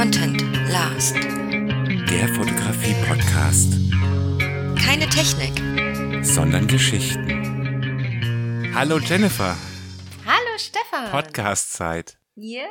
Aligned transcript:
Content 0.00 0.40
last. 0.70 1.14
Der 1.14 2.26
Fotografie-Podcast, 2.34 3.74
Keine 4.82 5.06
Technik. 5.10 6.24
sondern 6.24 6.66
Geschichten. 6.66 7.28
Hallo 8.74 8.98
Jennifer, 8.98 9.54
Hallo 10.24 10.56
Stefan. 10.56 11.10
Podcast-Zeit. 11.10 12.16
Ja. 12.34 12.64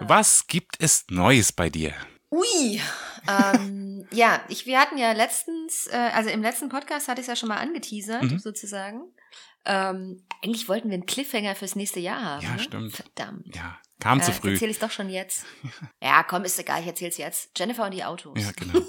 Was 0.00 0.46
gibt 0.46 0.82
es 0.82 1.04
Neues 1.10 1.52
bei 1.52 1.68
dir? 1.68 1.92
Ui. 2.30 2.80
ähm, 3.28 4.06
ja, 4.12 4.40
ich, 4.48 4.64
wir 4.64 4.80
hatten 4.80 4.96
ja 4.96 5.12
letztens, 5.12 5.86
äh, 5.86 5.96
also 6.14 6.30
im 6.30 6.40
letzten 6.40 6.70
Podcast 6.70 7.08
hatte 7.08 7.20
ich 7.20 7.24
es 7.24 7.28
ja 7.28 7.36
schon 7.36 7.50
mal 7.50 7.58
angeteasert, 7.58 8.22
Mhm. 8.22 8.38
sozusagen. 8.38 9.02
Ähm, 9.66 10.24
eigentlich 10.42 10.66
wollten 10.70 10.88
wir 10.88 10.94
einen 10.94 11.04
Cliffhanger 11.04 11.54
fürs 11.56 11.76
nächste 11.76 12.00
Jahr 12.00 12.22
haben. 12.22 12.42
Ja, 12.42 12.52
ne? 12.52 12.58
stimmt. 12.58 12.96
Verdammt. 12.96 13.54
Ja, 13.54 13.78
kam 14.00 14.20
zu 14.22 14.30
Äh, 14.30 14.34
früh. 14.34 14.52
Erzähle 14.52 14.70
ich 14.70 14.78
doch 14.78 14.90
schon 14.90 15.08
jetzt. 15.08 15.44
ja, 16.02 16.22
komm, 16.24 16.44
ist 16.44 16.58
egal, 16.58 16.80
ich 16.80 16.86
erzähl's 16.86 17.16
jetzt. 17.18 17.50
Jennifer 17.56 17.84
und 17.84 17.94
die 17.94 18.04
Autos. 18.04 18.38
Ja, 18.38 18.50
genau. 18.52 18.80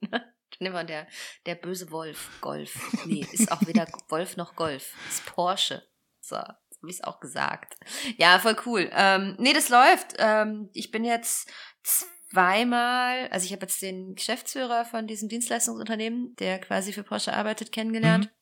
Jennifer 0.58 0.80
und 0.80 0.90
der, 0.90 1.06
der 1.46 1.54
böse 1.54 1.90
Wolf. 1.90 2.30
Golf. 2.40 2.78
Nee, 3.06 3.26
ist 3.32 3.52
auch 3.52 3.64
weder 3.66 3.86
Wolf 4.08 4.36
noch 4.36 4.56
Golf. 4.56 4.92
Ist 5.08 5.24
Porsche. 5.26 5.86
So, 6.20 6.36
so 6.36 6.40
habe 6.40 6.88
ich 6.88 6.96
es 6.96 7.04
auch 7.04 7.20
gesagt. 7.20 7.74
Ja, 8.16 8.38
voll 8.38 8.56
cool. 8.66 8.90
Ähm, 8.92 9.36
nee, 9.38 9.52
das 9.52 9.68
läuft. 9.68 10.14
Ähm, 10.18 10.70
ich 10.72 10.90
bin 10.90 11.04
jetzt 11.04 11.50
zweimal, 11.82 13.28
also 13.28 13.46
ich 13.46 13.52
habe 13.52 13.62
jetzt 13.62 13.80
den 13.82 14.14
Geschäftsführer 14.14 14.84
von 14.84 15.06
diesem 15.06 15.28
Dienstleistungsunternehmen, 15.28 16.34
der 16.36 16.58
quasi 16.58 16.92
für 16.92 17.02
Porsche 17.02 17.32
arbeitet, 17.32 17.72
kennengelernt. 17.72 18.26
Mhm. 18.26 18.37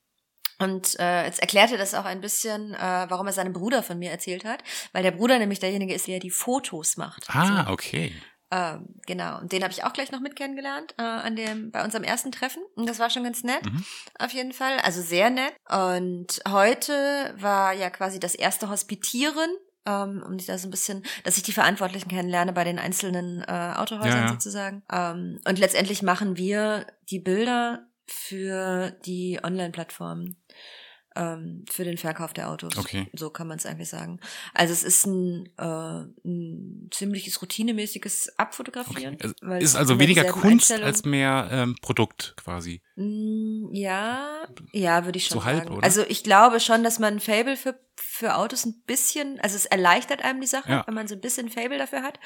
Und 0.58 0.98
äh, 0.98 1.24
jetzt 1.26 1.40
erklärt 1.40 1.70
er 1.72 1.78
das 1.78 1.94
auch 1.94 2.04
ein 2.06 2.20
bisschen, 2.20 2.72
äh, 2.74 3.06
warum 3.08 3.26
er 3.26 3.32
seinem 3.32 3.52
Bruder 3.52 3.82
von 3.82 3.98
mir 3.98 4.10
erzählt 4.10 4.44
hat, 4.44 4.62
weil 4.92 5.02
der 5.02 5.10
Bruder 5.10 5.38
nämlich 5.38 5.58
derjenige 5.60 5.92
ist, 5.94 6.06
der 6.06 6.18
die 6.18 6.30
Fotos 6.30 6.96
macht. 6.96 7.24
Ah, 7.28 7.64
So. 7.66 7.72
okay. 7.72 8.12
Ähm, 8.50 8.86
genau. 9.06 9.38
Und 9.40 9.50
den 9.52 9.62
habe 9.64 9.72
ich 9.72 9.82
auch 9.84 9.92
gleich 9.92 10.12
noch 10.12 10.20
mit 10.20 10.36
kennengelernt 10.36 10.94
äh, 10.98 11.02
an 11.02 11.34
dem 11.36 11.72
bei 11.72 11.82
unserem 11.84 12.04
ersten 12.04 12.30
Treffen. 12.30 12.62
Und 12.76 12.88
das 12.88 12.98
war 13.00 13.10
schon 13.10 13.24
ganz 13.24 13.42
nett, 13.42 13.64
Mhm. 13.64 13.84
auf 14.20 14.30
jeden 14.32 14.52
Fall. 14.52 14.78
Also 14.84 15.02
sehr 15.02 15.30
nett. 15.30 15.52
Und 15.68 16.40
heute 16.48 17.34
war 17.38 17.72
ja 17.72 17.90
quasi 17.90 18.20
das 18.20 18.34
erste 18.34 18.68
Hospitieren. 18.70 19.50
Ähm, 19.88 20.24
um 20.26 20.36
da 20.38 20.58
so 20.58 20.66
ein 20.66 20.72
bisschen, 20.72 21.04
dass 21.22 21.36
ich 21.36 21.44
die 21.44 21.52
Verantwortlichen 21.52 22.08
kennenlerne 22.08 22.52
bei 22.52 22.64
den 22.64 22.78
einzelnen 22.80 23.42
äh, 23.46 23.74
Autohäusern 23.76 24.10
Ja, 24.18 24.24
ja. 24.26 24.28
sozusagen. 24.32 24.82
Ähm, 24.90 25.38
und 25.46 25.58
letztendlich 25.60 26.02
machen 26.02 26.36
wir 26.36 26.86
die 27.10 27.20
Bilder 27.20 27.86
für 28.08 28.90
die 29.04 29.38
Online-Plattformen, 29.42 30.36
ähm, 31.16 31.64
für 31.70 31.84
den 31.84 31.98
Verkauf 31.98 32.32
der 32.32 32.50
Autos. 32.50 32.76
Okay. 32.76 33.08
So 33.14 33.30
kann 33.30 33.48
man 33.48 33.58
es 33.58 33.66
eigentlich 33.66 33.88
sagen. 33.88 34.20
Also 34.54 34.72
es 34.72 34.82
ist 34.82 35.06
ein, 35.06 35.48
äh, 35.58 36.04
ein 36.28 36.88
ziemliches 36.92 37.40
routinemäßiges 37.42 38.38
Abfotografieren. 38.38 39.14
okay. 39.14 39.32
Also, 39.42 39.54
ist 39.64 39.76
also 39.76 39.98
weniger 39.98 40.24
Kunst 40.24 40.70
als 40.72 41.04
mehr 41.04 41.48
ähm, 41.50 41.76
Produkt 41.80 42.34
quasi. 42.36 42.82
Mm, 42.96 43.72
Ja, 43.72 44.46
ja, 44.72 45.04
würde 45.04 45.18
ich 45.18 45.26
schon 45.26 45.38
So 45.40 45.44
halb, 45.44 45.64
sagen. 45.64 45.74
oder? 45.76 45.84
Also 45.84 46.02
ich 46.08 46.22
glaube 46.22 46.60
schon, 46.60 46.82
dass 46.84 46.98
man 46.98 47.14
ein 47.14 47.20
Fable 47.20 47.56
für, 47.56 47.78
für 47.98 48.36
Autos 48.36 48.64
ein 48.66 48.82
bisschen, 48.86 49.40
also 49.40 49.56
es 49.56 49.66
erleichtert 49.66 50.22
einem 50.24 50.40
die 50.40 50.46
Sache, 50.46 50.70
Ja. 50.70 50.84
wenn 50.86 50.94
man 50.94 51.08
so 51.08 51.14
ein 51.14 51.20
bisschen 51.20 51.48
Fable 51.50 51.78
dafür 51.78 52.02
hat, 52.02 52.18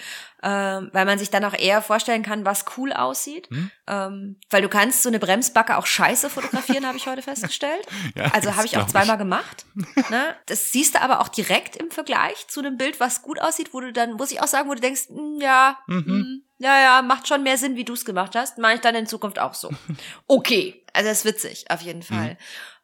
ähm, 0.42 0.90
weil 0.92 1.04
man 1.06 1.18
sich 1.18 1.30
dann 1.30 1.44
auch 1.44 1.54
eher 1.58 1.80
vorstellen 1.82 2.22
kann, 2.22 2.44
was 2.44 2.64
cool 2.76 2.92
aussieht. 2.92 3.48
Hm? 3.50 3.70
Ähm, 3.88 4.36
weil 4.50 4.62
du 4.62 4.68
kannst 4.68 5.02
so 5.02 5.08
eine 5.08 5.18
Bremsbacke 5.18 5.76
auch 5.76 5.86
scheiße 5.86 6.30
fotografieren, 6.30 6.84
habe 6.86 6.96
ich 6.98 7.06
heute 7.06 7.22
festgestellt. 7.22 7.86
Ja, 8.16 8.26
Also 8.32 8.54
habe 8.56 8.66
ich 8.66 8.76
auch 8.78 8.79
glaub 8.86 8.90
zweimal 8.90 9.18
gemacht. 9.18 9.64
Ne? 10.10 10.36
Das 10.46 10.72
siehst 10.72 10.94
du 10.94 11.00
aber 11.00 11.20
auch 11.20 11.28
direkt 11.28 11.76
im 11.76 11.90
Vergleich 11.90 12.46
zu 12.48 12.60
einem 12.60 12.76
Bild, 12.76 13.00
was 13.00 13.22
gut 13.22 13.40
aussieht, 13.40 13.72
wo 13.72 13.80
du 13.80 13.92
dann, 13.92 14.12
muss 14.14 14.30
ich 14.32 14.40
auch 14.42 14.46
sagen, 14.46 14.68
wo 14.68 14.74
du 14.74 14.80
denkst, 14.80 15.08
mm, 15.10 15.40
ja, 15.40 15.78
Mhm. 15.86 16.04
mm, 16.06 16.42
ja, 16.62 16.78
ja, 16.80 17.02
macht 17.02 17.26
schon 17.28 17.42
mehr 17.42 17.56
Sinn, 17.58 17.76
wie 17.76 17.84
du 17.84 17.94
es 17.94 18.04
gemacht 18.04 18.34
hast. 18.36 18.58
Mache 18.58 18.74
ich 18.74 18.80
dann 18.80 18.94
in 18.94 19.06
Zukunft 19.06 19.38
auch 19.38 19.54
so. 19.54 19.70
Okay, 20.26 20.84
also 20.92 21.08
das 21.08 21.18
ist 21.20 21.24
witzig, 21.24 21.64
auf 21.70 21.80
jeden 21.80 22.02
Fall. 22.02 22.36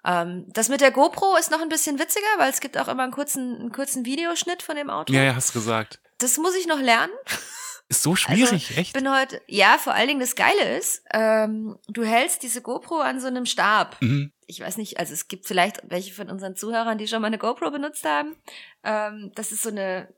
Ähm, 0.04 0.44
das 0.48 0.68
mit 0.68 0.80
der 0.80 0.92
GoPro 0.92 1.36
ist 1.36 1.50
noch 1.50 1.60
ein 1.60 1.68
bisschen 1.68 1.98
witziger, 1.98 2.24
weil 2.38 2.50
es 2.50 2.60
gibt 2.60 2.78
auch 2.78 2.88
immer 2.88 3.02
einen 3.02 3.12
kurzen, 3.12 3.58
einen 3.58 3.72
kurzen 3.72 4.04
Videoschnitt 4.04 4.62
von 4.62 4.76
dem 4.76 4.88
Auto. 4.88 5.12
Ja, 5.12 5.22
ja, 5.24 5.34
hast 5.34 5.52
gesagt. 5.52 5.98
Das 6.18 6.38
muss 6.38 6.54
ich 6.54 6.66
noch 6.66 6.78
lernen. 6.80 7.12
Ist 7.88 8.02
so 8.02 8.16
schwierig, 8.16 8.42
Also, 8.44 8.56
Ich 8.56 8.76
echt? 8.76 8.92
bin 8.94 9.08
heute, 9.14 9.40
ja, 9.46 9.78
vor 9.78 9.94
allen 9.94 10.08
Dingen 10.08 10.20
das 10.20 10.34
Geile 10.34 10.76
ist, 10.76 11.02
ähm, 11.12 11.78
du 11.88 12.04
hältst 12.04 12.42
diese 12.42 12.60
GoPro 12.62 12.98
an 12.98 13.20
so 13.20 13.26
einem 13.28 13.46
Stab 13.46 13.96
Mhm. 14.00 14.32
ich 14.46 14.60
weiß 14.60 14.76
nicht, 14.78 14.98
also 14.98 15.12
es 15.12 15.28
gibt 15.28 15.46
vielleicht 15.46 15.80
welche 15.88 16.12
von 16.12 16.28
unseren 16.30 16.56
Zuhörern, 16.56 16.98
die 16.98 17.06
schon 17.08 17.20
mal 17.20 17.28
eine 17.28 17.38
GoPro 17.38 17.70
benutzt 17.70 18.04
haben. 18.04 18.34
Ähm, 18.82 19.30
das 19.36 19.52
ist 19.52 19.62
so 19.62 19.68
eine, 19.70 20.08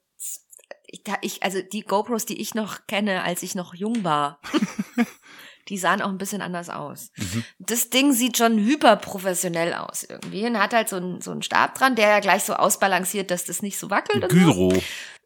ich, 0.86 1.02
ich, 1.20 1.42
also 1.42 1.60
die 1.60 1.82
GoPros, 1.82 2.24
die 2.24 2.40
ich 2.40 2.54
noch 2.54 2.86
kenne, 2.86 3.22
als 3.22 3.42
ich 3.42 3.54
noch 3.54 3.74
jung 3.74 4.02
war, 4.04 4.40
die 5.68 5.76
sahen 5.76 6.00
auch 6.00 6.08
ein 6.08 6.16
bisschen 6.16 6.40
anders 6.40 6.70
aus. 6.70 7.10
Mhm. 7.16 7.44
Das 7.58 7.90
Ding 7.90 8.14
sieht 8.14 8.38
schon 8.38 8.58
hyperprofessionell 8.58 9.74
aus 9.74 10.04
irgendwie 10.04 10.46
und 10.46 10.58
hat 10.58 10.72
halt 10.72 10.88
so 10.88 10.96
einen, 10.96 11.20
so 11.20 11.30
einen 11.30 11.42
Stab 11.42 11.74
dran, 11.74 11.94
der 11.96 12.08
ja 12.08 12.20
gleich 12.20 12.44
so 12.44 12.54
ausbalanciert, 12.54 13.30
dass 13.30 13.44
das 13.44 13.60
nicht 13.60 13.78
so 13.78 13.90
wackelt. 13.90 14.22
So. 14.22 14.28
Gyro. 14.28 14.72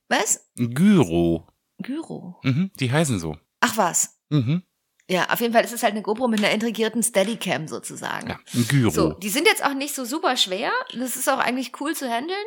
Was? 0.09 0.51
Gyro. 0.57 1.47
Gyro. 1.79 2.39
Mhm. 2.43 2.71
Die 2.79 2.91
heißen 2.91 3.19
so. 3.19 3.37
Ach 3.61 3.77
was. 3.77 4.19
Mhm. 4.31 4.63
Ja, 5.09 5.29
auf 5.31 5.41
jeden 5.41 5.53
Fall 5.53 5.65
ist 5.65 5.73
es 5.73 5.83
halt 5.83 5.93
eine 5.93 6.03
GoPro 6.03 6.29
mit 6.29 6.39
einer 6.39 6.53
integrierten 6.53 7.03
Steadicam 7.03 7.69
sozusagen. 7.69 8.31
Ja, 8.31 8.39
ein 8.55 8.69
Gyro. 8.69 8.91
So, 8.91 9.13
die 9.15 9.29
sind 9.29 9.47
jetzt 9.47 9.65
auch 9.65 9.75
nicht 9.75 9.95
so 9.95 10.05
super 10.05 10.37
schwer. 10.37 10.71
Das 10.95 11.17
ist 11.17 11.29
auch 11.29 11.39
eigentlich 11.39 11.73
cool 11.81 11.95
zu 11.95 12.09
handeln. 12.09 12.45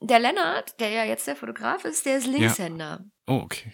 Der 0.00 0.18
Lennart, 0.18 0.78
der 0.80 0.90
ja 0.90 1.04
jetzt 1.04 1.26
der 1.26 1.34
Fotograf 1.34 1.84
ist, 1.84 2.06
der 2.06 2.18
ist 2.18 2.26
Linkshänder. 2.26 3.04
Oh, 3.26 3.40
okay. 3.42 3.72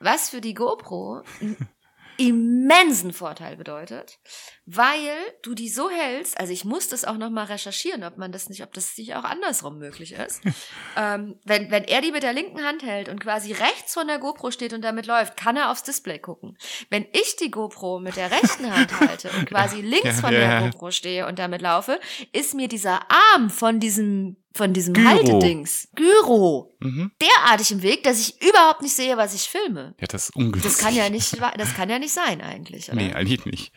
Was 0.00 0.28
für 0.28 0.40
die 0.40 0.54
GoPro 0.54 1.22
immensen 2.16 3.12
Vorteil 3.12 3.56
bedeutet, 3.56 4.18
weil 4.66 5.16
du 5.42 5.54
die 5.54 5.68
so 5.68 5.90
hältst, 5.90 6.38
also 6.38 6.52
ich 6.52 6.64
muss 6.64 6.88
das 6.88 7.04
auch 7.04 7.16
nochmal 7.16 7.46
recherchieren, 7.46 8.04
ob 8.04 8.16
man 8.16 8.32
das 8.32 8.48
nicht, 8.48 8.62
ob 8.62 8.72
das 8.72 8.96
nicht 8.96 9.14
auch 9.14 9.24
andersrum 9.24 9.78
möglich 9.78 10.12
ist. 10.12 10.40
ähm, 10.96 11.38
wenn, 11.44 11.70
wenn 11.70 11.84
er 11.84 12.00
die 12.00 12.12
mit 12.12 12.22
der 12.22 12.32
linken 12.32 12.64
Hand 12.64 12.82
hält 12.82 13.08
und 13.08 13.20
quasi 13.20 13.52
rechts 13.52 13.94
von 13.94 14.06
der 14.06 14.18
GoPro 14.18 14.50
steht 14.50 14.72
und 14.72 14.82
damit 14.82 15.06
läuft, 15.06 15.36
kann 15.36 15.56
er 15.56 15.70
aufs 15.70 15.82
Display 15.82 16.18
gucken. 16.18 16.56
Wenn 16.90 17.06
ich 17.12 17.36
die 17.36 17.50
GoPro 17.50 17.98
mit 17.98 18.16
der 18.16 18.30
rechten 18.30 18.74
Hand 18.74 19.00
halte 19.00 19.30
und 19.30 19.46
quasi 19.46 19.80
links 19.80 20.04
ja, 20.04 20.12
von 20.12 20.32
ja, 20.32 20.38
der. 20.38 20.70
GoPro 20.70 20.90
stehe 20.90 21.26
und 21.26 21.38
damit 21.38 21.62
laufe, 21.62 22.00
ist 22.32 22.54
mir 22.54 22.68
dieser 22.68 23.00
Arm 23.34 23.50
von 23.50 23.80
diesem 23.80 24.41
von 24.54 24.72
diesem 24.72 24.94
Gyro. 24.94 25.08
Haltedings, 25.08 25.88
Gyro, 25.94 26.74
Mhm. 26.80 27.12
derartig 27.20 27.70
im 27.70 27.82
Weg, 27.82 28.02
dass 28.04 28.18
ich 28.20 28.40
überhaupt 28.42 28.82
nicht 28.82 28.94
sehe, 28.94 29.16
was 29.16 29.34
ich 29.34 29.42
filme. 29.48 29.94
Ja, 30.00 30.06
das 30.06 30.24
ist 30.28 30.36
ungünstig. 30.36 30.72
Das 30.72 30.80
kann 30.80 30.94
ja 30.94 31.08
nicht, 31.10 31.36
das 31.58 31.74
kann 31.74 31.88
ja 31.90 31.98
nicht 31.98 32.12
sein 32.12 32.40
eigentlich, 32.40 32.88
oder? 32.88 32.96
Nee, 33.00 33.12
eigentlich 33.12 33.44
nicht. 33.46 33.72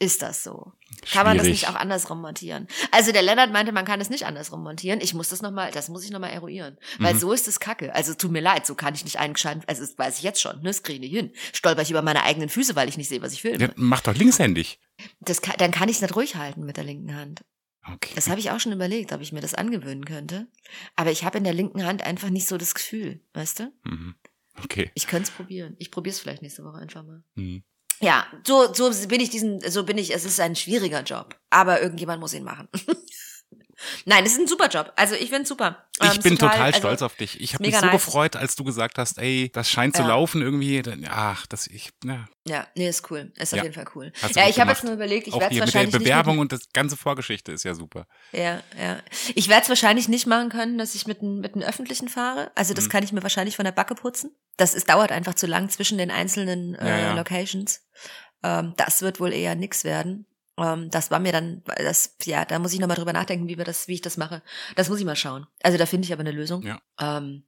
Ist 0.00 0.22
das 0.22 0.42
so? 0.42 0.72
Kann 1.12 1.24
man 1.24 1.36
das 1.36 1.46
Schwierig. 1.46 1.62
nicht 1.62 1.68
auch 1.70 1.76
andersrum 1.76 2.20
montieren? 2.20 2.66
Also 2.90 3.12
der 3.12 3.22
Lennart 3.22 3.52
meinte, 3.52 3.70
man 3.70 3.84
kann 3.84 4.00
es 4.00 4.10
nicht 4.10 4.26
andersrum 4.26 4.62
montieren. 4.64 5.00
Ich 5.00 5.14
muss 5.14 5.28
das 5.28 5.40
noch 5.40 5.52
mal, 5.52 5.70
das 5.70 5.88
muss 5.88 6.04
ich 6.04 6.10
noch 6.10 6.18
mal 6.18 6.28
eruieren, 6.30 6.78
weil 6.98 7.14
Mhm. 7.14 7.18
so 7.20 7.32
ist 7.32 7.46
es 7.46 7.60
Kacke. 7.60 7.94
Also 7.94 8.12
tut 8.14 8.32
mir 8.32 8.40
leid, 8.42 8.66
so 8.66 8.74
kann 8.74 8.94
ich 8.94 9.04
nicht 9.04 9.20
einen 9.20 9.34
gescheiten, 9.34 9.62
also 9.68 9.82
das 9.82 9.96
weiß 9.96 10.18
ich 10.18 10.24
jetzt 10.24 10.40
schon, 10.40 10.56
ne, 10.58 10.64
das 10.64 10.82
kriege 10.82 11.06
ich 11.06 11.12
hin. 11.12 11.32
Stolper 11.52 11.82
ich 11.82 11.90
über 11.90 12.02
meine 12.02 12.24
eigenen 12.24 12.48
Füße, 12.48 12.74
weil 12.74 12.88
ich 12.88 12.96
nicht 12.96 13.08
sehe, 13.08 13.22
was 13.22 13.32
ich 13.32 13.42
filme. 13.42 13.58
Ja, 13.64 13.68
mach 13.76 14.00
doch 14.00 14.14
linkshändig. 14.16 14.80
Das 15.20 15.40
kann, 15.42 15.54
dann 15.58 15.70
kann 15.70 15.88
ich 15.88 15.96
es 15.96 16.02
nicht 16.02 16.16
ruhig 16.16 16.34
halten 16.34 16.64
mit 16.64 16.76
der 16.76 16.84
linken 16.84 17.14
Hand. 17.14 17.44
Okay. 17.92 18.12
Das 18.14 18.28
habe 18.28 18.40
ich 18.40 18.50
auch 18.50 18.60
schon 18.60 18.72
überlegt, 18.72 19.12
ob 19.12 19.20
ich 19.20 19.32
mir 19.32 19.40
das 19.40 19.54
angewöhnen 19.54 20.04
könnte. 20.04 20.46
Aber 20.96 21.10
ich 21.10 21.24
habe 21.24 21.38
in 21.38 21.44
der 21.44 21.52
linken 21.52 21.84
Hand 21.84 22.02
einfach 22.02 22.30
nicht 22.30 22.48
so 22.48 22.56
das 22.56 22.74
Gefühl, 22.74 23.20
weißt 23.34 23.60
du? 23.60 23.72
Mhm. 23.84 24.14
Okay. 24.62 24.90
Ich 24.94 25.06
könnte 25.06 25.28
es 25.28 25.36
probieren. 25.36 25.74
Ich 25.78 25.90
probiere 25.90 26.14
es 26.14 26.20
vielleicht 26.20 26.42
nächste 26.42 26.64
Woche 26.64 26.78
einfach 26.78 27.04
mal. 27.04 27.22
Mhm. 27.34 27.62
Ja, 28.00 28.26
so, 28.46 28.72
so 28.72 28.90
bin 29.08 29.20
ich 29.20 29.30
diesen, 29.30 29.60
so 29.60 29.84
bin 29.84 29.98
ich, 29.98 30.14
es 30.14 30.24
ist 30.24 30.40
ein 30.40 30.56
schwieriger 30.56 31.02
Job. 31.02 31.38
Aber 31.50 31.80
irgendjemand 31.80 32.20
muss 32.20 32.34
ihn 32.34 32.44
machen. 32.44 32.68
Nein, 34.04 34.24
es 34.24 34.32
ist 34.32 34.38
ein 34.40 34.46
super 34.46 34.68
Job. 34.68 34.92
Also 34.96 35.14
ich 35.14 35.30
finde 35.30 35.46
super. 35.46 35.84
Ich 36.00 36.14
Ähm, 36.14 36.22
bin 36.22 36.38
total, 36.38 36.50
total, 36.50 36.62
also, 36.66 36.78
stolz 36.78 37.02
auf 37.02 37.16
dich. 37.16 37.40
Ich 37.40 37.54
habe 37.54 37.64
mich 37.64 37.74
so 37.76 37.82
nice. 37.86 37.92
gefreut, 37.92 38.36
als 38.36 38.54
du 38.56 38.64
gesagt 38.64 38.98
hast, 38.98 39.18
ey, 39.18 39.50
das 39.52 39.68
scheint 39.68 39.96
zu 39.96 40.02
Ja. 40.02 40.08
laufen 40.08 40.42
irgendwie. 40.42 40.82
Ach, 41.08 41.46
das 41.46 41.66
ich, 41.66 41.90
ja, 42.04 42.24
Ja, 42.46 42.66
nee, 42.76 42.88
ist 42.88 43.10
cool. 43.10 43.32
Ist 43.36 43.52
auf 43.52 43.58
Ja. 43.58 43.62
jeden 43.64 43.74
Fall 43.74 43.86
cool. 43.94 44.12
Hast 44.22 44.36
Ja, 44.36 44.48
ich 44.48 44.60
habe 44.60 44.70
jetzt 44.70 44.84
nur 44.84 44.92
überlegt, 44.92 45.26
ich 45.26 45.32
werde 45.34 45.46
es 45.46 45.50
hier 45.52 45.64
mit 45.64 45.74
der 45.74 45.80
wahrscheinlich 45.80 45.98
Bewerbung 46.02 46.34
nicht 46.36 46.40
und 46.42 46.52
das 46.52 46.68
ganze 46.72 46.96
Vorgeschichte 46.96 47.52
ist 47.52 47.64
ja 47.64 47.74
super. 47.74 48.06
mit, 48.32 48.40
Ja, 48.40 48.60
ja. 48.80 48.98
Ich 49.34 49.48
werde 49.48 49.62
es 49.62 49.68
wahrscheinlich 49.68 50.08
nicht 50.08 50.26
machen 50.26 50.48
können, 50.50 50.78
dass 50.78 50.94
ich 50.94 51.06
mit 51.06 51.20
einem 51.20 51.40
mit 51.40 51.54
einem 51.54 51.62
öffentlichen 51.64 52.08
fahre. 52.08 52.50
Also 52.54 52.74
das 52.74 52.84
Mhm. 52.86 52.88
kann 52.90 53.04
ich 53.04 53.12
mir 53.12 53.22
wahrscheinlich 53.22 53.56
von 53.56 53.64
der 53.64 53.72
Backe 53.72 53.94
putzen. 53.94 54.30
Das 54.56 54.74
ist, 54.74 54.88
dauert 54.88 55.10
einfach 55.10 55.34
zu 55.34 55.46
lang 55.46 55.68
zwischen 55.70 55.98
den 55.98 56.10
einzelnen 56.10 56.74
äh. 56.76 57.14
Locations. 57.14 57.80
Ähm, 58.42 58.74
das 58.76 59.02
wird 59.02 59.20
wohl 59.20 59.32
eher 59.32 59.54
nix 59.54 59.84
werden. 59.84 60.26
Ähm, 60.58 60.90
das 60.90 61.10
war 61.10 61.18
mir 61.18 61.32
dann, 61.32 61.62
das, 61.64 62.16
ja, 62.24 62.44
da 62.44 62.58
muss 62.58 62.72
ich 62.72 62.80
nochmal 62.80 62.96
drüber 62.96 63.12
nachdenken, 63.12 63.48
wie 63.48 63.58
wir 63.58 63.64
das, 63.64 63.88
wie 63.88 63.94
ich 63.94 64.00
das 64.00 64.16
mache. 64.16 64.42
Das 64.76 64.88
muss 64.88 64.98
ich 65.00 65.04
mal 65.04 65.16
schauen. 65.16 65.46
Also 65.62 65.78
da 65.78 65.86
finde 65.86 66.06
ich 66.06 66.12
aber 66.12 66.20
eine 66.20 66.32
Lösung. 66.32 66.62
Ja. 66.62 66.80
Ähm, 67.00 67.44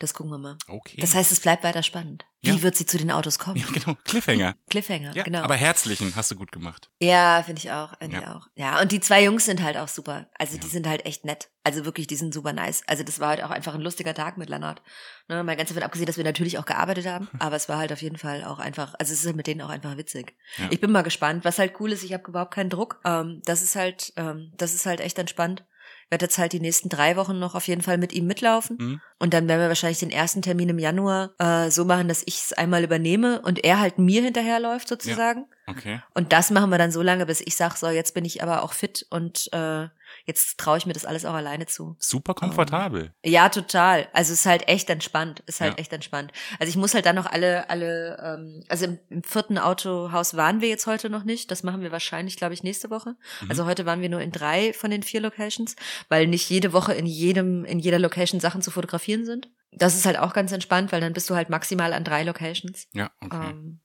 Das 0.00 0.14
gucken 0.14 0.30
wir 0.30 0.38
mal. 0.38 0.56
Okay. 0.68 0.96
Das 1.00 1.14
heißt, 1.16 1.32
es 1.32 1.40
bleibt 1.40 1.64
weiter 1.64 1.82
spannend. 1.82 2.24
Wie 2.40 2.50
Ja. 2.50 2.62
wird 2.62 2.76
sie 2.76 2.86
zu 2.86 2.98
den 2.98 3.10
Autos 3.10 3.40
kommen? 3.40 3.56
ja, 3.56 3.66
genau. 3.72 3.96
Cliffhanger. 4.04 4.54
Cliffhanger, 4.70 5.12
Ja, 5.16 5.24
genau. 5.24 5.40
aber 5.42 5.56
herzlichen 5.56 6.14
hast 6.14 6.30
du 6.30 6.36
gut 6.36 6.52
gemacht. 6.52 6.88
Ja, 7.00 7.42
finde 7.42 7.58
ich 7.60 7.72
auch, 7.72 7.98
finde 7.98 8.16
Ja. 8.16 8.22
ich 8.22 8.28
auch. 8.28 8.46
Ja, 8.54 8.80
und 8.80 8.92
die 8.92 9.00
zwei 9.00 9.24
Jungs 9.24 9.44
sind 9.44 9.60
halt 9.60 9.76
auch 9.76 9.88
super. 9.88 10.28
Also 10.38 10.56
die 10.56 10.68
sind 10.68 10.86
halt 10.86 11.04
echt 11.04 11.24
nett. 11.24 11.50
Also 11.64 11.84
wirklich, 11.84 12.06
die 12.06 12.14
sind 12.14 12.32
super 12.32 12.52
nice. 12.52 12.82
Also 12.86 13.02
das 13.02 13.18
war 13.18 13.30
halt 13.30 13.42
auch 13.42 13.50
einfach 13.50 13.74
ein 13.74 13.80
lustiger 13.80 14.14
Tag 14.14 14.38
mit 14.38 14.48
Lennart. 14.48 14.82
Ne, 15.26 15.42
mal 15.42 15.56
ganz 15.56 15.68
davon 15.70 15.82
abgesehen, 15.82 16.06
dass 16.06 16.16
wir 16.16 16.22
natürlich 16.24 16.58
auch 16.58 16.64
gearbeitet 16.64 17.06
haben, 17.06 17.28
aber 17.40 17.56
es 17.56 17.68
war 17.68 17.78
halt 17.78 17.92
auf 17.92 18.00
jeden 18.00 18.18
Fall 18.18 18.44
auch 18.44 18.60
einfach, 18.60 18.94
also 19.00 19.12
es 19.12 19.18
ist 19.20 19.26
halt 19.26 19.36
mit 19.36 19.48
denen 19.48 19.62
auch 19.62 19.68
einfach 19.68 19.96
witzig. 19.96 20.36
Ja. 20.58 20.68
Ich 20.70 20.80
bin 20.80 20.92
mal 20.92 21.02
gespannt, 21.02 21.44
was 21.44 21.58
halt 21.58 21.74
cool 21.80 21.90
ist, 21.90 22.04
ich 22.04 22.12
habe 22.12 22.28
überhaupt 22.28 22.54
keinen 22.54 22.70
Druck. 22.70 23.00
Ähm, 23.04 23.42
das 23.46 23.62
ist 23.62 23.74
halt, 23.74 24.12
ähm, 24.16 24.52
das 24.56 24.74
ist 24.74 24.86
halt 24.86 25.00
echt 25.00 25.18
entspannt. 25.18 25.64
Werde 26.10 26.24
jetzt 26.24 26.38
halt 26.38 26.52
die 26.52 26.60
nächsten 26.60 26.88
drei 26.88 27.16
Wochen 27.16 27.38
noch 27.38 27.54
auf 27.54 27.68
jeden 27.68 27.82
Fall 27.82 27.98
mit 27.98 28.12
ihm 28.12 28.26
mitlaufen. 28.26 28.76
Mhm. 28.80 29.00
Und 29.18 29.34
dann 29.34 29.46
werden 29.48 29.60
wir 29.60 29.68
wahrscheinlich 29.68 29.98
den 29.98 30.10
ersten 30.10 30.42
Termin 30.42 30.70
im 30.70 30.78
Januar 30.78 31.34
äh, 31.38 31.70
so 31.70 31.84
machen, 31.84 32.08
dass 32.08 32.22
ich 32.24 32.36
es 32.36 32.52
einmal 32.52 32.84
übernehme 32.84 33.42
und 33.42 33.64
er 33.64 33.80
halt 33.80 33.98
mir 33.98 34.22
hinterherläuft 34.22 34.88
sozusagen. 34.88 35.46
Okay. 35.68 36.00
Und 36.14 36.32
das 36.32 36.50
machen 36.50 36.70
wir 36.70 36.78
dann 36.78 36.90
so 36.92 37.02
lange, 37.02 37.26
bis 37.26 37.40
ich 37.40 37.56
sag, 37.56 37.76
so, 37.76 37.88
jetzt 37.88 38.14
bin 38.14 38.24
ich 38.24 38.42
aber 38.42 38.62
auch 38.62 38.72
fit 38.72 39.06
und 39.10 39.52
äh, 39.52 39.88
jetzt 40.24 40.58
traue 40.58 40.78
ich 40.78 40.86
mir 40.86 40.92
das 40.92 41.04
alles 41.04 41.24
auch 41.24 41.34
alleine 41.34 41.66
zu. 41.66 41.96
Super 41.98 42.34
komfortabel. 42.34 43.12
Ja, 43.24 43.48
total. 43.48 44.08
Also 44.12 44.32
es 44.32 44.40
ist 44.40 44.46
halt 44.46 44.68
echt 44.68 44.88
entspannt. 44.90 45.42
Ist 45.46 45.60
halt 45.60 45.74
Ja. 45.74 45.78
echt 45.78 45.92
entspannt. 45.92 46.32
Also 46.58 46.70
ich 46.70 46.76
muss 46.76 46.94
halt 46.94 47.06
dann 47.06 47.16
noch 47.16 47.26
alle, 47.26 47.68
alle, 47.70 48.18
ähm, 48.22 48.64
also 48.68 48.86
im, 48.86 48.98
im 49.10 49.22
vierten 49.22 49.58
Autohaus 49.58 50.34
waren 50.36 50.60
wir 50.60 50.68
jetzt 50.68 50.86
heute 50.86 51.10
noch 51.10 51.24
nicht. 51.24 51.50
Das 51.50 51.62
machen 51.62 51.82
wir 51.82 51.92
wahrscheinlich, 51.92 52.36
glaube 52.36 52.54
ich, 52.54 52.62
nächste 52.62 52.90
Woche. 52.90 53.16
Mhm. 53.42 53.50
Also 53.50 53.66
heute 53.66 53.84
waren 53.86 54.00
wir 54.00 54.08
nur 54.08 54.20
in 54.20 54.32
drei 54.32 54.72
von 54.72 54.90
den 54.90 55.02
vier 55.02 55.20
Locations, 55.20 55.76
weil 56.08 56.26
nicht 56.26 56.48
jede 56.48 56.72
Woche 56.72 56.94
in 56.94 57.06
jedem, 57.06 57.64
in 57.64 57.78
jeder 57.78 57.98
Location 57.98 58.40
Sachen 58.40 58.62
zu 58.62 58.70
fotografieren 58.70 59.24
sind. 59.26 59.48
Das 59.72 59.94
ist 59.94 60.06
halt 60.06 60.18
auch 60.18 60.32
ganz 60.32 60.50
entspannt, 60.52 60.92
weil 60.92 61.00
dann 61.02 61.12
bist 61.12 61.28
du 61.28 61.34
halt 61.36 61.50
maximal 61.50 61.92
an 61.92 62.02
drei 62.02 62.22
Locations. 62.22 62.88
Ja, 62.94 63.10
okay. 63.20 63.50
Ähm, 63.50 63.80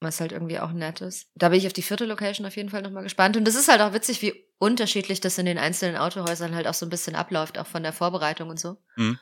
was 0.00 0.20
halt 0.20 0.32
irgendwie 0.32 0.58
auch 0.58 0.72
nett 0.72 1.00
ist. 1.00 1.28
Da 1.34 1.50
bin 1.50 1.58
ich 1.58 1.66
auf 1.66 1.72
die 1.72 1.82
vierte 1.82 2.06
Location 2.06 2.46
auf 2.46 2.56
jeden 2.56 2.70
Fall 2.70 2.82
nochmal 2.82 3.02
gespannt. 3.02 3.36
Und 3.36 3.44
das 3.46 3.54
ist 3.54 3.68
halt 3.68 3.80
auch 3.82 3.92
witzig, 3.92 4.22
wie 4.22 4.44
unterschiedlich 4.58 5.20
das 5.20 5.38
in 5.38 5.46
den 5.46 5.58
einzelnen 5.58 5.96
Autohäusern 5.96 6.54
halt 6.54 6.66
auch 6.66 6.74
so 6.74 6.86
ein 6.86 6.90
bisschen 6.90 7.14
abläuft, 7.14 7.58
auch 7.58 7.66
von 7.66 7.82
der 7.82 7.92
Vorbereitung 7.92 8.48
und 8.48 8.58
so. 8.58 8.78
Mhm. 8.96 9.18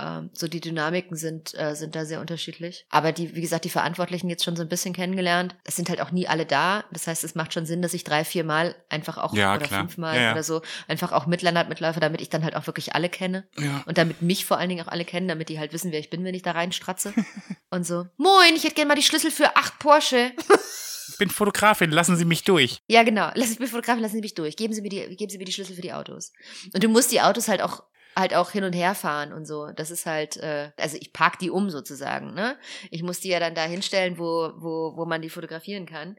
Ähm, 0.00 0.30
so 0.32 0.48
die 0.48 0.60
Dynamiken 0.60 1.16
sind, 1.16 1.52
äh, 1.58 1.74
sind 1.76 1.94
da 1.94 2.04
sehr 2.06 2.20
unterschiedlich. 2.20 2.86
Aber 2.90 3.12
die, 3.12 3.34
wie 3.36 3.40
gesagt, 3.42 3.64
die 3.64 3.70
Verantwortlichen 3.70 4.28
jetzt 4.30 4.42
schon 4.42 4.56
so 4.56 4.62
ein 4.62 4.68
bisschen 4.68 4.94
kennengelernt. 4.94 5.54
Es 5.64 5.76
sind 5.76 5.88
halt 5.90 6.00
auch 6.00 6.10
nie 6.10 6.26
alle 6.26 6.46
da. 6.46 6.84
Das 6.92 7.06
heißt, 7.06 7.22
es 7.24 7.34
macht 7.34 7.52
schon 7.52 7.66
Sinn, 7.66 7.82
dass 7.82 7.92
ich 7.94 8.02
drei, 8.02 8.24
vier 8.24 8.42
Mal 8.44 8.74
einfach 8.88 9.18
auch 9.18 9.34
Ja, 9.34 9.54
oder 9.54 9.66
klar. 9.66 9.80
fünfmal 9.80 10.16
Ja, 10.16 10.22
ja. 10.22 10.32
oder 10.32 10.42
so 10.42 10.62
einfach 10.88 11.12
auch 11.12 11.26
mit 11.26 11.42
Lennart 11.42 11.68
mitläufe, 11.68 12.00
damit 12.00 12.20
ich 12.20 12.30
dann 12.30 12.42
halt 12.42 12.56
auch 12.56 12.66
wirklich 12.66 12.94
alle 12.94 13.08
kenne. 13.10 13.46
ja. 13.58 13.82
Und 13.86 13.98
damit 13.98 14.22
mich 14.22 14.44
vor 14.46 14.58
allen 14.58 14.70
Dingen 14.70 14.84
auch 14.86 14.90
alle 14.90 15.04
kennen, 15.04 15.28
damit 15.28 15.48
die 15.50 15.58
halt 15.58 15.72
wissen, 15.72 15.92
wer 15.92 16.00
ich 16.00 16.10
bin, 16.10 16.24
wenn 16.24 16.34
ich 16.34 16.42
da 16.42 16.52
reinstratze. 16.52 17.12
und 17.70 17.86
so, 17.86 18.06
moin, 18.16 18.54
ich 18.56 18.64
hätte 18.64 18.74
gerne 18.74 18.88
mal 18.88 18.94
die 18.94 19.02
Schlüssel 19.02 19.30
für 19.30 19.56
acht 19.56 19.78
Porsche. 19.78 20.32
Ich 21.08 21.18
bin 21.18 21.28
Fotografin, 21.28 21.90
lassen 21.90 22.16
Sie 22.16 22.24
mich 22.24 22.44
durch. 22.44 22.78
ja, 22.88 23.02
genau. 23.02 23.30
Lass 23.34 23.50
ich 23.50 23.58
mich 23.58 23.70
fotografen, 23.70 24.00
lassen 24.00 24.14
Sie 24.16 24.20
mich 24.22 24.34
durch. 24.34 24.56
Geben 24.56 24.72
Sie 24.72 24.80
mir 24.80 24.88
die, 24.88 25.14
geben 25.16 25.30
Sie 25.30 25.36
mir 25.38 25.44
die 25.44 25.52
Schlüssel 25.52 25.76
für 25.76 25.82
die 25.82 25.92
Autos. 25.92 26.32
Und 26.72 26.82
du 26.82 26.88
musst 26.88 27.12
die 27.12 27.20
Autos 27.20 27.48
halt 27.48 27.60
auch 27.60 27.82
halt 28.16 28.34
auch 28.34 28.50
hin 28.50 28.64
und 28.64 28.72
her 28.72 28.94
fahren 28.94 29.32
und 29.32 29.46
so. 29.46 29.70
Das 29.72 29.90
ist 29.90 30.06
halt, 30.06 30.36
äh, 30.36 30.70
also 30.78 30.96
ich 31.00 31.12
park 31.12 31.38
die 31.38 31.50
um 31.50 31.70
sozusagen, 31.70 32.34
ne? 32.34 32.56
Ich 32.90 33.02
muss 33.02 33.20
die 33.20 33.28
ja 33.28 33.40
dann 33.40 33.54
da 33.54 33.64
hinstellen, 33.64 34.18
wo, 34.18 34.52
wo, 34.56 34.96
wo 34.96 35.04
man 35.06 35.22
die 35.22 35.30
fotografieren 35.30 35.86
kann. 35.86 36.16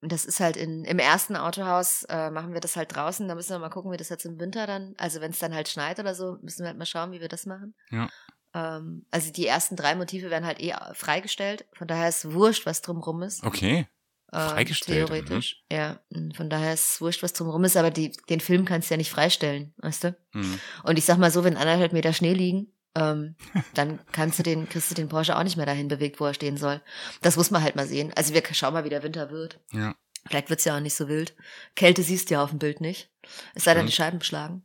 Und 0.00 0.12
das 0.12 0.26
ist 0.26 0.38
halt 0.38 0.56
in, 0.56 0.84
im 0.84 0.98
ersten 0.98 1.34
Autohaus, 1.34 2.04
äh, 2.10 2.30
machen 2.30 2.52
wir 2.52 2.60
das 2.60 2.76
halt 2.76 2.94
draußen. 2.94 3.26
Da 3.26 3.34
müssen 3.34 3.50
wir 3.50 3.58
mal 3.58 3.70
gucken, 3.70 3.90
wie 3.90 3.96
das 3.96 4.10
jetzt 4.10 4.26
im 4.26 4.38
Winter 4.38 4.66
dann, 4.66 4.94
also 4.98 5.20
wenn 5.20 5.30
es 5.30 5.38
dann 5.38 5.54
halt 5.54 5.68
schneit 5.68 5.98
oder 5.98 6.14
so, 6.14 6.36
müssen 6.42 6.60
wir 6.60 6.68
halt 6.68 6.78
mal 6.78 6.84
schauen, 6.84 7.12
wie 7.12 7.20
wir 7.20 7.28
das 7.28 7.46
machen. 7.46 7.74
Ja. 7.90 8.10
Ähm, 8.52 9.06
also 9.10 9.32
die 9.32 9.46
ersten 9.46 9.76
drei 9.76 9.94
Motive 9.94 10.30
werden 10.30 10.44
halt 10.44 10.60
eh 10.60 10.74
freigestellt. 10.92 11.66
Von 11.72 11.88
daher 11.88 12.10
ist 12.10 12.32
wurscht, 12.32 12.66
was 12.66 12.82
drumrum 12.82 13.22
ist. 13.22 13.44
Okay. 13.44 13.88
Freigestellt, 14.30 15.06
Theoretisch, 15.08 15.62
ja. 15.70 16.00
Und 16.10 16.36
Von 16.36 16.50
daher 16.50 16.74
ist 16.74 16.94
es 16.94 17.00
wurscht, 17.00 17.22
was 17.22 17.32
drumrum 17.32 17.64
ist, 17.64 17.76
aber 17.76 17.90
die, 17.90 18.10
den 18.28 18.40
Film 18.40 18.64
kannst 18.64 18.90
du 18.90 18.94
ja 18.94 18.98
nicht 18.98 19.10
freistellen, 19.10 19.72
weißt 19.78 20.04
du? 20.04 20.16
Hm. 20.32 20.60
Und 20.82 20.98
ich 20.98 21.04
sag 21.04 21.18
mal 21.18 21.30
so, 21.30 21.44
wenn 21.44 21.56
anderthalb 21.56 21.92
Meter 21.92 22.12
Schnee 22.12 22.32
liegen, 22.32 22.72
ähm, 22.96 23.36
dann 23.74 24.00
kannst 24.12 24.38
du 24.38 24.42
den, 24.42 24.68
kriegst 24.68 24.90
du 24.90 24.94
den 24.94 25.08
Porsche 25.08 25.36
auch 25.36 25.42
nicht 25.44 25.56
mehr 25.56 25.66
dahin 25.66 25.88
bewegt, 25.88 26.20
wo 26.20 26.26
er 26.26 26.34
stehen 26.34 26.56
soll. 26.56 26.80
Das 27.22 27.36
muss 27.36 27.50
man 27.50 27.62
halt 27.62 27.76
mal 27.76 27.86
sehen. 27.86 28.12
Also 28.16 28.34
wir 28.34 28.42
schauen 28.52 28.72
mal, 28.74 28.84
wie 28.84 28.90
der 28.90 29.02
Winter 29.02 29.30
wird. 29.30 29.60
Ja. 29.72 29.94
Vielleicht 30.26 30.50
wird's 30.50 30.64
ja 30.64 30.76
auch 30.76 30.80
nicht 30.80 30.96
so 30.96 31.08
wild. 31.08 31.34
Kälte 31.76 32.02
siehst 32.02 32.30
du 32.30 32.34
ja 32.34 32.42
auf 32.42 32.50
dem 32.50 32.58
Bild 32.58 32.80
nicht. 32.80 33.10
Es 33.54 33.64
sei 33.64 33.74
denn, 33.74 33.86
die. 33.86 33.92
Scheiben 33.92 34.18
beschlagen. 34.18 34.62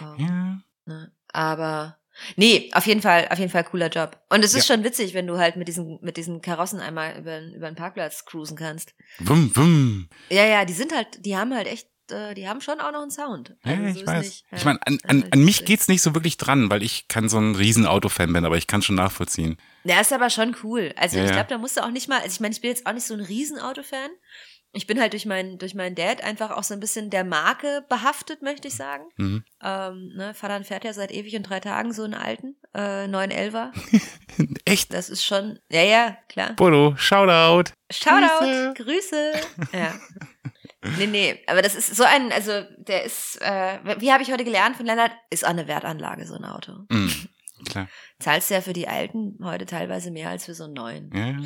Ähm, 0.00 0.14
Ja. 0.18 0.62
Ne? 0.84 1.12
Aber 1.28 1.98
nee, 2.36 2.70
auf 2.74 2.86
jeden 2.86 3.02
Fall, 3.02 3.28
auf 3.30 3.38
jeden 3.38 3.50
Fall 3.50 3.64
cooler 3.64 3.88
Job. 3.88 4.18
Und 4.28 4.44
es 4.44 4.54
ist 4.54 4.68
Ja. 4.68 4.74
schon 4.74 4.84
witzig, 4.84 5.14
wenn 5.14 5.26
du 5.26 5.38
halt 5.38 5.56
mit 5.56 5.68
diesen, 5.68 5.98
mit 6.02 6.16
diesen 6.16 6.40
Karossen 6.42 6.80
einmal 6.80 7.18
über, 7.18 7.40
über 7.40 7.66
den 7.70 7.76
Parkplatz 7.76 8.24
cruisen 8.24 8.56
kannst. 8.56 8.94
Wum, 9.18 9.50
wum. 9.54 10.08
Ja, 10.30 10.44
ja, 10.46 10.64
die 10.64 10.72
sind 10.72 10.94
halt, 10.94 11.24
die 11.24 11.36
haben 11.36 11.54
halt 11.54 11.66
echt, 11.66 11.88
äh, 12.10 12.34
die 12.34 12.48
haben 12.48 12.60
schon 12.60 12.80
auch 12.80 12.92
noch 12.92 13.02
einen 13.02 13.10
Sound. 13.10 13.54
Ja, 13.64 13.72
Also 13.72 13.94
so 13.94 14.00
ich 14.00 14.06
weiß. 14.06 14.24
nicht- 14.26 14.44
ja. 14.50 14.58
Ich 14.58 14.64
meine, 14.64 14.78
an, 14.86 14.94
Ja, 15.02 15.08
an, 15.10 15.22
halt 15.22 15.32
an 15.32 15.44
mich 15.44 15.64
geht's 15.64 15.88
nicht 15.88 16.02
so 16.02 16.14
wirklich 16.14 16.36
dran, 16.36 16.70
weil 16.70 16.82
ich 16.82 17.08
kann 17.08 17.28
so 17.28 17.38
ein 17.38 17.54
riesen 17.54 17.86
Autofan 17.86 18.32
bin, 18.32 18.44
aber 18.44 18.56
ich 18.56 18.66
kann 18.66 18.82
schon 18.82 18.96
nachvollziehen. 18.96 19.56
Der 19.84 20.00
ist 20.00 20.12
aber 20.12 20.30
schon 20.30 20.56
cool. 20.62 20.92
Also 20.96 21.16
Ja, 21.18 21.24
ich 21.24 21.30
ja. 21.30 21.36
glaube, 21.36 21.48
da 21.50 21.58
musst 21.58 21.76
du 21.76 21.82
auch 21.82 21.90
nicht 21.90 22.08
mal, 22.08 22.18
also 22.20 22.28
ich 22.34 22.40
meine, 22.40 22.54
ich 22.54 22.60
bin 22.60 22.70
jetzt 22.70 22.86
auch 22.86 22.92
nicht 22.92 23.06
so 23.06 23.14
ein 23.14 23.20
Riesenauto-Fan. 23.20 24.10
Ich 24.74 24.86
bin 24.86 24.98
halt 24.98 25.12
durch 25.12 25.26
meinen, 25.26 25.58
durch 25.58 25.74
meinen 25.74 25.94
Dad 25.94 26.24
einfach 26.24 26.50
auch 26.50 26.62
so 26.62 26.72
ein 26.72 26.80
bisschen 26.80 27.10
der 27.10 27.24
Marke 27.24 27.84
behaftet, 27.90 28.40
möchte 28.40 28.68
ich 28.68 28.74
sagen. 28.74 29.04
Mhm. 29.16 29.44
Ähm, 29.62 30.12
ne, 30.16 30.32
Vater 30.34 30.64
fährt 30.64 30.84
ja 30.84 30.94
seit 30.94 31.12
ewig 31.12 31.36
und 31.36 31.42
drei 31.42 31.60
Tagen 31.60 31.92
so 31.92 32.04
einen 32.04 32.14
alten, 32.14 32.56
äh, 32.74 33.06
911er. 33.06 33.70
Echt? 34.64 34.94
Das 34.94 35.10
ist 35.10 35.24
schon, 35.24 35.58
ja, 35.70 35.82
ja, 35.82 36.16
klar. 36.28 36.54
Bodo, 36.54 36.94
Shoutout. 36.96 37.72
Shoutout, 37.90 38.74
Grüße. 38.82 39.32
Ja. 39.72 39.94
Nee, 40.98 41.06
nee, 41.06 41.40
aber 41.46 41.62
das 41.62 41.76
ist 41.76 41.94
so 41.94 42.02
ein, 42.02 42.32
also 42.32 42.50
der 42.76 43.04
ist, 43.04 43.40
äh, 43.40 43.78
wie 44.00 44.10
habe 44.10 44.24
ich 44.24 44.32
heute 44.32 44.42
gelernt 44.42 44.76
von 44.76 44.84
Lennart, 44.84 45.12
ist 45.30 45.44
auch 45.44 45.50
eine 45.50 45.68
Wertanlage, 45.68 46.26
so 46.26 46.34
ein 46.34 46.44
Auto. 46.44 46.72
Mhm. 46.88 47.28
Klar. 47.68 47.88
Zahlst 48.18 48.50
du 48.50 48.54
ja 48.54 48.60
für 48.60 48.72
die 48.72 48.88
alten 48.88 49.38
heute 49.42 49.66
teilweise 49.66 50.10
mehr 50.10 50.30
als 50.30 50.46
für 50.46 50.54
so 50.54 50.64
einen 50.64 50.72
neuen. 50.72 51.10
Ja. 51.14 51.36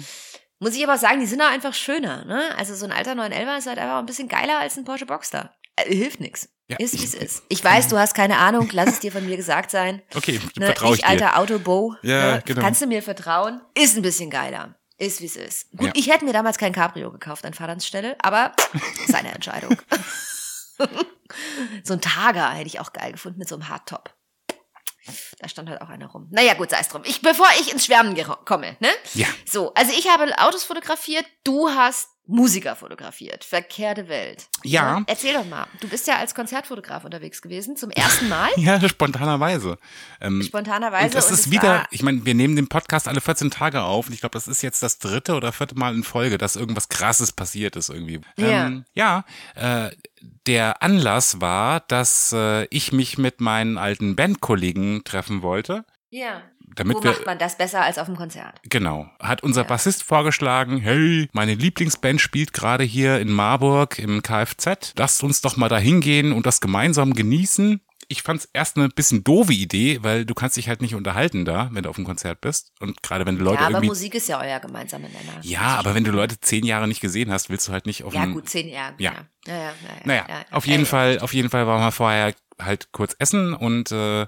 Muss 0.58 0.74
ich 0.74 0.82
aber 0.84 0.96
sagen, 0.98 1.20
die 1.20 1.26
sind 1.26 1.42
auch 1.42 1.50
einfach 1.50 1.74
schöner, 1.74 2.24
ne? 2.24 2.42
Also 2.56 2.74
so 2.74 2.86
ein 2.86 2.92
alter 2.92 3.12
911er 3.12 3.58
ist 3.58 3.66
halt 3.66 3.78
einfach 3.78 3.98
ein 3.98 4.06
bisschen 4.06 4.28
geiler 4.28 4.58
als 4.58 4.76
ein 4.78 4.84
Porsche 4.84 5.06
Boxster. 5.06 5.54
Äh, 5.76 5.94
hilft 5.94 6.20
nix. 6.20 6.48
Ja, 6.68 6.78
ist, 6.78 6.98
wie 6.98 7.04
es 7.04 7.14
ist. 7.14 7.42
Ich 7.48 7.62
weiß, 7.62 7.88
du 7.88 7.98
hast 7.98 8.14
keine 8.14 8.38
Ahnung, 8.38 8.68
lass 8.72 8.88
es 8.88 9.00
dir 9.00 9.12
von 9.12 9.24
mir 9.24 9.36
gesagt 9.36 9.70
sein. 9.70 10.02
Okay, 10.14 10.40
Ne? 10.56 10.66
vertraue 10.66 10.94
ich 10.94 11.00
ich, 11.00 11.04
dir. 11.04 11.08
alter 11.10 11.38
Autobo. 11.38 11.94
Ja, 12.02 12.36
ne? 12.36 12.42
genau. 12.44 12.60
Kannst 12.62 12.80
du 12.82 12.86
mir 12.86 13.02
vertrauen? 13.02 13.60
Ist 13.74 13.96
ein 13.96 14.02
bisschen 14.02 14.30
geiler. 14.30 14.74
Ist, 14.98 15.20
wie 15.20 15.26
es 15.26 15.36
ist. 15.36 15.70
Gut, 15.72 15.88
Ja. 15.88 15.92
ich 15.94 16.10
hätte 16.10 16.24
mir 16.24 16.32
damals 16.32 16.56
kein 16.56 16.72
Cabrio 16.72 17.12
gekauft 17.12 17.44
an 17.44 17.52
Vaterns 17.52 17.86
Stelle, 17.86 18.16
aber 18.20 18.52
seine 19.06 19.32
Entscheidung. 19.32 19.76
so 21.84 21.92
ein 21.94 22.00
Targa 22.00 22.50
hätte 22.52 22.66
ich 22.66 22.80
auch 22.80 22.92
geil 22.94 23.12
gefunden 23.12 23.38
mit 23.38 23.48
so 23.48 23.56
einem 23.56 23.68
Hardtop. 23.68 24.14
Da 25.38 25.48
stand 25.48 25.68
halt 25.68 25.80
auch 25.80 25.88
einer 25.88 26.06
rum. 26.06 26.28
Naja, 26.30 26.54
gut, 26.54 26.70
sei 26.70 26.78
es 26.80 26.88
drum. 26.88 27.02
Ich, 27.04 27.22
bevor 27.22 27.46
ich 27.60 27.72
ins 27.72 27.84
Schwärmen 27.84 28.16
komme, 28.44 28.76
ne? 28.80 28.88
Ja. 29.14 29.26
So, 29.44 29.72
also 29.74 29.92
ich 29.92 30.08
habe 30.08 30.26
Autos 30.38 30.64
fotografiert, 30.64 31.26
du 31.44 31.70
hast 31.70 32.08
Musiker 32.26 32.74
fotografiert. 32.76 33.44
Verkehrte 33.44 34.08
Welt. 34.08 34.48
Ja. 34.64 35.02
Erzähl 35.06 35.32
doch 35.34 35.44
mal. 35.46 35.66
Du 35.80 35.88
bist 35.88 36.06
ja 36.08 36.16
als 36.16 36.34
Konzertfotograf 36.34 37.04
unterwegs 37.04 37.40
gewesen, 37.40 37.76
zum 37.76 37.90
ersten 37.90 38.28
Mal, 38.28 38.50
Ja, 38.56 38.80
spontanerweise. 38.88 39.78
Ähm, 40.20 40.42
spontanerweise. 40.42 41.04
und 41.06 41.14
es 41.14 41.30
ist 41.30 41.46
es 41.46 41.50
wieder, 41.50 41.86
ich 41.90 42.02
meine, 42.02 42.24
wir 42.26 42.34
nehmen 42.34 42.56
den 42.56 42.68
Podcast 42.68 43.06
alle 43.08 43.20
14 43.20 43.50
Tage 43.50 43.82
auf 43.82 44.08
und 44.08 44.12
ich 44.12 44.20
glaube, 44.20 44.32
das 44.34 44.48
ist 44.48 44.62
jetzt 44.62 44.82
das 44.82 44.98
dritte 44.98 45.34
oder 45.34 45.52
vierte 45.52 45.76
Mal 45.76 45.94
in 45.94 46.02
Folge, 46.02 46.36
dass 46.38 46.56
irgendwas 46.56 46.88
Krasses 46.88 47.32
passiert 47.32 47.76
ist 47.76 47.90
irgendwie. 47.90 48.20
Ja. 48.36 48.66
Ähm, 48.66 48.84
ja, 48.94 49.24
äh, 49.54 49.90
der 50.46 50.82
Anlass 50.82 51.40
war, 51.40 51.80
dass 51.80 52.32
äh, 52.32 52.64
ich 52.70 52.92
mich 52.92 53.18
mit 53.18 53.40
meinen 53.40 53.78
alten 53.78 54.16
Bandkollegen 54.16 55.04
treffen 55.04 55.42
wollte, 55.42 55.84
Ja. 56.10 56.42
Damit 56.74 56.96
Wo 56.96 57.02
wir 57.04 57.12
macht 57.12 57.26
man 57.26 57.38
das 57.38 57.56
besser 57.56 57.82
als 57.82 57.98
auf 57.98 58.06
dem 58.06 58.16
Konzert? 58.16 58.60
Genau. 58.64 59.08
Hat 59.20 59.42
unser 59.42 59.62
Ja. 59.62 59.66
Bassist 59.68 60.02
vorgeschlagen, 60.02 60.78
hey, 60.78 61.28
meine 61.32 61.54
Lieblingsband 61.54 62.20
spielt 62.20 62.52
gerade 62.52 62.84
hier 62.84 63.18
in 63.20 63.30
Marburg 63.30 63.98
im 63.98 64.22
Kfz. 64.22 64.92
Lasst 64.96 65.22
uns 65.22 65.40
doch 65.40 65.56
mal 65.56 65.68
da 65.68 65.78
hingehen 65.78 66.32
und 66.32 66.46
das 66.46 66.60
gemeinsam 66.60 67.14
genießen. 67.14 67.80
Ich 68.08 68.22
fand's 68.22 68.48
erst 68.52 68.76
eine 68.76 68.88
bisschen 68.88 69.24
doofe 69.24 69.52
Idee, 69.52 69.98
weil 70.02 70.24
du 70.24 70.32
kannst 70.34 70.56
dich 70.56 70.68
halt 70.68 70.80
nicht 70.80 70.94
unterhalten 70.94 71.44
da, 71.44 71.70
wenn 71.72 71.82
du 71.82 71.88
auf 71.90 71.96
dem 71.96 72.04
Konzert 72.04 72.40
bist. 72.40 72.70
Und 72.78 73.02
gerade 73.02 73.26
wenn 73.26 73.36
du 73.36 73.42
Leute 73.42 73.62
ja, 73.62 73.66
aber. 73.68 73.82
Musik 73.82 74.14
ist 74.14 74.28
ja 74.28 74.40
euer 74.40 74.60
gemeinsamer 74.60 75.08
Nenner. 75.08 75.40
ja, 75.42 75.74
aber 75.76 75.96
wenn 75.96 76.04
du 76.04 76.12
Leute 76.12 76.38
zehn 76.40 76.64
Jahre 76.64 76.86
nicht 76.86 77.00
gesehen 77.00 77.32
hast, 77.32 77.50
willst 77.50 77.66
du 77.66 77.72
halt 77.72 77.84
nicht 77.86 78.04
auf 78.04 78.14
Ja, 78.14 78.22
dem. 78.24 78.34
gut, 78.34 78.48
zehn 78.48 78.68
Jahre. 78.68 78.94
Ja. 78.98 79.12
Ja, 79.48 79.54
ja, 79.54 79.60
ja. 79.60 79.64
ja, 79.64 79.72
Naja, 80.04 80.24
ja, 80.28 80.44
auf 80.52 80.66
ja, 80.66 80.72
jeden 80.72 80.84
ja. 80.84 80.88
Fall, 80.88 81.18
auf 81.18 81.34
jeden 81.34 81.50
Fall 81.50 81.66
waren 81.66 81.80
wir 81.80 81.90
vorher 81.90 82.32
halt 82.62 82.92
kurz 82.92 83.16
essen 83.18 83.54
und 83.54 83.90
äh, 83.90 84.26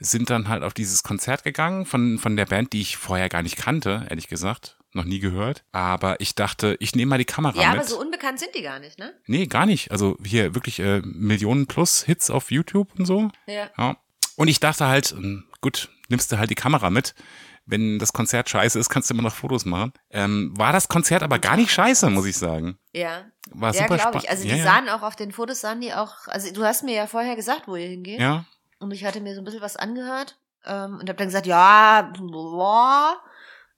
sind 0.00 0.30
dann 0.30 0.48
halt 0.48 0.62
auf 0.62 0.74
dieses 0.74 1.02
Konzert 1.02 1.44
gegangen 1.44 1.86
von, 1.86 2.18
von 2.18 2.36
der 2.36 2.46
Band, 2.46 2.72
die 2.72 2.80
ich 2.80 2.96
vorher 2.96 3.28
gar 3.28 3.42
nicht 3.42 3.56
kannte, 3.56 4.06
ehrlich 4.10 4.28
gesagt. 4.28 4.76
Noch 4.92 5.04
nie 5.04 5.20
gehört. 5.20 5.62
Aber 5.70 6.20
ich 6.20 6.34
dachte, 6.34 6.76
ich 6.80 6.96
nehme 6.96 7.10
mal 7.10 7.18
die 7.18 7.24
Kamera 7.24 7.60
Ja, 7.60 7.68
mit. 7.70 7.78
aber 7.78 7.86
so 7.88 8.00
unbekannt 8.00 8.40
sind 8.40 8.54
die 8.56 8.62
gar 8.62 8.80
nicht, 8.80 8.98
ne? 8.98 9.12
nee, 9.26 9.46
gar 9.46 9.64
nicht. 9.66 9.92
Also 9.92 10.16
hier 10.24 10.54
wirklich 10.56 10.80
äh, 10.80 11.00
Millionen 11.04 11.66
plus 11.68 12.02
Hits 12.02 12.28
auf 12.30 12.50
YouTube 12.50 12.88
und 12.98 13.06
so. 13.06 13.30
Ja. 13.46 13.70
Ja. 13.78 13.96
Und 14.34 14.48
ich 14.48 14.58
dachte 14.58 14.86
halt, 14.88 15.12
ähm, 15.12 15.44
gut, 15.60 15.90
nimmst 16.08 16.32
du 16.32 16.38
halt 16.38 16.50
die 16.50 16.56
Kamera 16.56 16.90
mit. 16.90 17.14
wenn 17.66 18.00
das 18.00 18.12
Konzert 18.12 18.50
scheiße 18.50 18.80
ist, 18.80 18.88
kannst 18.88 19.10
du 19.10 19.14
immer 19.14 19.22
noch 19.22 19.34
Fotos 19.34 19.64
machen. 19.64 19.92
Ähm, 20.10 20.52
war 20.56 20.72
das 20.72 20.88
Konzert 20.88 21.22
aber 21.22 21.38
gar 21.38 21.56
nicht 21.56 21.70
scheiße, 21.70 22.10
muss 22.10 22.26
ich 22.26 22.36
sagen. 22.36 22.76
Ja. 22.92 23.26
War 23.52 23.72
Ja, 23.72 23.82
super 23.82 23.96
glaube 23.96 24.18
ich. 24.18 24.28
Also 24.30 24.42
die 24.42 24.48
ja, 24.48 24.56
ja. 24.56 24.64
sahen 24.64 24.88
auch 24.88 25.02
auf 25.02 25.14
den 25.14 25.30
Fotos, 25.30 25.60
sahen 25.60 25.80
die 25.80 25.92
auch, 25.94 26.26
also 26.26 26.52
du 26.52 26.64
hast 26.64 26.82
mir 26.82 26.94
ja 26.96 27.06
vorher 27.06 27.36
gesagt, 27.36 27.68
wo 27.68 27.76
ihr 27.76 27.86
hingeht. 27.86 28.18
Ja, 28.18 28.44
Und 28.80 28.90
ich 28.90 29.04
hatte 29.04 29.20
mir 29.20 29.34
so 29.34 29.40
ein 29.40 29.44
bisschen 29.44 29.60
was 29.60 29.76
angehört 29.76 30.36
ähm, 30.66 30.94
und 30.94 31.08
habe 31.08 31.14
dann 31.14 31.28
gesagt, 31.28 31.46
ja, 31.46 32.12
boah, 32.18 33.16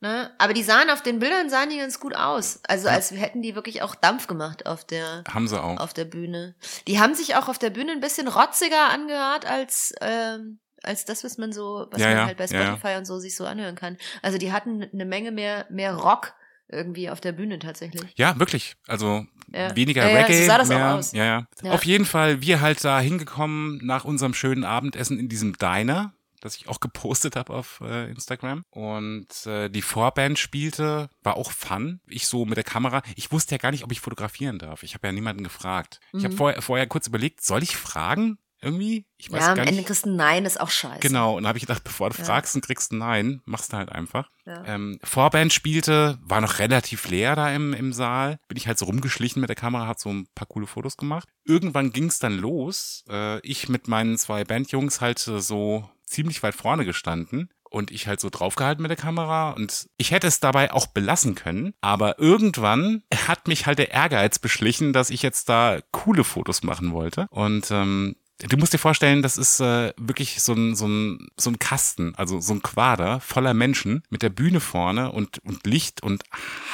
ne? 0.01 0.31
Aber 0.39 0.55
die 0.55 0.63
sahen 0.63 0.89
auf 0.91 1.03
den 1.03 1.19
Bildern 1.19 1.51
sahen 1.51 1.69
die 1.71 1.79
ganz 1.79 2.01
gut 2.01 2.15
aus. 2.17 2.61
Also 2.67 2.89
als 2.89 3.11
hätten 3.11 3.43
die 3.43 3.55
wirklich 3.55 3.83
auch 3.83 3.95
Dampf 3.95 4.27
gemacht 4.29 4.65
auf 4.67 4.85
der 4.85 5.25
haben 5.29 5.47
sie 5.49 5.63
auch. 5.63 5.79
auf 5.79 5.93
der 5.93 6.05
Bühne. 6.07 6.55
Die 6.89 6.99
haben 7.01 7.15
sich 7.15 7.37
auch 7.37 7.49
auf 7.49 7.59
der 7.59 7.71
Bühne 7.71 7.93
ein 7.93 8.01
bisschen 8.01 8.29
rotziger 8.29 8.89
angehört 8.91 9.45
als 9.45 9.93
ähm, 10.01 10.59
als 10.85 11.05
das, 11.05 11.23
was 11.23 11.39
man 11.39 11.53
so, 11.53 11.87
was 11.93 12.01
Ja, 12.01 12.09
man 12.09 12.17
ja, 12.17 12.27
halt 12.27 12.39
bei 12.39 12.47
ja, 12.47 12.61
ja. 12.61 12.67
Spotify 12.77 12.97
und 12.99 13.05
so 13.05 13.19
sich 13.21 13.37
so 13.37 13.47
anhören 13.47 13.77
kann. 13.77 13.97
Also 14.21 14.39
die 14.39 14.51
hatten 14.53 14.83
eine 14.93 15.05
Menge 15.05 15.31
mehr 15.31 15.67
mehr 15.69 15.95
Rock 15.95 16.33
irgendwie 16.73 17.11
auf 17.11 17.21
der 17.21 17.33
Bühne 17.33 17.59
tatsächlich. 17.59 18.03
Ja, 18.17 18.39
wirklich. 18.39 18.75
Also 18.87 19.27
Ja. 19.53 19.75
weniger 19.77 20.03
Ja, 20.09 20.09
ja, 20.19 20.25
Reggae, 20.25 20.41
so 20.41 20.47
sah 20.47 20.59
das 20.59 20.71
auch 20.71 20.75
mehr. 20.75 20.95
aus. 20.95 21.13
Ja, 21.13 21.25
ja, 21.25 21.47
Ja. 21.63 21.73
Auf 21.73 21.85
jeden 21.85 22.05
Fall, 22.05 22.41
wir 22.43 22.61
halt 22.61 22.83
da 22.85 23.01
hingekommen 23.01 23.79
nach 23.85 24.05
unserem 24.05 24.35
schönen 24.35 24.65
Abendessen 24.65 25.19
in 25.19 25.29
diesem 25.29 25.53
Diner, 25.59 26.15
das 26.41 26.57
ich 26.57 26.67
auch 26.69 26.81
gepostet 26.81 27.37
habe 27.37 27.53
auf 27.53 27.81
äh, 27.85 28.11
Instagram. 28.11 28.65
Und 28.71 29.47
äh, 29.47 29.69
die 29.69 29.83
Vorband 29.83 30.39
spielte, 30.39 31.09
war 31.23 31.37
auch 31.37 31.53
fun. 31.53 32.01
Ich 32.09 32.27
so 32.27 32.45
mit 32.47 32.57
der 32.57 32.65
Kamera. 32.65 33.03
Ich 33.15 33.31
wusste 33.31 33.55
ja 33.55 33.59
gar 33.59 33.71
nicht, 33.71 33.85
ob 33.85 33.93
ich 33.93 34.01
fotografieren 34.01 34.59
darf. 34.59 34.83
Ich 34.83 34.95
habe 34.95 35.07
ja 35.07 35.13
niemanden 35.13 35.45
gefragt. 35.45 36.01
Ich 36.13 36.25
habe 36.25 36.35
Mhm. 36.35 36.39
vorher, 36.39 36.63
vorher 36.63 36.87
kurz 36.89 37.07
überlegt, 37.07 37.45
soll 37.45 37.63
ich 37.63 37.77
fragen? 37.77 38.39
Irgendwie? 38.63 39.07
Ich 39.19 39.31
weiß 39.31 39.41
Ja, 39.41 39.49
am 39.51 39.57
gar 39.57 39.67
Ende 39.67 39.77
nicht. 39.79 39.87
kriegst 39.87 40.07
du 40.07 40.11
ein 40.11 40.17
Nein, 40.17 40.45
ist 40.45 40.61
auch 40.61 40.71
scheiße. 40.71 41.01
Genau, 41.01 41.37
und 41.37 41.47
habe 41.47 41.59
ich 41.59 41.63
gedacht, 41.67 41.83
bevor 41.85 42.11
du 42.11 42.19
Ja. 42.19 42.25
fragst 42.25 42.55
und 42.55 42.65
kriegst 42.65 42.93
ein 42.93 42.99
Nein, 42.99 43.43
machst 43.45 43.73
du 43.73 43.77
halt 43.77 43.91
einfach. 43.91 44.29
Ja. 44.47 44.63
Ähm, 44.67 44.99
Vorband 45.03 45.53
spielte, 45.53 46.19
war 46.23 46.41
noch 46.41 46.59
relativ 46.61 47.09
leer 47.09 47.35
da 47.37 47.51
im, 47.53 47.75
im 47.75 47.93
Saal. 47.93 48.39
Bin 48.49 48.57
ich 48.57 48.67
halt 48.69 48.79
so 48.79 48.85
rumgeschlichen 48.87 49.41
mit 49.41 49.49
der 49.49 49.57
Kamera, 49.57 49.87
hab 49.87 49.99
so 49.99 50.11
ein 50.11 50.27
paar 50.35 50.47
coole 50.47 50.67
Fotos 50.67 50.97
gemacht. 50.97 51.29
Irgendwann 51.45 51.93
ging's 51.93 52.19
dann 52.21 52.39
los. 52.39 53.05
Äh, 53.11 53.41
ich 53.41 53.69
mit 53.69 53.89
meinen 53.89 54.17
zwei 54.17 54.45
Bandjungs 54.45 55.01
halt 55.01 55.19
so 55.19 55.89
ziemlich 56.07 56.43
weit 56.43 56.55
vorne 56.55 56.85
gestanden. 56.85 57.51
Und 57.71 57.91
ich 57.91 58.07
halt 58.07 58.21
so 58.21 58.29
draufgehalten 58.29 58.83
mit 58.83 58.91
der 58.91 58.99
Kamera 58.99 59.53
und 59.53 59.89
ich 59.97 60.11
hätte 60.11 60.27
es 60.27 60.41
dabei 60.41 60.75
auch 60.75 60.89
belassen 60.89 61.35
können, 61.35 61.73
aber 61.81 62.19
irgendwann 62.19 63.03
hat 63.27 63.49
mich 63.49 63.65
halt 63.65 63.79
der 63.79 63.93
Ehrgeiz 63.93 64.39
beschlichen, 64.39 64.93
dass 64.93 65.09
ich 65.09 65.23
jetzt 65.23 65.49
da 65.49 65.79
coole 65.91 66.23
Fotos 66.23 66.63
machen 66.63 66.93
wollte. 66.93 67.29
Und 67.31 67.71
ähm, 67.71 68.17
du 68.39 68.57
musst 68.57 68.73
dir 68.73 68.79
vorstellen, 68.79 69.23
das 69.23 69.37
ist 69.39 69.61
äh, 69.61 69.93
wirklich 69.97 70.43
so 70.43 70.53
ein, 70.53 70.75
so, 70.75 70.87
ein, 70.87 71.29
so 71.39 71.51
ein 71.51 71.59
Kasten, 71.59 72.15
also 72.17 72.41
so 72.41 72.55
ein 72.55 72.63
Quader 72.63 73.21
voller 73.21 73.55
Menschen 73.55 74.03
mit 74.11 74.23
der 74.23 74.31
Bühne 74.31 74.61
vorne 74.61 75.13
und, 75.13 75.39
und 75.45 75.67
Licht 75.67 76.03
und 76.03 76.23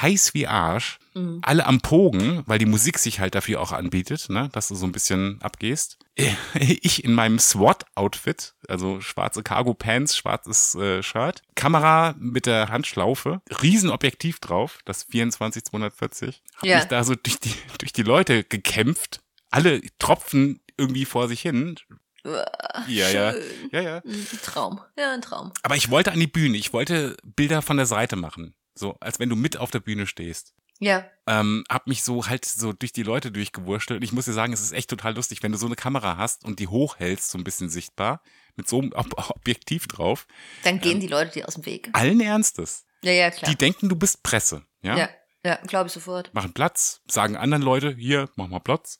heiß 0.00 0.34
wie 0.34 0.46
Arsch. 0.46 0.98
Mhm. 1.14 1.40
Alle 1.42 1.66
am 1.66 1.80
Pogen, 1.80 2.42
weil 2.46 2.58
die 2.58 2.66
Musik 2.66 2.98
sich 2.98 3.20
halt 3.20 3.34
dafür 3.34 3.60
auch 3.60 3.72
anbietet, 3.72 4.28
ne, 4.30 4.48
dass 4.52 4.68
du 4.68 4.74
so 4.74 4.86
ein 4.86 4.92
bisschen 4.92 5.40
abgehst. 5.42 5.98
Ich 6.54 7.04
in 7.04 7.14
meinem 7.14 7.38
SWAT-Outfit, 7.38 8.54
also 8.66 9.00
schwarze 9.00 9.42
Cargo-Pants, 9.42 10.16
schwarzes 10.16 10.74
äh, 10.74 11.02
Shirt, 11.02 11.42
Kamera 11.54 12.14
mit 12.18 12.46
der 12.46 12.68
Handschlaufe, 12.70 13.40
Riesenobjektiv 13.62 14.40
drauf, 14.40 14.78
das 14.84 15.08
24-240. 15.08 16.34
Hab 16.56 16.64
Ja. 16.64 16.78
mich 16.78 16.86
da 16.86 17.04
so 17.04 17.14
durch 17.14 17.38
die, 17.40 17.54
durch 17.78 17.92
die 17.92 18.02
Leute 18.02 18.42
gekämpft. 18.44 19.20
Alle 19.50 19.80
tropfen 19.98 20.60
irgendwie 20.78 21.04
vor 21.04 21.28
sich 21.28 21.40
hin. 21.40 21.76
Ja, 22.24 23.08
ja. 23.08 23.34
Ja, 23.70 23.80
ja. 23.80 23.96
Ein 24.04 24.40
Traum. 24.42 24.80
Ja, 24.96 25.12
ein 25.12 25.22
Traum. 25.22 25.52
Aber 25.62 25.76
ich 25.76 25.90
wollte 25.90 26.12
an 26.12 26.20
die 26.20 26.26
Bühne. 26.26 26.56
Ich 26.56 26.72
wollte 26.72 27.16
Bilder 27.24 27.62
von 27.62 27.76
der 27.76 27.86
Seite 27.86 28.16
machen. 28.16 28.54
So, 28.74 28.96
als 29.00 29.18
wenn 29.18 29.28
du 29.28 29.36
mit 29.36 29.56
auf 29.56 29.70
der 29.70 29.80
Bühne 29.80 30.06
stehst. 30.06 30.54
Ja. 30.80 31.04
Ähm, 31.26 31.64
hab 31.68 31.86
mich 31.88 32.04
so 32.04 32.26
halt 32.26 32.44
so 32.44 32.72
durch 32.72 32.92
die 32.92 33.02
Leute 33.02 33.32
durchgewurschtelt. 33.32 33.98
Und 33.98 34.04
ich 34.04 34.12
muss 34.12 34.26
dir 34.26 34.32
sagen, 34.32 34.52
es 34.52 34.60
ist 34.60 34.72
echt 34.72 34.90
total 34.90 35.14
lustig, 35.14 35.42
wenn 35.42 35.52
du 35.52 35.58
so 35.58 35.66
eine 35.66 35.74
Kamera 35.74 36.16
hast 36.16 36.44
und 36.44 36.60
die 36.60 36.68
hochhältst, 36.68 37.30
so 37.30 37.38
ein 37.38 37.44
bisschen 37.44 37.68
sichtbar, 37.68 38.22
mit 38.56 38.68
so 38.68 38.80
einem 38.80 38.92
Ob 38.92 39.30
Objektiv 39.30 39.88
drauf. 39.88 40.26
Dann 40.62 40.80
gehen 40.80 41.00
die 41.00 41.08
Leute 41.08 41.32
dir 41.32 41.48
aus 41.48 41.54
dem 41.54 41.66
Weg. 41.66 41.90
Allen 41.92 42.20
Ernstes. 42.20 42.84
Ja, 43.02 43.12
ja, 43.12 43.30
klar. 43.30 43.50
Die 43.50 43.56
denken, 43.56 43.88
du 43.88 43.96
bist 43.96 44.22
Presse. 44.22 44.64
Ja. 44.82 44.96
ja, 44.96 45.08
ja, 45.44 45.56
glaube 45.66 45.88
ich 45.88 45.92
sofort. 45.92 46.32
Machen 46.34 46.52
Platz, 46.52 47.00
sagen 47.08 47.36
anderen 47.36 47.62
Leute, 47.62 47.94
hier, 47.94 48.28
mach 48.36 48.48
mal 48.48 48.60
Platz. 48.60 48.98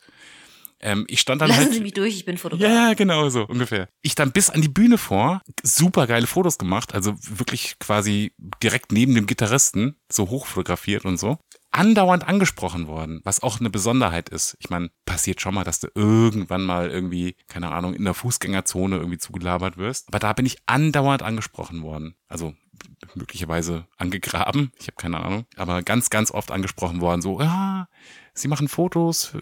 Ähm, 0.81 1.07
ich 1.09 1.21
stand 1.21 1.41
dann 1.41 1.49
Lassen 1.49 1.63
halt. 1.63 1.73
Sie 1.73 1.81
mich 1.81 1.95
durch, 1.95 2.15
ich 2.15 2.25
bin 2.25 2.39
Fotograf. 2.39 2.71
Ja, 2.71 2.95
genau 2.95 3.29
so, 3.29 3.45
ungefähr. 3.47 3.89
Ich 4.03 4.15
dann 4.15 4.33
bis 4.33 4.51
an 4.51 4.63
die 4.63 4.69
Bühne 4.69 4.99
vor, 4.99 5.43
super 5.63 6.07
geile 6.07 6.27
Fotos 6.27 6.59
gemacht, 6.59 6.95
also 6.95 7.15
wirklich 7.21 7.79
quasi 7.79 8.33
direkt 8.63 8.93
neben 8.93 9.15
dem 9.15 9.27
Gitarristen, 9.27 9.97
so 10.11 10.29
hoch 10.31 10.47
fotografiert 10.47 11.05
und 11.05 11.19
so. 11.19 11.39
Andauernd 11.71 12.27
angesprochen 12.27 12.87
worden, 12.87 13.21
was 13.25 13.43
auch 13.43 13.61
eine 13.61 13.71
Besonderheit 13.71 14.31
ist. 14.31 14.57
Ich 14.59 14.71
meine, 14.71 14.91
passiert 15.05 15.41
schon 15.41 15.55
mal, 15.55 15.65
dass 15.65 15.81
du 15.81 15.89
irgendwann 15.95 16.65
mal 16.65 16.91
irgendwie, 16.91 17.37
keine 17.47 17.71
Ahnung, 17.73 17.93
in 17.93 18.05
der 18.05 18.15
Fußgängerzone 18.15 18.97
irgendwie 18.97 19.19
zugelabert 19.19 19.77
wirst. 19.77 20.09
Aber 20.09 20.19
da 20.19 20.33
bin 20.33 20.47
ich 20.47 20.57
andauernd 20.67 21.23
angesprochen 21.23 21.83
worden. 21.83 22.15
Also 22.27 22.55
möglicherweise 23.15 23.87
angegraben, 23.97 24.73
ich 24.79 24.87
habe 24.87 24.97
keine 24.97 25.21
Ahnung, 25.21 25.47
aber 25.57 25.83
ganz, 25.83 26.11
ganz 26.11 26.31
oft 26.31 26.51
angesprochen 26.51 27.01
worden, 27.01 27.23
so, 27.23 27.41
ja, 27.41 27.89
Sie 28.39 28.49
machen 28.49 28.69
Fotos, 28.69 29.33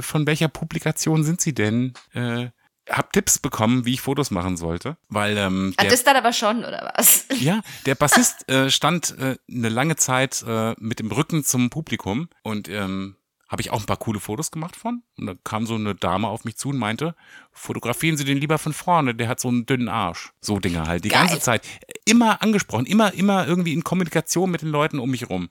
von 0.00 0.26
welcher 0.26 0.48
Publikation 0.48 1.24
sind 1.24 1.40
Sie 1.40 1.54
denn? 1.54 1.94
Äh, 2.12 2.48
hab 2.88 3.12
Tipps 3.12 3.38
bekommen, 3.38 3.84
wie 3.84 3.94
ich 3.94 4.00
Fotos 4.00 4.30
machen 4.30 4.56
sollte, 4.56 4.96
weil 5.08 5.36
ähm, 5.36 5.74
der, 5.80 5.90
das 5.90 6.04
dann 6.04 6.16
aber 6.16 6.32
schon, 6.32 6.58
oder 6.58 6.92
was? 6.96 7.26
ja, 7.40 7.60
der 7.84 7.96
Bassist 7.96 8.48
äh, 8.48 8.70
stand 8.70 9.16
äh, 9.18 9.36
eine 9.50 9.68
lange 9.68 9.96
Zeit 9.96 10.44
äh, 10.46 10.74
mit 10.78 11.00
dem 11.00 11.10
Rücken 11.10 11.44
zum 11.44 11.70
Publikum 11.70 12.28
und 12.42 12.68
ähm, 12.68 13.16
habe 13.48 13.62
ich 13.62 13.70
auch 13.70 13.80
ein 13.80 13.86
paar 13.86 13.96
coole 13.96 14.20
Fotos 14.20 14.50
gemacht 14.50 14.74
von. 14.74 15.02
Und 15.18 15.26
da 15.26 15.34
kam 15.44 15.66
so 15.66 15.76
eine 15.76 15.94
Dame 15.94 16.28
auf 16.28 16.44
mich 16.44 16.56
zu 16.56 16.70
und 16.70 16.78
meinte, 16.78 17.14
fotografieren 17.52 18.16
Sie 18.16 18.24
den 18.24 18.38
lieber 18.38 18.58
von 18.58 18.72
vorne, 18.72 19.14
der 19.14 19.28
hat 19.28 19.40
so 19.40 19.48
einen 19.48 19.66
dünnen 19.66 19.88
Arsch. 19.88 20.32
So 20.40 20.58
Dinge 20.58 20.86
halt, 20.86 21.04
die 21.04 21.10
Geil. 21.10 21.26
ganze 21.26 21.40
Zeit. 21.40 21.62
Immer 22.08 22.40
angesprochen, 22.40 22.86
immer, 22.86 23.12
immer 23.14 23.46
irgendwie 23.48 23.72
in 23.72 23.82
Kommunikation 23.82 24.50
mit 24.50 24.62
den 24.62 24.68
Leuten 24.68 25.00
um 25.00 25.10
mich 25.10 25.28
rum. 25.28 25.48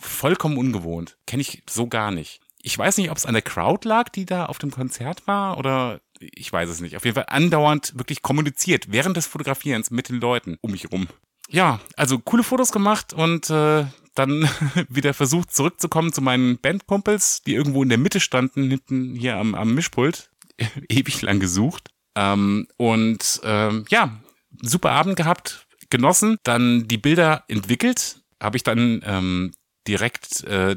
Vollkommen 0.00 0.56
ungewohnt. 0.56 1.18
Kenne 1.26 1.42
ich 1.42 1.62
so 1.68 1.86
gar 1.86 2.10
nicht. 2.10 2.40
Ich 2.62 2.76
weiß 2.76 2.96
nicht, 2.96 3.10
ob 3.10 3.18
es 3.18 3.26
an 3.26 3.34
der 3.34 3.42
Crowd 3.42 3.86
lag, 3.86 4.08
die 4.08 4.24
da 4.24 4.46
auf 4.46 4.58
dem 4.58 4.70
Konzert 4.70 5.26
war 5.26 5.58
oder 5.58 6.00
ich 6.20 6.50
weiß 6.52 6.68
es 6.70 6.80
nicht. 6.80 6.96
Auf 6.96 7.04
jeden 7.04 7.14
Fall 7.14 7.26
andauernd 7.28 7.98
wirklich 7.98 8.22
kommuniziert 8.22 8.90
während 8.90 9.16
des 9.16 9.26
Fotografierens 9.26 9.90
mit 9.90 10.08
den 10.08 10.20
Leuten 10.20 10.58
um 10.62 10.70
mich 10.70 10.90
rum. 10.90 11.06
Ja, 11.50 11.80
also 11.96 12.18
coole 12.18 12.44
Fotos 12.44 12.72
gemacht 12.72 13.12
und 13.12 13.50
äh, 13.50 13.84
dann 14.14 14.48
wieder 14.88 15.14
versucht 15.14 15.52
zurückzukommen 15.52 16.12
zu 16.12 16.22
meinen 16.22 16.58
Bandkumpels, 16.58 17.42
die 17.42 17.54
irgendwo 17.54 17.82
in 17.82 17.88
der 17.88 17.98
Mitte 17.98 18.20
standen, 18.20 18.70
hinten 18.70 19.14
hier 19.14 19.36
am, 19.36 19.54
am 19.54 19.74
Mischpult. 19.74 20.30
Ewig 20.88 21.20
lang 21.22 21.40
gesucht. 21.40 21.90
Ähm, 22.14 22.68
und 22.76 23.40
ähm, 23.44 23.84
ja, 23.88 24.20
super 24.62 24.92
Abend 24.92 25.16
gehabt, 25.16 25.66
genossen, 25.90 26.36
dann 26.44 26.86
die 26.88 26.98
Bilder 26.98 27.44
entwickelt, 27.48 28.20
habe 28.42 28.56
ich 28.56 28.62
dann 28.62 29.02
ähm, 29.04 29.52
direkt, 29.86 30.44
äh, 30.44 30.76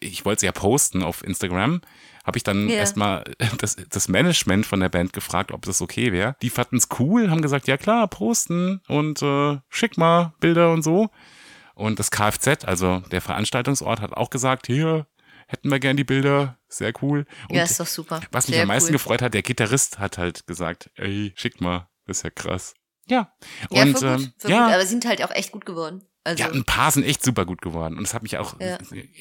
ich 0.00 0.24
wollte 0.24 0.40
sie 0.40 0.46
ja 0.46 0.52
posten 0.52 1.02
auf 1.02 1.24
Instagram, 1.24 1.80
habe 2.24 2.36
ich 2.38 2.44
dann 2.44 2.68
Ja. 2.68 2.76
erstmal 2.76 3.24
das, 3.58 3.76
das 3.90 4.08
Management 4.08 4.64
von 4.66 4.80
der 4.80 4.88
Band 4.88 5.12
gefragt, 5.12 5.52
ob 5.52 5.62
das 5.64 5.82
okay 5.82 6.12
wäre. 6.12 6.36
Die 6.42 6.50
fanden 6.50 6.76
es 6.76 6.88
cool, 6.98 7.30
haben 7.30 7.42
gesagt, 7.42 7.66
ja 7.68 7.76
klar, 7.76 8.06
posten 8.08 8.80
und 8.88 9.20
äh, 9.22 9.58
schick 9.68 9.98
mal 9.98 10.34
Bilder 10.40 10.72
und 10.72 10.82
so. 10.82 11.10
Und 11.74 11.98
das 11.98 12.10
Kfz, 12.10 12.64
also 12.64 13.00
der 13.10 13.20
Veranstaltungsort, 13.22 14.00
hat 14.00 14.12
auch 14.12 14.30
gesagt, 14.30 14.66
hier 14.66 15.06
hätten 15.48 15.70
wir 15.70 15.80
gern 15.80 15.96
die 15.96 16.04
Bilder, 16.04 16.58
sehr 16.68 16.92
cool. 17.02 17.26
Und 17.48 17.56
ja, 17.56 17.64
ist 17.64 17.80
doch 17.80 17.86
super. 17.86 18.20
was 18.30 18.46
mich 18.46 18.54
Sehr 18.54 18.62
am 18.62 18.68
meisten 18.68 18.88
cool. 18.90 18.92
gefreut 18.92 19.22
hat, 19.22 19.34
der 19.34 19.42
Gitarrist 19.42 19.98
hat 19.98 20.18
halt 20.18 20.46
gesagt, 20.46 20.90
ey, 20.94 21.32
schick 21.34 21.60
mal, 21.60 21.88
das 22.06 22.18
ist 22.18 22.22
ja 22.24 22.30
krass. 22.30 22.74
Ja. 23.12 23.32
Ja, 23.70 23.82
Und 23.82 23.92
gut, 23.94 24.02
ähm, 24.02 24.32
voll 24.38 24.50
ja, 24.50 24.64
gut. 24.66 24.74
Aber 24.74 24.86
sind 24.86 25.04
halt 25.04 25.22
auch 25.24 25.30
echt 25.30 25.52
gut 25.52 25.66
geworden. 25.66 26.02
Also, 26.24 26.42
ja, 26.44 26.50
ein 26.50 26.64
paar 26.64 26.90
sind 26.90 27.04
echt 27.04 27.22
super 27.24 27.44
gut 27.44 27.60
geworden. 27.62 27.98
Und 27.98 28.04
es 28.04 28.14
hat 28.14 28.22
mich 28.22 28.38
auch 28.38 28.58
Ja. 28.60 28.78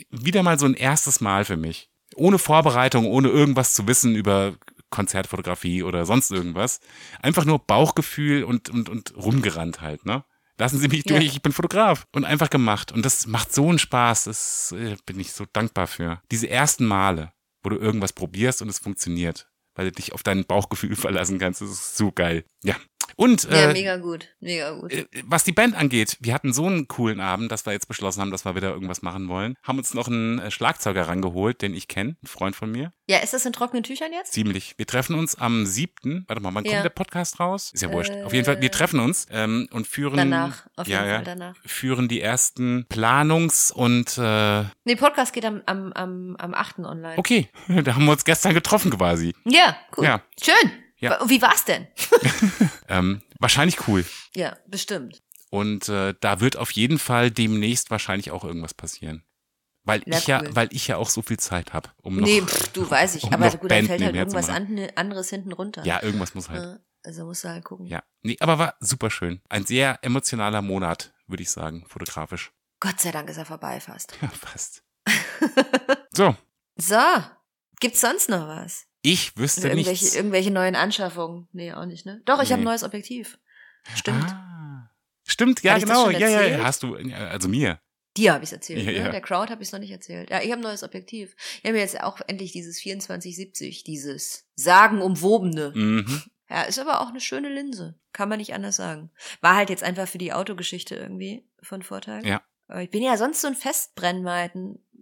wieder 0.10 0.44
mal 0.44 0.58
so 0.60 0.66
ein 0.66 0.74
erstes 0.76 1.20
Mal 1.22 1.46
für 1.46 1.58
mich. 1.58 1.90
Ohne 2.16 2.38
Vorbereitung, 2.40 3.06
ohne 3.06 3.30
irgendwas 3.30 3.74
zu 3.74 3.88
wissen 3.88 4.16
über 4.16 4.56
Konzertfotografie 4.92 5.84
oder 5.84 6.06
sonst 6.06 6.32
irgendwas. 6.32 6.80
Einfach 7.22 7.46
nur 7.46 7.60
Bauchgefühl 7.60 8.44
und, 8.44 8.70
und, 8.70 8.90
und 8.90 9.14
rumgerannt 9.16 9.82
halt, 9.82 10.06
ne? 10.06 10.24
Lassen 10.58 10.78
Sie 10.78 10.90
mich 10.90 11.06
Ja. 11.10 11.18
durch, 11.18 11.26
ich 11.26 11.42
bin 11.42 11.54
Fotograf. 11.54 12.06
Und 12.14 12.24
einfach 12.26 12.50
gemacht. 12.52 12.92
Und 12.92 13.04
das 13.04 13.26
macht 13.26 13.52
so 13.54 13.68
einen 13.68 13.80
Spaß. 13.80 14.26
Das 14.26 14.72
äh, 14.78 14.96
bin 15.08 15.20
ich 15.20 15.32
so 15.34 15.46
dankbar 15.52 15.88
für. 15.88 16.22
Diese 16.30 16.48
ersten 16.50 16.86
Male, 16.86 17.32
wo 17.64 17.70
du 17.70 17.78
irgendwas 17.78 18.14
probierst 18.14 18.62
und 18.62 18.70
es 18.70 18.78
funktioniert. 18.78 19.48
Weil 19.74 19.86
du 19.86 19.94
dich 19.94 20.14
auf 20.14 20.22
dein 20.22 20.46
Bauchgefühl 20.46 20.96
verlassen 20.98 21.40
kannst. 21.40 21.62
Das 21.62 21.70
ist 21.70 21.98
so 21.98 22.12
geil. 22.12 22.44
Ja. 22.64 22.76
Und 23.16 23.44
Ja, 23.44 23.70
äh, 23.70 23.74
mega 23.74 23.98
gut. 23.98 24.28
Mega 24.40 24.72
gut. 24.72 24.92
äh, 24.92 25.06
was 25.26 25.44
die 25.44 25.52
Band 25.52 25.76
angeht, 25.76 26.18
wir 26.22 26.34
hatten 26.34 26.54
so 26.54 26.66
einen 26.66 26.88
coolen 26.88 27.20
Abend, 27.20 27.52
dass 27.52 27.66
wir 27.66 27.74
jetzt 27.74 27.88
beschlossen 27.88 28.22
haben, 28.22 28.32
dass 28.32 28.46
wir 28.46 28.56
wieder 28.56 28.70
irgendwas 28.72 29.02
machen 29.02 29.28
wollen. 29.28 29.56
Haben 29.64 29.78
uns 29.78 29.94
noch 29.94 30.08
einen 30.08 30.40
äh, 30.40 30.52
Schlagzeuger 30.52 31.08
rangeholt, 31.08 31.62
den 31.62 31.74
ich 31.74 31.88
kenne, 31.88 32.16
ein 32.24 32.28
Freund 32.28 32.56
von 32.56 32.72
mir. 32.72 32.94
Ja, 33.08 33.18
ist 33.20 33.34
das 33.34 33.46
in 33.46 33.52
trockenen 33.54 33.84
Tüchern 33.84 34.14
jetzt? 34.14 34.32
Ziemlich. 34.34 34.74
Wir 34.78 34.86
treffen 34.88 35.16
uns 35.18 35.36
am 35.36 35.66
7. 35.66 36.24
Warte 36.28 36.42
mal, 36.42 36.54
wann 36.54 36.64
Ja. 36.66 36.72
kommt 36.74 36.86
der 36.86 36.90
Podcast 36.90 37.40
raus? 37.40 37.72
Ist 37.74 37.82
ja 37.82 37.92
wurscht. 37.92 38.12
Äh, 38.12 38.24
Auf 38.24 38.34
jeden 38.34 38.46
Fall, 38.46 38.62
wir 38.62 38.72
treffen 38.72 39.00
uns 39.02 39.28
ähm, 39.32 39.68
und 39.72 39.86
führen 39.88 40.16
Danach, 40.18 40.68
auf 40.78 40.88
jeden 40.88 41.04
ja, 41.06 41.16
Fall 41.16 41.24
danach. 41.26 41.56
führen 41.66 42.08
die 42.08 42.22
ersten 42.22 42.86
Planungs- 42.90 43.72
und 43.74 44.18
äh, 44.18 44.64
Nee, 44.86 44.96
Podcast 44.96 45.34
geht 45.34 45.44
am, 45.46 45.62
am, 45.66 45.92
am, 45.94 46.36
am 46.38 46.54
8. 46.54 46.80
online. 46.80 47.18
okay, 47.18 47.50
da 47.84 47.96
haben 47.96 48.06
wir 48.06 48.12
uns 48.14 48.24
gestern 48.26 48.54
getroffen 48.54 48.92
quasi. 48.92 49.34
Ja, 49.46 49.76
cool. 49.98 50.06
Ja. 50.06 50.22
Schön. 50.42 50.72
Ja. 51.02 51.20
Wie 51.28 51.42
war's 51.42 51.66
denn? 51.66 51.88
Ähm, 52.88 53.22
wahrscheinlich 53.40 53.88
cool. 53.88 54.06
Ja, 54.36 54.58
bestimmt. 54.68 55.22
Und 55.50 55.88
äh, 55.88 56.14
da 56.20 56.42
wird 56.42 56.58
auf 56.58 56.72
jeden 56.72 57.00
Fall 57.00 57.32
demnächst 57.32 57.90
wahrscheinlich 57.90 58.32
auch 58.32 58.44
irgendwas 58.44 58.74
passieren. 58.74 59.24
Weil 59.84 60.04
Ja, 60.06 60.18
ich 60.18 60.28
ja, 60.28 60.42
cool. 60.42 60.56
weil 60.56 60.68
ich 60.74 60.88
ja 60.88 60.98
auch 60.98 61.10
so 61.10 61.22
viel 61.22 61.40
Zeit 61.40 61.72
habe, 61.74 61.90
um 62.04 62.18
noch. 62.18 62.28
nee, 62.28 62.42
pff, 62.42 62.68
du 62.74 62.90
weiß 62.90 63.16
ich. 63.16 63.24
um 63.28 63.34
aber 63.34 63.50
gut, 63.52 63.72
dann 63.72 63.86
fällt 63.86 64.04
halt 64.04 64.16
irgendwas 64.16 64.50
anderes 64.50 65.30
hinten 65.30 65.54
runter. 65.54 65.86
Ja, 65.86 66.04
irgendwas 66.04 66.36
muss 66.36 66.50
halt. 66.50 66.62
Ja, 66.64 66.80
Also 67.04 67.26
musst 67.26 67.44
du 67.46 67.50
halt 67.50 67.64
gucken. 67.64 67.86
Ja. 67.88 68.04
Nee, 68.24 68.36
aber 68.42 68.60
war 68.60 68.76
super 68.82 69.10
schön. 69.10 69.42
Ein 69.50 69.66
sehr 69.66 70.00
emotionaler 70.04 70.62
Monat, 70.62 71.14
würde 71.28 71.44
ich 71.44 71.50
sagen, 71.50 71.86
fotografisch. 71.88 72.52
Gott 72.82 73.00
sei 73.00 73.12
Dank 73.12 73.30
ist 73.30 73.38
er 73.38 73.46
vorbei 73.46 73.80
fast. 73.80 74.18
Ja, 74.22 74.28
fast. 74.34 74.84
So, 76.14 76.36
So, 76.78 77.00
gibt's 77.80 78.02
sonst 78.02 78.28
noch 78.30 78.48
was? 78.48 78.86
Ich 79.02 79.36
wüsste 79.38 79.68
Irgendwelche, 79.68 79.90
nichts. 80.04 80.16
irgendwelche 80.16 80.52
neuen 80.52 80.76
Anschaffungen? 80.76 81.48
Nee, 81.52 81.74
auch 81.74 81.86
nicht, 81.86 82.06
ne? 82.06 82.22
Doch, 82.26 82.42
ich 82.42 82.52
habe 82.52 82.62
ein 82.62 82.66
Nee. 82.66 82.70
neues 82.72 82.84
Objektiv. 82.84 83.40
Stimmt. 83.96 84.26
Ah. 84.32 84.90
Stimmt, 85.26 85.64
ja, 85.64 85.76
das 85.76 85.84
genau. 85.84 86.10
Ja, 86.10 86.28
ja, 86.28 86.42
ja, 86.44 86.64
hast 86.64 86.84
du, 86.84 86.96
also 86.96 87.48
mir. 87.48 87.80
Dir 88.18 88.34
habe 88.34 88.44
ich 88.44 88.52
erzählt. 88.52 88.80
Ja, 88.84 88.92
ne? 88.92 88.98
ja. 88.98 89.10
Der 89.10 89.22
Crowd 89.22 89.50
habe 89.52 89.64
ich 89.64 89.70
es 89.70 89.72
noch 89.72 89.80
nicht 89.80 89.92
erzählt. 89.92 90.30
Ja, 90.30 90.42
ich 90.42 90.52
habe 90.52 90.60
ein 90.60 90.64
neues 90.64 90.84
Objektiv. 90.84 91.36
Ich 91.62 91.66
habe 91.68 91.78
jetzt 91.78 92.02
auch 92.02 92.20
endlich 92.28 92.52
dieses 92.52 92.78
2470, 92.78 93.84
dieses 93.86 94.46
sagenumwobene. 94.56 95.72
Mhm. 95.74 96.24
Ja, 96.50 96.64
ist 96.64 96.80
aber 96.80 97.00
auch 97.02 97.10
eine 97.10 97.22
schöne 97.22 97.48
Linse. 97.50 97.96
Kann 98.12 98.28
man 98.28 98.40
nicht 98.40 98.54
anders 98.54 98.76
sagen. 98.76 99.10
War 99.40 99.56
halt 99.56 99.70
jetzt 99.70 99.84
einfach 99.84 100.08
für 100.08 100.18
die 100.18 100.34
Autogeschichte 100.34 100.96
irgendwie 100.96 101.48
von 101.64 101.82
Vorteil. 101.82 102.26
Ja. 102.26 102.42
Aber 102.68 102.82
Ich 102.82 102.90
bin 102.90 103.02
ja 103.04 103.16
sonst 103.16 103.40
so 103.42 103.48
ein 103.48 103.56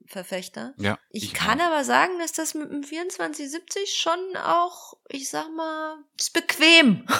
Festbrennweitenverfechter. 0.09 0.73
Ja. 0.77 0.99
Ich, 1.09 1.33
kann 1.33 1.61
auch. 1.61 1.65
aber 1.65 1.83
sagen, 1.83 2.13
dass 2.19 2.33
das 2.33 2.53
mit 2.53 2.71
dem 2.71 2.83
2470 2.83 3.93
schon 3.93 4.19
auch, 4.37 4.93
ich 5.09 5.29
sag 5.29 5.47
mal, 5.55 5.97
ist 6.19 6.33
bequem. 6.33 7.05
Kann 7.05 7.15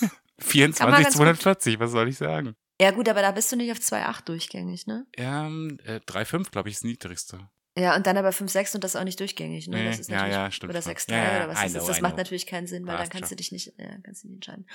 man 0.00 0.10
24, 0.40 1.04
ganz 1.04 1.16
240, 1.16 1.78
was 1.78 1.90
soll 1.90 2.08
ich 2.08 2.16
sagen? 2.16 2.56
Ja 2.80 2.90
gut, 2.90 3.08
aber 3.08 3.22
da 3.22 3.30
bist 3.30 3.52
du 3.52 3.56
nicht 3.56 3.70
auf 3.70 3.78
2,8 3.78 4.24
durchgängig, 4.24 4.86
ne? 4.86 5.06
Ähm, 5.16 5.78
äh, 5.84 6.00
3,5, 6.00 6.50
glaube 6.50 6.68
ich, 6.68 6.74
ist 6.74 6.82
das 6.82 6.88
niedrigste. 6.88 7.48
Ja, 7.76 7.96
und 7.96 8.06
dann 8.06 8.16
aber 8.16 8.30
5,6 8.30 8.76
und 8.76 8.84
das 8.84 8.94
auch 8.94 9.04
nicht 9.04 9.18
durchgängig, 9.18 9.68
ne? 9.68 9.78
Nee, 9.78 9.84
das 9.86 10.00
ist 10.00 10.08
ja, 10.08 10.16
natürlich, 10.16 10.34
ja, 10.34 10.50
stimmt 10.50 10.70
Oder 10.70 10.82
schon. 10.82 10.92
6,3 10.92 11.10
Ja, 11.10 11.16
ja, 11.16 11.36
oder 11.36 11.48
was 11.48 11.62
das 11.62 11.72
know, 11.72 11.80
ist. 11.80 11.88
Das 11.88 12.00
macht 12.00 12.16
natürlich 12.16 12.46
keinen 12.46 12.66
Sinn, 12.66 12.86
weil 12.86 12.92
dann 12.92 13.00
Passt 13.02 13.12
kannst 13.12 13.28
schon. 13.28 13.36
du 13.36 13.36
dich 13.36 13.52
nicht, 13.52 13.74
ja, 13.78 13.98
kannst 14.02 14.24
du 14.24 14.28
nicht 14.28 14.36
entscheiden. 14.36 14.66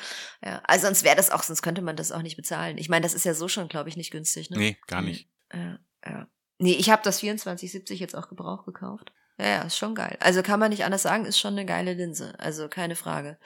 Ja, 0.44 0.62
also 0.66 0.86
sonst 0.86 1.04
wäre 1.04 1.16
das 1.16 1.30
auch, 1.32 1.44
sonst 1.44 1.62
könnte 1.62 1.82
man 1.82 1.96
das 1.96 2.12
auch 2.12 2.22
nicht 2.22 2.36
bezahlen. 2.36 2.78
Ich 2.78 2.90
meine, 2.90 3.04
das 3.04 3.14
ist 3.14 3.26
ja 3.26 3.34
so 3.34 3.48
schon, 3.48 3.68
glaube 3.68 3.90
ich, 3.90 3.98
nicht 3.98 4.12
günstig, 4.12 4.50
ne? 4.50 4.58
Nee, 4.58 4.78
gar 4.88 5.02
nicht. 5.02 5.30
Ja, 5.54 5.80
ja. 6.06 6.28
Nee, 6.60 6.74
ich 6.74 6.90
habe 6.90 7.02
das 7.04 7.20
2470 7.20 8.00
jetzt 8.00 8.16
auch 8.16 8.28
Gebrauch 8.28 8.66
gekauft. 8.66 9.14
Ja, 9.40 9.48
ja, 9.48 9.62
ist 9.62 9.78
schon 9.78 9.96
geil. 9.96 10.18
Also 10.20 10.44
kann 10.44 10.60
man 10.60 10.70
nicht 10.70 10.84
anders 10.84 11.04
sagen, 11.04 11.26
ist 11.26 11.40
schon 11.40 11.54
eine 11.54 11.66
geile 11.66 11.94
Linse. 11.94 12.38
Also 12.40 12.68
keine 12.68 12.96
Frage. 12.96 13.40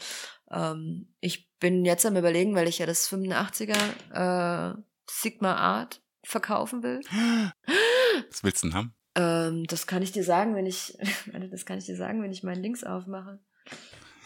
Ähm, 0.49 1.13
ich 1.19 1.51
bin 1.59 1.85
jetzt 1.85 2.05
am 2.05 2.17
überlegen, 2.17 2.55
weil 2.55 2.67
ich 2.67 2.79
ja 2.79 2.87
das 2.87 3.07
85er 3.11 4.73
äh, 4.73 4.75
Sigma 5.09 5.55
Art 5.55 6.01
verkaufen 6.23 6.81
will. 6.81 7.01
Was 8.29 8.43
willst 8.43 8.63
du 8.63 8.67
denn 8.67 8.75
haben? 8.75 8.95
Ähm, 9.15 9.65
das 9.65 9.85
kann 9.85 10.01
ich 10.01 10.11
dir 10.11 10.23
sagen, 10.23 10.55
wenn 10.55 10.65
ich, 10.65 10.97
das 11.51 11.65
kann 11.67 11.77
ich 11.77 11.85
dir 11.85 11.95
sagen, 11.95 12.23
wenn 12.23 12.31
ich 12.31 12.41
meinen 12.41 12.63
Links 12.63 12.83
aufmache. 12.83 13.39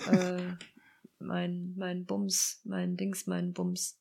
äh, 0.10 0.42
mein, 1.20 1.74
mein 1.76 2.06
Bums, 2.06 2.62
mein 2.64 2.96
Dings, 2.96 3.28
mein 3.28 3.52
Bums. 3.52 4.00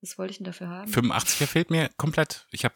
Was 0.00 0.16
wollte 0.18 0.32
ich 0.32 0.38
denn 0.38 0.44
dafür 0.44 0.68
haben? 0.68 0.92
85er 0.92 1.46
fehlt 1.46 1.70
mir 1.70 1.90
komplett. 1.96 2.46
Ich 2.50 2.64
habe 2.64 2.74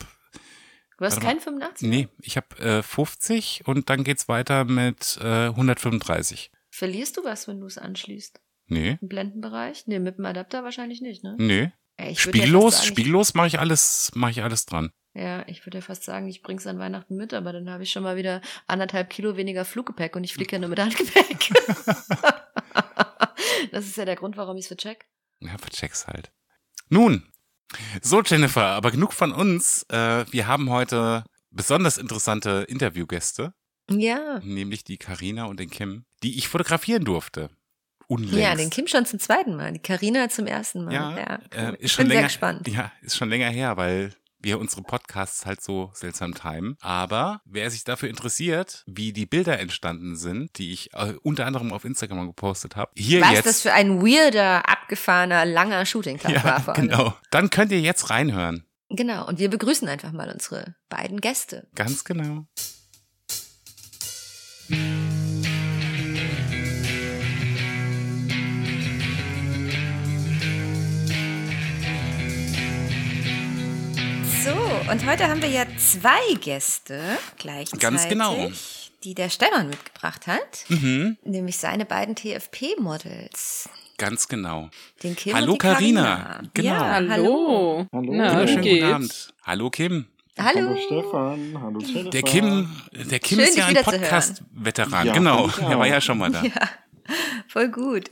du 0.99 1.05
hast 1.05 1.21
keinen 1.21 1.41
85? 1.41 1.89
Nee, 1.89 2.09
ich 2.21 2.37
habe 2.37 2.59
äh, 2.59 2.83
50 2.83 3.63
und 3.67 3.91
dann 3.91 4.05
geht's 4.05 4.29
weiter 4.29 4.65
mit 4.65 5.19
äh, 5.23 5.47
135. 5.47 6.51
Verlierst 6.71 7.17
du 7.17 7.25
was, 7.25 7.49
wenn 7.49 7.61
du 7.61 7.67
es 7.67 7.79
anschließt? 7.79 8.41
Nee, 8.67 8.99
Im 9.01 9.09
Blendenbereich? 9.09 9.87
Nee, 9.87 9.99
mit 9.99 10.19
dem 10.19 10.27
Adapter 10.27 10.63
wahrscheinlich 10.63 11.01
nicht, 11.01 11.25
ne? 11.25 11.35
nee. 11.39 11.73
Ey, 11.97 12.13
ich 12.13 12.25
würd 12.25 12.37
ja 12.37 12.47
sagen, 12.47 12.87
spiegellos 12.87 13.35
mache 13.35 13.49
ich 13.49 13.59
alles, 13.59 14.13
mache 14.15 14.31
ich 14.31 14.43
alles 14.43 14.67
dran. 14.67 14.93
Ja, 15.15 15.43
ich 15.49 15.67
würde 15.67 15.79
ja 15.79 15.83
fast 15.83 16.05
sagen, 16.05 16.29
ich 16.29 16.43
bring's 16.43 16.67
an 16.67 16.79
Weihnachten 16.79 17.17
mit, 17.17 17.35
aber 17.35 17.53
dann 17.53 17.69
habe 17.71 17.83
ich 17.83 17.91
schon 17.91 18.05
mal 18.05 18.17
wieder 18.17 18.41
anderthalb 18.69 19.11
Kilo 19.11 19.37
weniger 19.37 19.65
Fluggepäck 19.65 20.15
und 20.15 20.23
ich 20.23 20.35
fliege 20.35 20.53
ja 20.53 20.59
nur 20.61 20.69
mit 20.69 20.79
Handgepäck. 20.79 21.49
das 23.73 23.87
ist 23.87 23.97
ja 23.97 24.05
der 24.05 24.15
Grund, 24.15 24.37
warum 24.37 24.57
ich 24.57 24.65
es 24.65 24.69
vercheck. 24.69 25.07
Ja, 25.41 25.59
vercheck's 25.59 26.07
halt. 26.07 26.31
Nun, 26.89 27.29
so 28.03 28.23
Jennifer, 28.23 28.65
aber 28.67 28.91
genug 28.91 29.13
von 29.13 29.33
uns. 29.33 29.85
Äh, 29.91 30.25
wir 30.31 30.47
haben 30.47 30.71
heute 30.71 31.25
besonders 31.51 31.99
interessante 31.99 32.65
Interviewgäste, 32.69 33.53
Ja. 33.91 34.41
nämlich 34.43 34.85
die 34.85 34.97
Karina 34.99 35.45
und 35.45 35.61
den 35.61 35.71
Kim, 35.71 36.05
die 36.23 36.39
ich 36.39 36.49
fotografieren 36.49 37.05
durfte. 37.05 37.51
Unlängst. 38.07 38.39
Ja, 38.39 38.55
den 38.55 38.71
Kim 38.71 38.87
schon 38.87 39.05
zum 39.05 39.19
zweiten 39.19 39.55
Mal, 39.57 39.73
die 39.73 39.81
Karina 39.81 40.31
zum 40.31 40.47
ersten 40.47 40.85
Mal. 40.85 40.95
Ja, 40.95 41.11
Ja, 41.19 41.35
äh, 41.51 41.69
cool. 41.69 41.75
ist 41.75 41.79
ich 41.81 41.93
schon 41.93 42.05
bin 42.05 42.09
länger, 42.09 42.21
sehr 42.21 42.29
gespannt. 42.29 42.69
Ja, 42.69 42.93
ist 43.03 43.17
schon 43.19 43.29
länger 43.29 43.51
her, 43.51 43.77
weil 43.77 44.15
wir 44.41 44.59
unsere 44.59 44.83
Podcasts 44.83 45.47
halt 45.47 45.61
so 45.63 45.91
seltsam 45.95 46.35
timen. 46.35 46.77
Aber 46.81 47.41
wer 47.45 47.71
sich 47.71 47.85
dafür 47.85 48.09
interessiert, 48.09 48.85
wie 48.87 49.13
die 49.13 49.27
Bilder 49.27 49.59
entstanden 49.59 50.17
sind, 50.17 50.59
die 50.59 50.73
ich 50.73 50.93
äh, 50.95 51.15
unter 51.23 51.47
anderem 51.47 51.73
auf 51.73 51.85
Instagram 51.85 52.27
gepostet 52.27 52.77
habe, 52.77 52.91
hier 52.97 53.21
Was 53.21 53.33
jetzt. 53.33 53.47
das 53.47 53.63
für 53.63 53.73
ein 53.73 54.01
weirder, 54.03 54.69
abgefahrener, 54.69 55.45
langer 55.45 55.85
Shooting-Tag 55.87 56.33
war 56.45 56.59
ja, 56.61 56.67
allem. 56.67 56.89
genau. 56.89 57.15
Dann 57.31 57.51
könnt 57.51 57.73
ihr 57.73 57.81
jetzt 57.81 58.11
reinhören. 58.11 58.65
Genau. 58.91 59.27
Und 59.27 59.39
wir 59.39 59.51
begrüßen 59.51 59.89
einfach 59.89 60.13
mal 60.13 60.31
unsere 60.31 60.75
beiden 60.89 61.21
Gäste. 61.21 61.69
Ganz 61.75 62.05
genau. 62.05 62.47
Und 74.91 75.07
heute 75.07 75.29
haben 75.29 75.43
wir 75.43 75.49
ja 75.49 75.65
zwei 75.79 76.35
Gäste 76.41 77.01
gleichzeitig, 77.39 77.81
Ganz 77.81 78.09
genau. 78.09 78.51
die 79.05 79.15
der 79.15 79.29
Stefan 79.31 79.69
mitgebracht 79.69 80.27
hat, 80.27 80.65
Mhm, 80.69 81.17
nämlich 81.25 81.59
seine 81.59 81.85
beiden 81.85 82.15
TFP-Models, 82.17 83.69
ganz 83.97 84.29
genau. 84.29 84.71
den 85.03 85.17
Kim 85.17 85.35
Hallo, 85.35 85.53
und 85.53 85.63
die 85.63 85.69
Carina. 85.69 86.41
Genau. 86.55 86.69
Ja, 86.69 86.81
hallo. 86.95 87.09
Hallo. 87.11 87.87
Hallo. 87.93 88.13
Na, 88.15 88.31
Wunderschönen 88.33 88.65
wie 88.65 88.71
guten 88.71 88.81
geht's? 88.81 88.95
Abend. 88.95 89.35
Hallo 89.45 89.71
Kim. 89.71 90.07
Hallo. 90.39 90.69
Hallo 90.69 90.77
Stefan, 90.87 91.61
hallo 91.61 91.81
Jennifer. 91.81 92.11
Der 92.11 92.23
Kim, 92.23 92.71
der 92.93 93.19
Kim 93.19 93.39
Schön, 93.41 93.49
ist 93.49 93.57
ja 93.59 93.67
ein. 93.67 93.75
Podcast-Veteran. 93.77 95.07
Ja, 95.09 95.13
genau. 95.13 95.51
Er 95.61 95.79
war 95.79 95.87
ja 95.87 96.01
schon 96.01 96.19
mal 96.19 96.31
da. 96.31 96.43
Ja, 96.45 96.53
voll 97.49 97.69
gut. 97.71 98.05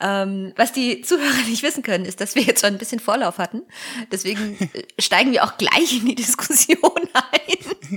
Ähm, 0.00 0.52
was 0.56 0.72
die 0.72 1.02
Zuhörer 1.02 1.46
nicht 1.48 1.62
wissen 1.62 1.82
können, 1.82 2.04
ist, 2.04 2.20
dass 2.20 2.34
wir 2.34 2.42
jetzt 2.42 2.60
schon 2.60 2.74
ein 2.74 2.78
bisschen 2.78 3.00
Vorlauf 3.00 3.38
hatten. 3.38 3.62
Deswegen 4.10 4.56
äh, 4.74 4.82
steigen 5.00 5.32
wir 5.32 5.44
auch 5.44 5.56
gleich 5.56 5.98
in 5.98 6.06
die 6.06 6.14
Diskussion 6.14 6.78
ein, 7.12 7.96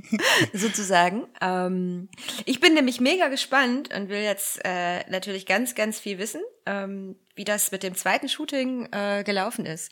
sozusagen. 0.54 1.24
Ähm, 1.42 2.10
ich 2.46 2.60
bin 2.60 2.74
nämlich 2.74 3.00
mega 3.02 3.28
gespannt 3.30 3.94
und 3.94 4.10
will 4.10 4.22
jetzt 4.22 4.60
äh, 4.64 5.10
natürlich 5.10 5.46
ganz, 5.46 5.76
ganz 5.76 6.00
viel 6.00 6.18
wissen, 6.20 6.42
ähm, 6.66 7.16
wie 7.36 7.44
das 7.46 7.72
mit 7.72 7.84
dem 7.84 7.96
zweiten 7.96 8.30
Shooting 8.30 8.88
äh, 8.92 9.24
gelaufen 9.24 9.66
ist. 9.66 9.92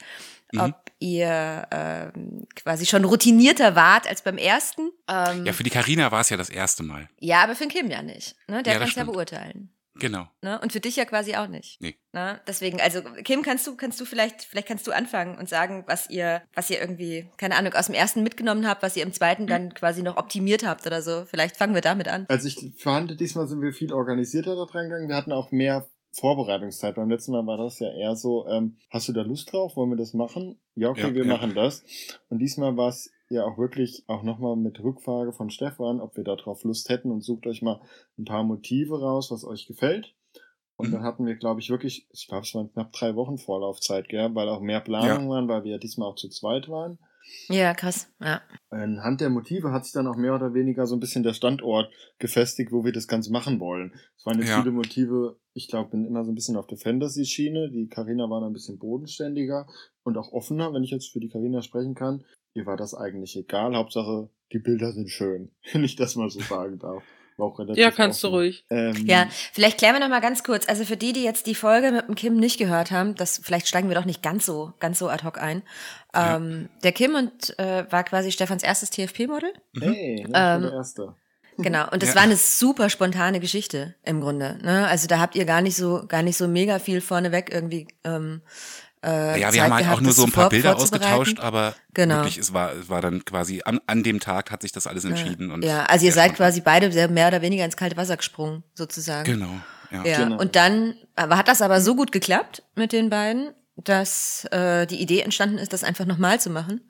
Mhm. 0.51 0.59
Ob 0.61 0.91
ihr 0.99 1.67
ähm, 1.71 2.47
quasi 2.55 2.85
schon 2.85 3.03
routinierter 3.03 3.75
wart 3.75 4.07
als 4.07 4.21
beim 4.21 4.37
ersten. 4.37 4.91
Ähm, 5.09 5.45
Ja, 5.45 5.53
für 5.53 5.63
die 5.63 5.69
Karina 5.69 6.11
war 6.11 6.21
es 6.21 6.29
ja 6.29 6.37
das 6.37 6.49
erste 6.49 6.83
Mal. 6.83 7.09
ja, 7.19 7.43
aber 7.43 7.55
für 7.55 7.65
den 7.65 7.71
Kim 7.71 7.89
ja 7.89 8.01
nicht. 8.03 8.35
Ne? 8.47 8.61
Der 8.63 8.73
Ja, 8.73 8.79
kann 8.79 8.87
es 8.87 8.95
ja 8.95 9.03
beurteilen. 9.03 9.71
Genau. 9.99 10.27
Ne? 10.41 10.59
Und 10.61 10.73
für 10.73 10.79
dich 10.79 10.95
ja 10.95 11.05
quasi 11.05 11.35
auch 11.35 11.47
nicht. 11.47 11.81
Nee. 11.81 11.95
Ne? 12.11 12.41
Deswegen, 12.47 12.81
also 12.81 13.01
Kim, 13.23 13.41
kannst 13.41 13.65
du, 13.65 13.75
kannst 13.75 13.99
du 13.99 14.05
vielleicht, 14.05 14.41
vielleicht 14.43 14.67
kannst 14.67 14.85
du 14.87 14.91
anfangen 14.91 15.37
und 15.37 15.47
sagen, 15.47 15.83
was 15.87 16.09
ihr, 16.09 16.41
was 16.53 16.69
ihr 16.69 16.79
irgendwie, 16.81 17.29
keine 17.37 17.55
Ahnung, 17.55 17.73
aus 17.73 17.85
dem 17.85 17.95
ersten 17.95 18.23
mitgenommen 18.23 18.67
habt, 18.67 18.83
was 18.83 18.97
ihr 18.97 19.03
im 19.03 19.13
zweiten 19.13 19.47
dann 19.47 19.73
quasi 19.73 20.03
noch 20.03 20.17
optimiert 20.17 20.65
habt 20.65 20.85
oder 20.85 21.01
so. 21.01 21.25
Vielleicht 21.25 21.57
fangen 21.57 21.73
wir 21.73 21.81
damit 21.81 22.07
an. 22.07 22.25
Also 22.29 22.47
ich 22.47 22.73
fand, 22.77 23.19
diesmal 23.19 23.47
sind 23.47 23.61
wir 23.61 23.73
viel 23.73 23.93
organisierter 23.93 24.55
da 24.55 24.65
dran 24.65 24.89
gegangen. 24.89 25.07
Wir 25.07 25.15
hatten 25.15 25.31
auch 25.31 25.51
mehr 25.51 25.87
Vorbereitungszeit. 26.11 26.95
Beim 26.95 27.09
letzten 27.09 27.33
Mal 27.33 27.45
war 27.45 27.57
das 27.57 27.79
ja 27.79 27.91
eher 27.91 28.15
so, 28.15 28.47
ähm, 28.47 28.77
hast 28.89 29.07
du 29.07 29.13
da 29.13 29.21
Lust 29.21 29.51
drauf? 29.51 29.75
Wollen 29.75 29.89
wir 29.89 29.97
das 29.97 30.13
machen? 30.13 30.59
Ja, 30.75 30.89
okay, 30.89 31.01
Ja, 31.01 31.13
wir 31.13 31.25
ja. 31.25 31.33
machen 31.33 31.53
das. 31.55 31.83
Und 32.29 32.39
diesmal 32.39 32.77
war 32.77 32.89
es 32.89 33.11
ja 33.29 33.43
auch 33.45 33.57
wirklich 33.57 34.03
auch 34.07 34.23
nochmal 34.23 34.55
mit 34.55 34.79
Rückfrage 34.81 35.33
von 35.33 35.49
Stefan, 35.49 35.99
ob 35.99 36.15
wir 36.17 36.23
da 36.23 36.35
drauf 36.35 36.63
Lust 36.63 36.89
hätten 36.89 37.11
und 37.11 37.21
sucht 37.23 37.47
euch 37.47 37.61
mal 37.61 37.81
ein 38.17 38.25
paar 38.25 38.43
Motive 38.43 38.99
raus, 39.01 39.31
was 39.31 39.43
euch 39.45 39.65
gefällt. 39.67 40.13
Und 40.77 40.89
Mhm. 40.89 40.91
dann 40.93 41.03
hatten 41.03 41.25
wir, 41.25 41.35
glaube 41.35 41.61
ich, 41.61 41.69
wirklich, 41.69 42.07
ich 42.11 42.27
glaube, 42.27 42.43
es 42.45 42.53
waren 42.53 42.71
knapp 42.71 42.91
drei 42.91 43.15
Wochen 43.15 43.37
Vorlaufzeit, 43.37 44.09
gell, 44.09 44.35
weil 44.35 44.49
auch 44.49 44.59
mehr 44.61 44.81
Planungen 44.81 45.29
waren, 45.29 45.47
weil 45.47 45.63
wir 45.63 45.71
ja 45.71 45.77
diesmal 45.77 46.09
auch 46.09 46.15
zu 46.15 46.29
zweit 46.29 46.67
waren. 46.69 46.99
Ja, 47.47 47.73
krass. 47.73 48.11
Ja. 48.19 48.41
Anhand 48.69 49.21
der 49.21 49.29
Motive 49.29 49.71
hat 49.71 49.85
sich 49.85 49.93
dann 49.93 50.05
auch 50.07 50.17
mehr 50.17 50.35
oder 50.35 50.53
weniger 50.53 50.85
so 50.85 50.95
ein 50.95 50.99
bisschen 50.99 51.23
der 51.23 51.33
Standort 51.33 51.91
gefestigt, 52.19 52.71
wo 52.71 52.83
wir 52.83 52.91
das 52.91 53.07
Ganze 53.07 53.31
machen 53.31 53.59
wollen. 53.59 53.93
Es 54.17 54.25
waren 54.25 54.37
jetzt 54.39 54.49
Ja. 54.49 54.59
viele 54.59 54.71
Motive, 54.71 55.37
ich 55.53 55.67
glaube, 55.69 55.91
bin 55.91 56.05
immer 56.05 56.23
so 56.25 56.31
ein 56.31 56.35
bisschen 56.35 56.57
auf 56.57 56.67
der 56.67 56.77
Fantasy-Schiene. 56.77 57.71
Die 57.71 57.87
Carina 57.87 58.29
war 58.29 58.41
da 58.41 58.47
ein 58.47 58.53
bisschen 58.53 58.77
bodenständiger 58.77 59.65
und 60.03 60.17
auch 60.17 60.33
offener, 60.33 60.73
wenn 60.73 60.83
ich 60.83 60.91
jetzt 60.91 61.11
für 61.11 61.19
die 61.19 61.29
Carina 61.29 61.61
sprechen 61.61 61.95
kann. 61.95 62.25
Ihr 62.55 62.65
war 62.65 62.77
das 62.77 62.95
eigentlich 62.95 63.35
egal. 63.35 63.75
Hauptsache, 63.75 64.29
die 64.51 64.59
Bilder 64.59 64.91
sind 64.91 65.09
schön. 65.09 65.51
Wenn 65.71 65.83
ich 65.83 65.95
das 65.95 66.15
mal 66.15 66.29
so 66.29 66.39
sagen 66.39 66.79
darf. 66.79 67.03
Ja, 67.73 67.91
kannst 67.91 68.23
du 68.23 68.27
offen. 68.29 68.35
ruhig. 68.37 68.65
Ähm, 68.69 68.95
Ja, 69.05 69.27
vielleicht 69.51 69.77
klären 69.77 69.93
wir 69.93 69.99
noch 69.99 70.07
mal 70.07 70.21
ganz 70.21 70.41
kurz. 70.41 70.69
Also 70.69 70.85
für 70.85 70.95
die, 70.95 71.11
die 71.11 71.21
jetzt 71.23 71.47
die 71.47 71.53
Folge 71.55 71.91
mit 71.91 72.07
dem 72.07 72.15
Kim 72.15 72.37
nicht 72.37 72.57
gehört 72.57 72.91
haben, 72.91 73.13
das 73.15 73.41
vielleicht 73.43 73.67
steigen 73.67 73.89
wir 73.89 73.95
doch 73.95 74.05
nicht 74.05 74.23
ganz 74.23 74.45
so 74.45 74.71
ganz 74.79 74.99
so 74.99 75.09
ad 75.09 75.25
hoc 75.25 75.37
ein. 75.37 75.61
Ja. 76.13 76.37
Ähm, 76.37 76.69
der 76.85 76.93
Kim 76.93 77.13
und 77.15 77.59
äh, 77.59 77.91
war 77.91 78.05
quasi 78.05 78.31
Stefans 78.31 78.63
erstes 78.63 78.89
TFP-Model. 78.89 79.51
Hey, 79.77 80.23
das 80.23 80.31
war 80.33 80.55
Ähm, 80.55 80.61
der 80.61 80.71
Erste. 80.71 81.15
Genau. 81.57 81.89
Und 81.89 82.01
das 82.03 82.09
Ja. 82.09 82.15
war 82.15 82.23
eine 82.23 82.35
super 82.35 82.89
spontane 82.89 83.39
Geschichte 83.39 83.95
im 84.03 84.19
Grunde. 84.19 84.57
Ne? 84.61 84.87
Also 84.87 85.07
da 85.07 85.19
habt 85.19 85.35
ihr 85.35 85.45
gar 85.45 85.61
nicht 85.61 85.77
so 85.77 86.05
gar 86.05 86.21
nicht 86.21 86.35
so 86.35 86.49
mega 86.49 86.79
viel 86.79 86.99
vorneweg 86.99 87.49
irgendwie. 87.53 87.87
Ähm, 88.03 88.41
äh, 89.03 89.39
Ja, 89.39 89.47
Zeit 89.47 89.53
wir 89.53 89.63
haben 89.63 89.73
halt 89.73 89.83
gehabt, 89.83 89.97
auch 89.97 90.01
nur 90.01 90.13
so 90.13 90.23
ein 90.25 90.31
paar 90.31 90.49
Bilder 90.49 90.75
ausgetauscht, 90.75 91.39
aber 91.39 91.75
Genau. 91.93 92.15
wirklich, 92.15 92.37
es 92.37 92.53
war, 92.53 92.73
es 92.73 92.89
war 92.89 93.01
dann 93.01 93.23
quasi 93.25 93.61
an, 93.65 93.79
an 93.87 94.03
dem 94.03 94.19
Tag 94.19 94.51
hat 94.51 94.61
sich 94.61 94.71
das 94.71 94.87
alles 94.87 95.05
entschieden. 95.05 95.51
Und 95.51 95.63
Ja, 95.63 95.85
also 95.85 96.05
ihr 96.05 96.11
seid 96.13 96.35
quasi 96.35 96.61
beide 96.61 96.91
sehr 96.91 97.07
mehr 97.09 97.27
oder 97.27 97.41
weniger 97.41 97.65
ins 97.65 97.77
kalte 97.77 97.97
Wasser 97.97 98.17
gesprungen, 98.17 98.63
sozusagen. 98.73 99.23
Genau. 99.31 99.49
Ja. 99.91 100.03
Ja, 100.05 100.23
Genau. 100.23 100.39
und 100.39 100.55
dann 100.55 100.95
aber 101.15 101.37
hat 101.37 101.47
das 101.47 101.61
aber 101.61 101.79
so 101.81 101.95
gut 101.95 102.11
geklappt 102.11 102.63
mit 102.75 102.91
den 102.91 103.09
beiden, 103.09 103.53
dass 103.77 104.45
äh, 104.51 104.85
die 104.87 105.01
Idee 105.01 105.21
entstanden 105.21 105.57
ist, 105.57 105.73
das 105.73 105.83
einfach 105.83 106.05
nochmal 106.05 106.39
zu 106.39 106.49
machen. 106.49 106.89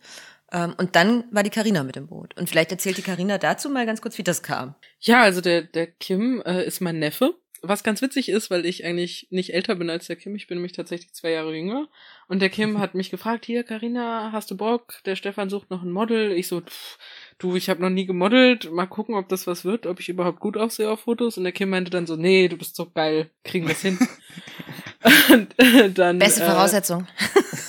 Ähm, 0.52 0.76
und 0.78 0.96
dann 0.96 1.24
war 1.32 1.42
die 1.44 1.50
Karina 1.50 1.84
mit 1.84 1.98
im 1.98 2.08
Boot. 2.08 2.38
Und 2.38 2.50
vielleicht 2.50 2.72
erzählt 2.72 2.98
die 2.98 3.02
Karina 3.02 3.38
dazu 3.40 3.70
mal 3.70 3.86
ganz 3.86 4.02
kurz, 4.02 4.18
wie 4.18 4.24
das 4.24 4.44
kam. 4.44 4.76
Ja, 5.00 5.22
also 5.24 5.42
der, 5.42 5.64
der 5.64 5.88
Kim 5.88 6.42
äh, 6.46 6.64
ist 6.64 6.82
mein 6.82 7.00
Neffe. 7.00 7.34
Was 7.68 7.84
ganz 7.84 8.02
witzig 8.02 8.30
ist, 8.30 8.50
weil 8.50 8.66
ich 8.66 8.86
eigentlich 8.86 9.28
nicht 9.30 9.54
älter 9.54 9.76
bin 9.76 9.90
als 9.90 10.08
der 10.08 10.16
Kim. 10.16 10.36
Ich 10.36 10.48
bin 10.48 10.58
nämlich 10.58 10.74
tatsächlich 10.74 11.14
zwei 11.14 11.32
Jahre 11.32 11.56
jünger. 11.56 11.88
Und 12.28 12.42
der 12.42 12.50
Kim 12.50 12.80
hat 12.80 12.96
mich 12.96 13.12
gefragt, 13.12 13.46
hier, 13.46 13.64
Karina, 13.64 14.32
hast 14.32 14.52
du 14.52 14.58
Bock? 14.58 15.02
Der 15.06 15.16
Stefan 15.16 15.50
sucht 15.50 15.70
noch 15.70 15.84
ein 15.84 15.92
Model. 15.92 16.32
Ich 16.32 16.48
so, 16.48 16.62
pff, 16.62 16.98
du, 17.38 17.56
ich 17.56 17.70
habe 17.70 17.82
noch 17.82 17.90
nie 17.90 18.06
gemodelt. 18.06 18.72
Mal 18.72 18.86
gucken, 18.86 19.16
ob 19.16 19.30
das 19.30 19.48
was 19.48 19.66
wird, 19.66 19.86
ob 19.86 20.00
ich 20.00 20.10
überhaupt 20.10 20.40
gut 20.40 20.58
aussehe 20.58 20.90
auf 20.90 21.02
Fotos. 21.02 21.38
Und 21.38 21.44
der 21.44 21.54
Kim 21.54 21.70
meinte 21.70 21.92
dann 21.92 22.08
so, 22.08 22.16
nee, 22.16 22.48
du 22.48 22.58
bist 22.58 22.76
so 22.76 22.90
geil, 22.90 23.30
kriegen 23.44 23.68
das 23.68 23.82
hin. 23.82 23.98
und, 25.32 25.58
äh, 25.58 25.90
dann, 25.92 26.20
Beste 26.20 26.44
äh, 26.44 26.50
Voraussetzung. 26.50 27.08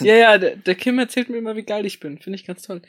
ja, 0.00 0.14
ja, 0.14 0.38
der, 0.38 0.56
der 0.56 0.74
Kim 0.74 0.98
erzählt 0.98 1.28
mir 1.28 1.38
immer, 1.38 1.56
wie 1.56 1.62
geil 1.62 1.86
ich 1.86 2.00
bin. 2.00 2.18
Finde 2.18 2.36
ich 2.36 2.46
ganz 2.46 2.62
toll. 2.62 2.82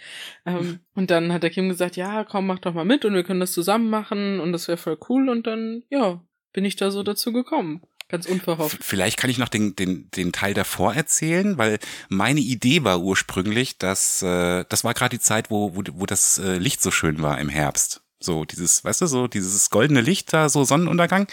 Ähm, 0.45 0.79
und 0.95 1.11
dann 1.11 1.33
hat 1.33 1.43
der 1.43 1.49
Kim 1.49 1.69
gesagt, 1.69 1.95
ja, 1.95 2.23
komm, 2.23 2.47
mach 2.47 2.59
doch 2.59 2.73
mal 2.73 2.85
mit 2.85 3.05
und 3.05 3.13
wir 3.13 3.23
können 3.23 3.39
das 3.39 3.51
zusammen 3.51 3.89
machen 3.89 4.39
und 4.39 4.51
das 4.51 4.67
wäre 4.67 4.77
voll 4.77 4.97
cool. 5.09 5.29
Und 5.29 5.47
dann, 5.47 5.83
ja, 5.89 6.21
bin 6.57 6.65
ich 6.65 6.75
da 6.75 6.89
so 6.89 7.03
dazu 7.03 7.33
gekommen. 7.33 7.83
Ganz 8.09 8.25
unverhofft. 8.25 8.79
Vielleicht 8.81 9.19
kann 9.19 9.29
ich 9.29 9.37
noch 9.37 9.47
den, 9.47 9.75
den, 9.75 10.09
den 10.09 10.31
Teil 10.31 10.55
davor 10.55 10.95
erzählen, 10.95 11.55
weil 11.59 11.77
meine 12.09 12.39
Idee 12.39 12.83
war 12.83 12.99
ursprünglich, 12.99 13.77
dass 13.77 14.23
äh, 14.23 14.65
das 14.67 14.83
war 14.83 14.95
gerade 14.95 15.15
die 15.15 15.21
Zeit, 15.21 15.51
wo, 15.51 15.75
wo, 15.75 15.83
wo 15.91 16.07
das 16.07 16.39
äh, 16.39 16.57
Licht 16.57 16.81
so 16.81 16.89
schön 16.89 17.21
war 17.21 17.39
im 17.39 17.49
Herbst. 17.49 18.01
So 18.19 18.45
dieses, 18.45 18.83
weißt 18.83 19.01
du, 19.01 19.07
so 19.07 19.27
dieses 19.27 19.69
goldene 19.69 20.01
Licht 20.01 20.33
da, 20.33 20.49
so 20.49 20.63
Sonnenuntergang. 20.63 21.27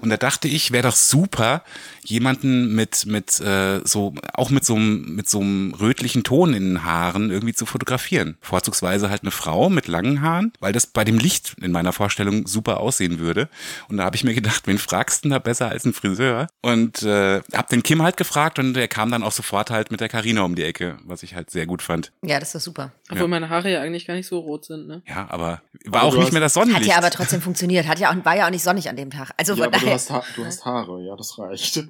Und 0.00 0.10
da 0.10 0.16
dachte 0.16 0.48
ich, 0.48 0.72
wäre 0.72 0.88
doch 0.88 0.96
super, 0.96 1.62
jemanden 2.04 2.74
mit 2.74 3.06
mit 3.06 3.40
äh, 3.40 3.80
so 3.84 4.14
auch 4.34 4.50
mit 4.50 4.64
so 4.64 4.74
einem 4.74 5.14
mit 5.14 5.28
so 5.28 5.40
einem 5.40 5.74
rötlichen 5.74 6.24
Ton 6.24 6.52
in 6.52 6.64
den 6.74 6.84
Haaren 6.84 7.30
irgendwie 7.30 7.54
zu 7.54 7.66
fotografieren. 7.66 8.36
Vorzugsweise 8.40 9.10
halt 9.10 9.22
eine 9.22 9.30
Frau 9.30 9.70
mit 9.70 9.86
langen 9.88 10.20
Haaren, 10.22 10.52
weil 10.60 10.72
das 10.72 10.86
bei 10.86 11.04
dem 11.04 11.18
Licht 11.18 11.54
in 11.62 11.72
meiner 11.72 11.92
Vorstellung 11.92 12.46
super 12.46 12.80
aussehen 12.80 13.18
würde. 13.20 13.48
Und 13.88 13.98
da 13.98 14.04
habe 14.04 14.16
ich 14.16 14.24
mir 14.24 14.34
gedacht, 14.34 14.66
wen 14.66 14.78
fragst 14.78 15.24
du 15.24 15.28
denn 15.28 15.32
da 15.32 15.38
besser 15.38 15.68
als 15.68 15.84
ein 15.84 15.92
Friseur? 15.94 16.48
Und 16.62 17.02
äh, 17.04 17.40
hab 17.52 17.68
den 17.68 17.82
Kim 17.82 18.02
halt 18.02 18.16
gefragt 18.16 18.58
und 18.58 18.74
der 18.74 18.88
kam 18.88 19.10
dann 19.10 19.22
auch 19.22 19.32
sofort 19.32 19.70
halt 19.70 19.90
mit 19.90 20.00
der 20.00 20.08
Karina 20.08 20.42
um 20.42 20.54
die 20.56 20.64
Ecke, 20.64 20.98
was 21.04 21.22
ich 21.22 21.34
halt 21.34 21.50
sehr 21.50 21.66
gut 21.66 21.80
fand. 21.80 22.12
Ja, 22.22 22.40
das 22.40 22.54
ist 22.54 22.64
super. 22.64 22.92
Obwohl 23.08 23.22
Ja. 23.22 23.28
meine 23.28 23.48
Haare 23.48 23.70
ja 23.70 23.80
eigentlich 23.80 24.06
gar 24.06 24.14
nicht 24.14 24.26
so 24.26 24.38
rot 24.38 24.64
sind, 24.64 24.88
ne? 24.88 25.02
Ja, 25.06 25.26
aber 25.30 25.62
war 25.86 26.02
auch 26.02 26.14
du 26.14 26.23
nicht 26.24 26.32
mehr 26.32 26.40
das 26.40 26.56
Hat 26.56 26.64
Sonnenlicht. 26.64 26.90
ja 26.90 26.96
aber 26.98 27.10
trotzdem 27.10 27.40
funktioniert. 27.40 27.86
Hat 27.86 27.98
ja 27.98 28.10
auch, 28.10 28.24
war 28.24 28.36
ja 28.36 28.46
auch 28.46 28.50
nicht 28.50 28.62
sonnig 28.64 28.88
an 28.88 28.96
dem 28.96 29.10
Tag. 29.10 29.30
Also 29.36 29.52
Ja, 29.54 29.64
von 29.64 29.66
aber 29.66 29.78
du 29.78 29.84
daher. 29.84 29.94
hast, 29.94 30.10
ha 30.10 30.22
du 30.36 30.44
hast 30.44 30.64
Haare, 30.64 31.02
ja, 31.04 31.16
das 31.16 31.38
reicht. 31.38 31.76
Ja, 31.76 31.82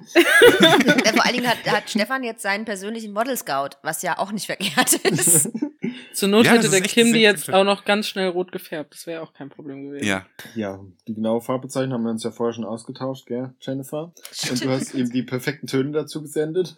vor 1.13 1.25
allen 1.25 1.33
Dingen 1.35 1.47
hat, 1.47 1.57
hat 1.65 1.89
Stefan 1.89 2.23
jetzt 2.23 2.41
seinen 2.41 2.65
persönlichen 2.65 3.13
Model 3.13 3.35
Scout, 3.37 3.77
was 3.83 4.01
ja 4.01 4.17
auch 4.17 4.31
nicht 4.31 4.45
verkehrt 4.45 4.93
ist. 4.93 5.49
Zur 6.13 6.29
Not 6.29 6.45
Ja, 6.45 6.53
hätte 6.53 6.69
der 6.69 6.81
Kim 6.81 7.13
die 7.13 7.19
jetzt 7.19 7.51
auch 7.53 7.63
noch 7.63 7.85
ganz 7.85 8.07
schnell 8.07 8.29
rot 8.29 8.51
gefärbt. 8.51 8.93
Das 8.93 9.05
wäre 9.07 9.21
auch 9.21 9.33
kein 9.33 9.49
Problem 9.49 9.83
gewesen. 9.83 10.05
ja, 10.07 10.25
Ja, 10.55 10.79
die 11.07 11.13
genaue 11.13 11.41
Farbbezeichnung 11.41 11.93
haben 11.93 12.03
wir 12.03 12.11
uns 12.11 12.23
ja 12.23 12.31
vorher 12.31 12.53
schon 12.53 12.65
ausgetauscht, 12.65 13.25
gell, 13.27 13.53
Jennifer? 13.61 14.13
Und 14.49 14.63
du 14.63 14.69
hast 14.69 14.93
eben 14.95 15.09
die 15.11 15.23
perfekten 15.23 15.67
Töne 15.67 15.91
dazu 15.91 16.21
gesendet. 16.21 16.75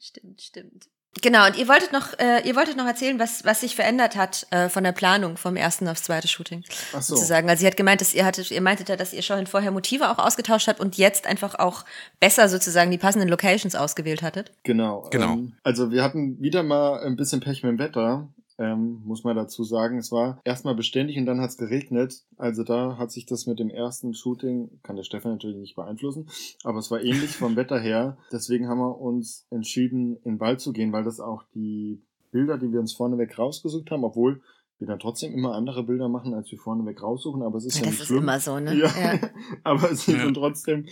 Stimmt, 0.00 0.40
stimmt. 0.40 0.88
Genau, 1.22 1.46
und 1.46 1.56
ihr 1.56 1.68
wolltet 1.68 1.92
noch, 1.92 2.18
äh, 2.18 2.46
ihr 2.46 2.56
wolltet 2.56 2.76
noch 2.76 2.86
erzählen, 2.86 3.18
was, 3.18 3.44
was 3.44 3.60
sich 3.60 3.76
verändert 3.76 4.16
hat 4.16 4.46
äh, 4.50 4.68
von 4.68 4.84
der 4.84 4.92
Planung 4.92 5.36
vom 5.36 5.56
ersten 5.56 5.88
aufs 5.88 6.02
zweite 6.02 6.28
Shooting. 6.28 6.64
Ach 6.92 7.02
so. 7.02 7.14
Sozusagen. 7.14 7.48
Also 7.48 7.60
sie 7.60 7.66
hat 7.66 7.76
gemeint, 7.76 8.00
dass 8.00 8.14
ihr 8.14 8.24
hattet, 8.24 8.50
ihr 8.50 8.60
meintet 8.60 8.88
ja, 8.88 8.96
dass 8.96 9.12
ihr 9.12 9.22
schon 9.22 9.46
vorher 9.46 9.70
Motive 9.70 10.10
auch 10.10 10.18
ausgetauscht 10.18 10.68
habt 10.68 10.80
und 10.80 10.96
jetzt 10.96 11.26
einfach 11.26 11.54
auch 11.56 11.84
besser 12.20 12.48
sozusagen 12.48 12.90
die 12.90 12.98
passenden 12.98 13.28
Locations 13.28 13.74
ausgewählt 13.74 14.22
hattet. 14.22 14.52
Genau. 14.64 15.08
Genau. 15.10 15.34
Ähm, 15.34 15.52
also 15.62 15.90
wir 15.90 16.02
hatten 16.02 16.40
wieder 16.40 16.62
mal 16.62 17.00
ein 17.04 17.16
bisschen 17.16 17.40
Pech 17.40 17.62
mit 17.62 17.72
dem 17.72 17.78
Wetter, 17.78 18.28
ähm, 18.58 19.02
muss 19.04 19.24
man 19.24 19.36
dazu 19.36 19.64
sagen. 19.64 19.98
Es 19.98 20.12
war 20.12 20.40
erstmal 20.44 20.74
beständig 20.74 21.16
und 21.18 21.26
dann 21.26 21.40
hat 21.40 21.50
es 21.50 21.56
geregnet. 21.58 22.24
Also 22.36 22.62
da 22.64 22.96
hat 22.98 23.10
sich 23.10 23.26
das 23.26 23.46
mit 23.46 23.58
dem 23.58 23.70
ersten 23.70 24.14
Shooting, 24.14 24.80
kann 24.82 24.96
der 24.96 25.02
Stefan 25.04 25.32
natürlich 25.32 25.56
nicht 25.58 25.76
beeinflussen, 25.76 26.28
aber 26.62 26.78
es 26.78 26.90
war 26.90 27.00
ähnlich 27.02 27.30
vom 27.30 27.56
Wetter 27.56 27.78
her. 27.80 28.16
Deswegen 28.32 28.68
haben 28.68 28.78
wir 28.78 29.00
uns 29.00 29.46
entschieden, 29.50 30.16
in 30.24 30.34
den 30.34 30.40
Wald 30.40 30.60
zu 30.60 30.72
gehen, 30.72 30.92
weil 30.92 31.04
das 31.04 31.20
auch 31.20 31.42
die 31.54 32.02
Bilder, 32.30 32.58
die 32.58 32.72
wir 32.72 32.80
uns 32.80 32.92
vorneweg 32.92 33.38
rausgesucht 33.38 33.90
haben, 33.90 34.04
obwohl 34.04 34.40
wir 34.78 34.88
dann 34.88 34.98
trotzdem 34.98 35.32
immer 35.32 35.54
andere 35.54 35.84
Bilder 35.84 36.08
machen, 36.08 36.34
als 36.34 36.50
wir 36.50 36.58
vorneweg 36.58 37.00
raussuchen, 37.00 37.42
aber 37.42 37.58
es 37.58 37.64
ist 37.64 37.76
ja, 37.76 37.82
das 37.82 37.90
nicht 37.92 38.00
ist 38.00 38.06
schlimm. 38.08 38.22
immer 38.22 38.40
so, 38.40 38.58
ne? 38.58 38.74
Ja, 38.74 38.88
Ja. 38.88 39.20
aber 39.62 39.94
sie 39.94 40.12
Ja. 40.12 40.24
sind 40.24 40.34
trotzdem 40.34 40.86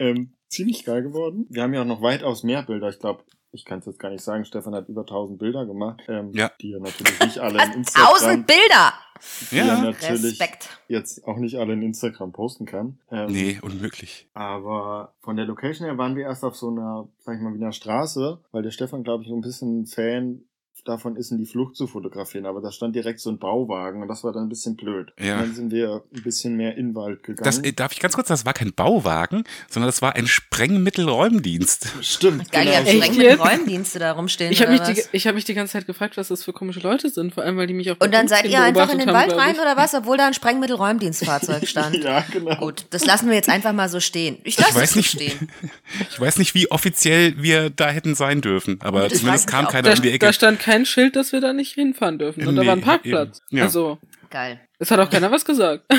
ähm, 0.00 0.32
ziemlich 0.48 0.84
geil 0.84 1.02
geworden. 1.04 1.46
Wir 1.48 1.62
haben 1.62 1.72
ja 1.72 1.82
auch 1.82 1.86
noch 1.86 2.02
weitaus 2.02 2.42
mehr 2.42 2.64
Bilder. 2.64 2.88
Ich 2.88 2.98
glaube, 2.98 3.22
ich 3.52 3.64
kann 3.64 3.78
es 3.80 3.86
jetzt 3.86 3.98
gar 3.98 4.10
nicht 4.10 4.22
sagen. 4.22 4.44
Stefan 4.44 4.74
hat 4.74 4.88
über 4.88 5.02
1000 5.02 5.38
Bilder 5.38 5.66
gemacht, 5.66 6.02
ähm, 6.08 6.32
Ja. 6.32 6.50
die 6.60 6.72
er 6.72 6.80
natürlich 6.80 7.18
nicht 7.20 7.38
alle 7.38 7.64
in 7.64 7.72
Instagram, 7.78 8.06
Tausend 8.12 8.46
Bilder! 8.46 8.92
die 9.50 9.58
er 9.58 9.66
ja, 9.66 9.80
natürlich 9.80 10.22
Respekt. 10.24 10.78
jetzt 10.86 11.26
auch 11.26 11.38
nicht 11.38 11.56
alle 11.56 11.72
in 11.72 11.82
Instagram 11.82 12.30
posten 12.32 12.66
kann. 12.66 12.98
Ähm, 13.10 13.32
nee, 13.32 13.58
unmöglich. 13.62 14.28
Aber 14.32 15.14
von 15.20 15.36
der 15.36 15.44
Location 15.44 15.86
her 15.86 15.98
waren 15.98 16.14
wir 16.14 16.22
erst 16.24 16.44
auf 16.44 16.54
so 16.56 16.68
einer, 16.68 17.08
sag 17.18 17.36
ich 17.36 17.42
mal, 17.42 17.52
wie 17.52 17.58
einer 17.60 17.72
Straße, 17.72 18.40
weil 18.52 18.62
der 18.62 18.70
Stefan, 18.70 19.02
glaube 19.02 19.24
ich, 19.24 19.28
so 19.30 19.34
ein 19.34 19.40
bisschen 19.40 19.86
Fan 19.86 20.42
davon 20.84 21.16
ist, 21.16 21.30
in 21.30 21.38
die 21.38 21.46
Flucht 21.46 21.76
zu 21.76 21.86
fotografieren. 21.86 22.46
Aber 22.46 22.60
da 22.60 22.72
stand 22.72 22.94
direkt 22.94 23.20
so 23.20 23.30
ein 23.30 23.38
Bauwagen 23.38 24.02
und 24.02 24.08
das 24.08 24.24
war 24.24 24.32
dann 24.32 24.44
ein 24.44 24.48
bisschen 24.48 24.76
blöd. 24.76 25.12
Ja. 25.18 25.34
Und 25.34 25.40
dann 25.40 25.54
sind 25.54 25.72
wir 25.72 26.02
ein 26.14 26.22
bisschen 26.22 26.56
mehr 26.56 26.76
in 26.76 26.88
den 26.88 26.94
Wald 26.94 27.22
gegangen. 27.22 27.44
Das, 27.44 27.58
äh, 27.58 27.72
darf 27.72 27.92
ich 27.92 28.00
ganz 28.00 28.14
kurz, 28.14 28.28
das 28.28 28.44
war 28.46 28.52
kein 28.54 28.72
Bauwagen, 28.72 29.44
sondern 29.68 29.88
das 29.88 30.02
war 30.02 30.14
ein 30.16 30.26
Sprengmittelräumdienst. 30.26 31.88
Stimmt. 32.02 32.50
Geil, 32.52 32.66
ja, 32.66 32.80
genau. 32.80 32.88
Echt 32.90 33.04
streng 33.04 33.16
mit 33.16 33.26
jetzt? 33.26 33.40
Räumdienste 33.40 33.98
da 33.98 34.12
rumstehen. 34.12 34.52
Ich 34.52 34.62
habe 34.62 34.72
mich, 34.72 34.80
die, 34.82 35.02
ich 35.12 35.26
hab 35.26 35.34
mich 35.34 35.44
die 35.44 35.54
ganze 35.54 35.72
Zeit 35.72 35.86
gefragt, 35.86 36.16
was 36.16 36.28
das 36.28 36.44
für 36.44 36.52
komische 36.52 36.80
Leute 36.80 37.08
sind, 37.10 37.34
vor 37.34 37.44
allem, 37.44 37.56
weil 37.56 37.66
die 37.66 37.74
mich 37.74 37.90
auch 37.90 37.96
Und 38.00 38.12
dann 38.12 38.28
seid 38.28 38.46
ihr 38.46 38.62
einfach 38.62 38.90
in 38.90 38.98
den 38.98 39.08
haben, 39.08 39.14
Wald 39.14 39.28
glaub 39.28 39.40
rein 39.40 39.56
oder 39.58 39.76
was, 39.76 39.94
obwohl 39.94 40.16
da 40.16 40.26
ein 40.26 40.34
Sprengmittelräumdienstfahrzeug 40.34 41.66
stand? 41.68 41.96
Ja, 41.96 42.24
genau. 42.32 42.56
Gut, 42.56 42.86
das 42.90 43.04
lassen 43.04 43.28
wir 43.28 43.34
jetzt 43.34 43.48
einfach 43.48 43.72
mal 43.72 43.88
so 43.88 44.00
stehen. 44.00 44.38
Ich 44.44 44.58
lasse 44.58 44.80
es 44.80 44.90
so 44.92 44.98
nicht, 44.98 45.10
stehen. 45.10 45.50
ich 46.10 46.20
weiß 46.20 46.38
nicht, 46.38 46.54
wie 46.54 46.70
offiziell 46.70 47.34
wir 47.42 47.70
da 47.70 47.90
hätten 47.90 48.14
sein 48.14 48.40
dürfen, 48.40 48.80
aber 48.82 49.08
Das 49.08 49.18
zumindest 49.18 49.48
kam 49.48 49.66
keiner 49.66 49.90
Da, 49.90 49.94
um 49.96 50.02
die 50.02 50.08
da 50.08 50.14
Ecke. 50.14 50.32
stand 50.32 50.60
kein 50.68 50.84
Schild, 50.86 51.16
dass 51.16 51.32
wir 51.32 51.40
da 51.40 51.52
nicht 51.54 51.72
hinfahren 51.72 52.18
dürfen. 52.18 52.46
Und 52.46 52.56
da 52.56 52.62
Nee, 52.62 52.68
war 52.68 52.76
ein 52.76 52.82
Parkplatz. 52.82 53.40
Ja. 53.50 53.64
Also, 53.64 53.98
Geil. 54.28 54.60
es 54.78 54.90
hat 54.90 55.00
auch 55.00 55.08
keiner 55.08 55.30
was 55.30 55.44
gesagt. 55.44 55.84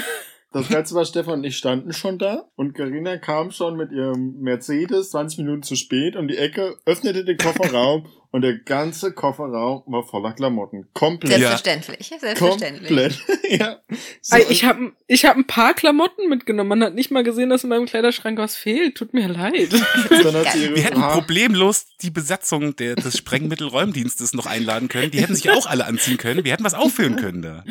Das 0.52 0.68
Ganze 0.68 0.96
war 0.96 1.06
Stefan 1.06 1.36
und 1.36 1.44
ich 1.44 1.58
standen 1.58 1.94
schon 1.94 2.18
da 2.18 2.46
und 2.56 2.74
Karina 2.74 3.18
kam 3.18 3.52
schon 3.52 3.78
mit 3.78 3.92
ihrem 3.92 4.40
Mercedes 4.40 5.12
20 5.12 5.40
Minuten 5.40 5.62
zu 5.62 5.76
spät 5.76 6.16
um 6.16 6.28
die 6.28 6.38
Ecke, 6.38 6.76
öffnete 6.86 7.24
den 7.24 7.38
Kofferraum 7.38 8.08
und 8.32 8.42
der 8.42 8.58
ganze 8.58 9.14
Kofferraum 9.14 9.84
war 9.86 10.04
voller 10.04 10.34
Klamotten. 10.34 10.88
Komplett. 10.94 11.34
Selbstverständlich. 11.34 12.12
Selbstverständlich. 12.20 12.88
Komplett. 12.88 13.20
ja. 13.60 13.78
So, 14.22 14.38
ich 14.50 14.66
habe 14.66 14.92
ich 15.06 15.26
hab 15.26 15.38
ein 15.38 15.46
paar 15.46 15.76
Klamotten 15.76 16.28
mitgenommen. 16.30 16.70
Man 16.70 16.84
hat 16.84 16.96
nicht 16.96 17.12
mal 17.12 17.24
gesehen, 17.24 17.52
dass 17.52 17.64
in 17.64 17.70
meinem 17.70 17.86
Kleiderschrank 17.86 18.40
was 18.40 18.56
fehlt. 18.56 18.96
Tut 18.96 19.14
mir 19.14 19.28
leid. 19.28 19.54
Wir 19.72 20.84
hätten 20.84 21.02
problemlos 21.02 21.86
die 22.02 22.10
Besatzung 22.10 22.76
der, 22.76 22.96
des 22.96 23.18
Sprengmittelräumdienstes 23.20 24.34
noch 24.34 24.48
einladen 24.48 24.88
können. 24.88 25.12
Die 25.12 25.22
hätten 25.22 25.36
sich 25.36 25.52
auch 25.52 25.68
alle 25.68 25.86
anziehen 25.86 26.18
können. 26.18 26.44
Wir 26.44 26.54
hätten 26.54 26.64
was 26.64 26.74
auffüllen 26.74 27.18
können 27.18 27.44
da. 27.44 27.64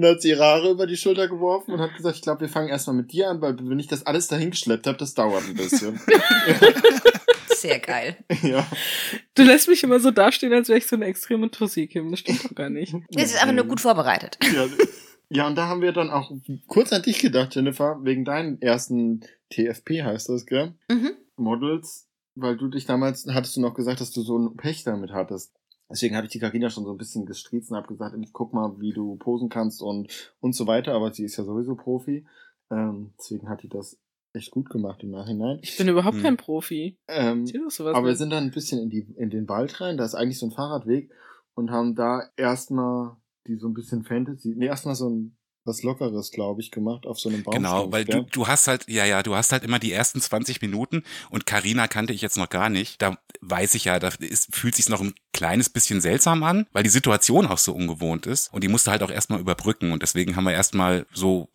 Und 0.00 0.08
hat 0.08 0.22
sie 0.22 0.30
ihre 0.30 0.44
Haare 0.44 0.70
über 0.70 0.86
die 0.86 0.96
Schulter 0.96 1.28
geworfen 1.28 1.72
und 1.72 1.80
hat 1.80 1.94
gesagt, 1.94 2.16
ich 2.16 2.22
glaube, 2.22 2.40
wir 2.40 2.48
fangen 2.48 2.68
erstmal 2.68 2.96
mit 2.96 3.12
dir 3.12 3.28
an, 3.28 3.40
weil 3.40 3.56
wenn 3.58 3.78
ich 3.78 3.86
das 3.86 4.06
alles 4.06 4.28
dahin 4.28 4.50
geschleppt 4.50 4.86
habe, 4.86 4.96
das 4.96 5.14
dauert 5.14 5.44
ein 5.46 5.54
bisschen. 5.54 6.00
Sehr 7.48 7.78
geil. 7.78 8.16
ja. 8.42 8.66
Du 9.34 9.42
lässt 9.42 9.68
mich 9.68 9.82
immer 9.82 10.00
so 10.00 10.10
dastehen, 10.10 10.52
als 10.54 10.68
wäre 10.68 10.78
ich 10.78 10.86
so 10.86 10.96
eine 10.96 11.04
extreme 11.04 11.50
Tussi, 11.50 11.86
Kim. 11.86 12.10
Das 12.10 12.20
stimmt 12.20 12.44
doch 12.44 12.54
gar 12.54 12.70
nicht. 12.70 12.94
Es 13.14 13.32
ist 13.34 13.42
einfach 13.42 13.54
nur 13.54 13.66
gut 13.66 13.80
vorbereitet. 13.80 14.38
Ja, 14.52 14.66
ja, 15.32 15.46
und 15.46 15.54
da 15.54 15.68
haben 15.68 15.80
wir 15.80 15.92
dann 15.92 16.10
auch 16.10 16.32
kurz 16.66 16.92
an 16.92 17.02
dich 17.02 17.20
gedacht, 17.20 17.54
Jennifer, 17.54 17.98
wegen 18.02 18.24
deinen 18.24 18.60
ersten 18.60 19.20
TFP 19.50 20.02
heißt 20.02 20.28
das, 20.28 20.44
gell? 20.44 20.74
Mhm. 20.88 21.12
Models, 21.36 22.08
weil 22.34 22.56
du 22.56 22.66
dich 22.66 22.84
damals, 22.84 23.26
hattest 23.28 23.56
du 23.56 23.60
noch 23.60 23.74
gesagt, 23.74 24.00
dass 24.00 24.10
du 24.10 24.22
so 24.22 24.36
ein 24.36 24.56
Pech 24.56 24.82
damit 24.82 25.12
hattest. 25.12 25.52
Deswegen 25.90 26.16
habe 26.16 26.26
ich 26.26 26.32
die 26.32 26.38
Karina 26.38 26.70
schon 26.70 26.84
so 26.84 26.92
ein 26.92 26.96
bisschen 26.96 27.26
gestriezt 27.26 27.70
und 27.70 27.76
habe 27.76 27.88
gesagt, 27.88 28.16
guck 28.32 28.52
mal, 28.54 28.78
wie 28.80 28.92
du 28.92 29.16
posen 29.16 29.48
kannst 29.48 29.82
und, 29.82 30.32
und 30.40 30.54
so 30.54 30.66
weiter, 30.66 30.94
aber 30.94 31.12
sie 31.12 31.24
ist 31.24 31.36
ja 31.36 31.44
sowieso 31.44 31.74
Profi. 31.74 32.26
Ähm, 32.70 33.12
deswegen 33.18 33.48
hat 33.48 33.62
die 33.62 33.68
das 33.68 33.98
echt 34.32 34.52
gut 34.52 34.70
gemacht 34.70 35.02
im 35.02 35.10
Nachhinein. 35.10 35.58
Ich 35.62 35.76
bin 35.76 35.88
überhaupt 35.88 36.16
Hm. 36.16 36.22
kein 36.22 36.36
Profi. 36.36 36.96
Ähm, 37.08 37.44
aber 37.78 38.04
wir 38.04 38.10
nicht. 38.10 38.18
sind 38.18 38.30
dann 38.30 38.44
ein 38.44 38.50
bisschen 38.52 38.80
in, 38.80 38.88
die, 38.90 39.00
in 39.16 39.30
den 39.30 39.48
Wald 39.48 39.80
rein, 39.80 39.96
da 39.96 40.04
ist 40.04 40.14
eigentlich 40.14 40.38
so 40.38 40.46
ein 40.46 40.52
Fahrradweg 40.52 41.10
und 41.54 41.70
haben 41.72 41.94
da 41.96 42.22
erstmal 42.36 43.16
die 43.46 43.56
so 43.56 43.66
ein 43.66 43.74
bisschen 43.74 44.04
Fantasy, 44.04 44.54
nee, 44.56 44.66
erstmal 44.66 44.94
so 44.94 45.08
ein 45.08 45.36
was 45.70 45.82
Lockeres, 45.82 46.32
glaube 46.32 46.60
ich, 46.60 46.70
gemacht 46.70 47.06
auf 47.06 47.18
so 47.18 47.28
einem 47.28 47.42
Baum. 47.42 47.54
Genau, 47.54 47.92
weil 47.92 48.04
du, 48.04 48.22
du 48.22 48.46
hast 48.48 48.68
halt, 48.68 48.86
ja, 48.88 49.04
ja, 49.04 49.22
du 49.22 49.34
hast 49.34 49.52
halt 49.52 49.64
immer 49.64 49.78
die 49.78 49.92
ersten 49.92 50.20
20 50.20 50.60
Minuten 50.60 51.04
und 51.30 51.46
Karina 51.46 51.86
kannte 51.86 52.12
ich 52.12 52.20
jetzt 52.20 52.36
noch 52.36 52.48
gar 52.48 52.68
nicht. 52.68 53.00
Da 53.00 53.16
weiß 53.40 53.74
ich 53.74 53.84
ja, 53.84 53.98
da 53.98 54.08
ist, 54.18 54.54
fühlt 54.54 54.74
sich 54.74 54.88
noch 54.88 55.00
ein 55.00 55.14
kleines 55.32 55.68
bisschen 55.68 56.00
seltsam 56.00 56.42
an, 56.42 56.66
weil 56.72 56.82
die 56.82 56.90
Situation 56.90 57.46
auch 57.46 57.58
so 57.58 57.72
ungewohnt 57.72 58.26
ist 58.26 58.52
und 58.52 58.64
die 58.64 58.68
musste 58.68 58.90
halt 58.90 59.02
auch 59.02 59.10
erstmal 59.10 59.40
überbrücken 59.40 59.92
und 59.92 60.02
deswegen 60.02 60.36
haben 60.36 60.44
wir 60.44 60.52
erstmal 60.52 61.06
so, 61.12 61.48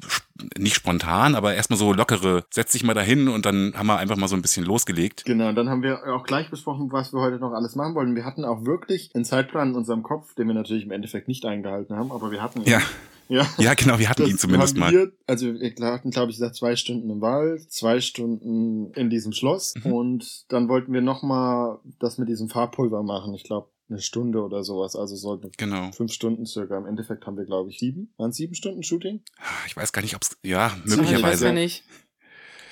nicht 0.58 0.76
spontan, 0.76 1.36
aber 1.36 1.54
erstmal 1.54 1.78
so 1.78 1.94
lockere, 1.94 2.46
setz 2.50 2.72
dich 2.72 2.84
mal 2.84 2.94
dahin 2.94 3.28
und 3.28 3.46
dann 3.46 3.74
haben 3.76 3.88
wir 3.88 3.98
einfach 3.98 4.18
mal 4.18 4.28
so 4.28 4.36
ein 4.36 4.42
bisschen 4.42 4.66
losgelegt. 4.66 5.24
Genau, 5.26 5.52
dann 5.52 5.70
haben 5.70 5.84
wir 5.84 6.02
auch 6.14 6.24
gleich 6.24 6.50
besprochen, 6.50 6.92
was 6.92 7.14
wir 7.14 7.22
heute 7.22 7.38
noch 7.38 7.54
alles 7.54 7.76
machen 7.76 7.96
wollen. 7.96 8.16
Wir 8.16 8.26
hatten 8.26 8.46
auch 8.46 8.66
wirklich 8.66 9.12
einen 9.14 9.26
Zeitplan 9.26 9.70
in 9.70 9.76
unserem 9.76 10.04
Kopf, 10.04 10.34
den 10.36 10.48
wir 10.48 10.56
natürlich 10.56 10.86
im 10.86 10.92
Endeffekt 10.92 11.28
nicht 11.28 11.46
eingehalten 11.46 11.96
haben, 11.96 12.12
aber 12.12 12.32
wir 12.32 12.42
hatten 12.42 12.62
ihn. 12.62 12.68
Ja. 12.68 12.82
Ja. 13.28 13.48
Ja, 13.58 13.74
genau, 13.74 13.98
wir 14.00 14.10
hatten 14.10 14.22
Das 14.24 14.32
ihn 14.32 14.38
zumindest 14.38 14.78
mal. 14.78 14.92
Wir, 14.92 15.12
also 15.28 15.54
wir 15.54 15.74
hatten, 15.92 16.12
glaube 16.12 16.32
ich, 16.32 16.38
gesagt, 16.38 16.56
zwei 16.56 16.76
Stunden 16.76 17.10
im 17.10 17.22
Wald, 17.22 17.72
zwei 17.72 18.00
Stunden 18.02 18.92
in 18.94 19.10
diesem 19.10 19.32
Schloss 19.34 19.74
Mhm. 19.84 19.92
und 19.94 20.46
dann 20.50 20.68
wollten 20.70 20.94
wir 20.94 21.02
nochmal 21.02 21.80
das 22.00 22.18
mit 22.18 22.30
diesem 22.30 22.50
Farbpulver 22.50 23.04
machen. 23.04 23.34
Ich 23.34 23.44
glaube, 23.44 23.70
eine 23.90 24.02
Stunde 24.02 24.42
oder 24.44 24.64
sowas. 24.64 24.96
Also 24.96 25.16
sollten 25.16 25.52
Genau. 25.58 25.92
fünf 25.92 26.12
Stunden 26.12 26.46
circa. 26.46 26.76
Im 26.78 26.88
Endeffekt 26.88 27.26
haben 27.28 27.38
wir, 27.38 27.46
glaube 27.46 27.70
ich, 27.70 27.78
sieben. 27.80 28.12
Waren 28.18 28.32
es 28.32 28.38
sieben 28.38 28.56
Stunden 28.56 28.82
Shooting? 28.84 29.22
Ich 29.68 29.76
weiß 29.78 29.92
gar 29.92 30.02
nicht, 30.02 30.16
ob's, 30.16 30.38
ja, 30.44 30.68
Ich 30.86 30.92
weiß 30.92 30.98
möglicherweise. 30.98 31.46
ja 31.48 31.52
nicht. 31.54 31.84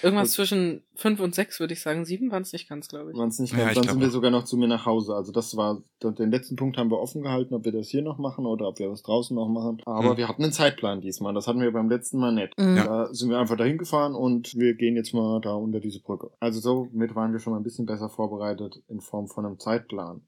Irgendwas 0.03 0.29
Und- 0.29 0.33
zwischen 0.33 0.83
fünf 0.95 1.19
und 1.19 1.33
sechs, 1.33 1.59
würde 1.59 1.73
ich 1.73 1.81
sagen. 1.81 2.05
Sieben 2.05 2.29
waren 2.31 2.41
es 2.41 2.51
nicht 2.53 2.67
ganz, 2.69 2.87
glaube 2.87 3.11
ich. 3.11 3.17
Waren 3.17 3.29
es 3.29 3.39
nicht 3.39 3.51
Ja, 3.53 3.59
ganz. 3.59 3.71
ich 3.71 3.75
dann 3.77 3.89
sind 3.89 3.99
wir 4.01 4.07
auch. 4.07 4.11
sogar 4.11 4.31
noch 4.31 4.43
zu 4.43 4.57
mir 4.57 4.67
nach 4.67 4.85
Hause. 4.85 5.15
Also 5.15 5.31
das 5.31 5.55
war, 5.55 5.81
den 6.03 6.29
letzten 6.31 6.55
Punkt 6.55 6.77
haben 6.77 6.91
wir 6.91 6.99
offen 6.99 7.21
gehalten, 7.23 7.53
ob 7.53 7.65
wir 7.65 7.71
das 7.71 7.87
hier 7.87 8.01
noch 8.01 8.17
machen 8.17 8.45
oder 8.45 8.67
ob 8.67 8.79
wir 8.79 8.89
das 8.89 9.01
draußen 9.03 9.33
noch 9.35 9.47
machen. 9.47 9.81
Aber 9.85 10.11
Hm. 10.11 10.17
wir 10.17 10.27
hatten 10.27 10.43
einen 10.43 10.51
Zeitplan 10.51 11.01
diesmal. 11.01 11.33
Das 11.33 11.47
hatten 11.47 11.61
wir 11.61 11.71
beim 11.71 11.89
letzten 11.89 12.19
Mal 12.19 12.33
nicht. 12.33 12.57
Mhm. 12.59 12.77
Ja. 12.77 12.83
Da 12.85 13.13
sind 13.13 13.29
wir 13.29 13.39
einfach 13.39 13.57
dahin 13.57 13.77
gefahren 13.77 14.13
und 14.15 14.53
wir 14.55 14.73
gehen 14.75 14.95
jetzt 14.95 15.13
mal 15.13 15.39
da 15.41 15.53
unter 15.53 15.79
diese 15.79 15.99
Brücke. 16.01 16.31
Also 16.39 16.59
somit 16.59 17.15
waren 17.15 17.31
wir 17.31 17.39
schon 17.39 17.53
mal 17.53 17.59
ein 17.59 17.63
bisschen 17.63 17.85
besser 17.85 18.09
vorbereitet 18.09 18.81
in 18.89 18.99
Form 19.01 19.27
von 19.27 19.45
einem 19.45 19.59
Zeitplan. 19.59 20.21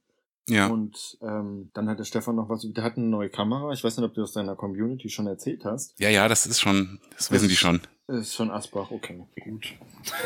Ja. 0.48 0.68
Und 0.68 1.18
ähm, 1.24 1.72
dann 1.74 1.90
hat 1.90 1.98
der 1.98 2.04
Stefan 2.04 2.36
noch 2.36 2.50
was, 2.50 2.62
der 2.72 2.84
hat 2.84 2.98
eine 2.98 3.08
neue 3.08 3.30
Kamera. 3.30 3.72
Ich 3.74 3.84
weiß 3.84 3.98
nicht, 3.98 4.06
ob 4.06 4.14
du 4.14 4.22
das 4.22 4.32
deiner 4.32 4.56
Community 4.56 5.10
schon 5.10 5.26
erzählt 5.26 5.66
hast. 5.66 6.00
Ja, 6.00 6.10
ja, 6.10 6.28
das 6.28 6.46
ist 6.46 6.60
schon, 6.62 7.00
das 7.18 7.32
wissen 7.32 7.50
die 7.50 7.56
schon. 7.56 7.82
Ist 8.08 8.36
schon 8.36 8.52
Asbach, 8.52 8.92
okay, 8.92 9.24
gut. 9.44 9.74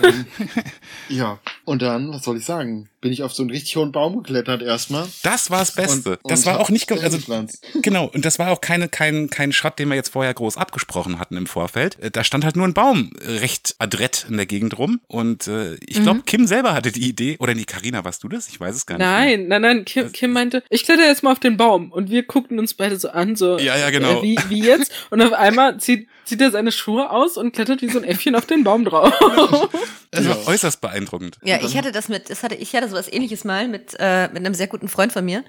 ähm, 0.03 0.25
ja, 1.09 1.39
und 1.63 1.81
dann, 1.81 2.11
was 2.11 2.23
soll 2.23 2.35
ich 2.37 2.45
sagen? 2.45 2.89
Bin 3.01 3.13
ich 3.13 3.23
auf 3.23 3.33
so 3.33 3.43
einen 3.43 3.49
richtig 3.51 3.75
hohen 3.77 3.91
Baum 3.91 4.17
geklettert 4.17 4.61
erstmal. 4.61 5.07
Das 5.23 5.49
war 5.49 5.59
das 5.59 5.73
Beste. 5.73 6.11
Und- 6.11 6.19
das 6.31 6.41
und 6.41 6.45
war 6.47 6.53
hab 6.55 6.61
auch 6.61 6.69
nicht, 6.69 6.91
also 6.91 7.17
genau. 7.81 8.05
Und 8.13 8.25
das 8.25 8.39
war 8.39 8.51
auch 8.51 8.59
keine, 8.61 8.89
kein, 8.89 9.29
kein 9.29 9.53
Shot, 9.53 9.79
den 9.79 9.87
wir 9.89 9.95
jetzt 9.95 10.09
vorher 10.09 10.33
groß 10.33 10.57
abgesprochen 10.57 11.17
hatten 11.19 11.37
im 11.37 11.47
Vorfeld. 11.47 11.97
Äh, 11.99 12.11
Da 12.11 12.23
stand 12.23 12.43
halt 12.43 12.55
nur 12.57 12.67
ein 12.67 12.73
Baum 12.73 13.11
äh, 13.25 13.37
recht 13.39 13.75
adrett 13.79 14.25
in 14.29 14.35
der 14.37 14.45
Gegend 14.45 14.77
rum. 14.77 14.99
Und 15.07 15.47
äh, 15.47 15.75
ich 15.75 16.01
glaube, 16.01 16.19
Mhm. 16.19 16.25
Kim 16.25 16.47
selber 16.47 16.73
hatte 16.73 16.91
die 16.91 17.07
Idee. 17.07 17.37
Oder 17.39 17.53
nee, 17.55 17.63
Karina, 17.63 18.03
warst 18.03 18.23
du 18.23 18.27
das? 18.29 18.47
Ich 18.49 18.59
weiß 18.59 18.75
es 18.75 18.85
gar 18.85 18.97
nicht. 18.97 19.07
mehr. 19.07 19.15
Nein, 19.15 19.47
nein, 19.47 19.61
nein. 19.61 19.85
Kim, 19.85 20.11
Kim 20.11 20.31
meinte, 20.33 20.63
ich 20.69 20.83
kletter 20.83 21.05
jetzt 21.07 21.23
mal 21.23 21.31
auf 21.31 21.39
den 21.39 21.55
Baum. 21.57 21.91
Und 21.91 22.09
wir 22.09 22.23
guckten 22.23 22.59
uns 22.59 22.73
beide 22.73 22.99
so 22.99 23.09
an, 23.09 23.35
so. 23.35 23.57
Ja, 23.59 23.77
ja, 23.77 23.89
genau. 23.91 24.19
Äh, 24.19 24.23
wie, 24.23 24.37
wie 24.49 24.63
jetzt? 24.65 24.91
Und 25.09 25.21
auf 25.21 25.31
einmal 25.33 25.77
zieht, 25.79 26.07
zieht 26.25 26.41
er 26.41 26.51
seine 26.51 26.71
Schuhe 26.71 27.09
aus 27.11 27.37
und 27.37 27.53
klettert 27.53 27.81
wie 27.81 27.89
so 27.89 27.97
ein 27.99 28.03
Äffchen 28.03 28.35
auf 28.35 28.45
den 28.45 28.63
Baum 28.65 28.83
drauf. 28.85 29.13
Das 30.11 30.27
war 30.27 30.47
äußerst 30.47 30.81
beeindruckend. 30.81 31.37
Ja, 31.43 31.59
ich 31.61 31.77
hatte 31.77 31.91
das 31.91 32.09
mit, 32.09 32.29
das 32.29 32.41
hatte, 32.41 32.55
ich 32.55 32.73
hatte 32.75 32.89
sowas 32.89 33.11
ähnliches 33.11 33.43
mal 33.43 33.67
mit, 33.67 33.95
äh, 33.99 34.27
mit 34.29 34.37
einem 34.37 34.55
sehr 34.55 34.67
guten 34.67 34.87
Freund 34.87 35.13
von 35.13 35.23
mir. 35.23 35.43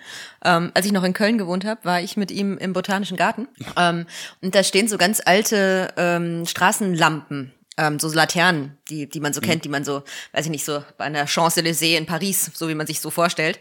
Ähm, 0.44 0.70
als 0.74 0.84
ich 0.84 0.92
noch 0.92 1.04
in 1.04 1.14
Köln 1.14 1.38
gewohnt 1.38 1.64
habe, 1.64 1.82
war 1.84 2.00
ich 2.02 2.16
mit 2.16 2.30
ihm 2.30 2.58
im 2.58 2.74
Botanischen 2.74 3.16
Garten. 3.16 3.48
Ähm, 3.76 4.06
und 4.42 4.54
da 4.54 4.62
stehen 4.62 4.88
so 4.88 4.98
ganz 4.98 5.22
alte 5.24 5.92
ähm, 5.96 6.44
Straßenlampen. 6.46 7.52
Ähm, 7.78 7.98
so 7.98 8.12
Laternen, 8.12 8.76
die, 8.90 9.08
die 9.08 9.20
man 9.20 9.32
so 9.32 9.40
kennt, 9.40 9.64
die 9.64 9.70
man 9.70 9.84
so, 9.84 10.02
weiß 10.32 10.44
ich 10.44 10.50
nicht, 10.50 10.64
so 10.64 10.84
bei 10.98 11.04
einer 11.04 11.26
Champs-Élysées 11.26 11.96
in 11.96 12.04
Paris, 12.04 12.50
so 12.52 12.68
wie 12.68 12.74
man 12.74 12.86
sich 12.86 13.00
so 13.00 13.08
vorstellt. 13.10 13.58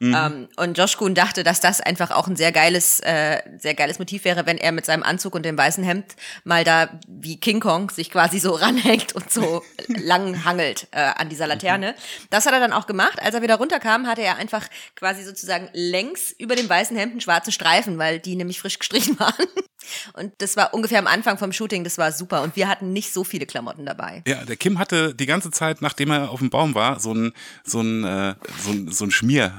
Ähm, 0.00 0.48
und 0.56 0.78
Josh 0.78 0.96
Kuhn 0.96 1.14
dachte, 1.14 1.44
dass 1.44 1.60
das 1.60 1.80
einfach 1.80 2.10
auch 2.10 2.26
ein 2.26 2.36
sehr 2.36 2.52
geiles, 2.52 3.00
äh, 3.00 3.42
sehr 3.58 3.74
geiles 3.74 3.98
Motiv 3.98 4.24
wäre, 4.24 4.46
wenn 4.46 4.56
er 4.56 4.72
mit 4.72 4.86
seinem 4.86 5.02
Anzug 5.02 5.34
und 5.34 5.44
dem 5.44 5.58
weißen 5.58 5.84
Hemd 5.84 6.16
mal 6.44 6.64
da 6.64 6.88
wie 7.06 7.38
King 7.38 7.60
Kong 7.60 7.90
sich 7.90 8.10
quasi 8.10 8.38
so 8.38 8.52
ranhängt 8.54 9.12
und 9.12 9.30
so 9.30 9.62
lang 9.88 10.44
hangelt 10.44 10.88
äh, 10.92 11.00
an 11.00 11.28
dieser 11.28 11.46
Laterne. 11.46 11.94
Das 12.30 12.46
hat 12.46 12.54
er 12.54 12.60
dann 12.60 12.72
auch 12.72 12.86
gemacht. 12.86 13.20
Als 13.20 13.34
er 13.34 13.42
wieder 13.42 13.56
runterkam, 13.56 14.06
hatte 14.06 14.22
er 14.22 14.36
einfach 14.36 14.66
quasi 14.96 15.22
sozusagen 15.22 15.68
längs 15.74 16.32
über 16.38 16.56
dem 16.56 16.68
weißen 16.68 16.96
Hemd 16.96 17.12
einen 17.12 17.20
schwarzen 17.20 17.52
Streifen, 17.52 17.98
weil 17.98 18.20
die 18.20 18.36
nämlich 18.36 18.58
frisch 18.58 18.78
gestrichen 18.78 19.18
waren. 19.18 19.46
Und 20.14 20.32
das 20.38 20.56
war 20.56 20.72
ungefähr 20.72 20.98
am 20.98 21.06
Anfang 21.06 21.36
vom 21.36 21.52
Shooting, 21.52 21.84
das 21.84 21.98
war 21.98 22.12
super. 22.12 22.42
Und 22.42 22.56
wir 22.56 22.68
hatten 22.68 22.92
nicht 22.92 23.12
so 23.12 23.24
viele 23.24 23.44
Klamotten 23.44 23.84
dabei. 23.84 24.22
Ja, 24.26 24.44
der 24.44 24.56
Kim 24.56 24.78
hatte 24.78 25.14
die 25.14 25.26
ganze 25.26 25.50
Zeit, 25.50 25.82
nachdem 25.82 26.10
er 26.10 26.30
auf 26.30 26.38
dem 26.38 26.50
Baum 26.50 26.74
war, 26.74 27.00
so 27.00 27.12
ein, 27.12 27.32
so 27.64 27.80
ein, 27.80 28.04
äh, 28.04 28.34
so 28.62 28.70
ein, 28.70 28.92
so 28.92 29.04
ein 29.04 29.10
Schmier 29.10 29.52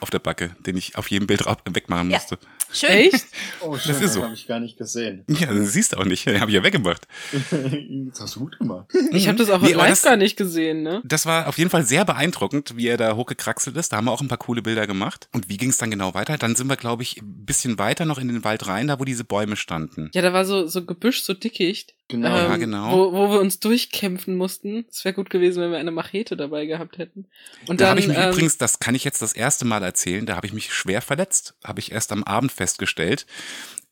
auf 0.00 0.10
der 0.10 0.18
Backe, 0.18 0.54
den 0.66 0.76
ich 0.76 0.96
auf 0.96 1.10
jedem 1.10 1.26
Bild 1.26 1.44
wegmachen 1.72 2.10
Ja. 2.10 2.18
musste. 2.18 2.38
Schön. 2.70 2.90
Echt? 2.90 3.26
Oh, 3.60 3.76
Das 3.76 4.00
ist 4.00 4.12
so. 4.12 4.22
habe 4.22 4.34
ich 4.34 4.46
gar 4.46 4.60
nicht 4.60 4.76
gesehen. 4.76 5.24
Ja, 5.28 5.46
das 5.52 5.72
siehst 5.72 5.92
du 5.94 5.96
auch 5.96 6.04
nicht. 6.04 6.26
Den 6.26 6.40
habe 6.40 6.50
ich 6.50 6.54
ja 6.54 6.62
weggemacht. 6.62 7.06
das 7.50 8.20
hast 8.20 8.36
du 8.36 8.40
gut 8.40 8.58
gemacht. 8.58 8.86
Ich 9.12 9.26
habe 9.26 9.38
das 9.38 9.48
auch 9.50 9.60
Nee, 9.62 9.72
live 9.72 9.88
das- 9.90 10.02
gar 10.02 10.16
nicht 10.16 10.36
gesehen, 10.36 10.82
ne? 10.82 11.00
Das 11.04 11.24
war 11.26 11.48
auf 11.48 11.56
jeden 11.58 11.70
Fall 11.70 11.84
sehr 11.84 12.04
beeindruckend, 12.04 12.76
wie 12.76 12.88
er 12.88 12.96
da 12.98 13.16
hochgekraxelt 13.16 13.76
ist. 13.76 13.92
Da 13.92 13.96
haben 13.96 14.04
wir 14.04 14.12
auch 14.12 14.20
ein 14.20 14.28
paar 14.28 14.38
coole 14.38 14.60
Bilder 14.62 14.86
gemacht. 14.86 15.28
Und 15.32 15.48
wie 15.48 15.56
ging 15.56 15.70
es 15.70 15.78
dann 15.78 15.90
genau 15.90 16.12
weiter? 16.14 16.36
Dann 16.36 16.56
sind 16.56 16.68
wir, 16.68 16.76
glaube 16.76 17.02
ich, 17.02 17.22
ein 17.22 17.44
bisschen 17.46 17.78
weiter 17.78 18.04
noch 18.04 18.18
in 18.18 18.28
den 18.28 18.44
Wald 18.44 18.66
rein, 18.66 18.86
da 18.88 19.00
wo 19.00 19.04
diese 19.04 19.24
Bäume 19.24 19.56
standen. 19.56 20.10
Ja, 20.12 20.20
da 20.22 20.32
war 20.32 20.44
so, 20.44 20.66
so 20.66 20.84
Gebüsch, 20.84 21.22
so 21.22 21.32
dickicht. 21.34 21.94
Genau. 22.08 22.28
Ja, 22.28 22.54
ähm, 22.54 22.60
genau. 22.60 22.90
Wo, 22.92 23.12
wo 23.12 23.30
wir 23.32 23.40
uns 23.40 23.60
durchkämpfen 23.60 24.34
mussten. 24.36 24.86
Es 24.90 25.04
wäre 25.04 25.14
gut 25.14 25.28
gewesen, 25.28 25.62
wenn 25.62 25.70
wir 25.70 25.78
eine 25.78 25.90
Machete 25.90 26.36
dabei 26.36 26.64
gehabt 26.66 26.96
hätten. 26.98 27.26
Und 27.66 27.80
Da 27.80 27.84
dann, 27.84 27.90
habe 27.90 28.00
ich 28.00 28.08
mich 28.08 28.16
ähm, 28.16 28.30
übrigens, 28.30 28.56
das 28.56 28.78
kann 28.80 28.94
ich 28.94 29.04
jetzt 29.04 29.20
das 29.20 29.34
erste 29.34 29.66
Mal 29.66 29.82
erzählen, 29.82 30.24
da 30.24 30.34
habe 30.36 30.46
ich 30.46 30.54
mich 30.54 30.72
schwer 30.72 31.02
verletzt. 31.02 31.54
Habe 31.64 31.80
ich 31.80 31.92
erst 31.92 32.10
am 32.12 32.24
Abend 32.24 32.50
festgestellt. 32.50 33.26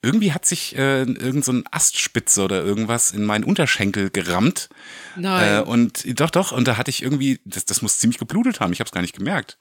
Irgendwie 0.03 0.33
hat 0.33 0.47
sich 0.47 0.77
äh, 0.77 1.03
irgend 1.03 1.45
so 1.45 1.53
ein 1.53 1.65
Astspitze 1.71 2.43
oder 2.43 2.63
irgendwas 2.63 3.13
in 3.13 3.25
meinen 3.25 3.45
Unterschenkel 3.45 4.11
gerammt. 4.11 4.69
nein. 5.17 5.59
Äh, 5.59 5.63
und 5.63 6.19
doch, 6.21 6.31
doch, 6.31 6.53
und 6.53 6.67
da 6.69 6.77
hatte 6.79 6.91
ich 6.91 7.03
irgendwie, 7.03 7.41
das, 7.45 7.65
das 7.65 7.83
muss 7.83 7.99
ziemlich 7.99 8.19
geblutet 8.19 8.61
haben, 8.61 8.73
ich 8.73 8.81
habe 8.81 8.87
es 8.89 8.93
gar 8.93 9.01
nicht 9.03 9.17
gemerkt. 9.17 9.59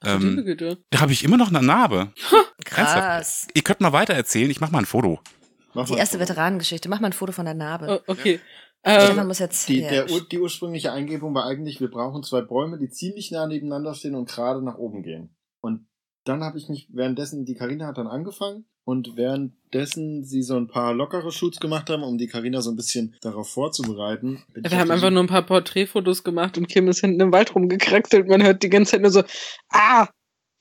Ach, 0.00 0.16
Ähm, 0.16 0.44
Güte. 0.44 0.78
da 0.90 1.00
habe 1.00 1.12
ich 1.12 1.24
immer 1.24 1.38
noch 1.38 1.48
eine 1.48 1.62
Narbe. 1.62 2.12
Krass. 2.64 3.46
Ihr 3.54 3.62
könnt 3.62 3.80
mal 3.80 3.92
weiter 3.92 4.12
erzählen, 4.14 4.50
ich 4.50 4.60
mache 4.60 4.72
mal 4.72 4.80
ein 4.80 4.86
Foto. 4.86 5.20
Mach 5.76 5.86
Die 5.86 5.94
erste 5.94 6.18
Veteranengeschichte. 6.18 6.88
Mach 6.88 7.00
mal 7.00 7.08
ein 7.08 7.12
Foto 7.12 7.32
von 7.32 7.44
der 7.44 7.54
Narbe. 7.54 8.00
Oh, 8.00 8.12
okay. 8.12 8.40
Stefan 8.80 9.18
Ähm, 9.18 9.26
muss 9.26 9.40
jetzt. 9.40 9.68
Die, 9.68 9.80
ja. 9.80 9.90
der, 9.90 10.06
die 10.06 10.38
ursprüngliche 10.38 10.90
Eingebung 10.90 11.34
war 11.34 11.44
eigentlich, 11.44 11.80
wir 11.80 11.90
brauchen 11.90 12.22
zwei 12.22 12.40
Bäume, 12.40 12.78
die 12.78 12.88
ziemlich 12.88 13.30
nah 13.30 13.46
nebeneinander 13.46 13.94
stehen 13.94 14.14
und 14.14 14.28
gerade 14.28 14.62
nach 14.62 14.78
oben 14.78 15.02
gehen. 15.02 15.36
Und 15.60 15.86
dann 16.24 16.42
habe 16.42 16.56
ich 16.56 16.68
mich 16.68 16.88
währenddessen, 16.92 17.44
die 17.44 17.54
Karina 17.54 17.86
hat 17.86 17.98
dann 17.98 18.06
angefangen 18.06 18.64
und 18.84 19.16
währenddessen 19.16 20.24
sie 20.24 20.42
so 20.42 20.56
ein 20.56 20.68
paar 20.68 20.94
lockere 20.94 21.30
Shoots 21.30 21.60
gemacht 21.60 21.90
haben, 21.90 22.04
um 22.04 22.16
die 22.16 22.28
Karina 22.28 22.62
so 22.62 22.70
ein 22.70 22.76
bisschen 22.76 23.14
darauf 23.20 23.50
vorzubereiten. 23.50 24.44
wir 24.54 24.78
haben 24.78 24.90
einfach 24.90 25.10
nur 25.10 25.24
ein 25.24 25.28
paar 25.28 25.44
Porträtfotos 25.44 26.24
gemacht 26.24 26.56
und 26.56 26.68
Kim 26.68 26.88
ist 26.88 27.00
hinten 27.00 27.20
im 27.20 27.32
Wald 27.32 27.54
rumgekraxelt. 27.54 28.28
Man 28.28 28.42
hört 28.42 28.62
die 28.62 28.70
ganze 28.70 28.92
Zeit 28.92 29.02
nur 29.02 29.10
so, 29.10 29.24
ah, 29.70 30.08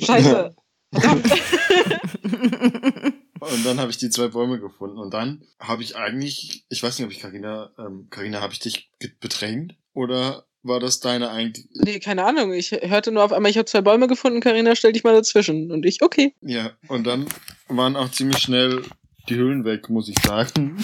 scheiße. 0.01 0.56
Verdammt. 0.91 1.25
Und 3.51 3.65
dann 3.65 3.79
habe 3.79 3.91
ich 3.91 3.97
die 3.97 4.10
zwei 4.10 4.27
Bäume 4.27 4.60
gefunden. 4.60 4.97
Und 4.97 5.13
dann 5.13 5.43
habe 5.60 5.84
ich 5.84 5.95
eigentlich, 5.95 6.65
ich 6.69 6.81
weiß 6.84 6.97
nicht, 6.97 7.05
ob 7.05 7.12
ich 7.12 7.19
Karina, 7.19 7.71
ähm, 7.77 8.08
Karina, 8.10 8.41
habe 8.41 8.53
ich 8.53 8.60
dich 8.60 8.91
bedrängt? 9.19 9.75
Oder 9.93 10.45
war 10.63 10.79
das 10.79 10.99
deine 10.99 11.29
eigentlich? 11.29 11.67
nee, 11.73 11.99
keine 11.99 12.25
Ahnung. 12.25 12.51
Ich 12.53 12.71
hörte 12.71 13.12
nur 13.12 13.23
auf 13.23 13.31
einmal, 13.31 13.51
ich 13.51 13.58
habe 13.58 13.65
zwei 13.65 13.81
Bäume 13.81 14.08
gefunden, 14.08 14.41
Karina, 14.41 14.75
stell 14.75 14.93
dich 14.93 15.03
mal 15.03 15.13
dazwischen. 15.13 15.71
Und 15.71 15.86
ich, 15.86 16.01
okay. 16.01 16.34
Ja, 16.41 16.71
und 16.88 17.05
dann 17.05 17.27
waren 17.67 17.95
auch 17.95 18.10
ziemlich 18.12 18.39
schnell 18.39 18.84
die 19.29 19.36
Hüllen 19.36 19.63
weg, 19.63 19.89
muss 19.89 20.10
ich 20.10 20.17
sagen. 20.23 20.84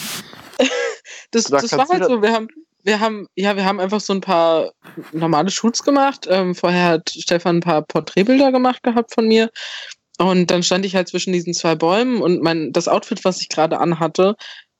das, 1.32 1.46
Da 1.46 1.62
das 1.62 1.72
war 1.72 1.88
halt 1.90 2.06
so. 2.06 2.22
Wir 2.22 2.32
haben, 2.32 2.48
wir 2.84 3.00
haben, 3.00 3.28
ja, 3.36 3.56
wir 3.56 3.66
haben 3.66 3.80
einfach 3.80 4.02
so 4.02 4.14
ein 4.14 4.22
paar 4.22 4.72
normale 5.12 5.50
Shoots 5.50 5.84
gemacht. 5.84 6.28
Ähm, 6.30 6.56
vorher 6.56 6.90
hat 6.90 7.10
Stefan 7.10 7.58
ein 7.58 7.62
paar 7.62 7.82
Porträtbilder 7.82 8.52
gemacht 8.52 8.84
gehabt 8.84 9.14
von 9.14 9.28
mir. 9.28 9.50
Und 10.22 10.52
dann 10.52 10.62
stand 10.64 10.86
ich 10.86 10.96
halt 10.96 11.08
zwischen 11.08 11.34
diesen 11.34 11.54
zwei 11.54 11.76
Bäumen 11.76 12.22
und 12.22 12.42
mein, 12.44 12.72
das 12.72 12.88
Outfit, 12.88 13.26
was 13.26 13.42
ich 13.42 13.50
gerade 13.50 13.80
anhatte, 13.80 14.36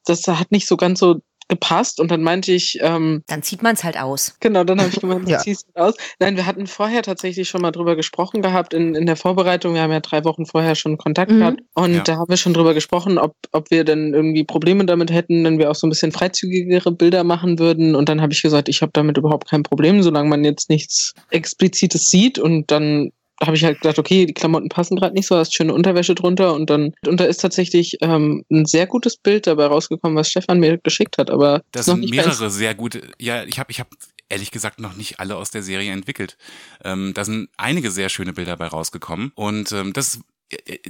das 0.06 0.28
hat 0.28 0.52
nicht 0.52 0.68
so 0.68 0.78
ganz 0.78 1.00
so 1.00 1.20
gepasst. 1.48 2.00
Und 2.00 2.10
dann 2.12 2.24
meinte 2.24 2.54
ich, 2.54 2.78
ähm, 2.82 3.24
Dann 3.28 3.44
zieht 3.44 3.62
man 3.62 3.74
es 3.76 3.84
halt 3.84 3.98
aus. 4.00 4.36
Genau, 4.40 4.64
dann 4.64 4.80
habe 4.80 4.90
ich 4.90 5.02
gemeint, 5.02 5.28
Ja. 5.30 5.38
ziehst 5.40 5.68
du 5.68 5.82
aus. 5.82 5.96
Nein, 6.20 6.38
wir 6.38 6.46
hatten 6.46 6.66
vorher 6.66 7.02
tatsächlich 7.04 7.50
schon 7.50 7.62
mal 7.62 7.72
drüber 7.72 7.98
gesprochen 7.98 8.42
gehabt 8.42 8.74
in, 8.74 8.96
in 8.96 9.06
der 9.06 9.18
Vorbereitung. 9.18 9.74
Wir 9.74 9.82
haben 9.82 9.92
ja 9.92 10.00
drei 10.00 10.24
Wochen 10.24 10.46
vorher 10.46 10.76
schon 10.76 10.98
Kontakt 10.98 11.30
Mhm. 11.32 11.40
gehabt. 11.40 11.60
Und 11.74 11.94
Ja. 11.96 12.04
da 12.04 12.16
haben 12.18 12.30
wir 12.30 12.38
schon 12.38 12.54
drüber 12.54 12.74
gesprochen, 12.74 13.18
ob, 13.18 13.36
ob 13.52 13.70
wir 13.70 13.84
denn 13.84 14.14
irgendwie 14.14 14.46
Probleme 14.46 14.86
damit 14.86 15.12
hätten, 15.12 15.44
wenn 15.44 15.58
wir 15.60 15.70
auch 15.70 15.76
so 15.76 15.88
ein 15.88 15.90
bisschen 15.90 16.14
freizügigere 16.14 16.92
Bilder 16.92 17.26
machen 17.26 17.60
würden. 17.60 17.96
Und 17.96 18.08
dann 18.08 18.22
habe 18.22 18.32
ich 18.32 18.42
gesagt, 18.42 18.70
ich 18.70 18.82
habe 18.82 18.92
damit 18.94 19.18
überhaupt 19.18 19.50
kein 19.50 19.64
Problem, 19.64 20.02
solange 20.04 20.30
man 20.30 20.46
jetzt 20.46 20.70
nichts 20.70 21.12
Explizites 21.32 22.06
sieht. 22.06 22.40
Und 22.40 22.72
dann 22.72 23.12
habe 23.42 23.56
ich 23.56 23.64
halt 23.64 23.82
gedacht, 23.82 24.00
okay, 24.00 24.26
die 24.26 24.34
Klamotten 24.34 24.70
passen 24.70 24.96
gerade 24.96 25.14
nicht 25.14 25.28
so, 25.28 25.36
hast 25.36 25.56
schöne 25.56 25.74
Unterwäsche 25.74 26.16
drunter 26.16 26.54
und 26.54 26.70
dann 26.70 26.94
und 27.06 27.20
da 27.20 27.26
ist 27.26 27.42
tatsächlich 27.42 27.98
ähm, 28.02 28.44
ein 28.52 28.66
sehr 28.66 28.88
gutes 28.88 29.18
Bild 29.18 29.48
dabei 29.48 29.66
rausgekommen, 29.66 30.18
was 30.18 30.30
Stefan 30.30 30.60
mir 30.60 30.78
geschickt 30.78 31.18
hat, 31.18 31.30
aber 31.30 31.62
Das 31.72 31.86
sind 31.86 32.10
mehrere 32.10 32.50
sehr 32.50 32.76
gute. 32.76 33.02
Ja, 33.20 33.44
ich 33.44 33.60
habe 33.60 33.72
ich 33.72 33.80
hab 33.80 33.88
ehrlich 34.30 34.52
gesagt 34.52 34.80
noch 34.80 34.96
nicht 34.96 35.20
alle 35.20 35.36
aus 35.36 35.52
der 35.52 35.62
Serie 35.62 35.92
entwickelt. 35.92 36.38
Ähm, 36.84 37.12
da 37.14 37.26
sind 37.26 37.50
einige 37.58 37.92
sehr 37.92 38.10
schöne 38.10 38.34
Bilder 38.34 38.56
bei 38.58 38.68
rausgekommen. 38.68 39.32
Und 39.36 39.72
ähm, 39.74 39.94
das 39.94 40.22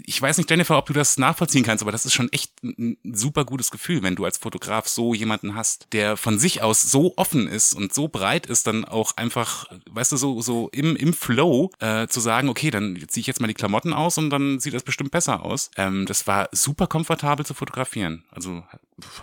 ich 0.06 0.21
weiß 0.21 0.38
nicht, 0.38 0.50
Jennifer, 0.50 0.78
ob 0.78 0.86
du 0.88 0.93
das 0.93 1.17
nachvollziehen 1.17 1.63
kannst, 1.63 1.82
aber 1.82 1.91
das 1.91 2.06
ist 2.06 2.13
schon 2.13 2.32
echt 2.32 2.52
ein 2.63 2.97
super 3.04 3.45
gutes 3.45 3.71
Gefühl, 3.71 4.04
wenn 4.04 4.15
du 4.15 4.26
als 4.26 4.38
Fotograf 4.38 4.88
so 4.88 5.13
jemanden 5.13 5.56
hast, 5.56 5.88
der 5.93 6.17
von 6.17 6.39
sich 6.39 6.62
aus 6.62 6.82
so 6.82 7.13
offen 7.17 7.47
ist 7.47 7.74
und 7.74 7.93
so 7.93 8.08
breit 8.08 8.45
ist, 8.45 8.67
dann 8.67 8.86
auch 8.86 9.17
einfach, 9.17 9.65
weißt 9.89 10.12
du, 10.13 10.17
so, 10.17 10.41
so 10.41 10.69
im, 10.71 10.95
im 10.95 11.13
Flow 11.13 11.71
äh, 11.80 12.08
zu 12.08 12.19
sagen, 12.19 12.50
okay, 12.50 12.71
dann 12.71 12.95
ziehe 13.08 13.21
ich 13.21 13.28
jetzt 13.28 13.39
mal 13.41 13.47
die 13.47 13.54
Klamotten 13.54 13.93
aus 13.93 14.17
und 14.17 14.30
dann 14.30 14.60
sieht 14.60 14.74
das 14.74 14.84
bestimmt 14.84 15.12
besser 15.12 15.43
aus. 15.43 15.69
Ähm, 15.78 16.06
das 16.06 16.28
war 16.28 16.50
super 16.52 16.88
komfortabel 16.88 17.45
zu 17.45 17.54
fotografieren. 17.54 18.24
Also 18.32 18.63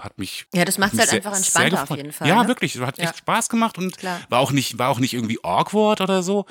hat- 0.01 0.19
mich 0.19 0.47
Ja, 0.53 0.65
das 0.65 0.77
macht 0.79 0.93
es 0.95 0.99
halt 0.99 1.11
sehr- 1.11 1.19
einfach 1.19 1.37
entspannter 1.37 1.83
auf 1.85 1.91
jeden 1.97 2.13
Fall. 2.13 2.27
Ja, 2.27 2.43
ne? 2.43 2.49
wirklich. 2.49 2.79
Hat 2.81 2.99
Ja. 2.99 3.05
echt 3.05 3.19
Spaß 3.19 3.49
gemacht 3.49 3.79
und 3.79 3.97
Klar. 3.97 4.21
war 4.29 4.41
auch 4.41 4.51
nicht, 4.51 4.77
war 4.79 4.89
auch 4.89 4.99
nicht 4.99 5.15
irgendwie 5.15 5.39
awkward 5.45 6.01
oder 6.01 6.23
so. 6.25 6.47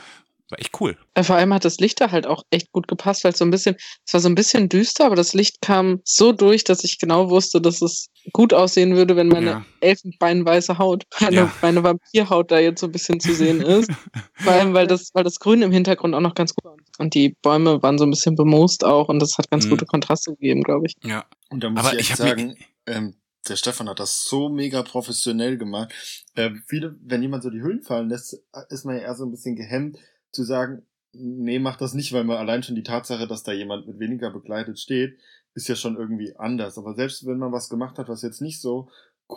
War 0.49 0.59
echt 0.59 0.79
cool. 0.79 0.97
Äh, 1.13 1.23
Vor 1.23 1.35
allem 1.35 1.53
hat 1.53 1.65
das 1.65 1.77
Licht 1.79 1.99
da 1.99 2.11
halt 2.11 2.25
auch 2.25 2.43
echt 2.51 2.71
gut 2.71 2.87
gepasst, 2.87 3.23
weil 3.25 3.33
es 3.33 3.37
so 3.39 3.43
ein 3.45 3.51
bisschen, 3.51 3.75
es 4.05 4.13
war 4.13 4.21
so 4.21 4.29
ein 4.29 4.35
bisschen 4.35 4.69
düster, 4.69 5.05
aber 5.05 5.15
das 5.17 5.33
Licht 5.33 5.61
kam 5.61 5.99
so 6.05 6.31
durch, 6.31 6.63
dass 6.63 6.83
ich 6.85 6.99
genau 6.99 7.29
wusste, 7.29 7.59
dass 7.59 7.81
es 7.81 8.07
gut 8.31 8.53
aussehen 8.53 8.95
würde, 8.95 9.15
wenn 9.17 9.27
meine 9.27 9.49
Ja. 9.51 9.65
elfenbeinweiße 9.81 10.77
Haut, 10.77 11.03
meine, 11.19 11.35
Ja. 11.35 11.53
meine 11.61 11.83
Vampirhaut 11.83 12.49
da 12.51 12.59
jetzt 12.59 12.79
so 12.79 12.87
ein 12.87 12.91
bisschen 12.91 13.19
zu 13.19 13.33
sehen 13.33 13.59
ist. 13.61 13.89
Vor 14.41 14.53
allem, 14.53 14.73
weil 14.73 14.87
das, 14.87 15.09
weil 15.13 15.23
das 15.23 15.39
Grün 15.39 15.61
im 15.61 15.71
Hintergrund 15.71 16.15
auch 16.15 16.21
noch 16.21 16.35
ganz 16.35 16.53
gut 16.53 16.63
war. 16.63 16.77
Und 16.97 17.13
die 17.13 17.35
Bäume 17.41 17.81
waren 17.83 17.97
so 17.97 18.05
ein 18.05 18.09
bisschen 18.11 18.35
bemoost 18.35 18.83
auch 18.85 19.09
und 19.09 19.19
das 19.19 19.37
hat 19.37 19.49
ganz 19.51 19.65
Mhm. 19.65 19.71
gute 19.71 19.85
Kontraste 19.85 20.31
gegeben, 20.31 20.63
glaube 20.63 20.85
ich. 20.87 20.95
Ja. 21.03 21.25
Und 21.49 21.63
da 21.63 21.69
muss 21.69 21.83
Aber 21.85 21.93
ich 21.99 22.09
ich 22.09 22.15
sagen, 22.15 22.55
ähm, 22.85 23.15
der 23.47 23.55
Stefan 23.55 23.87
hat 23.89 23.99
das 23.99 24.23
so 24.23 24.49
mega 24.49 24.81
professionell 24.83 25.57
gemacht. 25.57 25.93
Ähm, 26.35 26.63
viele, 26.67 26.95
wenn 27.01 27.21
jemand 27.21 27.43
so 27.43 27.49
die 27.49 27.61
Hüllen 27.61 27.81
fallen 27.81 28.09
lässt, 28.09 28.37
ist 28.69 28.85
man 28.85 28.95
ja 28.95 29.01
eher 29.03 29.15
so 29.15 29.25
ein 29.25 29.31
bisschen 29.31 29.55
gehemmt 29.55 29.97
zu 30.31 30.43
sagen, 30.43 30.83
nee, 31.13 31.59
mach 31.59 31.77
das 31.77 31.93
nicht, 31.93 32.13
weil 32.13 32.23
man 32.23 32.37
allein 32.37 32.63
schon 32.63 32.75
die 32.75 32.83
Tatsache, 32.83 33.27
dass 33.27 33.43
da 33.43 33.51
jemand 33.51 33.87
mit 33.87 33.99
weniger 33.99 34.31
begleitet 34.31 34.79
steht, 34.79 35.17
ist 35.53 35.67
ja 35.67 35.75
schon 35.75 35.97
irgendwie 35.97 36.35
anders. 36.35 36.77
Aber 36.77 36.93
selbst 36.93 37.25
wenn 37.25 37.39
man 37.39 37.51
was 37.51 37.69
gemacht 37.69 37.97
hat, 37.97 38.09
was 38.09 38.21
jetzt 38.21 38.41
nicht 38.41 38.61
so 38.61 38.89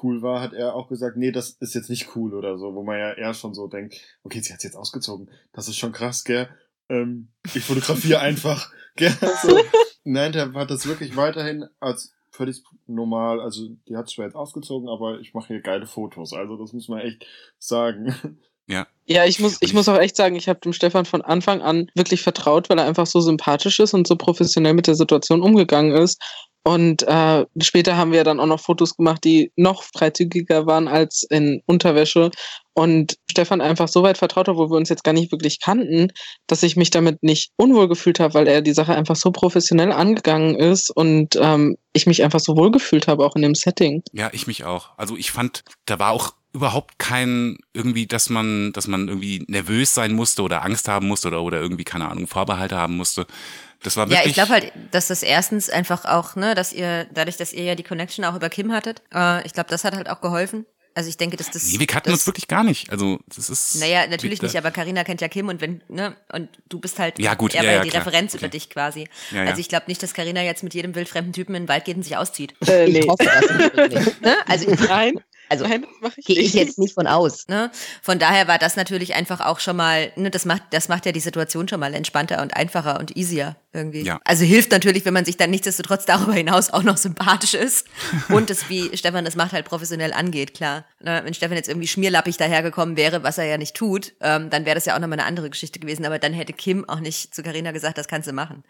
cool 0.02 0.22
war, 0.22 0.40
hat 0.40 0.52
er 0.52 0.74
auch 0.74 0.88
gesagt, 0.88 1.16
nee, 1.16 1.32
das 1.32 1.50
ist 1.50 1.74
jetzt 1.74 1.90
nicht 1.90 2.14
cool 2.14 2.34
oder 2.34 2.58
so, 2.58 2.74
wo 2.74 2.82
man 2.82 2.98
ja 2.98 3.12
eher 3.12 3.34
schon 3.34 3.54
so 3.54 3.66
denkt, 3.66 3.96
okay, 4.22 4.40
sie 4.40 4.52
hat's 4.52 4.64
jetzt 4.64 4.76
ausgezogen. 4.76 5.30
Das 5.52 5.68
ist 5.68 5.76
schon 5.76 5.92
krass, 5.92 6.24
gell? 6.24 6.48
Ähm, 6.88 7.28
ich 7.54 7.64
fotografiere 7.64 8.20
einfach, 8.20 8.72
gell? 8.96 9.12
So. 9.42 9.58
Nein, 10.04 10.32
der 10.32 10.52
hat 10.52 10.70
das 10.70 10.86
wirklich 10.86 11.16
weiterhin 11.16 11.66
als 11.80 12.14
völlig 12.30 12.62
normal, 12.86 13.40
also 13.40 13.68
die 13.88 13.96
hat 13.96 14.08
zwar 14.08 14.24
jetzt 14.24 14.36
ausgezogen, 14.36 14.88
aber 14.88 15.20
ich 15.20 15.34
mache 15.34 15.48
hier 15.48 15.60
geile 15.60 15.86
Fotos, 15.86 16.32
also 16.32 16.56
das 16.56 16.72
muss 16.72 16.88
man 16.88 17.00
echt 17.00 17.26
sagen. 17.58 18.14
Ja, 19.06 19.24
ich 19.24 19.40
muss, 19.40 19.58
ich 19.60 19.74
muss 19.74 19.88
auch 19.88 19.98
echt 19.98 20.14
sagen, 20.14 20.36
ich 20.36 20.48
habe 20.48 20.60
dem 20.60 20.72
Stefan 20.72 21.04
von 21.04 21.20
Anfang 21.22 21.62
an 21.62 21.90
wirklich 21.96 22.22
vertraut, 22.22 22.70
weil 22.70 22.78
er 22.78 22.86
einfach 22.86 23.06
so 23.06 23.20
sympathisch 23.20 23.80
ist 23.80 23.92
und 23.92 24.06
so 24.06 24.14
professionell 24.14 24.72
mit 24.72 24.86
der 24.86 24.94
Situation 24.94 25.42
umgegangen 25.42 25.92
ist. 25.92 26.22
Und 26.62 27.02
äh, 27.08 27.46
später 27.60 27.96
haben 27.96 28.12
wir 28.12 28.22
dann 28.22 28.38
auch 28.38 28.46
noch 28.46 28.60
Fotos 28.60 28.96
gemacht, 28.96 29.24
die 29.24 29.50
noch 29.56 29.82
freizügiger 29.82 30.66
waren 30.66 30.88
als 30.88 31.24
in 31.28 31.62
Unterwäsche. 31.66 32.30
Und 32.74 33.16
Stefan 33.30 33.60
einfach 33.60 33.88
so 33.88 34.02
weit 34.02 34.18
vertraut, 34.18 34.48
obwohl 34.48 34.70
wir 34.70 34.76
uns 34.76 34.90
jetzt 34.90 35.02
gar 35.02 35.12
nicht 35.12 35.32
wirklich 35.32 35.58
kannten, 35.60 36.12
dass 36.46 36.62
ich 36.62 36.76
mich 36.76 36.90
damit 36.90 37.22
nicht 37.22 37.50
unwohl 37.56 37.88
gefühlt 37.88 38.20
habe, 38.20 38.34
weil 38.34 38.46
er 38.46 38.62
die 38.62 38.74
Sache 38.74 38.94
einfach 38.94 39.16
so 39.16 39.32
professionell 39.32 39.90
angegangen 39.90 40.54
ist 40.54 40.90
und 40.90 41.36
ähm, 41.40 41.76
ich 41.92 42.06
mich 42.06 42.22
einfach 42.22 42.40
so 42.40 42.56
wohl 42.56 42.70
gefühlt 42.70 43.08
habe, 43.08 43.24
auch 43.24 43.36
in 43.36 43.42
dem 43.42 43.54
Setting. 43.54 44.02
Ja, 44.12 44.30
ich 44.32 44.46
mich 44.46 44.64
auch. 44.64 44.90
Also 44.96 45.16
ich 45.16 45.30
fand, 45.32 45.64
da 45.86 45.98
war 45.98 46.12
auch 46.12 46.34
überhaupt 46.52 46.98
kein 46.98 47.58
irgendwie, 47.72 48.06
dass 48.06 48.28
man, 48.28 48.72
dass 48.72 48.86
man 48.86 49.08
irgendwie 49.08 49.44
nervös 49.48 49.94
sein 49.94 50.12
musste 50.12 50.42
oder 50.42 50.64
Angst 50.64 50.88
haben 50.88 51.06
musste 51.06 51.28
oder, 51.28 51.42
oder 51.42 51.60
irgendwie, 51.60 51.84
keine 51.84 52.08
Ahnung, 52.08 52.26
Vorbehalte 52.26 52.76
haben 52.76 52.96
musste. 52.96 53.26
Das 53.82 53.96
war 53.96 54.06
Ja, 54.06 54.10
wirklich. 54.16 54.28
ich 54.30 54.34
glaube 54.34 54.50
halt, 54.52 54.72
dass 54.90 55.06
das 55.08 55.22
erstens 55.22 55.70
einfach 55.70 56.04
auch, 56.04 56.36
ne, 56.36 56.54
dass 56.54 56.72
ihr, 56.72 57.06
dadurch, 57.14 57.36
dass 57.36 57.52
ihr 57.52 57.64
ja 57.64 57.74
die 57.74 57.82
Connection 57.84 58.24
auch 58.24 58.34
über 58.34 58.50
Kim 58.50 58.72
hattet, 58.72 59.02
äh, 59.14 59.46
ich 59.46 59.52
glaube, 59.52 59.70
das 59.70 59.84
hat 59.84 59.94
halt 59.94 60.10
auch 60.10 60.20
geholfen. 60.20 60.66
Also 60.92 61.08
ich 61.08 61.16
denke, 61.16 61.36
dass 61.36 61.48
das. 61.52 61.70
Nee, 61.72 61.78
wir 61.78 61.86
kannten 61.86 62.10
das, 62.10 62.18
uns 62.18 62.26
wirklich 62.26 62.48
gar 62.48 62.64
nicht. 62.64 62.90
Also 62.90 63.20
das 63.34 63.48
ist. 63.48 63.76
Naja, 63.76 64.08
natürlich 64.08 64.42
nicht, 64.42 64.56
aber 64.56 64.72
Karina 64.72 65.04
kennt 65.04 65.20
ja 65.20 65.28
Kim 65.28 65.48
und 65.48 65.60
wenn, 65.60 65.82
ne, 65.88 66.16
und 66.32 66.48
du 66.68 66.80
bist 66.80 66.98
halt 66.98 67.20
Ja, 67.20 67.34
gut, 67.34 67.54
er 67.54 67.62
ja, 67.62 67.72
ja, 67.74 67.82
die 67.82 67.90
klar. 67.90 68.04
Referenz 68.04 68.34
Okay. 68.34 68.44
über 68.44 68.48
dich 68.50 68.68
quasi. 68.70 69.08
Ja, 69.30 69.44
ja. 69.44 69.50
Also 69.50 69.60
ich 69.60 69.68
glaube 69.68 69.84
nicht, 69.86 70.02
dass 70.02 70.14
Karina 70.14 70.42
jetzt 70.42 70.64
mit 70.64 70.74
jedem 70.74 70.96
wildfremden 70.96 71.32
Typen 71.32 71.54
in 71.54 71.62
den 71.62 71.68
Wald 71.68 71.84
geht 71.84 71.96
und 71.96 72.02
sich 72.02 72.16
auszieht. 72.16 72.54
Äh, 72.66 72.86
Ich 72.86 73.06
hoffe 73.06 73.24
das 73.24 73.88
nicht. 73.88 74.20
Ne? 74.20 74.36
Also 74.48 74.68
Nein, 74.88 75.20
Also 75.50 75.64
gehe 75.64 76.38
ich 76.38 76.54
nicht. 76.54 76.54
jetzt 76.54 76.78
nicht 76.78 76.94
von 76.94 77.08
aus. 77.08 77.48
Ne? 77.48 77.72
Von 78.02 78.20
daher 78.20 78.46
war 78.46 78.58
das 78.58 78.76
natürlich 78.76 79.16
einfach 79.16 79.40
auch 79.40 79.58
schon 79.58 79.76
mal, 79.76 80.12
ne, 80.14 80.30
das 80.30 80.44
macht, 80.44 80.62
das 80.70 80.88
macht 80.88 81.06
ja 81.06 81.12
die 81.12 81.20
Situation 81.20 81.66
schon 81.66 81.80
mal 81.80 81.92
entspannter 81.92 82.40
und 82.40 82.54
einfacher 82.54 83.00
und 83.00 83.16
easier 83.16 83.56
irgendwie. 83.72 84.02
Ja. 84.02 84.20
Also 84.24 84.44
hilft 84.44 84.70
natürlich, 84.70 85.04
wenn 85.04 85.14
man 85.14 85.24
sich 85.24 85.36
dann 85.36 85.50
nichtsdestotrotz 85.50 86.06
darüber 86.06 86.34
hinaus 86.34 86.70
auch 86.70 86.84
noch 86.84 86.96
sympathisch 86.96 87.54
ist 87.54 87.86
und 88.28 88.48
es, 88.48 88.68
wie 88.68 88.96
Stefan 88.96 89.24
das 89.24 89.34
macht, 89.34 89.52
halt 89.52 89.66
professionell 89.66 90.12
angeht, 90.12 90.54
klar. 90.54 90.84
Ne? 91.00 91.20
Wenn 91.24 91.34
Stefan 91.34 91.56
jetzt 91.56 91.68
irgendwie 91.68 91.88
schmierlappig 91.88 92.36
dahergekommen 92.36 92.96
wäre, 92.96 93.24
was 93.24 93.38
er 93.38 93.46
ja 93.46 93.58
nicht 93.58 93.74
tut, 93.74 94.12
ähm, 94.20 94.50
dann 94.50 94.64
wäre 94.66 94.76
das 94.76 94.86
ja 94.86 94.94
auch 94.94 95.00
nochmal 95.00 95.18
eine 95.18 95.26
andere 95.26 95.50
Geschichte 95.50 95.80
gewesen, 95.80 96.06
aber 96.06 96.20
dann 96.20 96.32
hätte 96.32 96.52
Kim 96.52 96.88
auch 96.88 97.00
nicht 97.00 97.34
zu 97.34 97.42
Carina 97.42 97.72
gesagt, 97.72 97.98
das 97.98 98.06
kannst 98.06 98.28
du 98.28 98.32
machen. 98.32 98.62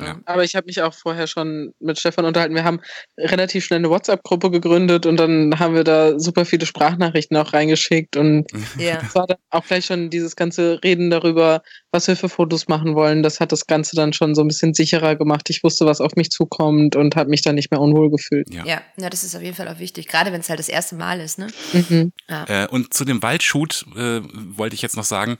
Ja. 0.00 0.18
Aber 0.24 0.42
ich 0.42 0.56
habe 0.56 0.66
mich 0.66 0.82
auch 0.82 0.92
vorher 0.92 1.28
schon 1.28 1.72
mit 1.78 2.00
Stefan 2.00 2.24
unterhalten. 2.24 2.54
Wir 2.54 2.64
haben 2.64 2.80
relativ 3.16 3.64
schnell 3.64 3.78
eine 3.78 3.90
WhatsApp-Gruppe 3.90 4.50
gegründet 4.50 5.06
und 5.06 5.16
dann 5.16 5.58
haben 5.58 5.74
wir 5.74 5.84
da 5.84 6.15
super 6.18 6.44
viele 6.44 6.66
Sprachnachrichten 6.66 7.36
auch 7.36 7.52
reingeschickt 7.52 8.16
und 8.16 8.46
Ja. 8.78 9.00
es 9.06 9.14
war 9.14 9.26
dann 9.26 9.38
auch 9.50 9.64
gleich 9.64 9.86
schon 9.86 10.10
dieses 10.10 10.36
ganze 10.36 10.80
Reden 10.82 11.10
darüber, 11.10 11.62
was 11.92 12.08
wir 12.08 12.16
für 12.16 12.28
Fotos 12.28 12.68
machen 12.68 12.94
wollen. 12.94 13.22
Das 13.22 13.40
hat 13.40 13.52
das 13.52 13.66
Ganze 13.66 13.96
dann 13.96 14.12
schon 14.12 14.34
so 14.34 14.42
ein 14.42 14.48
bisschen 14.48 14.74
sicherer 14.74 15.16
gemacht. 15.16 15.48
Ich 15.50 15.62
wusste, 15.62 15.86
was 15.86 16.00
auf 16.00 16.16
mich 16.16 16.30
zukommt 16.30 16.96
und 16.96 17.16
habe 17.16 17.30
mich 17.30 17.42
dann 17.42 17.54
nicht 17.54 17.70
mehr 17.70 17.80
unwohl 17.80 18.10
gefühlt. 18.10 18.52
Ja. 18.52 18.64
Ja, 18.64 18.82
ja, 18.98 19.10
das 19.10 19.24
ist 19.24 19.34
auf 19.34 19.42
jeden 19.42 19.56
Fall 19.56 19.68
auch 19.68 19.78
wichtig, 19.78 20.08
gerade 20.08 20.32
wenn 20.32 20.40
es 20.40 20.48
halt 20.48 20.58
das 20.58 20.68
erste 20.68 20.96
Mal 20.96 21.20
ist, 21.20 21.38
ne? 21.38 21.48
Mhm. 21.72 22.12
Äh, 22.28 22.66
und 22.68 22.92
zu 22.92 23.04
dem 23.04 23.22
Waldshoot 23.22 23.86
äh, 23.96 24.20
wollte 24.56 24.74
ich 24.74 24.82
jetzt 24.82 24.96
noch 24.96 25.04
sagen, 25.04 25.36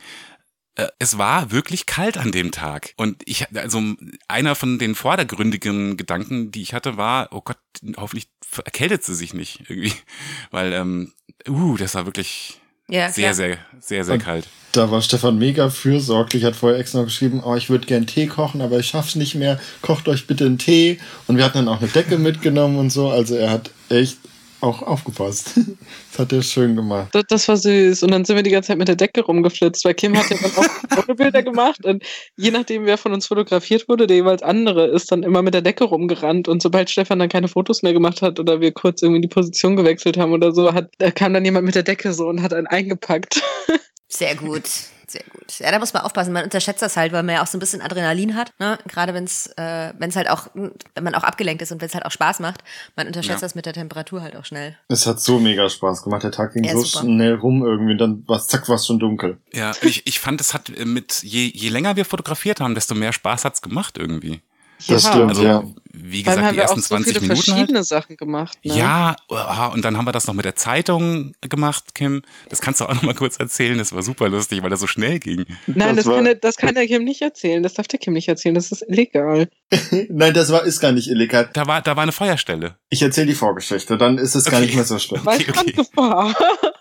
es 0.98 1.18
war 1.18 1.50
wirklich 1.50 1.86
kalt 1.86 2.18
an 2.18 2.32
dem 2.32 2.50
Tag. 2.52 2.92
Und 2.96 3.22
ich, 3.24 3.46
also 3.56 3.82
einer 4.28 4.54
von 4.54 4.78
den 4.78 4.94
vordergründigen 4.94 5.96
Gedanken, 5.96 6.50
die 6.50 6.62
ich 6.62 6.74
hatte, 6.74 6.96
war, 6.96 7.28
oh 7.32 7.40
Gott, 7.40 7.58
hoffentlich 7.96 8.28
erkältet 8.64 9.04
sie 9.04 9.14
sich 9.14 9.34
nicht 9.34 9.60
irgendwie. 9.68 9.92
Weil, 10.50 10.72
ähm, 10.72 11.12
uh, 11.48 11.76
das 11.76 11.94
war 11.94 12.04
wirklich 12.06 12.60
Ja, 12.88 13.10
sehr, 13.10 13.34
sehr, 13.34 13.58
sehr, 13.80 14.04
sehr 14.04 14.14
Und- 14.14 14.22
kalt. 14.24 14.46
Da 14.72 14.90
war 14.90 15.00
Stefan 15.00 15.38
mega 15.38 15.70
fürsorglich, 15.70 16.44
hat 16.44 16.54
vorher 16.54 16.78
extra 16.78 16.98
noch 16.98 17.06
geschrieben, 17.06 17.42
oh, 17.42 17.54
ich 17.56 17.70
würde 17.70 17.86
gern 17.86 18.06
Tee 18.06 18.26
kochen, 18.26 18.60
aber 18.60 18.78
ich 18.78 18.88
schaff's 18.88 19.14
nicht 19.14 19.34
mehr, 19.34 19.58
kocht 19.80 20.06
euch 20.06 20.26
bitte 20.26 20.44
einen 20.44 20.58
Tee. 20.58 20.98
Und 21.26 21.38
wir 21.38 21.44
hatten 21.46 21.56
dann 21.64 21.68
auch 21.68 21.80
eine 21.80 21.88
Decke 21.88 22.18
mitgenommen 22.18 22.76
und 22.78 22.90
so, 22.90 23.08
also 23.08 23.36
er 23.36 23.48
hat 23.50 23.70
echt 23.88 24.18
auch 24.60 24.82
aufgepasst. 24.82 25.52
Das 26.10 26.20
hat 26.20 26.32
er 26.32 26.42
schön 26.42 26.76
gemacht. 26.76 27.08
Das, 27.12 27.24
das 27.28 27.48
war 27.48 27.58
süß. 27.58 28.02
Und 28.02 28.10
dann 28.10 28.24
sind 28.24 28.36
wir 28.36 28.42
die 28.42 28.50
ganze 28.50 28.68
Zeit 28.68 28.78
mit 28.78 28.88
der 28.88 28.96
Decke 28.96 29.20
rumgeflitzt, 29.20 29.84
weil 29.84 29.92
Kim 29.92 30.16
hat 30.16 30.30
ja 30.30 30.36
dann 30.40 30.50
auch 30.56 30.64
Fotobilder 30.94 31.42
gemacht 31.42 31.84
und 31.84 32.02
je 32.36 32.50
nachdem, 32.50 32.86
wer 32.86 32.96
von 32.96 33.12
uns 33.12 33.26
fotografiert 33.26 33.86
wurde, 33.86 34.06
der 34.06 34.16
jeweils 34.16 34.42
andere 34.42 34.86
ist 34.86 35.12
dann 35.12 35.22
immer 35.22 35.42
mit 35.42 35.52
der 35.52 35.60
Decke 35.60 35.84
rumgerannt 35.84 36.48
und 36.48 36.62
sobald 36.62 36.88
Stefan 36.88 37.18
dann 37.18 37.28
keine 37.28 37.48
Fotos 37.48 37.82
mehr 37.82 37.92
gemacht 37.92 38.22
hat 38.22 38.40
oder 38.40 38.62
wir 38.62 38.72
kurz 38.72 39.02
irgendwie 39.02 39.20
die 39.20 39.28
Position 39.28 39.76
gewechselt 39.76 40.16
haben 40.16 40.32
oder 40.32 40.52
so, 40.52 40.72
hat, 40.72 40.88
da 40.98 41.10
kam 41.10 41.34
dann 41.34 41.44
jemand 41.44 41.66
mit 41.66 41.74
der 41.74 41.82
Decke 41.82 42.14
so 42.14 42.26
und 42.26 42.40
hat 42.40 42.54
einen 42.54 42.66
eingepackt. 42.66 43.42
Sehr 44.08 44.36
gut. 44.36 44.64
Sehr 45.08 45.22
gut. 45.30 45.58
Ja, 45.60 45.70
da 45.70 45.78
muss 45.78 45.92
man 45.92 46.02
aufpassen. 46.02 46.32
Man 46.32 46.42
unterschätzt 46.44 46.82
das 46.82 46.96
halt, 46.96 47.12
weil 47.12 47.22
man 47.22 47.36
ja 47.36 47.42
auch 47.42 47.46
so 47.46 47.56
ein 47.56 47.60
bisschen 47.60 47.80
Adrenalin 47.80 48.34
hat. 48.34 48.52
Ne? 48.58 48.76
Gerade 48.88 49.14
wenn 49.14 49.22
es, 49.24 49.46
äh, 49.56 49.92
wenn 49.98 50.10
es 50.10 50.16
halt 50.16 50.28
auch, 50.28 50.48
wenn 50.54 51.04
man 51.04 51.14
auch 51.14 51.22
abgelenkt 51.22 51.62
ist 51.62 51.70
und 51.70 51.80
wenn 51.80 51.86
es 51.88 51.94
halt 51.94 52.04
auch 52.04 52.10
Spaß 52.10 52.40
macht. 52.40 52.64
Man 52.96 53.06
unterschätzt 53.06 53.40
Ja. 53.42 53.46
das 53.46 53.54
mit 53.54 53.66
der 53.66 53.72
Temperatur 53.72 54.22
halt 54.22 54.34
auch 54.36 54.44
schnell. 54.44 54.76
Es 54.88 55.06
hat 55.06 55.20
so 55.20 55.38
mega 55.38 55.70
Spaß 55.70 56.02
gemacht. 56.02 56.24
Der 56.24 56.32
Tag 56.32 56.54
ging 56.54 56.64
Ja, 56.64 56.72
so 56.72 56.82
super. 56.82 57.04
schnell 57.04 57.34
rum 57.34 57.62
irgendwie. 57.64 57.96
Dann 57.96 58.24
war 58.26 58.40
zack, 58.44 58.68
war 58.68 58.76
es 58.76 58.86
schon 58.86 58.98
dunkel. 58.98 59.38
Ja, 59.52 59.72
ich, 59.82 60.06
ich 60.06 60.18
fand, 60.18 60.40
es 60.40 60.54
hat 60.54 60.70
äh, 60.70 60.84
mit, 60.84 61.22
je, 61.22 61.50
je 61.54 61.68
länger 61.68 61.94
wir 61.96 62.04
fotografiert 62.04 62.60
haben, 62.60 62.74
desto 62.74 62.94
mehr 62.96 63.12
Spaß 63.12 63.44
hat's 63.44 63.62
gemacht 63.62 63.98
irgendwie. 63.98 64.40
Das 64.88 65.04
Ja. 65.04 65.10
stimmt, 65.12 65.28
Also, 65.30 65.42
ja. 65.44 65.62
wie 65.92 66.22
gesagt, 66.22 66.42
haben 66.42 66.50
die 66.50 66.56
wir 66.56 66.64
auch 66.64 66.68
ersten 66.68 66.80
so 66.82 66.86
20 66.88 67.12
viele 67.12 67.20
Minuten 67.22 67.38
halt. 67.38 67.46
verschiedene 67.48 67.84
Sachen 67.84 68.16
gemacht. 68.16 68.58
Ne? 68.64 68.76
Ja, 68.76 69.16
und 69.72 69.84
dann 69.84 69.96
haben 69.96 70.04
wir 70.06 70.12
das 70.12 70.26
noch 70.26 70.34
mit 70.34 70.44
der 70.44 70.54
Zeitung 70.56 71.32
gemacht, 71.40 71.94
Kim. 71.94 72.22
Das 72.50 72.60
kannst 72.60 72.80
du 72.80 72.84
auch 72.84 72.94
noch 72.94 73.02
mal 73.02 73.14
kurz 73.14 73.38
erzählen. 73.38 73.78
Das 73.78 73.92
war 73.94 74.02
super 74.02 74.28
lustig, 74.28 74.62
weil 74.62 74.70
das 74.70 74.80
so 74.80 74.86
schnell 74.86 75.18
ging. 75.18 75.46
Nein, 75.66 75.96
Das 75.96 76.04
das, 76.04 76.06
war- 76.06 76.16
kann, 76.16 76.24
der, 76.26 76.34
das 76.34 76.56
kann 76.56 76.74
der 76.74 76.86
Kim 76.86 77.04
nicht 77.04 77.22
erzählen. 77.22 77.62
Das 77.62 77.74
darf 77.74 77.88
der 77.88 77.98
Kim 77.98 78.12
nicht 78.12 78.28
erzählen. 78.28 78.54
Das 78.54 78.70
ist 78.70 78.82
illegal. 78.88 79.48
Nein, 80.10 80.34
das 80.34 80.52
war, 80.52 80.62
ist 80.64 80.80
gar 80.80 80.92
nicht 80.92 81.08
illegal. 81.08 81.48
Da 81.54 81.66
war, 81.66 81.80
da 81.82 81.96
war 81.96 82.02
eine 82.02 82.12
Feuerstelle. 82.12 82.76
Ich 82.90 83.02
erzähle 83.02 83.28
die 83.28 83.34
Vorgeschichte, 83.34 83.96
dann 83.96 84.18
ist 84.18 84.34
es 84.34 84.44
gar 84.44 84.56
Okay. 84.58 84.66
nicht 84.66 84.74
mehr 84.76 84.84
so 84.84 84.98
schlimm. 84.98 85.22
Okay, 85.24 85.46
okay. 85.50 85.74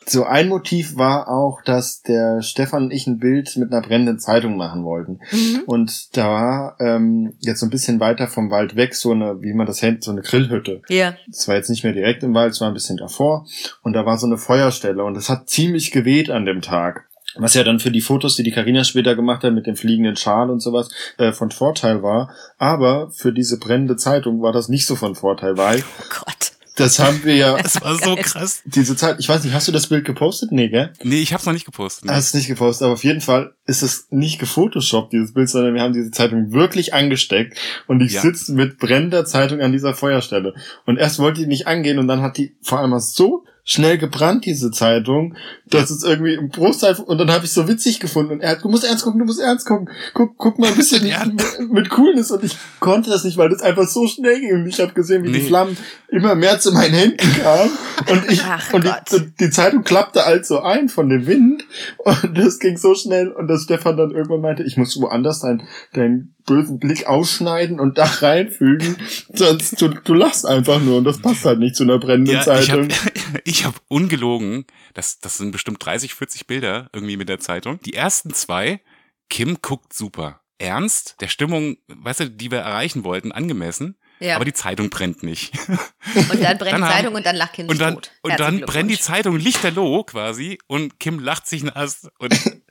So 0.08 0.24
ein 0.24 0.50
Motiv 0.50 0.98
war 0.98 1.28
auch, 1.30 1.64
dass 1.64 2.04
der 2.04 2.44
Stefan 2.44 2.84
und 2.84 2.92
ich 2.92 3.08
ein 3.08 3.18
Bild 3.18 3.58
mit 3.58 3.72
einer 3.74 3.82
brennenden 3.82 4.20
Zeitung 4.20 4.56
machen 4.56 4.84
wollten. 4.84 5.20
Mhm. 5.32 5.62
Und 5.66 6.16
da 6.16 6.28
war 6.30 6.76
ähm, 6.80 7.34
jetzt 7.40 7.60
so 7.60 7.66
ein 7.66 7.72
bisschen 7.72 7.85
weiter 8.00 8.28
vom 8.28 8.52
Wald 8.52 8.76
weg 8.76 8.96
so 8.96 9.12
eine, 9.12 9.42
wie 9.42 9.54
man 9.54 9.66
das 9.66 9.82
nennt, 9.82 10.04
so 10.04 10.12
eine 10.12 10.22
Grillhütte. 10.22 10.82
Ja. 10.90 11.16
Es 11.30 11.48
war 11.48 11.56
jetzt 11.56 11.70
nicht 11.70 11.84
mehr 11.84 11.94
direkt 11.94 12.24
im 12.24 12.34
Wald, 12.34 12.54
es 12.54 12.62
war 12.62 12.68
ein 12.68 12.74
bisschen 12.74 12.98
davor. 12.98 13.46
Und 13.82 13.94
da 13.94 14.06
war 14.06 14.18
so 14.18 14.28
eine 14.28 14.38
Feuerstelle 14.38 15.04
und 15.04 15.16
es 15.18 15.30
hat 15.30 15.50
ziemlich 15.50 15.92
geweht 15.92 16.30
an 16.30 16.46
dem 16.46 16.62
Tag. 16.62 17.06
Was 17.38 17.54
ja 17.54 17.64
dann 17.64 17.80
für 17.80 17.92
die 17.92 18.02
Fotos, 18.02 18.36
die 18.36 18.44
die 18.44 18.52
Karina 18.52 18.84
später 18.84 19.16
gemacht 19.16 19.44
hat 19.44 19.54
mit 19.54 19.68
dem 19.68 19.76
fliegenden 19.76 20.16
Schal 20.16 20.50
und 20.50 20.62
sowas, 20.62 20.90
äh, 21.18 21.34
von 21.34 21.52
Vorteil 21.52 22.02
war. 22.02 22.34
Aber 22.58 23.12
für 23.12 23.34
diese 23.34 23.60
brennende 23.60 23.98
Zeitung 23.98 24.42
war 24.42 24.54
das 24.54 24.70
nicht 24.70 24.86
so 24.86 24.96
von 24.96 25.16
Vorteil, 25.16 25.58
weil 25.58 25.84
Oh 26.00 26.04
Gott. 26.10 26.55
Das 26.76 27.00
haben 27.00 27.24
wir 27.24 27.36
ja, 27.36 27.58
Das 27.58 27.82
war 27.82 27.96
so 27.96 28.16
krass. 28.16 28.62
diese 28.66 28.96
Zeit, 28.96 29.18
ich 29.20 29.28
weiß 29.30 29.44
nicht, 29.44 29.54
hast 29.54 29.68
du 29.68 29.72
das 29.72 29.88
Bild 29.88 30.06
gepostet? 30.06 30.52
Nee, 30.52 30.70
gell? 30.70 30.92
Nee, 31.04 31.22
ich 31.22 31.34
hab's 31.34 31.46
noch 31.46 31.54
nicht 31.54 31.66
gepostet. 31.66 32.10
Hast 32.10 32.28
es 32.28 32.34
nicht 32.34 32.48
gepostet, 32.48 32.86
aber 32.86 32.94
auf 32.94 33.04
jeden 33.04 33.22
Fall 33.22 33.54
ist 33.66 33.82
es 33.82 34.08
nicht 34.12 34.40
gefotoshoppt, 34.40 35.14
dieses 35.14 35.34
Bild, 35.34 35.50
sondern 35.50 35.74
wir 35.74 35.82
haben 35.82 35.94
diese 35.94 36.12
Zeitung 36.12 36.52
wirklich 36.52 36.94
angesteckt 36.94 37.58
und 37.88 38.02
ich 38.02 38.14
Ja. 38.14 38.22
sitze 38.22 38.54
mit 38.54 38.78
brennender 38.78 39.26
Zeitung 39.26 39.62
an 39.62 39.72
dieser 39.72 39.94
Feuerstelle. 39.94 40.54
Und 40.86 40.98
erst 40.98 41.20
wollte 41.20 41.42
die 41.42 41.48
nicht 41.48 41.68
angehen 41.68 41.98
und 42.00 42.08
dann 42.08 42.22
hat 42.22 42.38
die 42.38 42.56
vor 42.62 42.80
allem 42.80 42.98
so 43.00 43.46
schnell 43.68 43.98
gebrannt, 43.98 44.46
diese 44.46 44.70
Zeitung, 44.70 45.36
dass 45.66 45.90
es 45.90 46.04
irgendwie 46.04 46.36
im 46.36 46.50
Bruchteil, 46.50 46.96
und 47.00 47.18
dann 47.18 47.32
habe 47.32 47.46
ich 47.46 47.52
so 47.52 47.68
witzig 47.68 48.00
gefunden. 48.00 48.34
Und 48.34 48.42
er 48.42 48.52
hat, 48.52 48.64
du 48.64 48.70
musst 48.70 48.84
ernst 48.86 49.04
gucken, 49.04 49.20
du 49.20 49.26
musst 49.26 49.42
ernst 49.42 49.66
gucken, 49.66 49.90
guck, 50.14 50.38
guck 50.38 50.60
mal 50.60 50.68
ein 50.68 50.76
bisschen 50.78 51.04
Ja. 51.06 51.26
mit, 51.26 51.72
mit 51.72 51.90
Coolness. 51.90 52.30
Und 52.30 52.44
ich 52.44 52.56
konnte 52.80 53.10
das 53.10 53.24
nicht, 53.24 53.38
weil 53.38 53.50
das 53.50 53.64
einfach 53.64 53.88
so 53.88 54.08
schnell 54.08 54.40
ging. 54.40 54.54
Und 54.54 54.68
ich 54.68 54.80
habe 54.80 54.94
gesehen, 54.94 55.24
wie 55.24 55.32
die 55.32 55.40
Nee. 55.40 55.48
Flammen 55.48 55.76
immer 56.10 56.36
mehr 56.36 56.60
zu 56.60 56.72
meinen 56.74 56.94
Händen 56.94 57.42
kamen. 57.42 57.72
Und 58.12 58.32
ich, 58.32 58.44
Ach 58.46 58.72
und 58.72 58.84
die, 58.86 59.32
die 59.40 59.50
Zeitung 59.50 59.84
klappte 59.84 60.24
halt 60.26 60.46
so 60.46 60.60
ein 60.60 60.88
von 60.88 61.10
dem 61.10 61.26
Wind. 61.26 61.64
Und 61.98 62.38
das 62.38 62.60
ging 62.60 62.78
so 62.78 62.94
schnell. 62.94 63.32
Und 63.32 63.48
dass 63.48 63.64
Stefan 63.64 63.98
dann 63.98 64.12
irgendwann 64.12 64.42
meinte, 64.42 64.62
ich 64.62 64.78
muss 64.78 64.96
woanders 65.02 65.40
deinen, 65.40 65.64
deinen 65.94 66.35
bösen 66.46 66.80
Blick 66.80 67.06
ausschneiden 67.08 67.80
und 67.80 67.98
da 67.98 68.06
reinfügen, 68.06 68.98
sonst 69.34 69.82
du, 69.82 69.90
du 69.90 70.14
lachst 70.14 70.46
einfach 70.46 70.80
nur 70.80 70.98
und 71.00 71.04
das 71.06 71.20
passt 71.20 71.44
halt 71.46 71.60
nicht 71.60 71.76
zu 71.76 71.84
einer 71.84 72.00
brennenden 72.00 72.34
Ja, 72.36 72.40
ich 72.42 72.46
Zeitung. 72.68 72.90
habe 72.92 73.12
ich 73.44 73.66
hab 73.66 73.76
ungelogen, 73.88 74.66
das, 74.94 75.20
das 75.20 75.38
sind 75.38 75.52
bestimmt 75.52 75.84
30, 75.86 76.14
40 76.14 76.48
Bilder 76.48 76.90
irgendwie 76.94 77.18
mit 77.18 77.30
der 77.30 77.40
Zeitung. 77.40 77.80
Die 77.82 77.94
ersten 77.94 78.34
zwei, 78.34 78.82
Kim 79.30 79.58
guckt 79.62 79.94
super. 79.94 80.42
Ernst, 80.58 81.18
der 81.20 81.28
Stimmung, 81.28 81.78
weißt 81.88 82.20
du, 82.22 82.30
die 82.30 82.50
wir 82.52 82.60
erreichen 82.60 83.04
wollten, 83.04 83.34
angemessen, 83.34 83.98
Ja. 84.20 84.38
aber 84.38 84.46
die 84.46 84.54
Zeitung 84.54 84.90
brennt 84.90 85.22
nicht. 85.22 85.52
und 85.68 86.42
dann 86.42 86.58
brennt 86.58 86.62
Dann 86.62 86.62
die 86.62 86.72
haben- 86.72 86.92
Zeitung 86.94 87.16
und 87.16 87.26
dann 87.26 87.36
lacht 87.36 87.54
Kind 87.54 87.70
Und 87.70 87.82
dann, 87.82 87.96
tot. 87.96 88.12
und 88.22 88.40
dann 88.40 88.62
brennt 88.62 88.90
die. 88.90 88.98
Zeitung 88.98 89.38
lichterloh 89.38 90.04
quasi 90.06 90.58
und 90.68 90.98
Kim 91.00 91.20
lacht 91.20 91.48
sich 91.48 91.64
nass. 91.64 92.08
Und 92.20 92.34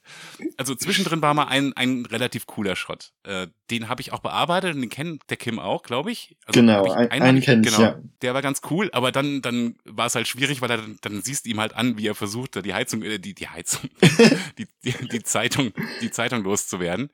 also 0.57 0.75
zwischendrin 0.75 1.23
war 1.23 1.35
mal 1.35 1.45
ein, 1.45 1.73
ein 1.75 2.07
relativ 2.07 2.47
cooler 2.47 2.77
Shot. 2.77 3.13
Äh, 3.25 3.49
den 3.71 3.89
habe 3.89 4.01
ich 4.03 4.13
auch 4.13 4.21
bearbeitet 4.21 4.75
und 4.75 4.81
den 4.81 4.91
kennt 4.91 5.23
der 5.31 5.37
Kim 5.37 5.59
auch, 5.59 5.83
glaube 5.83 6.11
ich. 6.13 6.37
Also 6.47 6.61
Genau, 6.61 6.85
ich 6.87 6.93
einen 7.13 7.41
kenn 7.41 7.63
ich, 7.63 7.71
genau, 7.71 7.83
ja. 7.83 7.99
Der 8.23 8.35
war 8.35 8.43
ganz 8.43 8.61
cool, 8.71 8.91
aber 8.93 9.13
dann, 9.13 9.43
dann 9.43 9.77
war 9.85 10.07
es 10.07 10.15
halt 10.15 10.29
schwierig, 10.29 10.61
weil 10.61 10.71
er 10.71 10.77
dann, 10.79 10.99
dann 11.01 11.23
siehst 11.23 11.47
du 11.47 11.51
ihm 11.51 11.61
halt 11.61 11.75
an, 11.75 11.99
wie 11.99 12.07
er 12.07 12.15
versucht, 12.15 12.57
da 12.57 12.63
die 12.63 12.75
Heizung, 12.75 13.03
äh, 13.03 13.19
die, 13.19 13.35
die 13.35 13.49
Heizung, 13.49 13.89
die, 14.59 14.67
die, 14.85 15.09
die 15.09 15.23
Zeitung, 15.23 15.73
die 16.01 16.11
Zeitung 16.11 16.43
loszuwerden. 16.45 17.11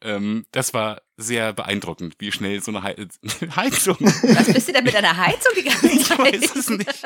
Ähm, 0.00 0.46
das 0.52 0.74
war 0.74 1.02
sehr 1.16 1.52
beeindruckend, 1.52 2.14
wie 2.20 2.30
schnell 2.30 2.62
so 2.62 2.70
eine 2.70 2.84
Hei- 2.84 2.94
Heizung 3.56 3.96
Was 4.00 4.52
bist 4.52 4.68
du 4.68 4.72
denn 4.72 4.84
mit 4.84 4.94
einer 4.94 5.16
Heizung 5.16 5.52
die 5.56 5.64
ganze 5.64 5.88
ich 5.88 6.04
Zeit? 6.04 6.18
weiß 6.18 6.54
es 6.54 6.70
nicht. 6.70 7.02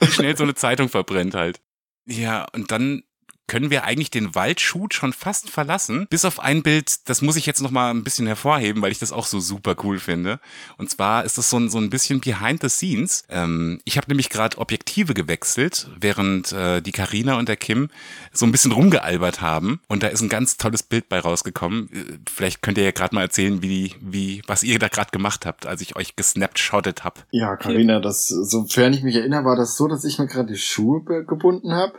Wie 0.00 0.06
schnell 0.12 0.36
so 0.36 0.42
eine 0.44 0.54
Zeitung 0.54 0.90
verbrennt 0.90 1.34
halt. 1.34 1.60
Ja, 2.06 2.46
und 2.54 2.70
dann 2.70 3.02
können 3.48 3.70
wir 3.70 3.84
eigentlich 3.84 4.10
den 4.10 4.34
Waldshoot 4.34 4.94
schon 4.94 5.12
fast 5.12 5.50
verlassen. 5.50 6.06
Bis 6.08 6.24
auf 6.24 6.38
ein 6.38 6.62
Bild, 6.62 7.08
das 7.08 7.22
muss 7.22 7.36
ich 7.36 7.46
jetzt 7.46 7.62
noch 7.62 7.70
mal 7.70 7.90
ein 7.90 8.04
bisschen 8.04 8.26
hervorheben, 8.26 8.82
weil 8.82 8.92
ich 8.92 8.98
das 8.98 9.10
auch 9.10 9.26
so 9.26 9.40
super 9.40 9.74
cool 9.82 9.98
finde. 9.98 10.38
Und 10.76 10.90
zwar 10.90 11.24
ist 11.24 11.38
das 11.38 11.50
so 11.50 11.56
ein, 11.56 11.70
so 11.70 11.78
ein 11.78 11.90
bisschen 11.90 12.20
behind 12.20 12.60
the 12.62 12.68
scenes. 12.68 13.24
Ähm, 13.28 13.80
ich 13.84 13.96
habe 13.96 14.08
nämlich 14.08 14.28
gerade 14.28 14.58
Objektive 14.58 15.14
gewechselt, 15.14 15.88
während 15.98 16.52
äh, 16.52 16.80
die 16.82 16.92
Karina 16.92 17.38
und 17.38 17.48
der 17.48 17.56
Kim 17.56 17.88
so 18.32 18.46
ein 18.46 18.52
bisschen 18.52 18.72
rumgealbert 18.72 19.40
haben. 19.40 19.80
Und 19.88 20.02
da 20.02 20.08
ist 20.08 20.20
ein 20.20 20.28
ganz 20.28 20.58
tolles 20.58 20.82
Bild 20.82 21.08
bei 21.08 21.18
rausgekommen. 21.18 21.88
Äh, 21.92 22.18
Vielleicht 22.30 22.62
könnt 22.62 22.78
ihr 22.78 22.84
ja 22.84 22.90
gerade 22.90 23.14
mal 23.14 23.22
erzählen, 23.22 23.62
wie, 23.62 23.94
wie, 24.00 24.42
was 24.46 24.62
ihr 24.62 24.78
da 24.78 24.88
gerade 24.88 25.10
gemacht 25.10 25.46
habt, 25.46 25.66
als 25.66 25.80
ich 25.80 25.96
euch 25.96 26.16
gesnapshottet 26.16 27.02
hab. 27.02 27.24
Ja, 27.30 27.56
Karina, 27.56 28.00
das, 28.00 28.28
sofern 28.28 28.92
ich 28.92 29.02
mich 29.02 29.16
erinnere, 29.16 29.44
war 29.44 29.56
das 29.56 29.76
so, 29.76 29.88
dass 29.88 30.04
ich 30.04 30.18
mir 30.18 30.26
gerade 30.26 30.52
die 30.52 30.58
Schuhe 30.58 31.02
gebunden 31.24 31.72
habe 31.72 31.94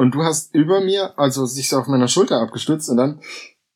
und 0.00 0.14
du 0.14 0.22
hast 0.22 0.54
über 0.54 0.80
mir, 0.80 1.12
also 1.18 1.44
sich 1.44 1.68
so 1.68 1.76
auf 1.76 1.86
meiner 1.86 2.08
Schulter 2.08 2.40
abgestützt 2.40 2.88
und 2.88 2.96
dann 2.96 3.20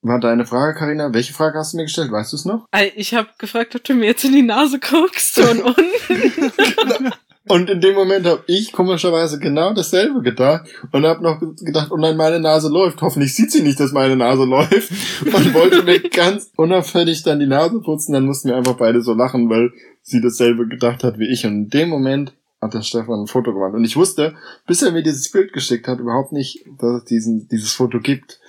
war 0.00 0.18
deine 0.18 0.46
Frage, 0.46 0.78
Karina. 0.78 1.12
Welche 1.12 1.34
Frage 1.34 1.58
hast 1.58 1.74
du 1.74 1.76
mir 1.76 1.82
gestellt? 1.82 2.10
Weißt 2.10 2.32
du 2.32 2.36
es 2.36 2.46
noch? 2.46 2.66
Ich 2.96 3.12
habe 3.12 3.28
gefragt, 3.36 3.76
ob 3.76 3.84
du 3.84 3.92
mir 3.92 4.06
jetzt 4.06 4.24
in 4.24 4.32
die 4.32 4.42
Nase 4.42 4.78
guckst 4.78 5.38
und 5.38 5.60
unten. 5.62 7.12
Und 7.46 7.68
in 7.68 7.82
dem 7.82 7.94
Moment 7.94 8.26
habe 8.26 8.42
ich 8.46 8.72
komischerweise 8.72 9.38
genau 9.38 9.74
dasselbe 9.74 10.22
gedacht 10.22 10.66
und 10.92 11.04
habe 11.04 11.22
noch 11.22 11.40
gedacht, 11.40 11.90
oh 11.90 11.98
nein, 11.98 12.16
meine 12.16 12.40
Nase 12.40 12.70
läuft. 12.70 13.02
Hoffentlich 13.02 13.34
sieht 13.34 13.52
sie 13.52 13.62
nicht, 13.62 13.78
dass 13.78 13.92
meine 13.92 14.16
Nase 14.16 14.44
läuft. 14.44 14.90
Und 15.26 15.52
wollte 15.52 15.82
mir 15.82 16.00
ganz 16.00 16.50
unauffällig 16.56 17.22
dann 17.22 17.38
die 17.38 17.46
Nase 17.46 17.80
putzen. 17.80 18.14
Dann 18.14 18.24
mussten 18.24 18.48
wir 18.48 18.56
einfach 18.56 18.78
beide 18.78 19.02
so 19.02 19.12
lachen, 19.12 19.50
weil 19.50 19.72
sie 20.00 20.22
dasselbe 20.22 20.66
gedacht 20.68 21.04
hat 21.04 21.18
wie 21.18 21.30
ich. 21.30 21.44
Und 21.44 21.52
in 21.52 21.68
dem 21.68 21.90
Moment 21.90 22.32
hat 22.64 22.74
der 22.74 22.82
Stefan 22.82 23.22
ein 23.22 23.26
Foto 23.26 23.52
gemacht. 23.52 23.74
Und 23.74 23.84
ich 23.84 23.96
wusste, 23.96 24.34
bis 24.66 24.82
er 24.82 24.92
mir 24.92 25.02
dieses 25.02 25.30
Bild 25.30 25.52
geschickt 25.52 25.86
hat, 25.86 26.00
überhaupt 26.00 26.32
nicht, 26.32 26.64
dass 26.78 27.02
es 27.02 27.04
diesen, 27.04 27.46
dieses 27.48 27.72
Foto 27.72 28.00
gibt. 28.00 28.40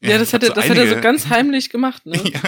Ja, 0.00 0.18
das 0.18 0.32
hat 0.32 0.42
er, 0.42 0.50
das 0.50 0.68
hat 0.68 0.76
er 0.76 0.88
so 0.88 1.00
ganz 1.00 1.28
heimlich 1.28 1.70
gemacht, 1.70 2.04
ne? 2.04 2.20
Ja. 2.32 2.40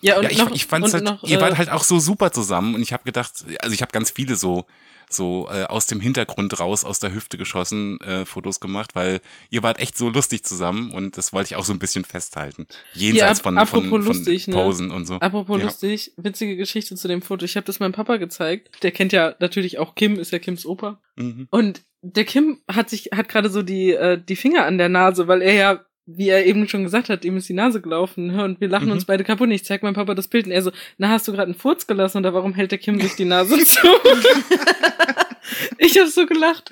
Ja, 0.00 0.16
und 0.16 0.22
ja, 0.22 0.30
ich, 0.30 0.38
noch, 0.38 0.50
ich 0.52 0.66
fand's 0.66 0.94
halt, 0.94 1.02
noch, 1.02 1.24
ihr 1.24 1.40
wart 1.40 1.54
äh, 1.54 1.56
halt 1.56 1.70
auch 1.70 1.82
so 1.82 1.98
super 1.98 2.30
zusammen 2.30 2.76
und 2.76 2.82
ich 2.82 2.92
habe 2.92 3.02
gedacht, 3.02 3.44
also 3.60 3.74
ich 3.74 3.82
habe 3.82 3.90
ganz 3.90 4.12
viele 4.12 4.36
so 4.36 4.64
so 5.10 5.48
äh, 5.50 5.64
aus 5.64 5.86
dem 5.86 6.00
Hintergrund 6.00 6.58
raus, 6.60 6.84
aus 6.84 7.00
der 7.00 7.14
Hüfte 7.14 7.38
geschossen 7.38 8.00
äh, 8.00 8.24
Fotos 8.24 8.60
gemacht, 8.60 8.94
weil 8.94 9.20
ihr 9.50 9.62
wart 9.62 9.78
echt 9.78 9.96
so 9.96 10.08
lustig 10.08 10.44
zusammen 10.44 10.90
und 10.90 11.16
das 11.16 11.32
wollte 11.32 11.48
ich 11.52 11.56
auch 11.56 11.64
so 11.64 11.72
ein 11.72 11.78
bisschen 11.78 12.04
festhalten. 12.04 12.66
Jenseits 12.94 13.40
ap- 13.40 13.44
von, 13.44 13.66
von, 13.66 13.88
von 13.88 14.04
lustig, 14.04 14.48
ne? 14.48 14.54
Posen 14.54 14.90
und 14.90 15.06
so. 15.06 15.14
Apropos 15.14 15.58
Ja. 15.58 15.64
lustig, 15.64 16.12
witzige 16.16 16.56
Geschichte 16.56 16.94
zu 16.96 17.08
dem 17.08 17.22
Foto. 17.22 17.44
Ich 17.44 17.56
habe 17.56 17.64
das 17.66 17.80
meinem 17.80 17.92
Papa 17.92 18.16
gezeigt. 18.16 18.82
Der 18.82 18.90
kennt 18.90 19.12
ja 19.12 19.34
natürlich 19.40 19.78
auch 19.78 19.94
Kim, 19.94 20.18
ist 20.18 20.32
ja 20.32 20.38
Kims 20.38 20.66
Opa. 20.66 21.00
Mhm. 21.16 21.48
Und 21.50 21.82
der 22.02 22.24
Kim 22.24 22.60
hat 22.70 22.90
sich, 22.90 23.10
hat 23.12 23.28
gerade 23.28 23.50
so 23.50 23.62
die, 23.62 23.90
äh, 23.92 24.20
die 24.22 24.36
Finger 24.36 24.66
an 24.66 24.78
der 24.78 24.88
Nase, 24.88 25.26
weil 25.26 25.42
er 25.42 25.54
ja, 25.54 25.84
wie 26.10 26.30
er 26.30 26.46
eben 26.46 26.66
schon 26.68 26.84
gesagt 26.84 27.10
hat, 27.10 27.24
ihm 27.26 27.36
ist 27.36 27.50
die 27.50 27.54
Nase 27.54 27.82
gelaufen 27.82 28.28
ne? 28.28 28.42
und 28.42 28.60
wir 28.62 28.68
lachen 28.68 28.86
Mhm. 28.86 28.92
uns 28.92 29.04
beide 29.04 29.24
kaputt. 29.24 29.50
Ich 29.50 29.64
zeig 29.64 29.82
meinem 29.82 29.92
Papa 29.94 30.14
das 30.14 30.26
Bild 30.28 30.46
und 30.46 30.52
er 30.52 30.62
so, 30.62 30.72
na, 30.96 31.10
hast 31.10 31.28
du 31.28 31.32
gerade 31.32 31.50
einen 31.50 31.54
Furz 31.54 31.86
gelassen 31.86 32.18
oder 32.18 32.32
warum 32.32 32.54
hält 32.54 32.70
der 32.70 32.78
Kim 32.78 32.98
sich 32.98 33.14
die 33.14 33.26
Nase 33.26 33.58
zu? 33.64 33.86
ich 35.78 35.98
habe 35.98 36.08
so 36.08 36.24
gelacht. 36.26 36.70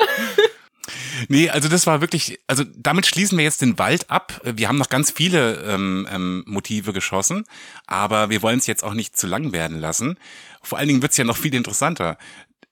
Nee, 1.28 1.50
also 1.50 1.68
das 1.68 1.86
war 1.86 2.00
wirklich, 2.00 2.38
also 2.46 2.64
damit 2.76 3.06
schließen 3.06 3.36
wir 3.36 3.44
jetzt 3.44 3.60
den 3.60 3.78
Wald 3.78 4.08
ab. 4.10 4.40
Wir 4.44 4.68
haben 4.68 4.78
noch 4.78 4.88
ganz 4.88 5.10
viele 5.10 5.56
ähm, 5.64 6.08
ähm, 6.10 6.44
Motive 6.46 6.92
geschossen, 6.92 7.44
aber 7.86 8.30
wir 8.30 8.40
wollen 8.42 8.58
es 8.58 8.66
jetzt 8.66 8.84
auch 8.84 8.94
nicht 8.94 9.16
zu 9.16 9.26
lang 9.26 9.52
werden 9.52 9.80
lassen. 9.80 10.18
Vor 10.62 10.78
allen 10.78 10.88
Dingen 10.88 11.02
wird's 11.02 11.16
ja 11.16 11.24
noch 11.24 11.36
viel 11.36 11.54
interessanter. 11.54 12.16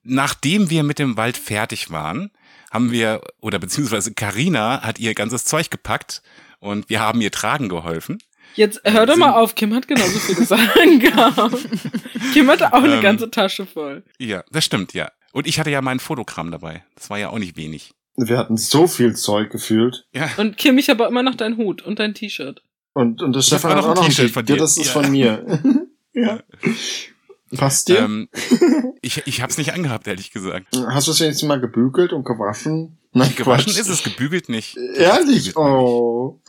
Nachdem 0.02 0.70
wir 0.70 0.82
mit 0.82 0.98
dem 0.98 1.16
Wald 1.16 1.36
fertig 1.36 1.90
waren, 1.90 2.30
haben 2.70 2.90
wir, 2.92 3.20
oder 3.40 3.58
beziehungsweise 3.58 4.14
Karina 4.14 4.82
hat 4.82 4.98
ihr 4.98 5.14
ganzes 5.14 5.44
Zeug 5.44 5.70
gepackt 5.70 6.22
und 6.64 6.88
wir 6.88 7.00
haben 7.00 7.20
ihr 7.20 7.30
tragen 7.30 7.68
geholfen. 7.68 8.18
Jetzt 8.56 8.80
hör 8.84 9.06
doch 9.06 9.16
mal 9.16 9.32
auf, 9.32 9.54
Kim 9.54 9.74
hat 9.74 9.88
genauso 9.88 10.18
viele 10.18 10.44
Sachen 10.44 11.00
gehabt. 11.00 11.56
Kim 12.32 12.48
hatte 12.48 12.72
auch 12.72 12.82
eine 12.82 12.94
Ähm. 12.96 13.00
ganze 13.02 13.30
Tasche 13.30 13.66
voll. 13.66 14.04
Ja, 14.18 14.44
das 14.52 14.64
stimmt, 14.64 14.94
ja. 14.94 15.10
Und 15.32 15.46
ich 15.48 15.58
hatte 15.58 15.70
ja 15.70 15.82
mein 15.82 15.98
Fotogramm 15.98 16.50
dabei. 16.52 16.84
Das 16.94 17.10
war 17.10 17.18
ja 17.18 17.30
auch 17.30 17.38
nicht 17.38 17.56
wenig. 17.56 17.90
Wir 18.16 18.38
hatten 18.38 18.56
so 18.56 18.86
viel 18.86 19.16
Zeug 19.16 19.50
gefühlt. 19.50 20.06
Ja. 20.12 20.30
Und 20.36 20.56
Kim, 20.56 20.78
ich 20.78 20.88
habe 20.88 21.04
auch 21.04 21.10
immer 21.10 21.24
noch 21.24 21.34
deinen 21.34 21.56
Hut 21.56 21.82
und 21.82 21.98
dein 21.98 22.14
T-Shirt. 22.14 22.62
Und, 22.92 23.20
und 23.22 23.34
das 23.34 23.48
Stefan 23.48 23.72
auch 23.72 23.76
hat 23.76 23.82
noch 23.82 23.88
auch 23.88 23.90
ein 23.90 23.96
noch 23.96 24.04
ein 24.04 24.10
T-Shirt 24.10 24.30
von 24.30 24.46
Ja, 24.46 24.54
dir. 24.54 24.60
das 24.60 24.76
ist 24.78 24.86
Ja. 24.86 24.92
von 24.92 25.10
mir. 25.10 25.60
ja. 26.14 26.40
Passt 27.56 27.88
dir? 27.88 27.98
Ähm, 28.00 28.28
ich 29.02 29.22
ich 29.26 29.40
habe 29.42 29.50
es 29.50 29.58
nicht 29.58 29.72
angehabt, 29.72 30.06
ehrlich 30.06 30.30
gesagt. 30.30 30.66
Hast 30.88 31.06
du 31.06 31.12
es 31.12 31.20
wenigstens 31.20 31.48
mal 31.48 31.60
gebügelt 31.60 32.12
und 32.12 32.24
gewaschen? 32.24 32.98
Nein, 33.12 33.32
Gewaschen 33.36 33.66
Quatsch. 33.72 33.78
ist 33.80 33.88
es, 33.88 34.02
gebügelt 34.02 34.48
nicht. 34.48 34.76
Ehrlich? 34.76 35.54
Gebügelt 35.54 35.56
noch 35.56 35.78
nicht. 35.78 35.86
Oh. 35.86 36.40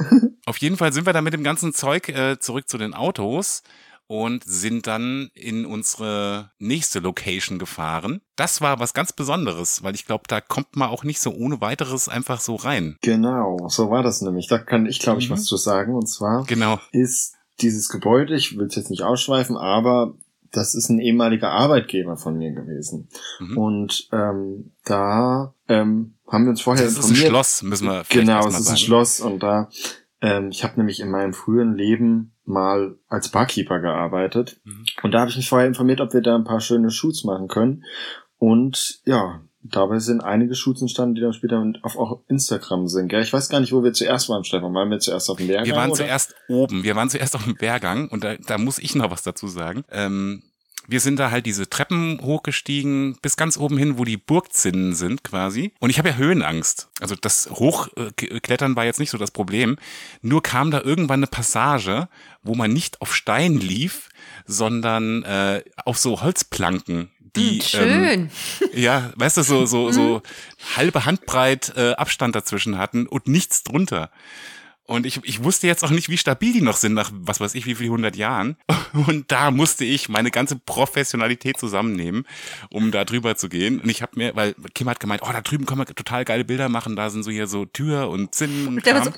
Auf 0.46 0.58
jeden 0.58 0.78
Fall 0.78 0.94
sind 0.94 1.06
wir 1.06 1.14
dann 1.14 1.24
mit 1.24 1.34
dem 1.34 1.44
ganzen 1.44 1.74
Zeug 1.74 2.10
äh, 2.10 2.40
zurück 2.40 2.68
zu 2.68 2.78
den 2.80 2.94
Autos 2.96 3.62
und 4.08 4.44
sind 4.46 4.86
dann 4.88 5.30
in 5.34 5.66
unsere 5.66 6.52
nächste 6.60 7.00
Location 7.00 7.58
gefahren. 7.60 8.22
Das 8.36 8.62
war 8.62 8.80
was 8.80 8.94
ganz 8.94 9.14
Besonderes, 9.14 9.82
weil 9.84 9.96
ich 9.96 10.06
glaube, 10.06 10.26
da 10.28 10.42
kommt 10.42 10.76
man 10.76 10.90
auch 10.90 11.04
nicht 11.04 11.20
so 11.20 11.32
ohne 11.32 11.60
weiteres 11.62 12.08
einfach 12.08 12.40
so 12.40 12.56
rein. 12.56 12.98
Genau, 13.02 13.68
so 13.68 13.90
war 13.90 14.04
das 14.04 14.22
nämlich. 14.22 14.48
Da 14.48 14.60
kann 14.60 14.86
ich, 14.86 15.00
glaube 15.00 15.22
ich, 15.22 15.30
Mhm. 15.30 15.34
was 15.34 15.46
zu 15.46 15.58
sagen. 15.58 15.96
Und 15.96 16.08
zwar 16.08 16.46
Genau. 16.46 16.80
ist 16.92 17.34
dieses 17.62 17.90
Gebäude, 17.90 18.36
ich 18.36 18.58
will 18.58 18.68
es 18.68 18.76
jetzt 18.76 18.90
nicht 18.92 19.02
ausschweifen, 19.04 19.58
aber 19.58 20.14
das 20.56 20.76
ist 20.76 20.90
ein 20.90 21.00
ehemaliger 21.00 21.52
Arbeitgeber 21.52 22.18
von 22.18 22.38
mir 22.38 22.52
gewesen. 22.52 23.10
Mhm. 23.40 23.58
Und 23.58 24.08
ähm, 24.12 24.72
da 24.86 25.54
ähm, 25.68 26.16
haben 26.28 26.46
wir 26.46 26.50
uns 26.52 26.62
vorher 26.62 26.86
Das 26.86 26.98
ist 26.98 27.10
ein. 27.10 27.16
Schloss, 27.16 27.62
müssen 27.64 27.88
wir 27.88 28.04
Genau, 28.10 28.48
es 28.48 28.60
ist 28.60 28.70
ein. 28.70 28.78
Schloss 28.78 29.20
und 29.20 29.44
da, 29.44 29.70
ähm, 30.22 30.50
ich 30.50 30.64
habe 30.64 30.78
nämlich 30.78 31.00
in 31.00 31.10
meinem 31.12 31.34
früheren 31.34 31.76
Leben 31.76 32.32
mal 32.46 32.98
als 33.08 33.30
Barkeeper 33.30 33.80
gearbeitet 33.80 34.60
Mhm. 34.64 34.86
und 35.04 35.12
da 35.12 35.20
habe 35.22 35.30
ich 35.32 35.38
mich 35.38 35.50
vorher 35.50 35.68
informiert, 35.68 36.02
ob 36.02 36.14
wir 36.14 36.22
da 36.22 36.36
ein 36.36 36.44
paar 36.44 36.60
schöne 36.62 36.90
Shoots 36.92 37.24
machen 37.24 37.48
können 37.48 37.84
und 38.38 39.00
ja, 39.06 39.42
dabei 39.72 40.00
sind 40.00 40.22
einige 40.22 40.56
Shoots 40.56 40.82
entstanden, 40.82 41.16
die 41.16 41.22
dann 41.22 41.34
später 41.34 41.64
auf 41.82 41.98
auch 41.98 42.22
Instagram 42.28 42.88
sind. 42.88 43.08
Gell? 43.08 43.22
Ich 43.22 43.34
weiß 43.34 43.50
gar 43.50 43.60
nicht, 43.60 43.74
wo 43.74 43.84
wir 43.84 43.94
zuerst 43.94 44.30
waren, 44.30 44.44
Stefan. 44.44 44.74
Waren 44.74 44.90
wir 44.90 45.00
zuerst 45.00 45.30
auf 45.30 45.38
dem 45.38 45.48
Lehrgang? 45.48 45.66
Wir 45.66 45.76
waren 45.76 45.92
oder? 45.92 45.98
zuerst 45.98 46.36
oben, 46.48 46.84
wir 46.84 46.96
waren 46.96 47.10
zuerst 47.10 47.36
auf 47.36 47.44
dem 47.44 47.56
Bergang 47.56 48.08
und 48.10 48.24
da, 48.24 48.36
da 48.36 48.58
muss 48.58 48.80
ich 48.80 48.96
noch 48.96 49.12
was 49.12 49.24
dazu 49.24 49.48
sagen. 49.48 49.84
Ähm, 49.92 50.44
wir 50.88 51.00
sind 51.00 51.18
da 51.18 51.32
halt 51.32 51.46
diese 51.46 51.68
Treppen 51.68 52.20
hochgestiegen, 52.22 53.18
bis 53.22 53.38
ganz 53.38 53.58
oben 53.58 53.78
hin, 53.78 53.98
wo 53.98 54.04
die 54.04 54.18
Burgzinnen 54.18 54.94
sind 54.94 55.24
quasi. 55.24 55.74
Und 55.80 55.90
ich 55.90 55.98
habe 55.98 56.10
ja 56.10 56.16
Höhenangst. 56.16 56.90
Also 57.02 57.16
das 57.16 57.50
Hochklettern 57.50 58.76
war 58.76 58.86
jetzt 58.86 59.00
nicht 59.00 59.10
so 59.10 59.18
das 59.18 59.32
Problem. 59.32 59.78
Nur 60.22 60.44
kam 60.44 60.70
da 60.70 60.82
irgendwann 60.82 61.20
eine 61.20 61.28
Passage, 61.28 62.08
wo 62.44 62.54
man 62.54 62.72
nicht 62.72 63.02
auf 63.02 63.16
Stein 63.16 63.56
lief, 63.58 64.10
sondern 64.46 65.24
äh, 65.24 65.64
auf 65.86 65.98
so 65.98 66.22
Holzplanken. 66.22 67.10
Die, 67.36 67.60
Hm, 67.60 67.82
ähm, 67.82 68.30
schön. 68.60 68.72
ja, 68.74 69.12
weißt 69.16 69.38
du, 69.38 69.44
so, 69.44 69.66
so, 69.66 69.92
so 69.92 70.22
halbe 70.76 71.06
Handbreit 71.06 71.74
äh, 71.76 71.92
Abstand 71.94 72.36
dazwischen 72.36 72.78
hatten 72.78 73.08
und 73.08 73.28
nichts 73.28 73.64
drunter. 73.64 74.10
Und 74.88 75.08
ich, 75.08 75.20
ich 75.24 75.44
wusste 75.44 75.66
jetzt 75.66 75.84
auch 75.84 75.90
nicht, 75.90 76.10
wie 76.10 76.18
stabil 76.18 76.54
die 76.54 76.62
noch 76.62 76.78
sind 76.78 76.94
nach 76.94 77.10
was 77.12 77.40
weiß 77.40 77.56
ich 77.56 77.66
wie 77.66 77.74
viel 77.74 77.90
hundert 77.90 78.16
Jahren. 78.16 78.56
Und 79.08 79.32
da 79.32 79.50
musste 79.50 79.84
ich 79.84 80.10
meine 80.10 80.30
ganze 80.30 80.58
Professionalität 80.58 81.58
zusammennehmen, 81.58 82.26
um 82.70 82.92
da 82.92 83.04
drüber 83.04 83.36
zu 83.36 83.50
gehen. 83.50 83.80
Und 83.82 83.90
ich 83.90 84.04
habe 84.04 84.12
mir, 84.16 84.36
weil 84.36 84.54
Kim 84.76 84.88
hat 84.88 85.00
gemeint, 85.00 85.24
oh, 85.24 85.32
da 85.32 85.42
drüben 85.42 85.66
können 85.66 85.82
wir 85.82 85.86
total 85.88 86.24
geile 86.24 86.46
Bilder 86.46 86.70
machen, 86.70 86.96
da 86.96 87.10
sind 87.10 87.24
so 87.24 87.32
hier 87.32 87.48
so 87.48 87.66
Tür 87.66 88.10
und 88.10 88.36
Zinnen 88.36 88.68
und 88.68 88.86
war 88.86 88.94
Kram. 89.02 89.14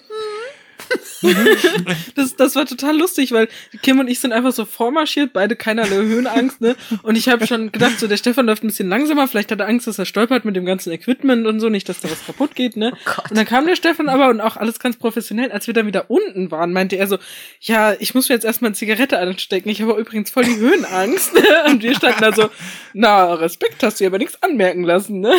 Das, 2.15 2.35
das 2.35 2.55
war 2.55 2.65
total 2.65 2.97
lustig, 2.97 3.31
weil 3.31 3.47
Kim 3.81 3.99
und 3.99 4.07
ich 4.07 4.19
sind 4.19 4.31
einfach 4.31 4.51
so 4.51 4.65
vormarschiert, 4.65 5.33
beide 5.33 5.55
keinerlei 5.55 5.95
Höhenangst, 5.95 6.61
ne? 6.61 6.75
Und 7.03 7.15
ich 7.15 7.29
habe 7.29 7.45
schon 7.47 7.71
gedacht, 7.71 7.99
so 7.99 8.07
der 8.07 8.17
Stefan 8.17 8.45
läuft 8.45 8.63
ein 8.63 8.67
bisschen 8.67 8.89
langsamer, 8.89 9.27
vielleicht 9.27 9.51
hat 9.51 9.59
er 9.59 9.67
Angst, 9.67 9.87
dass 9.87 9.99
er 9.99 10.05
stolpert 10.05 10.45
mit 10.45 10.55
dem 10.55 10.65
ganzen 10.65 10.91
Equipment 10.91 11.45
und 11.45 11.59
so, 11.59 11.69
nicht, 11.69 11.89
dass 11.89 11.99
da 11.99 12.09
was 12.09 12.25
kaputt 12.25 12.55
geht, 12.55 12.77
ne? 12.77 12.93
Oh. 13.05 13.21
Und 13.29 13.37
dann 13.37 13.45
kam 13.45 13.65
der 13.65 13.75
Stefan 13.75 14.09
aber 14.09 14.29
und 14.29 14.41
auch 14.41 14.57
alles 14.57 14.79
ganz 14.79 14.97
professionell. 14.97 15.51
Als 15.51 15.67
wir 15.67 15.73
dann 15.73 15.87
wieder 15.87 16.09
unten 16.09 16.51
waren, 16.51 16.73
meinte 16.73 16.95
er 16.95 17.07
so, 17.07 17.17
ja, 17.61 17.93
ich 17.99 18.13
muss 18.15 18.29
mir 18.29 18.35
jetzt 18.35 18.45
erstmal 18.45 18.69
eine 18.69 18.75
Zigarette 18.75 19.19
anstecken. 19.19 19.69
Ich 19.69 19.81
habe 19.81 19.93
übrigens 19.99 20.29
voll 20.29 20.45
die 20.45 20.57
Höhenangst. 20.57 21.33
ne? 21.33 21.41
Und 21.67 21.83
wir 21.83 21.95
standen 21.95 22.21
da 22.21 22.33
so, 22.33 22.49
na, 22.93 23.33
Respekt, 23.33 23.83
hast 23.83 23.99
du 23.99 24.03
dir 24.03 24.07
aber 24.09 24.17
nichts 24.17 24.41
anmerken 24.41 24.83
lassen, 24.83 25.19
ne? 25.19 25.33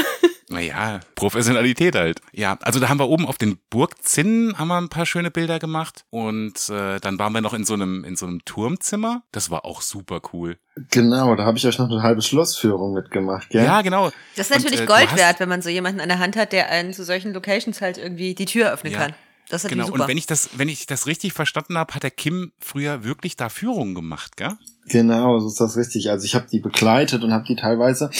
Naja, 0.50 1.00
Professionalität 1.14 1.94
halt. 1.94 2.20
Ja, 2.32 2.58
also 2.62 2.80
da 2.80 2.88
haben 2.88 2.98
wir 2.98 3.08
oben 3.08 3.26
auf 3.26 3.36
den 3.36 3.58
Burgzinnen 3.68 4.58
haben 4.58 4.68
wir 4.68 4.78
ein 4.78 4.88
paar 4.88 5.04
schöne 5.04 5.27
Bilder 5.30 5.58
gemacht 5.58 6.04
und 6.10 6.68
äh, 6.70 6.98
dann 7.00 7.18
waren 7.18 7.32
wir 7.32 7.40
noch 7.40 7.54
in 7.54 7.64
so 7.64 7.74
einem 7.74 8.04
in 8.04 8.16
so 8.16 8.26
einem 8.26 8.44
Turmzimmer. 8.44 9.22
Das 9.32 9.50
war 9.50 9.64
auch 9.64 9.82
super 9.82 10.20
cool. 10.32 10.58
Genau, 10.90 11.34
da 11.36 11.44
habe 11.44 11.58
ich 11.58 11.66
euch 11.66 11.78
noch 11.78 11.90
eine 11.90 12.02
halbe 12.02 12.22
Schlossführung 12.22 12.92
mitgemacht, 12.94 13.50
gell? 13.50 13.64
Ja, 13.64 13.82
genau. 13.82 14.10
Das 14.36 14.50
ist 14.50 14.56
natürlich 14.56 14.80
Und, 14.80 14.84
äh, 14.84 14.88
Gold 14.88 15.16
wert, 15.16 15.40
wenn 15.40 15.48
man 15.48 15.62
so 15.62 15.68
jemanden 15.70 16.00
an 16.00 16.08
der 16.08 16.18
Hand 16.18 16.36
hat, 16.36 16.52
der 16.52 16.70
einen 16.70 16.92
zu 16.92 17.04
solchen 17.04 17.32
Locations 17.32 17.80
halt 17.80 17.98
irgendwie 17.98 18.34
die 18.34 18.44
Tür 18.44 18.72
öffnen 18.72 18.92
Ja. 18.92 18.98
kann. 19.00 19.14
Das 19.50 19.64
ist 19.64 19.70
Genau. 19.70 19.86
super. 19.86 20.02
Und 20.02 20.08
wenn 20.08 20.18
ich 20.18 20.26
das 20.26 20.50
wenn 20.58 20.68
ich 20.68 20.84
das 20.86 21.06
richtig 21.06 21.32
verstanden 21.32 21.78
habe, 21.78 21.94
hat 21.94 22.02
der 22.02 22.10
Kim 22.10 22.52
früher 22.58 23.02
wirklich 23.04 23.34
da 23.36 23.48
Führungen 23.48 23.94
gemacht, 23.94 24.36
gell? 24.36 24.56
Genau, 24.88 25.38
so 25.38 25.48
ist 25.48 25.58
das 25.60 25.76
richtig. 25.76 26.10
Also 26.10 26.24
ich 26.26 26.34
habe 26.34 26.46
die 26.52 26.60
begleitet 26.60 27.24
und 27.24 27.32
habe 27.32 27.44
die 27.44 27.56
teilweise, 27.56 28.10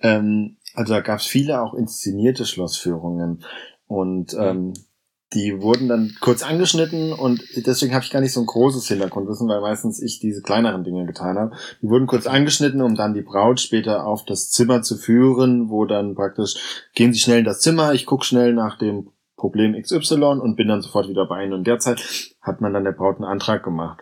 ähm, 0.00 0.56
also 0.74 0.94
da 0.94 1.00
gab 1.00 1.20
es 1.20 1.26
viele 1.26 1.60
auch 1.60 1.74
inszenierte 1.74 2.46
Schlossführungen 2.46 3.44
und 3.86 4.34
ähm, 4.34 4.72
die 5.34 5.60
wurden 5.60 5.88
dann 5.88 6.14
kurz 6.20 6.42
angeschnitten 6.42 7.12
und 7.12 7.42
deswegen 7.54 7.92
habe 7.92 8.04
ich 8.04 8.10
gar 8.10 8.20
nicht 8.20 8.32
so 8.32 8.40
ein 8.40 8.46
großes 8.46 8.88
Hintergrundwissen, 8.88 9.46
weil 9.48 9.60
meistens 9.60 10.02
ich 10.02 10.20
diese 10.20 10.40
kleineren 10.40 10.84
Dinge 10.84 11.04
getan 11.04 11.36
habe. 11.36 11.56
Die 11.82 11.88
wurden 11.88 12.06
kurz 12.06 12.26
angeschnitten, 12.26 12.80
um 12.80 12.94
dann 12.94 13.12
die 13.12 13.22
Braut 13.22 13.60
später 13.60 14.06
auf 14.06 14.24
das 14.24 14.50
Zimmer 14.50 14.80
zu 14.80 14.96
führen, 14.96 15.68
wo 15.68 15.84
dann 15.84 16.14
praktisch 16.14 16.88
gehen 16.94 17.12
Sie 17.12 17.20
schnell 17.20 17.40
in 17.40 17.44
das 17.44 17.60
Zimmer, 17.60 17.92
ich 17.92 18.06
guck 18.06 18.24
schnell 18.24 18.54
nach 18.54 18.78
dem 18.78 19.10
Problem 19.36 19.80
XY 19.80 20.40
und 20.40 20.56
bin 20.56 20.68
dann 20.68 20.82
sofort 20.82 21.08
wieder 21.08 21.26
bei 21.26 21.44
Ihnen. 21.44 21.52
Und 21.52 21.66
derzeit 21.66 22.02
hat 22.40 22.60
man 22.60 22.72
dann 22.72 22.84
der 22.84 22.92
Braut 22.92 23.16
einen 23.16 23.24
Antrag 23.24 23.62
gemacht. 23.62 24.00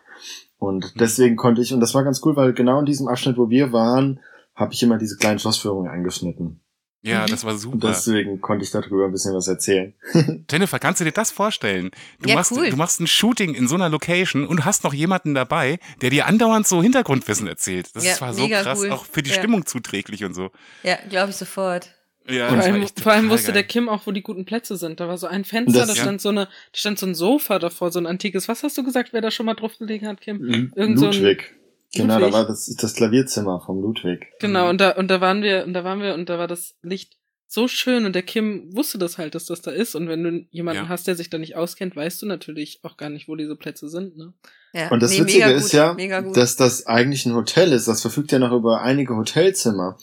Und 0.58 0.94
deswegen 1.00 1.36
konnte 1.36 1.60
ich, 1.60 1.74
und 1.74 1.80
das 1.80 1.94
war 1.94 2.04
ganz 2.04 2.24
cool, 2.24 2.36
weil 2.36 2.54
genau 2.54 2.78
in 2.78 2.86
diesem 2.86 3.08
Abschnitt, 3.08 3.36
wo 3.36 3.50
wir 3.50 3.72
waren, 3.72 4.20
habe 4.54 4.72
ich 4.72 4.82
immer 4.82 4.96
diese 4.96 5.16
kleinen 5.16 5.38
Schlossführungen 5.38 5.90
angeschnitten. 5.90 6.62
Ja, 7.06 7.22
Mhm. 7.22 7.26
das 7.30 7.44
war 7.44 7.52
Und 7.52 7.58
super. 7.58 7.88
deswegen 7.88 8.40
konnte 8.40 8.64
ich 8.64 8.70
darüber 8.70 9.04
ein 9.06 9.12
bisschen 9.12 9.34
was 9.34 9.46
erzählen. 9.48 9.94
Jennifer, 10.50 10.78
kannst 10.78 11.00
du 11.00 11.04
dir 11.04 11.12
das 11.12 11.30
vorstellen? 11.30 11.90
Du 12.20 12.28
Ja, 12.28 12.34
machst 12.36 12.52
cool. 12.52 12.68
du 12.70 12.76
machst 12.76 13.00
ein 13.00 13.06
Shooting 13.06 13.54
in 13.54 13.68
so 13.68 13.74
einer 13.76 13.88
Location 13.88 14.46
und 14.46 14.64
hast 14.64 14.84
noch 14.84 14.92
jemanden 14.94 15.34
dabei, 15.34 15.78
der 16.02 16.10
dir 16.10 16.26
andauernd 16.26 16.66
so 16.66 16.82
Hintergrundwissen 16.82 17.46
erzählt. 17.46 17.90
Das 17.94 18.04
Ja, 18.04 18.20
war 18.20 18.34
so 18.34 18.42
mega 18.42 18.62
krass, 18.62 18.80
cool. 18.82 18.90
auch 18.90 19.04
für 19.06 19.22
die 19.22 19.30
Ja. 19.30 19.36
Stimmung 19.36 19.66
zuträglich 19.66 20.24
und 20.24 20.34
so. 20.34 20.50
ja, 20.82 20.96
glaube 21.08 21.30
ich 21.30 21.36
sofort. 21.36 21.92
Ja, 22.28 22.48
Vor 22.48 22.58
allem, 22.58 22.86
vor 23.00 23.12
allem 23.12 23.30
wusste 23.30 23.46
geil. 23.46 23.54
der 23.54 23.62
Kim 23.62 23.88
auch, 23.88 24.04
wo 24.08 24.10
die 24.10 24.22
guten 24.22 24.44
Plätze 24.44 24.76
sind. 24.76 24.98
Da 24.98 25.06
war 25.06 25.16
so 25.16 25.28
ein 25.28 25.44
Fenster, 25.44 25.78
Das- 25.78 25.88
da 25.90 25.94
Ja. 25.94 26.02
stand 26.02 26.20
so 26.20 26.30
eine, 26.30 26.46
da 26.46 26.50
stand 26.72 26.98
so 26.98 27.06
ein 27.06 27.14
Sofa 27.14 27.60
davor, 27.60 27.92
so 27.92 28.00
ein 28.00 28.06
antikes. 28.06 28.48
Was 28.48 28.64
hast 28.64 28.76
du 28.76 28.82
gesagt, 28.82 29.12
wer 29.12 29.20
da 29.20 29.30
schon 29.30 29.46
mal 29.46 29.54
drauf 29.54 29.78
gelegen 29.78 30.08
hat, 30.08 30.20
Kim? 30.20 30.72
Irgend 30.74 30.98
so 30.98 31.06
ein- 31.06 31.12
Ludwig. 31.12 31.54
Genau, 31.96 32.14
Ludwig? 32.18 32.32
da 32.32 32.38
war 32.38 32.46
das, 32.46 32.66
das 32.66 32.94
Klavierzimmer 32.94 33.60
vom 33.64 33.80
Ludwig. 33.80 34.26
Genau, 34.40 34.68
und 34.68 34.80
da, 34.80 34.90
und 34.92 35.08
da 35.08 35.20
waren 35.20 35.42
wir, 35.42 35.64
und 35.64 35.72
da 35.72 35.84
waren 35.84 36.00
wir, 36.00 36.14
und 36.14 36.28
da 36.28 36.38
war 36.38 36.48
das 36.48 36.74
Licht 36.82 37.16
so 37.48 37.68
schön 37.68 38.04
und 38.06 38.14
der 38.14 38.22
Kim 38.22 38.74
wusste 38.76 38.98
das 38.98 39.18
halt, 39.18 39.34
dass 39.36 39.46
das 39.46 39.62
da 39.62 39.70
ist. 39.70 39.94
Und 39.94 40.08
wenn 40.08 40.22
du 40.24 40.46
jemanden 40.50 40.84
Ja. 40.84 40.88
hast, 40.88 41.06
der 41.06 41.14
sich 41.14 41.30
da 41.30 41.38
nicht 41.38 41.54
auskennt, 41.54 41.94
weißt 41.94 42.20
du 42.22 42.26
natürlich 42.26 42.80
auch 42.82 42.96
gar 42.96 43.08
nicht, 43.08 43.28
wo 43.28 43.36
diese 43.36 43.54
Plätze 43.54 43.88
sind, 43.88 44.16
ne? 44.16 44.32
Ja. 44.72 44.90
Und 44.90 45.00
das 45.00 45.12
nee, 45.12 45.20
Witzige 45.20 45.44
mega 45.46 45.56
ist 45.56 45.64
gut, 45.64 45.72
ja, 45.72 45.94
mega 45.94 46.20
gut. 46.20 46.36
dass 46.36 46.56
das 46.56 46.86
eigentlich 46.86 47.24
ein 47.24 47.34
Hotel 47.34 47.72
ist. 47.72 47.86
Das 47.88 48.02
verfügt 48.02 48.32
ja 48.32 48.38
noch 48.38 48.52
über 48.52 48.82
einige 48.82 49.14
Hotelzimmer. 49.16 49.96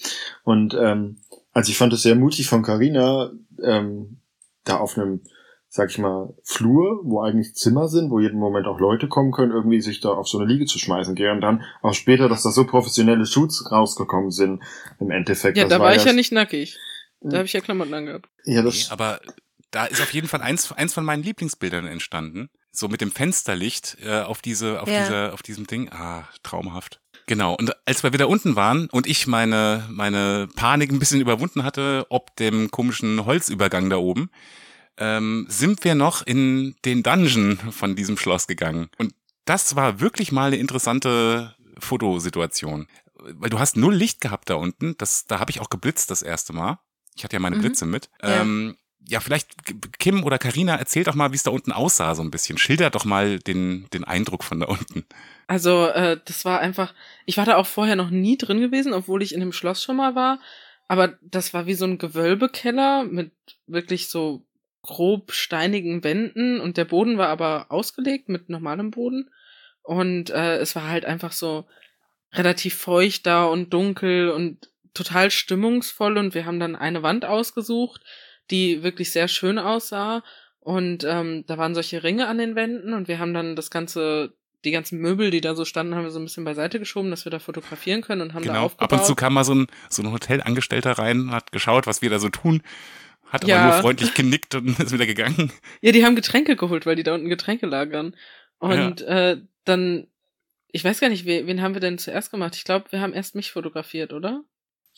Und 0.44 0.74
ähm, 0.74 1.18
also 1.52 1.70
ich 1.70 1.78
fand 1.78 1.94
es 1.94 2.02
sehr 2.02 2.16
mutig 2.16 2.48
von 2.48 2.64
Carina, 2.64 3.32
ähm, 3.62 4.18
da 4.64 4.78
auf 4.78 4.98
einem, 4.98 5.22
sag 5.76 5.90
ich 5.90 5.98
mal, 5.98 6.36
Flur, 6.44 7.00
wo 7.04 7.22
eigentlich 7.22 7.56
Zimmer 7.56 7.88
sind, 7.88 8.12
wo 8.12 8.20
jeden 8.20 8.38
Moment 8.38 8.68
auch 8.68 8.80
Leute 8.80 9.08
kommen 9.08 9.32
können, 9.32 9.52
irgendwie 9.52 9.82
sich 9.82 10.02
da 10.02 10.10
auf 10.10 10.28
so 10.28 10.38
eine 10.38 10.46
Liege 10.48 10.66
zu 10.68 10.78
schmeißen. 10.78 11.16
Gell? 11.16 11.32
Und 11.32 11.42
dann 11.42 11.64
auch 11.82 11.96
später, 11.96 12.30
dass 12.30 12.44
da 12.44 12.52
so 12.52 12.68
professionelle 12.68 13.26
Shoots 13.26 13.72
rausgekommen 13.72 14.30
sind 14.30 14.62
im 15.00 15.10
Endeffekt. 15.10 15.58
Ja, 15.58 15.64
das 15.64 15.72
da 15.72 15.80
war 15.80 15.96
ich 15.96 16.06
ja 16.06 16.14
nicht 16.14 16.32
nackig. 16.32 16.78
Da 17.22 17.38
habe 17.38 17.48
ich 17.48 17.54
ja 17.54 17.62
Klamotten 17.62 17.92
angehabt. 17.92 18.30
Ja, 18.46 18.62
Nee, 18.62 18.66
das, 18.70 18.92
aber 18.92 19.20
da 19.72 19.86
ist 19.86 20.00
auf 20.00 20.14
jeden 20.14 20.28
Fall 20.28 20.44
eins, 20.44 20.72
eins 20.74 20.94
von 20.94 21.06
meinen 21.06 21.24
Lieblingsbildern 21.24 21.88
entstanden. 21.88 22.52
So 22.72 22.88
mit 22.88 23.02
dem 23.02 23.10
Fensterlicht 23.10 23.98
äh, 24.06 24.22
auf 24.22 24.44
diese, 24.44 24.80
auf 24.80 24.88
Ja. 24.88 25.00
dieser, 25.00 25.34
auf 25.34 25.42
diesem 25.42 25.66
Ding. 25.66 25.90
Ah, 25.92 26.30
traumhaft. 26.44 27.02
Genau. 27.26 27.56
Und 27.56 27.72
als 27.88 28.04
wir 28.04 28.14
wieder 28.14 28.30
unten 28.30 28.56
waren 28.56 28.90
und 28.92 29.08
ich 29.08 29.26
meine, 29.26 29.88
meine 29.90 30.48
Panik 30.56 30.92
ein 30.92 31.00
bisschen 31.00 31.20
überwunden 31.20 31.64
hatte, 31.64 32.06
ob 32.10 32.36
dem 32.36 32.70
komischen 32.70 33.26
Holzübergang 33.26 33.90
da 33.90 33.98
oben, 33.98 34.30
ähm, 34.98 35.46
sind 35.50 35.84
wir 35.84 35.96
noch 35.96 36.26
in 36.26 36.76
den 36.86 37.04
Dungeon 37.04 37.58
von 37.72 37.96
diesem 37.96 38.18
Schloss 38.18 38.48
gegangen. 38.48 38.90
Und 38.98 39.14
das 39.46 39.76
war 39.76 40.00
wirklich 40.00 40.32
mal 40.32 40.48
eine 40.48 40.58
interessante 40.58 41.56
Fotosituation. 41.80 42.88
Weil 43.16 43.50
du 43.50 43.60
hast 43.60 43.78
null 43.78 43.96
Licht 43.96 44.22
gehabt 44.22 44.50
da 44.50 44.56
unten. 44.56 44.96
Das, 44.98 45.26
da 45.26 45.40
habe 45.40 45.52
ich 45.52 45.62
auch 45.62 45.70
geblitzt 45.70 46.12
das 46.12 46.22
erste 46.22 46.54
Mal. 46.54 46.80
Ich 47.16 47.24
hatte 47.24 47.36
ja 47.36 47.40
meine 47.40 47.58
Mhm. 47.58 47.62
Blitze 47.62 47.86
mit. 47.86 48.10
Ja. 48.22 48.42
Ähm, 48.42 48.78
ja, 49.06 49.20
vielleicht 49.20 49.50
Kim 50.00 50.24
oder 50.24 50.38
Karina 50.40 50.76
erzählt 50.76 51.08
doch 51.08 51.16
mal, 51.16 51.32
wie 51.32 51.36
es 51.36 51.44
da 51.44 51.52
unten 51.52 51.74
aussah, 51.74 52.16
so 52.16 52.22
ein 52.24 52.32
bisschen. 52.32 52.58
Schildert 52.58 52.96
doch 52.96 53.04
mal 53.04 53.38
den, 53.40 53.88
den 53.94 54.06
Eindruck 54.06 54.44
von 54.46 54.62
da 54.62 54.68
unten. 54.68 55.06
Also, 55.48 55.88
äh, 55.88 56.20
das 56.24 56.46
war 56.46 56.60
einfach, 56.62 56.94
ich 57.26 57.36
war 57.38 57.46
da 57.46 57.58
auch 57.58 57.68
vorher 57.68 57.98
noch 57.98 58.10
nie 58.10 58.38
drin 58.38 58.62
gewesen, 58.62 58.94
obwohl 58.94 59.22
ich 59.22 59.34
in 59.34 59.42
dem 59.42 59.52
Schloss 59.52 59.84
schon 59.84 59.98
mal 59.98 60.16
war. 60.16 60.40
Aber 60.88 61.18
das 61.22 61.54
war 61.54 61.66
wie 61.66 61.74
so 61.74 61.86
ein 61.86 61.98
Gewölbekeller 61.98 63.04
mit 63.04 63.32
wirklich 63.68 64.10
so 64.10 64.46
grob 64.84 65.32
steinigen 65.32 66.04
Wänden 66.04 66.60
und 66.60 66.78
der 66.78 66.86
Boden 66.86 67.18
war 67.18 67.30
aber 67.30 67.68
ausgelegt 67.70 68.30
mit 68.30 68.50
normalem 68.50 68.92
Boden. 68.92 69.30
Und 69.82 70.30
äh, 70.30 70.58
es 70.58 70.76
war 70.76 70.88
halt 70.88 71.06
einfach 71.06 71.32
so 71.32 71.66
relativ 72.34 72.76
feucht 72.76 73.26
da 73.26 73.46
und 73.46 73.74
dunkel 73.74 74.30
und 74.30 74.70
total 74.94 75.32
stimmungsvoll 75.32 76.18
und 76.18 76.36
wir 76.36 76.46
haben 76.46 76.60
dann 76.60 76.76
eine 76.76 77.02
Wand 77.02 77.26
ausgesucht, 77.26 78.02
die 78.52 78.84
wirklich 78.84 79.12
sehr 79.12 79.28
schön 79.28 79.58
aussah 79.58 80.24
und 80.60 81.04
ähm, 81.04 81.46
da 81.48 81.58
waren 81.58 81.74
solche 81.74 82.04
Ringe 82.04 82.28
an 82.28 82.38
den 82.38 82.56
Wänden 82.56 82.94
und 82.94 83.08
wir 83.08 83.20
haben 83.20 83.34
dann 83.34 83.56
das 83.56 83.70
ganze 83.70 84.34
die 84.64 84.72
ganzen 84.72 85.00
Möbel, 85.00 85.30
die 85.30 85.42
da 85.42 85.56
so 85.56 85.66
standen, 85.66 85.94
haben 85.94 86.04
wir 86.04 86.12
so 86.12 86.20
ein 86.20 86.24
bisschen 86.24 86.46
beiseite 86.46 86.80
geschoben, 86.80 87.12
dass 87.12 87.26
wir 87.26 87.32
da 87.32 87.40
fotografieren 87.40 88.02
können 88.02 88.22
und 88.22 88.34
haben 88.34 88.46
da 88.46 88.54
Genau. 88.54 88.66
aufgebaut. 88.66 88.94
Ab 88.94 89.00
und 89.00 89.06
zu 89.06 89.14
kam 89.14 89.34
mal 89.34 89.44
so 89.44 89.54
ein, 89.54 89.68
so 89.90 90.02
ein 90.02 90.12
Hotelangestellter 90.14 90.94
rein, 90.94 91.32
hat 91.32 91.52
geschaut, 91.52 91.86
was 91.86 92.02
wir 92.02 92.10
da 92.10 92.18
so 92.18 92.30
tun, 92.30 92.62
hat 93.34 93.46
Ja. 93.46 93.58
aber 93.64 93.74
nur 93.74 93.82
freundlich 93.82 94.14
genickt 94.14 94.56
und 94.56 94.68
ist 94.80 94.92
wieder 94.94 95.06
gegangen. 95.06 95.52
Ja, 95.82 95.92
die 95.92 96.06
haben 96.06 96.16
Getränke 96.16 96.56
geholt, 96.56 96.86
weil 96.86 96.96
die 96.96 97.04
da 97.04 97.14
unten 97.14 97.28
Getränke 97.30 97.66
lagern. 97.66 98.16
Und 98.60 99.02
äh, 99.02 99.42
dann, 99.66 100.08
ich 100.72 100.84
weiß 100.86 101.02
gar 101.02 101.10
nicht, 101.10 101.26
wen, 101.26 101.48
wen 101.48 101.62
haben 101.62 101.74
wir 101.74 101.82
denn 101.82 101.98
zuerst 101.98 102.32
gemacht? 102.32 102.56
Ich 102.56 102.64
glaube, 102.64 102.86
wir 102.92 103.02
haben 103.02 103.14
erst 103.14 103.36
mich 103.36 103.52
fotografiert, 103.52 104.14
oder? 104.14 104.44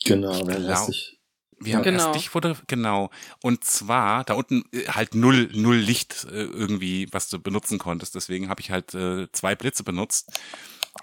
Genau, 0.04 0.38
dann 0.38 0.46
Genau. 0.56 0.68
lass 0.68 0.88
ich. 0.88 1.18
Wir 1.58 1.74
haben 1.76 1.82
Genau. 1.84 2.04
erst 2.04 2.14
dich 2.14 2.28
fotografiert, 2.28 2.68
genau. 2.68 3.10
Und 3.42 3.64
zwar, 3.64 4.22
da 4.24 4.34
unten 4.34 4.64
äh, 4.72 4.86
halt 4.88 5.14
null, 5.14 5.48
null 5.54 5.76
Licht 5.78 6.26
äh, 6.30 6.42
irgendwie, 6.44 7.08
was 7.12 7.30
du 7.30 7.38
benutzen 7.40 7.78
konntest. 7.78 8.14
Deswegen 8.14 8.50
habe 8.50 8.60
ich 8.60 8.70
halt 8.70 8.94
äh, 8.94 9.26
zwei 9.32 9.54
Blitze 9.56 9.82
benutzt. 9.82 10.38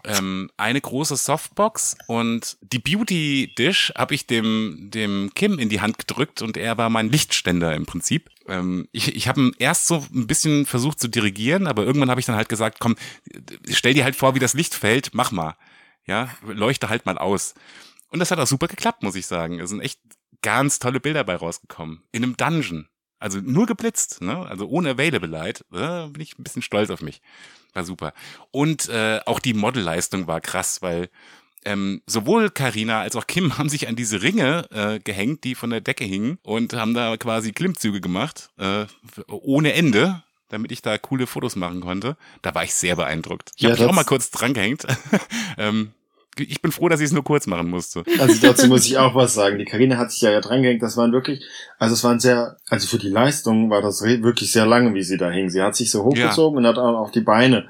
Ähm, 0.05 0.49
eine 0.57 0.81
große 0.81 1.15
Softbox 1.15 1.97
und 2.07 2.57
die 2.61 2.79
Beauty 2.79 3.53
Dish 3.57 3.93
habe 3.95 4.15
ich 4.15 4.27
dem, 4.27 4.89
dem 4.91 5.31
Kim 5.33 5.59
in 5.59 5.69
die 5.69 5.81
Hand 5.81 5.97
gedrückt 5.97 6.41
und 6.41 6.57
er 6.57 6.77
war 6.77 6.89
mein 6.89 7.09
Lichtständer 7.09 7.75
im 7.75 7.85
Prinzip. 7.85 8.29
Ähm, 8.47 8.87
ich 8.91 9.15
ich 9.15 9.27
habe 9.27 9.41
ihn 9.41 9.55
erst 9.59 9.87
so 9.87 10.05
ein 10.13 10.27
bisschen 10.27 10.65
versucht 10.65 10.99
zu 10.99 11.07
dirigieren, 11.07 11.67
aber 11.67 11.83
irgendwann 11.83 12.09
habe 12.09 12.19
ich 12.19 12.25
dann 12.25 12.35
halt 12.35 12.49
gesagt, 12.49 12.79
komm, 12.79 12.95
stell 13.69 13.93
dir 13.93 14.03
halt 14.03 14.15
vor, 14.15 14.35
wie 14.35 14.39
das 14.39 14.53
Licht 14.53 14.75
fällt, 14.75 15.13
mach 15.13 15.31
mal. 15.31 15.55
Ja, 16.05 16.29
leuchte 16.45 16.89
halt 16.89 17.05
mal 17.05 17.17
aus. 17.17 17.53
Und 18.09 18.19
das 18.19 18.29
hat 18.29 18.39
auch 18.39 18.47
super 18.47 18.67
geklappt, 18.67 19.03
muss 19.03 19.15
ich 19.15 19.25
sagen. 19.25 19.59
Es 19.59 19.69
sind 19.69 19.79
echt 19.79 19.99
ganz 20.41 20.79
tolle 20.79 20.99
Bilder 20.99 21.23
bei 21.23 21.35
rausgekommen. 21.35 22.03
In 22.11 22.23
einem 22.23 22.37
Dungeon. 22.37 22.87
Also 23.19 23.39
nur 23.39 23.65
geblitzt, 23.65 24.21
ne? 24.21 24.45
Also 24.45 24.67
ohne 24.67 24.91
Available 24.91 25.29
Light. 25.29 25.65
Äh, 25.71 26.07
bin 26.09 26.21
ich 26.21 26.37
ein 26.37 26.43
bisschen 26.43 26.61
stolz 26.61 26.89
auf 26.89 27.01
mich. 27.01 27.21
War 27.74 27.84
super. 27.84 28.13
Und 28.51 28.88
äh, 28.89 29.19
auch 29.26 29.39
die 29.39 29.53
Modelleistung 29.53 30.28
war 30.28 30.41
krass, 30.41 30.82
weil 30.82 31.09
ähm, 31.65 32.01
sowohl 32.05 32.49
Karina 32.49 33.01
als 33.01 33.15
auch 33.15 33.28
Kim 33.28 33.57
haben 33.57 33.69
sich 33.69 33.88
an 33.88 33.95
diese 33.95 34.21
Ringe 34.21 34.67
äh, 34.71 34.99
gehängt, 34.99 35.43
die 35.43 35.55
von 35.55 35.69
der 35.69 35.82
Decke 35.82 36.03
hingen 36.03 36.38
und 36.43 36.74
haben 36.74 36.93
da 36.93 37.15
quasi 37.17 37.51
Klimmzüge 37.51 38.01
gemacht, 38.01 38.49
äh, 38.57 38.86
ohne 39.28 39.74
Ende, 39.74 40.24
damit 40.49 40.71
ich 40.71 40.82
da 40.82 40.97
coole 40.97 41.26
Fotos 41.28 41.55
machen 41.55 41.82
konnte. 41.82 42.17
Da 42.41 42.53
war 42.53 42.63
ich 42.63 42.74
sehr 42.74 42.95
beeindruckt. 42.95 43.51
Ich 43.55 43.63
Ja, 43.63 43.71
habe 43.71 43.82
mich 43.82 43.89
auch 43.89 43.95
mal 43.95 44.03
kurz 44.03 44.30
dran 44.30 44.53
gehängt. 44.53 44.86
ähm, 45.57 45.93
ich 46.38 46.61
bin 46.61 46.71
froh, 46.71 46.89
dass 46.89 46.99
ich 46.99 47.07
es 47.07 47.11
nur 47.11 47.23
kurz 47.23 47.47
machen 47.47 47.69
musste. 47.69 48.03
Also 48.19 48.39
dazu 48.41 48.67
muss 48.67 48.86
ich 48.86 48.97
auch 48.97 49.15
was 49.15 49.34
sagen. 49.34 49.57
Die 49.57 49.65
Karina 49.65 49.97
hat 49.97 50.11
sich 50.11 50.21
ja, 50.21 50.31
ja 50.31 50.41
drangehängt. 50.41 50.81
Das 50.81 50.97
waren 50.97 51.11
wirklich, 51.11 51.43
also 51.79 51.93
es 51.93 52.03
waren 52.03 52.19
sehr, 52.19 52.57
also 52.69 52.88
für 52.88 52.97
die 52.97 53.09
Leistung 53.09 53.69
war 53.69 53.81
das 53.81 54.01
wirklich 54.01 54.51
sehr 54.51 54.65
lange, 54.65 54.93
wie 54.93 55.03
sie 55.03 55.17
da 55.17 55.29
hing. 55.29 55.49
Sie 55.49 55.61
hat 55.61 55.75
sich 55.75 55.91
so 55.91 56.03
hochgezogen 56.03 56.57
und 56.57 56.67
hat 56.67 56.77
auch 56.77 57.11
die 57.11 57.21
Beine 57.21 57.69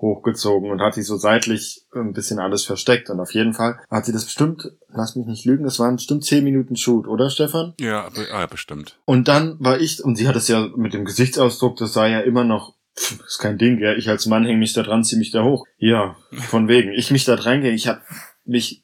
hochgezogen 0.00 0.70
und 0.70 0.80
hat 0.80 0.96
die 0.96 1.02
so 1.02 1.16
seitlich 1.16 1.84
ein 1.94 2.12
bisschen 2.12 2.38
alles 2.38 2.64
versteckt. 2.64 3.08
Und 3.10 3.20
auf 3.20 3.32
jeden 3.32 3.54
Fall 3.54 3.78
hat 3.90 4.04
sie 4.04 4.12
das 4.12 4.24
bestimmt, 4.26 4.70
lass 4.92 5.16
mich 5.16 5.26
nicht 5.26 5.46
lügen, 5.46 5.64
das 5.64 5.78
waren 5.78 5.96
bestimmt 5.96 6.24
zehn 6.24 6.44
Minuten 6.44 6.76
Shoot, 6.76 7.06
oder 7.06 7.30
Stefan? 7.30 7.72
Ja, 7.80 8.10
be- 8.10 8.26
ah, 8.32 8.44
bestimmt. 8.46 8.98
Und 9.06 9.28
dann 9.28 9.56
war 9.60 9.80
ich, 9.80 10.04
und 10.04 10.16
sie 10.16 10.28
hat 10.28 10.36
es 10.36 10.48
ja 10.48 10.68
mit 10.76 10.92
dem 10.92 11.04
Gesichtsausdruck, 11.06 11.76
das 11.78 11.94
sah 11.94 12.06
ja 12.06 12.20
immer 12.20 12.44
noch, 12.44 12.73
pff, 12.98 13.20
ist 13.26 13.38
kein 13.38 13.58
Ding, 13.58 13.78
ja. 13.80 13.94
Ich 13.94 14.08
als 14.08 14.26
Mann 14.26 14.44
hänge 14.44 14.58
mich 14.58 14.72
da 14.72 14.82
dran, 14.82 15.04
zieh 15.04 15.16
mich 15.16 15.30
da 15.30 15.42
hoch. 15.44 15.66
Ja, 15.78 16.16
von 16.32 16.68
wegen. 16.68 16.92
Ich 16.92 17.10
mich 17.10 17.24
da 17.24 17.36
dran 17.36 17.62
gehe, 17.62 17.72
ich 17.72 17.88
hab 17.88 18.02
mich, 18.44 18.82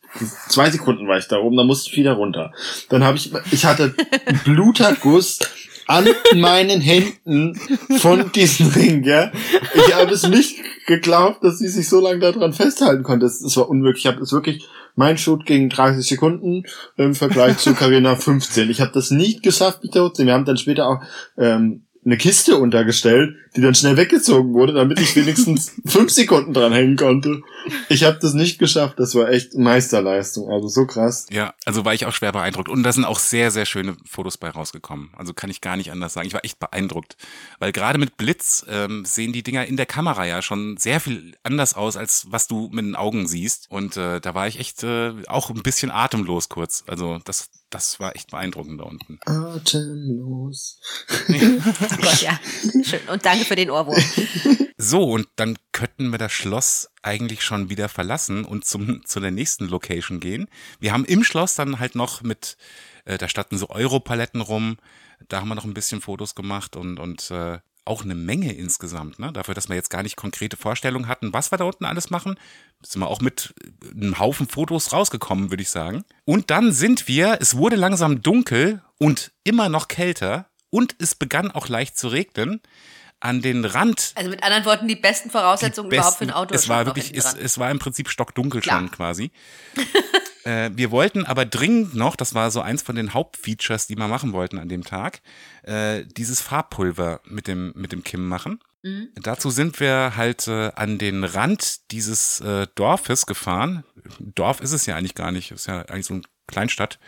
zwei 0.49 0.71
Sekunden 0.71 1.07
war 1.07 1.19
ich 1.19 1.29
da 1.29 1.39
oben, 1.39 1.57
dann 1.57 1.67
musste 1.67 1.91
ich 1.91 1.97
wieder 1.97 2.13
runter. 2.13 2.53
Dann 2.89 3.05
habe 3.05 3.17
ich, 3.19 3.31
ich 3.51 3.65
hatte 3.65 3.95
Bluterguss 4.45 5.39
an 5.87 6.07
meinen 6.37 6.81
Händen 6.81 7.57
von 7.99 8.31
diesem 8.33 8.69
Ring, 8.69 9.05
ja. 9.05 9.33
Ich 9.75 9.95
habe 9.95 10.13
es 10.13 10.27
nicht 10.27 10.57
geglaubt, 10.87 11.43
dass 11.45 11.59
sie 11.59 11.69
sich 11.69 11.89
so 11.89 12.01
lange 12.01 12.21
daran 12.21 12.53
festhalten 12.53 13.03
konnte. 13.03 13.27
Es, 13.27 13.57
war 13.57 13.69
unmöglich. 13.69 14.05
Ich 14.05 14.11
habe 14.11 14.23
es 14.23 14.33
wirklich, 14.33 14.65
mein 14.95 15.19
Shoot 15.19 15.47
ging 15.47 15.69
30 15.69 16.07
Sekunden 16.07 16.65
im 16.97 17.15
Vergleich 17.15 17.59
zu 17.59 17.75
Carina 17.75 18.17
15. 18.17 18.71
Ich 18.71 18.81
habe 18.81 18.93
das 18.93 19.11
nicht 19.11 19.43
geschafft, 19.43 19.83
mich 19.83 19.93
da 19.93 20.01
hochzuziehen. 20.01 20.29
Wir 20.29 20.35
haben 20.35 20.45
dann 20.45 20.57
später 20.57 20.89
auch 20.89 21.01
ähm, 21.37 21.87
eine 22.05 22.17
Kiste 22.17 22.57
untergestellt, 22.57 23.37
die 23.57 23.61
dann 23.61 23.75
schnell 23.75 23.97
weggezogen 23.97 24.55
wurde, 24.55 24.73
damit 24.73 25.01
ich 25.01 25.15
wenigstens 25.17 25.73
fünf 25.85 26.11
Sekunden 26.11 26.55
dran 26.55 26.73
hängen 26.73 26.97
konnte. 26.97 27.43
Ich 27.89 28.05
habe 28.05 28.19
das 28.21 28.35
nicht 28.35 28.59
geschafft. 28.59 28.99
Das 28.99 29.15
war 29.15 29.29
echt 29.29 29.55
Meisterleistung. 29.55 30.51
Also 30.51 30.69
so 30.69 30.87
krass. 30.87 31.27
Ja, 31.31 31.55
also 31.65 31.85
war 31.85 31.95
ich 31.95 32.07
auch 32.07 32.13
schwer 32.13 32.33
beeindruckt. 32.33 32.69
Und 32.69 32.83
da 32.83 32.93
sind 32.93 33.05
auch 33.05 33.19
sehr, 33.19 33.51
sehr 33.51 33.67
schöne 33.67 33.97
Fotos 34.09 34.39
bei 34.39 34.51
rausgekommen. 34.51 35.11
Also 35.17 35.35
kann 35.35 35.51
ich 35.51 35.61
gar 35.61 35.77
nicht 35.77 35.91
anders 35.91 36.13
sagen. 36.13 36.27
Ich 36.27 36.35
war 36.35 36.45
echt 36.45 36.59
beeindruckt. 36.59 37.17
Weil 37.59 37.73
gerade 37.73 37.99
mit 37.99 38.17
Blitz 38.17 38.65
ähm, 38.69 39.05
sehen 39.05 39.33
die 39.33 39.43
Dinger 39.43 39.67
in 39.67 39.77
der 39.77 39.87
Kamera 39.87 40.27
ja 40.27 40.43
schon 40.43 40.77
sehr 40.77 41.01
viel 41.01 41.37
anders 41.43 41.75
aus, 41.75 41.97
als 41.97 42.27
was 42.31 42.47
du 42.47 42.69
mit 42.73 42.85
den 42.85 42.97
Augen 42.97 43.27
siehst. 43.27 43.71
Und 43.71 43.97
äh, 43.97 44.21
da 44.21 44.35
war 44.35 44.49
ich 44.49 44.59
echt 44.59 44.83
äh, 44.83 45.13
auch 45.27 45.51
ein 45.51 45.63
bisschen 45.63 45.91
atemlos 45.91 46.49
kurz. 46.49 46.85
Also 46.87 47.19
das, 47.25 47.51
das 47.71 48.01
war 48.01 48.17
echt 48.17 48.31
beeindruckend 48.31 48.81
da 48.81 48.85
unten. 48.85 49.19
Atemlos. 49.27 50.79
Oh 51.31 51.97
Gott, 52.03 52.23
ja. 52.23 52.39
Schön. 52.83 53.01
Und 53.11 53.25
danke 53.25 53.45
für 53.45 53.57
den 53.57 53.71
Ohrwurm. 53.71 54.03
So, 54.83 55.05
und 55.05 55.29
dann 55.37 55.59
könnten 55.73 56.11
wir 56.11 56.19
das 56.19 56.33
Schloss 56.33 56.89
eigentlich 57.03 57.43
schon 57.43 57.71
wieder 57.71 57.89
verlassen 57.89 58.45
und 58.45 58.65
zum, 58.65 59.05
zu 59.07 59.21
der 59.21 59.31
nächsten 59.31 59.67
Location 59.67 60.21
gehen. 60.21 60.49
Wir 60.79 60.93
haben 60.93 61.05
im 61.05 61.25
Schloss 61.25 61.55
dann 61.55 61.79
halt 61.79 61.95
noch 61.95 62.23
mit, 62.23 62.57
äh, 63.05 63.19
da 63.19 63.29
standen 63.29 63.59
so 63.59 63.69
Europaletten 63.71 64.41
rum, 64.41 64.79
da 65.29 65.41
haben 65.41 65.49
wir 65.49 65.55
noch 65.55 65.65
ein 65.65 65.75
bisschen 65.75 66.01
Fotos 66.01 66.35
gemacht 66.35 66.77
und, 66.77 66.99
und 66.99 67.31
äh, 67.31 67.59
auch 67.85 68.05
eine 68.05 68.15
Menge 68.15 68.53
insgesamt, 68.53 69.19
ne? 69.19 69.33
Dafür, 69.33 69.55
dass 69.55 69.69
wir 69.69 69.77
jetzt 69.77 69.91
gar 69.91 70.03
nicht 70.03 70.17
konkrete 70.17 70.57
Vorstellungen 70.57 71.09
hatten, 71.09 71.33
was 71.33 71.51
wir 71.51 71.59
da 71.59 71.65
unten 71.65 71.85
alles 71.85 72.11
machen, 72.11 72.37
sind 72.83 73.01
wir 73.01 73.09
auch 73.09 73.21
mit 73.21 73.55
einem 73.91 74.19
Haufen 74.19 74.49
Fotos 74.49 74.93
rausgekommen, 74.93 75.51
würde 75.51 75.63
ich 75.63 75.71
sagen. 75.71 76.05
Und 76.25 76.51
dann 76.51 76.73
sind 76.73 77.09
wir, 77.09 77.39
es 77.41 77.57
wurde 77.57 77.77
langsam 77.77 78.23
dunkel 78.23 78.83
und 78.99 79.33
immer 79.45 79.69
noch 79.69 79.89
kälter 79.89 80.47
und 80.71 80.95
es 80.99 81.15
begann 81.15 81.51
auch 81.51 81.69
leicht 81.69 81.99
zu 81.99 82.09
regnen 82.09 82.61
an 83.21 83.43
den 83.43 83.65
Rand 83.65 84.13
Also 84.15 84.31
mit 84.31 84.43
anderen 84.43 84.65
Worten, 84.65 84.89
die 84.89 84.97
besten 84.97 85.31
Voraussetzungen 85.31 85.91
die 85.91 85.97
überhaupt 85.97 86.19
für 86.19 86.25
besten- 86.25 86.33
ein 86.33 86.37
Auto. 86.43 86.55
Es 86.55 86.69
war 86.69 86.87
wirklich, 86.87 87.15
es, 87.17 87.35
es 87.35 87.59
war 87.59 87.71
im 87.71 87.79
Prinzip 87.79 88.09
stockdunkel 88.09 88.61
Klar. 88.61 88.81
schon 88.81 88.91
quasi. 88.91 89.31
äh, 90.45 90.71
wir 90.75 90.91
wollten 90.91 91.25
aber 91.27 91.45
dringend 91.45 91.95
noch, 91.95 92.17
das 92.17 92.35
war 92.35 92.51
so 92.51 92.61
eins 92.61 92.83
von 92.83 92.97
den 92.97 93.13
Hauptfeatures, 93.15 93.87
die 93.87 93.97
wir 93.97 94.09
machen 94.09 94.33
wollten 94.33 94.59
an 94.59 94.69
dem 94.69 94.85
Tag, 94.85 95.21
äh, 95.63 96.05
dieses 96.07 96.41
Farbpulver 96.41 97.21
mit 97.25 97.47
dem, 97.47 97.73
mit 97.77 97.93
dem 97.93 98.03
Kim 98.05 98.27
machen. 98.27 98.61
Mhm. 98.83 99.09
Dazu 99.17 99.51
sind 99.51 99.79
wir 99.81 100.15
halt 100.17 100.49
äh, 100.49 100.73
an 100.75 100.97
den 100.97 101.25
Rand 101.25 101.91
dieses 101.91 102.41
äh, 102.41 102.67
Dorfes 102.75 103.27
gefahren. 103.27 103.85
Dorf 104.19 104.61
ist 104.63 104.73
es 104.73 104.87
ja 104.87 104.97
eigentlich 104.97 105.15
gar 105.15 105.33
nicht, 105.33 105.51
ist 105.51 105.67
ja 105.67 105.83
eigentlich 105.83 106.07
so 106.07 106.15
eine 106.15 106.23
Kleinstadt. 106.47 106.99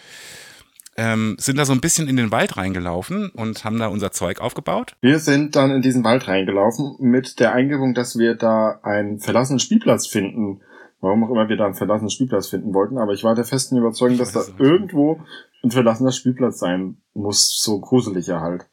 Ähm, 0.96 1.36
sind 1.38 1.58
da 1.58 1.64
so 1.64 1.72
ein 1.72 1.80
bisschen 1.80 2.06
in 2.06 2.16
den 2.16 2.30
Wald 2.30 2.56
reingelaufen 2.56 3.30
und 3.30 3.64
haben 3.64 3.78
da 3.78 3.86
unser 3.86 4.12
Zeug 4.12 4.40
aufgebaut. 4.40 4.94
Wir 5.00 5.18
sind 5.18 5.56
dann 5.56 5.70
in 5.70 5.80
diesen 5.80 6.04
Wald 6.04 6.28
reingelaufen 6.28 6.96
mit 6.98 7.40
der 7.40 7.54
Eingebung, 7.54 7.94
dass 7.94 8.18
wir 8.18 8.34
da 8.34 8.80
einen 8.82 9.18
verlassenen 9.18 9.58
Spielplatz 9.58 10.06
finden. 10.06 10.60
Warum 11.00 11.24
auch 11.24 11.30
immer 11.30 11.48
wir 11.48 11.56
da 11.56 11.64
einen 11.64 11.74
verlassenen 11.74 12.10
Spielplatz 12.10 12.48
finden 12.48 12.74
wollten, 12.74 12.98
aber 12.98 13.12
ich 13.12 13.24
war 13.24 13.34
der 13.34 13.44
festen 13.44 13.76
Überzeugung, 13.76 14.18
dass 14.18 14.32
da 14.32 14.42
irgendwo 14.58 15.20
ein 15.64 15.70
verlassener 15.70 16.12
Spielplatz 16.12 16.58
sein 16.58 16.98
muss, 17.14 17.60
so 17.60 17.80
gruseliger 17.80 18.40
halt. 18.40 18.66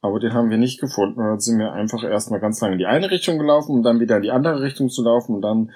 Aber 0.00 0.20
den 0.20 0.34
haben 0.34 0.50
wir 0.50 0.58
nicht 0.58 0.80
gefunden. 0.80 1.20
Und 1.20 1.26
dann 1.26 1.40
sind 1.40 1.58
wir 1.58 1.72
einfach 1.72 2.04
erstmal 2.04 2.40
ganz 2.40 2.60
lange 2.60 2.74
in 2.74 2.78
die 2.78 2.86
eine 2.86 3.10
Richtung 3.10 3.38
gelaufen, 3.38 3.72
um 3.72 3.82
dann 3.82 3.98
wieder 4.00 4.16
in 4.16 4.22
die 4.22 4.30
andere 4.30 4.62
Richtung 4.62 4.88
zu 4.88 5.02
laufen 5.02 5.34
und 5.34 5.42
dann 5.42 5.72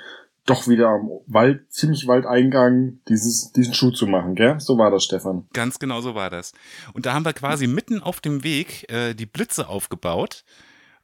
doch 0.47 0.68
wieder 0.68 0.88
am 0.88 1.11
Wald, 1.26 1.72
ziemlich 1.72 2.07
Waldeingang 2.07 2.99
dieses, 3.09 3.53
diesen 3.53 3.74
Schuh 3.74 3.91
zu 3.91 4.07
machen, 4.07 4.34
gell? 4.34 4.59
So 4.61 4.78
war 4.78 4.91
das, 4.91 5.05
Stefan. 5.05 5.47
Ganz 5.53 5.78
genau 5.78 6.01
so 6.01 6.14
war 6.14 6.30
das. 6.30 6.53
Und 6.93 7.07
da 7.07 7.14
haben 7.14 7.24
wir 7.24 7.32
quasi 7.32 7.66
mitten 7.66 8.03
auf 8.03 8.20
dem 8.20 8.43
Weg 8.43 8.91
äh, 8.91 9.14
die 9.14 9.26
Blitze 9.26 9.68
aufgebaut 9.68 10.45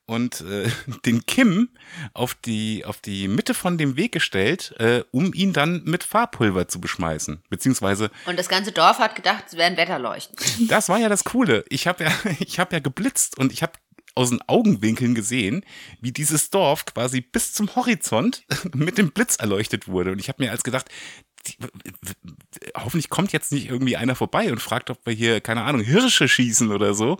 und 0.06 0.40
äh, 0.40 0.70
den 1.04 1.26
Kim 1.26 1.68
auf 2.14 2.34
die, 2.34 2.84
auf 2.84 3.00
die 3.00 3.28
Mitte 3.28 3.54
von 3.54 3.76
dem 3.76 3.96
Weg 3.96 4.12
gestellt, 4.12 4.74
äh, 4.78 5.02
um 5.10 5.34
ihn 5.34 5.52
dann 5.52 5.82
mit 5.84 6.04
Farbpulver 6.04 6.68
zu 6.68 6.80
beschmeißen. 6.80 7.42
Beziehungsweise, 7.50 8.10
Und 8.26 8.38
das 8.38 8.48
ganze 8.48 8.72
Dorf 8.72 8.98
hat 8.98 9.14
gedacht, 9.14 9.44
es 9.48 9.56
wären 9.56 9.76
Wetterleuchten. 9.76 10.68
das 10.68 10.88
war 10.88 10.98
ja 10.98 11.08
das 11.08 11.24
Coole. 11.24 11.64
Ich 11.68 11.86
habe 11.86 12.04
ja, 12.04 12.12
ich 12.38 12.58
hab 12.58 12.72
ja 12.72 12.78
geblitzt 12.78 13.38
und 13.38 13.52
ich 13.52 13.62
habe 13.62 13.72
aus 14.16 14.30
den 14.30 14.40
Augenwinkeln 14.46 15.14
gesehen, 15.14 15.64
wie 16.00 16.10
dieses 16.10 16.50
Dorf 16.50 16.86
quasi 16.86 17.20
bis 17.20 17.52
zum 17.52 17.74
Horizont 17.76 18.44
mit 18.74 18.98
dem 18.98 19.12
Blitz 19.12 19.36
erleuchtet 19.36 19.86
wurde. 19.86 20.12
Und 20.12 20.18
ich 20.18 20.28
habe 20.28 20.42
mir 20.42 20.50
als 20.50 20.64
gedacht, 20.64 20.88
die, 21.46 21.54
hoffentlich 22.74 23.08
kommt 23.08 23.32
jetzt 23.32 23.52
nicht 23.52 23.68
irgendwie 23.68 23.96
einer 23.96 24.16
vorbei 24.16 24.50
und 24.50 24.60
fragt, 24.60 24.90
ob 24.90 25.04
wir 25.04 25.12
hier, 25.12 25.40
keine 25.40 25.62
Ahnung, 25.62 25.82
Hirsche 25.82 26.28
schießen 26.28 26.72
oder 26.72 26.94
so. 26.94 27.18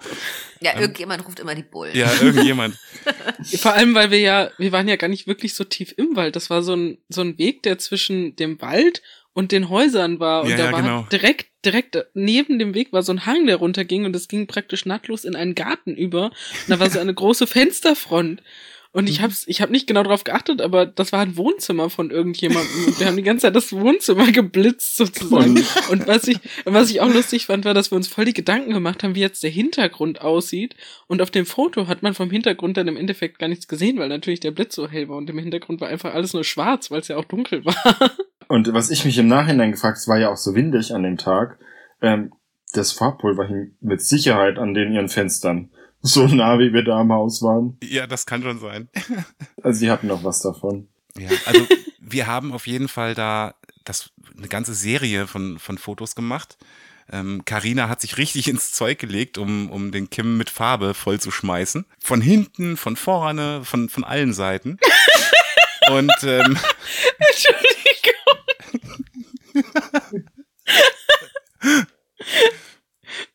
Ja, 0.61 0.81
irgendjemand 0.81 1.25
ruft 1.27 1.39
immer 1.39 1.55
die 1.55 1.63
Bullen. 1.63 1.95
Ja, 1.95 2.11
irgendjemand. 2.21 2.77
Vor 3.59 3.75
allem, 3.75 3.95
weil 3.95 4.11
wir 4.11 4.19
ja, 4.19 4.51
wir 4.59 4.73
waren 4.73 4.89
ja 4.89 4.97
gar 4.97 5.09
nicht 5.09 5.27
wirklich 5.27 5.55
so 5.55 5.65
tief 5.65 5.95
im 5.97 6.17
Wald. 6.17 6.35
Das 6.35 6.51
war 6.51 6.63
so 6.63 6.75
ein, 6.75 6.99
so 7.09 7.21
ein 7.21 7.39
Weg, 7.39 7.63
der 7.63 7.79
zwischen 7.79 8.35
dem 8.37 8.61
Wald 8.61 9.03
und 9.37 9.53
den 9.53 9.69
Häusern 9.69 10.19
war. 10.19 10.45
Und 10.45 10.49
Ja, 10.51 10.57
da 10.57 10.65
ja, 10.65 10.73
war 10.73 10.81
genau. 10.83 11.07
direkt, 11.13 11.49
direkt 11.63 11.99
neben 12.15 12.59
dem 12.59 12.73
Weg 12.73 12.91
war 12.95 13.03
so 13.03 13.13
ein 13.13 13.27
Hang, 13.27 13.47
der 13.47 13.57
runterging 13.57 14.07
und 14.07 14.17
es 14.17 14.29
ging 14.29 14.47
praktisch 14.47 14.87
nahtlos 14.87 15.27
in 15.27 15.37
einen 15.37 15.55
Garten 15.55 15.95
über. 15.95 16.25
Und 16.27 16.33
da 16.69 16.81
war 16.81 16.89
so 16.89 16.99
eine 16.99 17.13
große 17.15 17.47
Fensterfront. 17.47 18.43
Und 18.93 19.05
Mhm. 19.05 19.11
ich 19.11 19.21
hab's, 19.21 19.45
ich 19.47 19.61
hab 19.61 19.69
nicht 19.69 19.87
genau 19.87 20.05
drauf 20.05 20.25
geachtet, 20.25 20.63
aber 20.63 20.87
das 20.87 21.13
war 21.13 21.21
ein 21.21 21.37
Wohnzimmer 21.37 21.91
von 21.91 22.11
irgendjemandem. 22.11 22.87
Und 22.87 22.99
wir 22.99 23.07
haben 23.09 23.17
die 23.19 23.23
ganze 23.23 23.43
Zeit 23.43 23.55
das 23.55 23.71
Wohnzimmer 23.75 24.33
geblitzt 24.33 24.97
sozusagen. 24.97 25.63
Und 25.91 26.07
was 26.07 26.27
ich, 26.27 26.39
was 26.65 26.89
ich 26.91 27.03
auch 27.03 27.13
lustig 27.13 27.45
fand, 27.45 27.67
war, 27.67 27.75
dass 27.75 27.93
wir 27.93 27.97
uns 27.97 28.09
voll 28.09 28.25
die 28.25 28.33
Gedanken 28.33 28.73
gemacht 28.73 29.03
haben, 29.03 29.15
wie 29.15 29.21
jetzt 29.21 29.43
der 29.43 29.51
Hintergrund 29.51 30.23
aussieht. 30.23 30.77
Und 31.09 31.21
auf 31.21 31.31
dem 31.31 31.45
Foto 31.45 31.89
hat 31.89 32.03
man 32.03 32.15
vom 32.15 32.31
Hintergrund 32.31 32.79
dann 32.79 32.89
im 32.89 32.97
Endeffekt 32.97 33.39
gar 33.39 33.49
nichts 33.49 33.69
gesehen, 33.69 33.99
weil 33.99 34.09
natürlich 34.09 34.41
der 34.41 34.53
Blitz 34.53 34.75
so 34.75 34.89
hell 34.89 35.11
war 35.11 35.19
und 35.19 35.29
im 35.29 35.37
Hintergrund 35.39 35.83
war 35.83 35.89
einfach 35.89 36.15
alles 36.15 36.33
nur 36.33 36.45
schwarz, 36.45 36.91
weil 36.91 37.01
es 37.03 37.09
ja 37.09 37.19
auch 37.19 37.27
dunkel 37.27 37.67
war. 37.67 37.77
Und 38.49 38.73
was 38.73 38.91
ich 38.91 39.05
mich 39.05 39.19
im 39.19 39.29
Nachhinein 39.29 39.73
gefragt, 39.73 39.99
es 39.99 40.09
war 40.09 40.19
ja 40.19 40.31
auch 40.31 40.37
so 40.37 40.55
windig 40.55 40.95
an 40.95 41.03
dem 41.03 41.19
Tag, 41.19 41.59
ähm, 42.01 42.33
das 42.73 42.93
Farbpulver 42.93 43.47
hing 43.47 43.77
mit 43.81 44.03
Sicherheit 44.03 44.59
an 44.59 44.75
den 44.75 44.93
ihren 44.93 45.09
Fenstern. 45.09 45.71
So 46.03 46.29
nah, 46.29 46.61
wie 46.61 46.73
wir 46.73 46.85
da 46.85 47.01
am 47.01 47.11
Haus 47.11 47.43
waren. 47.43 47.79
Ja, 47.83 48.07
das 48.07 48.27
kann 48.27 48.43
schon 48.43 48.61
sein. 48.61 48.89
Also 49.63 49.81
die 49.81 49.91
hatten 49.91 50.07
noch 50.07 50.23
was 50.23 50.41
davon. 50.41 50.87
Ja, 51.19 51.31
also 51.47 51.67
wir 51.99 52.29
haben 52.29 52.53
auf 52.53 52.69
jeden 52.69 52.87
Fall 52.87 53.15
da 53.15 53.55
das, 53.83 54.11
eine 54.37 54.47
ganze 54.47 54.75
Serie 54.75 55.27
von, 55.27 55.59
von 55.59 55.79
Fotos 55.79 56.15
gemacht. 56.15 56.59
Ähm, 57.11 57.45
Carina 57.45 57.89
hat 57.89 58.03
sich 58.03 58.19
richtig 58.19 58.47
ins 58.49 58.71
Zeug 58.71 59.01
gelegt, 59.01 59.39
um, 59.39 59.69
um 59.71 59.91
den 59.91 60.09
Kim 60.09 60.37
mit 60.37 60.51
Farbe 60.51 60.95
voll 60.95 61.19
zu 61.19 61.33
schmeißen. 61.33 61.87
Von 61.99 62.21
hinten, 62.21 62.77
von 62.77 62.95
vorne, 62.95 63.65
von, 63.65 63.89
von 63.89 64.05
allen 64.05 64.33
Seiten. 64.33 64.79
Und 65.91 66.13
ähm, 66.23 66.57
Entschuldigung. 67.19 67.76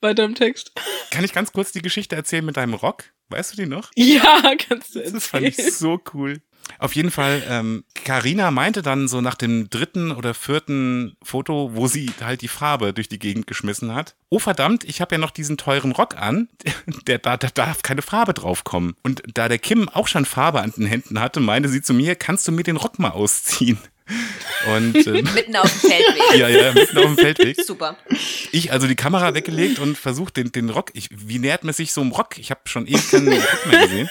Weiter 0.02 0.24
im 0.24 0.36
Text. 0.36 0.72
kann 1.12 1.24
ich 1.24 1.34
ganz 1.34 1.52
kurz 1.54 1.72
die 1.72 1.82
Geschichte 1.82 2.16
erzählen 2.16 2.46
mit 2.46 2.58
deinem 2.58 2.74
Rock? 2.74 3.06
Weißt 3.30 3.54
du 3.54 3.58
die 3.58 3.66
noch? 3.68 3.92
Ja, 3.96 4.42
kannst 4.58 4.96
du 4.96 5.00
Das 5.00 5.28
fand 5.28 5.46
erzählen. 5.46 5.68
ich 5.70 5.76
so 5.76 6.02
cool. 6.14 6.42
Auf 6.78 6.96
jeden 6.96 7.12
Fall, 7.12 7.44
ähm, 7.50 7.84
Carina 8.06 8.52
meinte 8.52 8.82
dann 8.82 9.08
so 9.08 9.20
nach 9.20 9.36
dem 9.36 9.70
dritten 9.70 10.12
oder 10.12 10.34
vierten 10.34 11.16
Foto, 11.24 11.72
wo 11.74 11.88
sie 11.88 12.12
halt 12.22 12.42
die 12.42 12.48
Farbe 12.48 12.94
durch 12.94 13.10
die 13.10 13.20
Gegend 13.20 13.48
geschmissen 13.48 13.94
hat. 13.94 14.16
Oh 14.30 14.40
verdammt, 14.40 14.84
ich 14.84 15.02
habe 15.02 15.16
ja 15.16 15.20
noch 15.20 15.32
diesen 15.32 15.58
teuren 15.58 15.92
Rock 15.92 16.18
an, 16.18 16.50
der, 17.08 17.18
da, 17.18 17.38
da 17.38 17.48
darf 17.50 17.82
keine 17.82 18.02
Farbe 18.02 18.34
drauf 18.34 18.64
kommen. 18.64 18.96
Und 19.04 19.24
da 19.34 19.48
der 19.50 19.60
Kim 19.60 19.90
auch 19.90 20.08
schon 20.08 20.26
Farbe 20.26 20.62
an 20.62 20.72
den 20.76 20.86
Händen 20.86 21.20
hatte, 21.20 21.40
meinte 21.40 21.68
sie 21.70 21.82
zu 21.82 21.94
mir, 21.94 22.16
kannst 22.16 22.48
du 22.48 22.52
mir 22.52 22.64
den 22.64 22.78
Rock 22.78 23.00
mal 23.00 23.10
ausziehen? 23.12 23.80
Und 24.76 24.96
ähm, 25.08 25.28
Mitten 25.34 25.56
auf 25.56 25.70
dem 25.70 25.90
Feldweg. 25.90 26.40
ja, 26.40 26.48
ja, 26.48 26.74
mitten 26.74 26.98
auf 26.98 27.06
dem 27.06 27.18
Feldweg. 27.18 27.64
Super. 27.66 27.98
Ich 28.52 28.72
also 28.72 28.88
die 28.88 28.96
Kamera 28.96 29.34
weggelegt 29.34 29.80
und 29.80 29.98
versucht 29.98 30.38
den, 30.38 30.52
den 30.52 30.70
Rock. 30.70 30.92
Ich, 30.94 31.10
wie 31.12 31.40
nähert 31.40 31.64
man 31.64 31.74
sich 31.74 31.94
so 31.94 32.02
einem 32.02 32.12
Rock? 32.12 32.38
Ich 32.38 32.52
habe 32.52 32.62
schon 32.66 32.88
ewig 32.88 33.10
keinen 33.10 33.34
Rock 33.34 33.66
mehr 33.68 33.88
gesehen. 33.88 34.10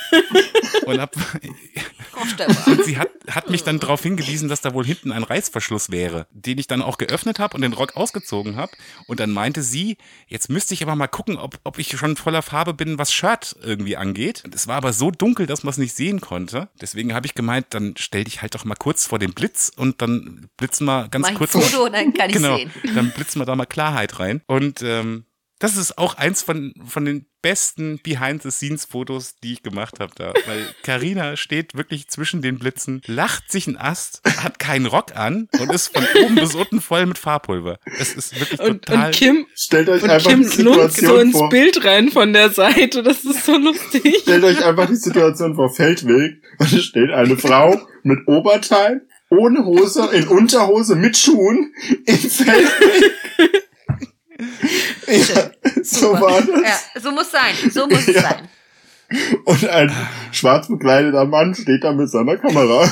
Und 0.86 1.00
hab, 1.00 1.14
und 2.66 2.84
sie 2.84 2.98
hat, 2.98 3.10
hat 3.28 3.50
mich 3.50 3.62
dann 3.62 3.80
darauf 3.80 4.02
hingewiesen, 4.02 4.48
dass 4.48 4.60
da 4.60 4.74
wohl 4.74 4.84
hinten 4.84 5.12
ein 5.12 5.22
Reißverschluss 5.22 5.90
wäre, 5.90 6.26
den 6.32 6.58
ich 6.58 6.66
dann 6.66 6.82
auch 6.82 6.98
geöffnet 6.98 7.38
habe 7.38 7.54
und 7.54 7.62
den 7.62 7.72
Rock 7.72 7.96
ausgezogen 7.96 8.56
habe. 8.56 8.72
Und 9.06 9.20
dann 9.20 9.30
meinte 9.30 9.62
sie, 9.62 9.96
jetzt 10.26 10.50
müsste 10.50 10.74
ich 10.74 10.82
aber 10.82 10.96
mal 10.96 11.08
gucken, 11.08 11.36
ob, 11.36 11.58
ob 11.64 11.78
ich 11.78 11.88
schon 11.90 12.16
voller 12.16 12.42
Farbe 12.42 12.74
bin, 12.74 12.98
was 12.98 13.12
Shirt 13.12 13.56
irgendwie 13.62 13.96
angeht. 13.96 14.42
Es 14.54 14.66
war 14.66 14.76
aber 14.76 14.92
so 14.92 15.10
dunkel, 15.10 15.46
dass 15.46 15.62
man 15.62 15.70
es 15.70 15.78
nicht 15.78 15.94
sehen 15.94 16.20
konnte. 16.20 16.68
Deswegen 16.80 17.14
habe 17.14 17.26
ich 17.26 17.34
gemeint, 17.34 17.66
dann 17.70 17.94
stell 17.96 18.24
dich 18.24 18.42
halt 18.42 18.54
doch 18.54 18.64
mal 18.64 18.74
kurz 18.74 19.06
vor 19.06 19.18
den 19.18 19.32
Blitz 19.32 19.72
und 19.74 19.89
dann 19.98 20.48
blitzen 20.56 20.86
wir 20.86 21.08
ganz 21.08 21.22
Mach 21.22 21.28
ein 21.30 21.36
kurz. 21.36 21.52
Foto 21.52 21.84
und 21.86 21.92
dann 21.94 22.12
kann 22.14 22.30
ich 22.30 22.36
genau, 22.36 22.56
sehen. 22.56 22.70
dann 22.94 23.10
blitzen 23.12 23.40
wir 23.40 23.46
da 23.46 23.54
mal 23.56 23.66
Klarheit 23.66 24.18
rein. 24.18 24.42
Und 24.46 24.82
ähm, 24.82 25.24
das 25.58 25.76
ist 25.76 25.98
auch 25.98 26.14
eins 26.14 26.42
von, 26.42 26.72
von 26.86 27.04
den 27.04 27.26
besten 27.42 27.98
Behind-the-Scenes-Fotos, 28.02 29.36
die 29.42 29.52
ich 29.54 29.62
gemacht 29.62 30.00
habe 30.00 30.12
da. 30.14 30.32
Weil 30.46 30.66
Karina 30.82 31.36
steht 31.36 31.74
wirklich 31.74 32.08
zwischen 32.08 32.40
den 32.42 32.58
Blitzen, 32.58 33.02
lacht 33.06 33.50
sich 33.52 33.66
einen 33.66 33.76
Ast, 33.76 34.22
hat 34.42 34.58
keinen 34.58 34.86
Rock 34.86 35.16
an 35.16 35.48
und 35.58 35.70
ist 35.70 35.88
von 35.88 36.04
oben 36.24 36.34
bis 36.36 36.54
unten 36.54 36.80
voll 36.80 37.04
mit 37.06 37.18
Farbpulver. 37.18 37.78
Es 37.98 38.14
ist 38.14 38.38
wirklich 38.40 38.60
Und, 38.60 38.86
total. 38.86 39.06
und 39.06 39.14
Kim, 39.14 39.46
Stellt 39.54 39.88
euch 39.90 40.02
und 40.02 40.10
einfach 40.10 40.30
Kim 40.30 40.50
die 40.50 40.62
lunzt 40.62 40.80
so 40.80 40.88
Situation 40.88 41.20
ins 41.20 41.32
vor. 41.36 41.48
Bild 41.50 41.84
rein 41.84 42.10
von 42.10 42.32
der 42.32 42.50
Seite. 42.50 43.02
Das 43.02 43.24
ist 43.24 43.44
so 43.44 43.56
lustig. 43.56 44.16
Stellt 44.22 44.44
euch 44.44 44.64
einfach 44.64 44.86
die 44.86 44.96
Situation 44.96 45.54
vor 45.54 45.70
Feldweg 45.74 46.42
und 46.58 46.72
es 46.72 46.84
steht 46.84 47.10
eine 47.10 47.36
Frau 47.36 47.78
mit 48.02 48.20
Oberteil, 48.26 49.06
ohne 49.30 49.64
Hose, 49.64 50.08
in 50.12 50.28
Unterhose, 50.28 50.96
mit 50.96 51.16
Schuhen, 51.16 51.72
im 52.06 52.16
Feldweg. 52.16 53.12
ja, 55.06 55.50
so 55.82 56.12
war 56.12 56.40
das. 56.42 56.48
Ja, 56.94 57.00
so 57.00 57.10
muss 57.12 57.30
sein. 57.30 57.54
So 57.70 57.86
muss 57.86 58.06
es 58.08 58.14
Ja. 58.14 58.22
sein. 58.22 58.48
Und 59.44 59.68
ein 59.68 59.92
schwarz 60.30 60.68
bekleideter 60.68 61.24
Mann 61.24 61.54
steht 61.54 61.82
da 61.84 61.92
mit 61.92 62.08
seiner 62.10 62.36
Kamera. 62.36 62.88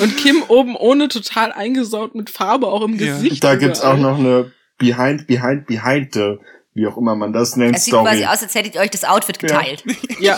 Und 0.00 0.16
Kim 0.16 0.42
oben 0.48 0.76
ohne 0.76 1.08
total 1.08 1.52
eingesaut 1.52 2.14
mit 2.14 2.30
Farbe 2.30 2.68
auch 2.68 2.82
im 2.82 2.96
Ja. 2.98 3.12
Gesicht. 3.14 3.42
Da 3.44 3.56
gibt's 3.56 3.80
auch 3.80 3.96
noch 3.98 4.18
eine 4.18 4.52
Behind, 4.78 5.26
Behind, 5.26 5.66
Behind, 5.66 6.14
the, 6.14 6.36
wie 6.74 6.86
auch 6.88 6.96
immer 6.96 7.14
man 7.14 7.32
das 7.32 7.56
nennt, 7.56 7.76
Es 7.76 7.84
sieht 7.84 7.94
quasi 7.94 8.18
Story. 8.22 8.24
aus, 8.34 8.42
als 8.42 8.54
hättet 8.54 8.74
ihr 8.74 8.80
euch 8.80 8.90
das 8.90 9.04
Outfit 9.04 9.38
geteilt. 9.38 9.84
Ja, 10.18 10.36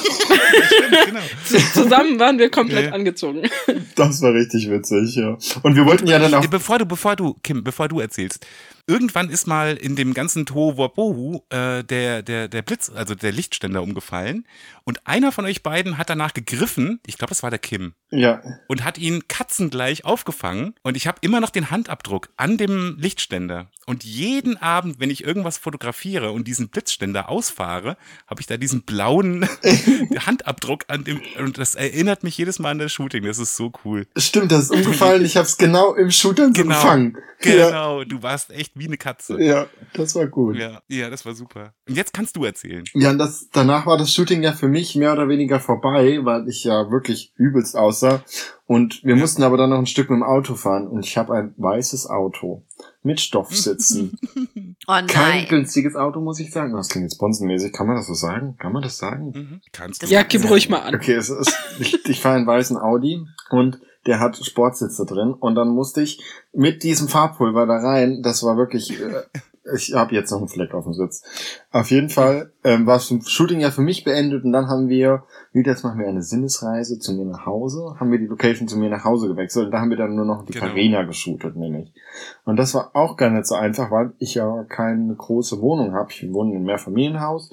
genau. 1.07 1.21
z- 1.47 1.73
zusammen 1.73 2.19
waren 2.19 2.39
wir 2.39 2.51
komplett 2.51 2.85
Ja, 2.85 2.89
ja. 2.91 2.93
angezogen. 2.95 3.43
Das 3.95 4.21
war 4.23 4.33
richtig 4.35 4.71
witzig, 4.71 5.17
ja. 5.17 5.39
Und 5.63 5.77
wir 5.77 5.87
wollten 5.87 6.07
ja 6.07 6.19
dann 6.19 6.35
auch 6.35 6.47
Bevor 6.47 6.79
du, 6.79 6.87
bevor 6.87 7.17
du, 7.17 7.35
Kim, 7.43 7.65
bevor 7.65 7.89
du 7.89 8.01
erzählst. 8.01 8.47
Irgendwann 8.89 9.31
ist 9.31 9.47
mal 9.47 9.77
in 9.77 9.97
dem 9.97 10.15
ganzen 10.15 10.47
Tohuwabohu 10.47 11.41
äh, 11.51 11.83
der, 11.85 12.23
der, 12.23 12.47
der 12.49 12.63
Blitz, 12.63 12.91
also 12.95 13.15
der 13.15 13.33
Lichtständer 13.33 13.83
umgefallen. 13.83 14.47
Und 14.85 15.07
einer 15.07 15.33
von 15.33 15.45
euch 15.45 15.65
beiden 15.65 15.99
hat 15.99 16.09
danach 16.11 16.33
gegriffen, 16.35 17.01
ich 17.07 17.19
glaube, 17.19 17.33
es 17.33 17.43
war 17.43 17.51
der 17.51 17.59
Kim, 17.59 17.95
Ja, 18.11 18.41
und 18.69 18.85
hat 18.85 18.99
ihn 18.99 19.27
katzengleich 19.27 20.05
aufgefangen. 20.05 20.75
Und 20.85 20.97
ich 20.97 21.09
habe 21.09 21.19
immer 21.23 21.41
noch 21.41 21.51
den 21.51 21.71
Handabdruck 21.73 22.29
an 22.37 22.57
dem 22.57 22.97
Lichtständer. 23.01 23.71
Und 23.87 24.05
jeden 24.05 24.57
Abend, 24.57 25.01
wenn 25.01 25.11
ich 25.11 25.25
irgendwas 25.25 25.59
fotografiere 25.59 26.31
und 26.33 26.47
diesen 26.47 26.69
Blitzständer 26.69 27.29
ausfahre, 27.29 27.97
habe 28.29 28.41
ich 28.41 28.47
da 28.47 28.57
diesen 28.57 28.83
blauen 28.83 29.49
Handabdruck 30.27 30.85
an 30.89 31.05
dem. 31.05 31.21
Und 31.39 31.59
das 31.59 31.75
erinnert 31.75 32.23
mich 32.23 32.37
jedes 32.39 32.59
Mal 32.59 32.71
an 32.71 32.79
das 32.79 32.93
Shooting. 32.93 33.25
Das 33.25 33.39
ist 33.39 33.57
so 33.57 33.73
cool. 33.85 34.07
stimmt, 34.17 34.53
das 34.53 34.65
ist 34.65 34.71
umgefallen. 34.71 35.25
Ich 35.25 35.37
hab's 35.37 35.57
genau 35.59 35.95
im 35.95 36.11
Shooter 36.11 36.47
so 36.47 36.53
Genau. 36.53 36.75
gefangen. 36.75 37.17
Ja, 37.43 37.67
Genau, 37.69 38.05
du 38.05 38.23
warst 38.23 38.51
echt 38.51 38.76
wie 38.77 38.87
eine 38.87 38.97
Katze. 38.99 39.43
ja, 39.43 39.67
das 39.95 40.15
war 40.15 40.27
gut. 40.27 40.57
Ja, 40.57 40.81
ja, 40.89 41.11
das 41.11 41.25
war 41.25 41.35
super. 41.35 41.75
Und 41.89 41.97
jetzt 41.97 42.13
kannst 42.13 42.37
du 42.37 42.45
erzählen. 42.45 42.85
Ja, 42.95 43.11
und 43.11 43.19
das, 43.19 43.49
danach 43.53 43.87
war 43.87 43.97
das 43.97 44.13
Shooting 44.13 44.43
ja 44.43 44.53
für 44.53 44.69
mich 44.69 44.95
mehr 44.97 45.13
oder 45.13 45.29
weniger 45.29 45.61
vorbei, 45.61 46.21
weil 46.23 46.49
ich 46.49 46.65
ja 46.65 46.91
wirklich 46.91 47.33
übelst 47.37 47.77
aussah. 47.77 48.23
Und 48.67 49.03
wir 49.05 49.15
mussten 49.17 49.43
aber 49.45 49.57
dann 49.57 49.71
noch 49.71 49.79
ein 49.79 49.87
Stück 49.87 50.11
mit 50.11 50.17
dem 50.19 50.23
Auto 50.25 50.55
fahren. 50.57 50.89
Und 50.89 51.05
ich 51.05 51.17
habe 51.17 51.35
ein 51.35 51.55
weißes 51.57 52.07
Auto 52.11 52.65
mit 53.03 53.21
Stoffsitzen. 53.21 54.19
Oh 54.89 54.93
Kein 54.93 55.07
nein. 55.07 55.47
günstiges 55.49 55.97
Auto, 55.97 56.21
muss 56.21 56.39
ich 56.39 56.53
sagen. 56.53 56.73
Das 56.77 56.89
klingt 56.89 57.07
jetzt 57.07 57.17
sponsenmäßig. 57.17 57.73
Kann 57.73 57.89
man 57.89 57.97
das 57.97 58.07
so 58.07 58.15
sagen? 58.15 58.57
Kann 58.57 58.73
man 58.73 58.83
das 58.83 58.99
sagen? 58.99 59.33
Mhm. 59.35 59.61
Kannst 59.73 60.03
du. 60.03 60.07
Ja, 60.07 60.23
gib 60.23 60.49
ruhig 60.49 60.69
mal 60.69 60.79
an. 60.79 60.95
Okay, 60.95 61.15
es 61.15 61.29
ist, 61.29 61.53
ich, 61.81 62.05
ich 62.05 62.21
fahre 62.21 62.37
einen 62.37 62.47
weißen 62.47 62.77
Audi 62.77 63.21
und 63.51 63.81
der 64.07 64.21
hat 64.21 64.37
Sportsitze 64.37 65.05
drin 65.05 65.33
und 65.33 65.55
dann 65.55 65.69
musste 65.69 66.03
ich 66.03 66.23
mit 66.53 66.83
diesem 66.83 67.09
Farbpulver 67.09 67.67
da 67.67 67.77
rein. 67.79 68.23
Das 68.23 68.43
war 68.43 68.57
wirklich, 68.57 69.01
äh, 69.01 69.23
ich 69.75 69.95
habe 69.95 70.15
jetzt 70.15 70.31
noch 70.31 70.39
einen 70.39 70.49
Fleck 70.49 70.75
auf 70.75 70.85
dem 70.85 70.95
Sitz. 70.95 71.23
Auf 71.73 71.91
jeden 71.91 72.09
Fall 72.09 72.53
ähm, 72.63 72.87
war 72.87 72.95
das 72.97 73.13
Shooting 73.27 73.61
ja 73.61 73.71
für 73.71 73.81
mich 73.81 74.05
beendet 74.05 74.45
und 74.45 74.53
dann 74.53 74.69
haben 74.69 74.89
wir, 74.89 75.25
wieder 75.53 75.73
jetzt 75.73 75.83
machen 75.83 75.99
wir 75.99 76.07
eine 76.07 76.23
Sinnesreise 76.23 76.99
zu 76.99 77.15
mir 77.15 77.25
nach 77.25 77.47
Hause, 77.47 77.97
haben 77.99 78.13
wir 78.13 78.19
die 78.19 78.27
Location 78.27 78.69
zu 78.69 78.79
mir 78.79 78.91
nach 78.91 79.05
Hause 79.05 79.29
gewechselt 79.29 79.67
und 79.67 79.73
da 79.73 79.81
haben 79.81 79.91
wir 79.91 79.97
dann 79.97 80.15
nur 80.15 80.25
noch 80.25 80.45
die 80.45 80.53
Genau. 80.53 80.67
Carina 80.67 81.03
geshootet, 81.03 81.57
nämlich. 81.57 81.93
Und 82.45 82.57
das 82.57 82.75
war 82.75 82.91
auch 82.95 83.17
gar 83.17 83.31
nicht 83.31 83.47
so 83.47 83.57
einfach, 83.57 83.91
weil 83.91 84.13
ich 84.19 84.35
ja 84.35 84.65
keine 84.65 85.15
große 85.15 85.61
Wohnung 85.61 85.95
habe. 85.95 86.11
Ich 86.13 86.33
wohne 86.33 86.51
in 86.51 86.57
einem 86.57 86.67
Mehrfamilienhaus 86.67 87.51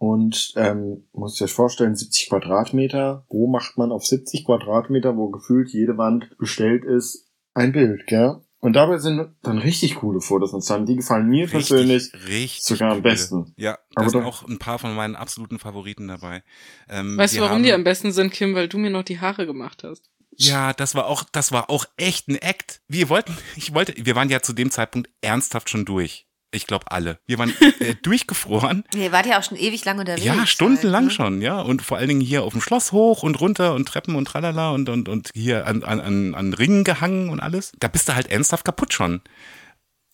und 0.00 0.54
ähm, 0.56 1.04
muss 1.12 1.34
ich 1.34 1.42
euch 1.42 1.52
vorstellen, 1.52 1.94
70 1.94 2.30
Quadratmeter. 2.30 3.26
Wo 3.28 3.46
macht 3.46 3.76
man 3.76 3.92
auf 3.92 4.06
70 4.06 4.46
Quadratmeter, 4.46 5.14
wo 5.18 5.28
gefühlt 5.28 5.68
jede 5.68 5.98
Wand 5.98 6.36
bestellt 6.38 6.86
ist, 6.86 7.28
ein 7.52 7.72
Bild, 7.72 8.06
gell? 8.06 8.36
Und 8.60 8.76
dabei 8.76 8.96
sind 8.96 9.28
dann 9.42 9.58
richtig 9.58 9.96
coole 9.96 10.22
Fotos 10.22 10.54
entstanden. 10.54 10.86
Die 10.86 10.96
gefallen 10.96 11.28
mir 11.28 11.46
persönlich. 11.46 12.12
richtig 12.28 12.62
sogar 12.62 12.88
am 12.92 13.02
coole. 13.02 13.02
besten. 13.10 13.52
Ja, 13.56 13.78
Aber 13.94 14.06
da 14.06 14.10
sind 14.10 14.20
doch- 14.22 14.26
auch 14.42 14.48
ein 14.48 14.58
paar 14.58 14.78
von 14.78 14.94
meinen 14.94 15.16
absoluten 15.16 15.58
Favoriten 15.58 16.08
dabei. 16.08 16.42
Ähm, 16.88 17.18
Weißt 17.18 17.36
du, 17.36 17.40
warum 17.42 17.62
die 17.62 17.72
am 17.72 17.84
besten 17.84 18.10
sind, 18.12 18.32
Kim? 18.32 18.54
Weil 18.54 18.68
du 18.68 18.78
mir 18.78 18.90
noch 18.90 19.02
die 19.02 19.20
Haare 19.20 19.44
gemacht 19.44 19.84
hast. 19.84 20.08
Ja, 20.36 20.72
das 20.72 20.94
war 20.94 21.08
auch, 21.08 21.24
das 21.30 21.52
war 21.52 21.68
auch 21.68 21.84
echt 21.98 22.28
ein 22.28 22.36
Act. 22.36 22.80
Wir 22.88 23.10
wollten, 23.10 23.36
ich 23.56 23.74
wollte, 23.74 23.94
wir 24.02 24.16
waren 24.16 24.30
ja 24.30 24.40
zu 24.40 24.54
dem 24.54 24.70
Zeitpunkt 24.70 25.10
ernsthaft 25.20 25.68
schon 25.68 25.84
durch. 25.84 26.26
Ich 26.52 26.66
glaube 26.66 26.90
alle. 26.90 27.18
Wir 27.26 27.38
waren 27.38 27.52
äh, 27.80 27.94
durchgefroren. 28.02 28.84
Ihr 28.94 29.12
wart 29.12 29.26
ja 29.26 29.38
auch 29.38 29.42
schon 29.44 29.56
ewig 29.56 29.84
lang 29.84 29.98
unterwegs. 29.98 30.24
Ja, 30.24 30.46
stundenlang 30.46 31.04
halt, 31.04 31.04
ne? 31.04 31.10
schon, 31.10 31.42
ja. 31.42 31.60
Und 31.60 31.82
vor 31.82 31.98
allen 31.98 32.08
Dingen 32.08 32.20
hier 32.20 32.42
auf 32.42 32.52
dem 32.52 32.60
Schloss 32.60 32.92
hoch 32.92 33.22
und 33.22 33.40
runter 33.40 33.74
und 33.74 33.86
Treppen 33.86 34.16
und 34.16 34.24
tralala 34.24 34.70
und, 34.70 34.88
und, 34.88 35.08
und 35.08 35.30
hier 35.34 35.66
an, 35.66 35.84
an, 35.84 36.00
an, 36.00 36.34
an 36.34 36.52
Ringen 36.52 36.84
gehangen 36.84 37.30
und 37.30 37.40
alles. 37.40 37.72
Da 37.78 37.88
bist 37.88 38.08
du 38.08 38.14
halt 38.14 38.30
ernsthaft 38.30 38.64
kaputt 38.64 38.92
schon. 38.92 39.20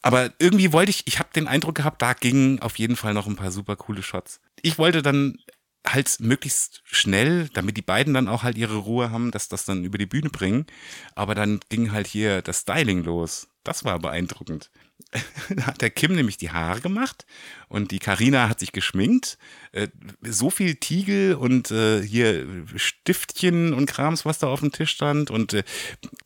Aber 0.03 0.31
irgendwie 0.39 0.73
wollte 0.73 0.91
ich, 0.91 1.07
ich 1.07 1.19
habe 1.19 1.31
den 1.35 1.49
Eindruck 1.49 1.75
gehabt, 1.75 2.01
da 2.01 2.13
gingen 2.13 2.61
auf 2.61 2.79
jeden 2.79 2.97
Fall 2.97 3.15
noch 3.15 3.27
ein 3.27 3.37
paar 3.37 3.51
super 3.51 3.77
coole 3.77 4.03
Shots. 4.03 4.41
Ich 4.63 4.79
wollte 4.79 5.03
dann 5.03 5.39
halt 5.87 6.21
möglichst 6.21 6.83
schnell, 6.85 7.49
damit 7.55 7.77
die 7.77 7.83
beiden 7.83 8.15
dann 8.15 8.29
auch 8.29 8.43
halt 8.43 8.59
ihre 8.59 8.77
Ruhe 8.77 9.11
haben, 9.11 9.31
dass 9.31 9.49
das 9.49 9.65
dann 9.65 9.85
über 9.85 9.99
die 9.99 10.07
Bühne 10.07 10.31
bringen. 10.31 10.67
Aber 11.15 11.35
dann 11.35 11.61
ging 11.69 11.93
halt 11.93 12.07
hier 12.07 12.43
das 12.43 12.61
Styling 12.61 13.05
los. 13.05 13.49
Das 13.65 13.85
war 13.85 13.99
beeindruckend. 13.99 14.71
Da 15.51 15.67
hat 15.67 15.81
der 15.81 15.91
Kim 15.91 16.15
nämlich 16.15 16.37
die 16.37 16.51
Haare 16.51 16.81
gemacht 16.81 17.27
und 17.69 17.91
die 17.91 17.99
Karina 17.99 18.49
hat 18.49 18.61
sich 18.61 18.73
geschminkt. 18.73 19.39
Äh, 19.73 19.89
so 20.23 20.51
viel 20.51 20.77
Tiegel 20.77 21.35
und 21.35 21.71
äh, 21.71 22.03
hier 22.03 22.47
Stiftchen 22.77 23.73
und 23.73 23.87
Krams, 23.87 24.25
was 24.25 24.39
da 24.39 24.49
auf 24.49 24.61
dem 24.61 24.73
Tisch 24.73 24.91
stand. 24.91 25.31
Und 25.31 25.55
äh, 25.55 25.63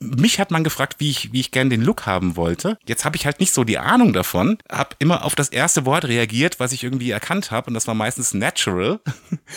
mich 0.00 0.40
hat 0.40 0.50
man 0.50 0.64
gefragt, 0.64 0.96
wie 0.98 1.10
ich, 1.10 1.32
wie 1.32 1.40
ich 1.40 1.50
gern 1.50 1.70
den 1.70 1.82
Look 1.82 2.06
haben 2.06 2.36
wollte. 2.36 2.78
Jetzt 2.86 3.04
habe 3.04 3.16
ich 3.16 3.26
halt 3.26 3.40
nicht 3.40 3.52
so 3.52 3.64
die 3.64 3.78
Ahnung 3.78 4.12
davon. 4.12 4.58
Hab 4.68 4.96
immer 4.98 5.24
auf 5.24 5.34
das 5.34 5.48
erste 5.48 5.84
Wort 5.86 6.06
reagiert, 6.06 6.60
was 6.60 6.72
ich 6.72 6.84
irgendwie 6.84 7.10
erkannt 7.10 7.50
habe. 7.50 7.68
Und 7.68 7.74
das 7.74 7.86
war 7.86 7.94
meistens 7.94 8.34
natural. 8.34 9.00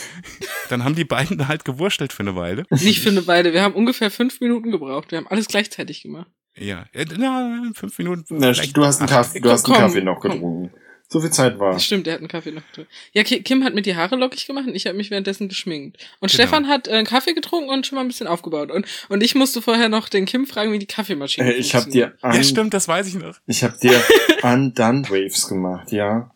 Dann 0.70 0.84
haben 0.84 0.96
die 0.96 1.06
beiden 1.06 1.48
halt 1.48 1.66
gewurstelt 1.66 2.14
für 2.14 2.24
eine 2.24 2.36
Weile. 2.36 2.66
Nicht 2.70 3.02
für 3.02 3.10
eine 3.10 3.28
Weile. 3.28 3.54
Wir 3.54 3.64
haben 3.64 3.76
ungefähr 3.76 4.12
fünf 4.12 4.40
Minuten 4.42 4.72
gebraucht. 4.72 5.12
Wir 5.12 5.18
haben 5.20 5.28
alles 5.28 5.48
gleichzeitig 5.48 6.02
gemacht. 6.02 6.32
Ja, 6.58 6.86
äh, 6.94 7.06
na, 7.18 7.72
fünf 7.74 7.98
Minuten. 7.98 8.38
Na, 8.38 8.52
du 8.52 8.86
hast 8.86 9.00
einen. 9.00 9.10
Kaffee, 9.10 9.40
du 9.40 9.50
hast 9.50 9.66
einen 9.66 9.74
Komm, 9.76 9.84
Kaffee 9.86 10.02
noch 10.02 10.20
komm. 10.20 10.32
getrunken. 10.32 10.72
So 11.10 11.20
viel 11.20 11.30
Zeit 11.32 11.60
war. 11.60 11.78
Stimmt, 11.80 12.08
der 12.08 12.14
hat 12.14 12.22
einen 12.22 12.28
Kaffee 12.28 12.52
noch 12.52 12.66
getrunken. 12.68 12.90
Ja, 13.12 13.24
Ki- 13.24 13.44
Kim 13.44 13.64
hat 13.64 13.76
mir 13.76 13.84
die 13.84 13.96
Haare 13.96 14.16
lockig 14.16 14.48
gemacht 14.48 14.66
und 14.68 14.74
ich 14.74 14.88
habe 14.88 14.98
mich 14.98 15.12
währenddessen 15.12 15.48
geschminkt. 15.48 15.98
Und 16.20 16.32
Genau. 16.32 16.44
Stefan 16.44 16.68
hat 16.68 16.88
äh, 16.88 16.92
einen 16.92 17.06
Kaffee 17.06 17.34
getrunken 17.34 17.70
und 17.70 17.86
schon 17.86 17.98
mal 17.98 18.02
ein 18.02 18.08
bisschen 18.08 18.26
aufgebaut. 18.26 18.72
Und, 18.72 18.88
und 19.10 19.22
ich 19.22 19.36
musste 19.36 19.62
vorher 19.62 19.90
noch 19.90 20.10
den 20.10 20.26
Kim 20.26 20.48
fragen, 20.48 20.72
wie 20.72 20.80
die 20.80 20.88
Kaffeemaschine 20.88 21.54
Äh, 21.54 21.58
Ich 21.58 21.76
habe 21.76 21.84
funktioniert. 21.84 22.14
dir 22.20 22.26
an, 22.26 22.36
Ja, 22.36 22.44
stimmt, 22.44 22.74
das 22.74 22.88
weiß 22.88 23.08
ich 23.08 23.16
noch. 23.16 23.36
ich 23.46 23.64
habe 23.64 23.78
dir 23.78 24.02
Undone 24.44 25.08
Waves 25.10 25.48
gemacht, 25.48 25.92
ja. 25.92 26.32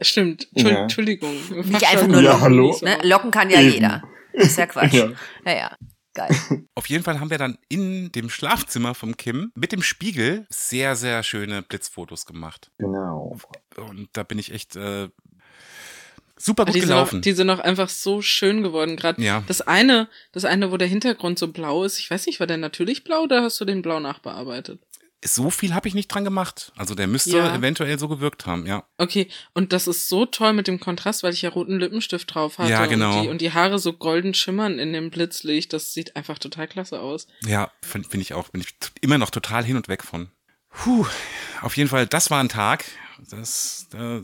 Stimmt, 0.00 0.48
Entschuld- 0.54 0.72
Ja. 0.72 0.82
Entschuldigung. 0.82 1.34
Nicht 1.64 1.86
einfach 1.92 2.06
nur 2.06 2.22
Ja, 2.22 2.30
locken. 2.32 2.40
hallo. 2.42 2.78
Ne? 2.82 2.98
Locken 3.02 3.30
kann 3.30 3.50
ja 3.50 3.60
Eben. 3.60 3.72
jeder. 3.74 4.02
Ist 4.32 4.56
ja 4.56 4.66
Quatsch. 4.66 4.94
Ja. 4.94 5.08
Ja, 5.44 5.52
ja. 5.54 5.76
Geil. 6.14 6.30
Auf 6.74 6.86
jeden 6.86 7.04
Fall 7.04 7.20
haben 7.20 7.30
wir 7.30 7.38
dann 7.38 7.56
in 7.68 8.12
dem 8.12 8.28
Schlafzimmer 8.28 8.94
vom 8.94 9.16
Kim 9.16 9.50
mit 9.54 9.72
dem 9.72 9.82
Spiegel 9.82 10.46
sehr, 10.50 10.94
sehr 10.96 11.22
schöne 11.22 11.62
Blitzfotos 11.62 12.26
gemacht. 12.26 12.70
Genau. 12.78 13.38
Und 13.76 14.08
da 14.12 14.22
bin 14.22 14.38
ich 14.38 14.52
echt 14.52 14.76
äh, 14.76 15.08
super 16.36 16.64
gut 16.66 16.74
Die 16.74 16.80
sind, 16.80 16.90
auch, 16.92 16.94
gelaufen. 16.96 17.22
die 17.22 17.32
sind 17.32 17.48
auch 17.50 17.60
einfach 17.60 17.88
so 17.88 18.20
schön 18.20 18.62
geworden. 18.62 18.96
Gerade 18.96 19.22
Ja. 19.22 19.42
das 19.46 19.62
eine, 19.62 20.08
das 20.32 20.44
eine, 20.44 20.70
wo 20.70 20.76
der 20.76 20.88
Hintergrund 20.88 21.38
so 21.38 21.48
blau 21.48 21.84
ist. 21.84 21.98
Ich 21.98 22.10
weiß 22.10 22.26
nicht, 22.26 22.40
war 22.40 22.46
der 22.46 22.58
natürlich 22.58 23.04
blau 23.04 23.22
oder 23.22 23.42
hast 23.42 23.60
du 23.60 23.64
den 23.64 23.80
blau 23.82 24.00
nachbearbeitet? 24.00 24.80
So 25.24 25.50
viel 25.50 25.74
habe 25.74 25.86
ich 25.88 25.94
nicht 25.94 26.08
dran 26.08 26.24
gemacht. 26.24 26.72
Also 26.76 26.94
der 26.94 27.06
müsste 27.06 27.36
Ja. 27.36 27.54
eventuell 27.54 27.98
so 27.98 28.08
gewirkt 28.08 28.46
haben, 28.46 28.66
ja. 28.66 28.84
Okay, 28.98 29.28
und 29.54 29.72
das 29.72 29.86
ist 29.86 30.08
so 30.08 30.26
toll 30.26 30.52
mit 30.52 30.66
dem 30.66 30.80
Kontrast, 30.80 31.22
weil 31.22 31.32
ich 31.32 31.42
ja 31.42 31.50
roten 31.50 31.78
Lippenstift 31.78 32.34
drauf 32.34 32.58
hatte. 32.58 32.70
Ja, 32.70 32.86
genau. 32.86 33.16
Und 33.18 33.22
die, 33.22 33.28
und 33.28 33.40
die 33.40 33.52
Haare 33.52 33.78
so 33.78 33.92
golden 33.92 34.34
schimmern 34.34 34.78
in 34.78 34.92
dem 34.92 35.10
Blitzlicht. 35.10 35.72
Das 35.72 35.92
sieht 35.92 36.16
einfach 36.16 36.38
total 36.38 36.66
klasse 36.66 37.00
aus. 37.00 37.26
Ja, 37.44 37.70
finde 37.82 38.08
find 38.08 38.22
ich 38.22 38.34
auch. 38.34 38.48
Bin 38.48 38.60
ich 38.62 38.74
immer 39.00 39.18
noch 39.18 39.30
total 39.30 39.64
hin 39.64 39.76
und 39.76 39.88
weg 39.88 40.02
von. 40.02 40.28
Puh, 40.70 41.06
auf 41.60 41.76
jeden 41.76 41.88
Fall, 41.90 42.06
das 42.06 42.30
war 42.30 42.40
ein 42.42 42.48
Tag. 42.48 42.84
Das, 43.30 43.86
da, 43.90 44.20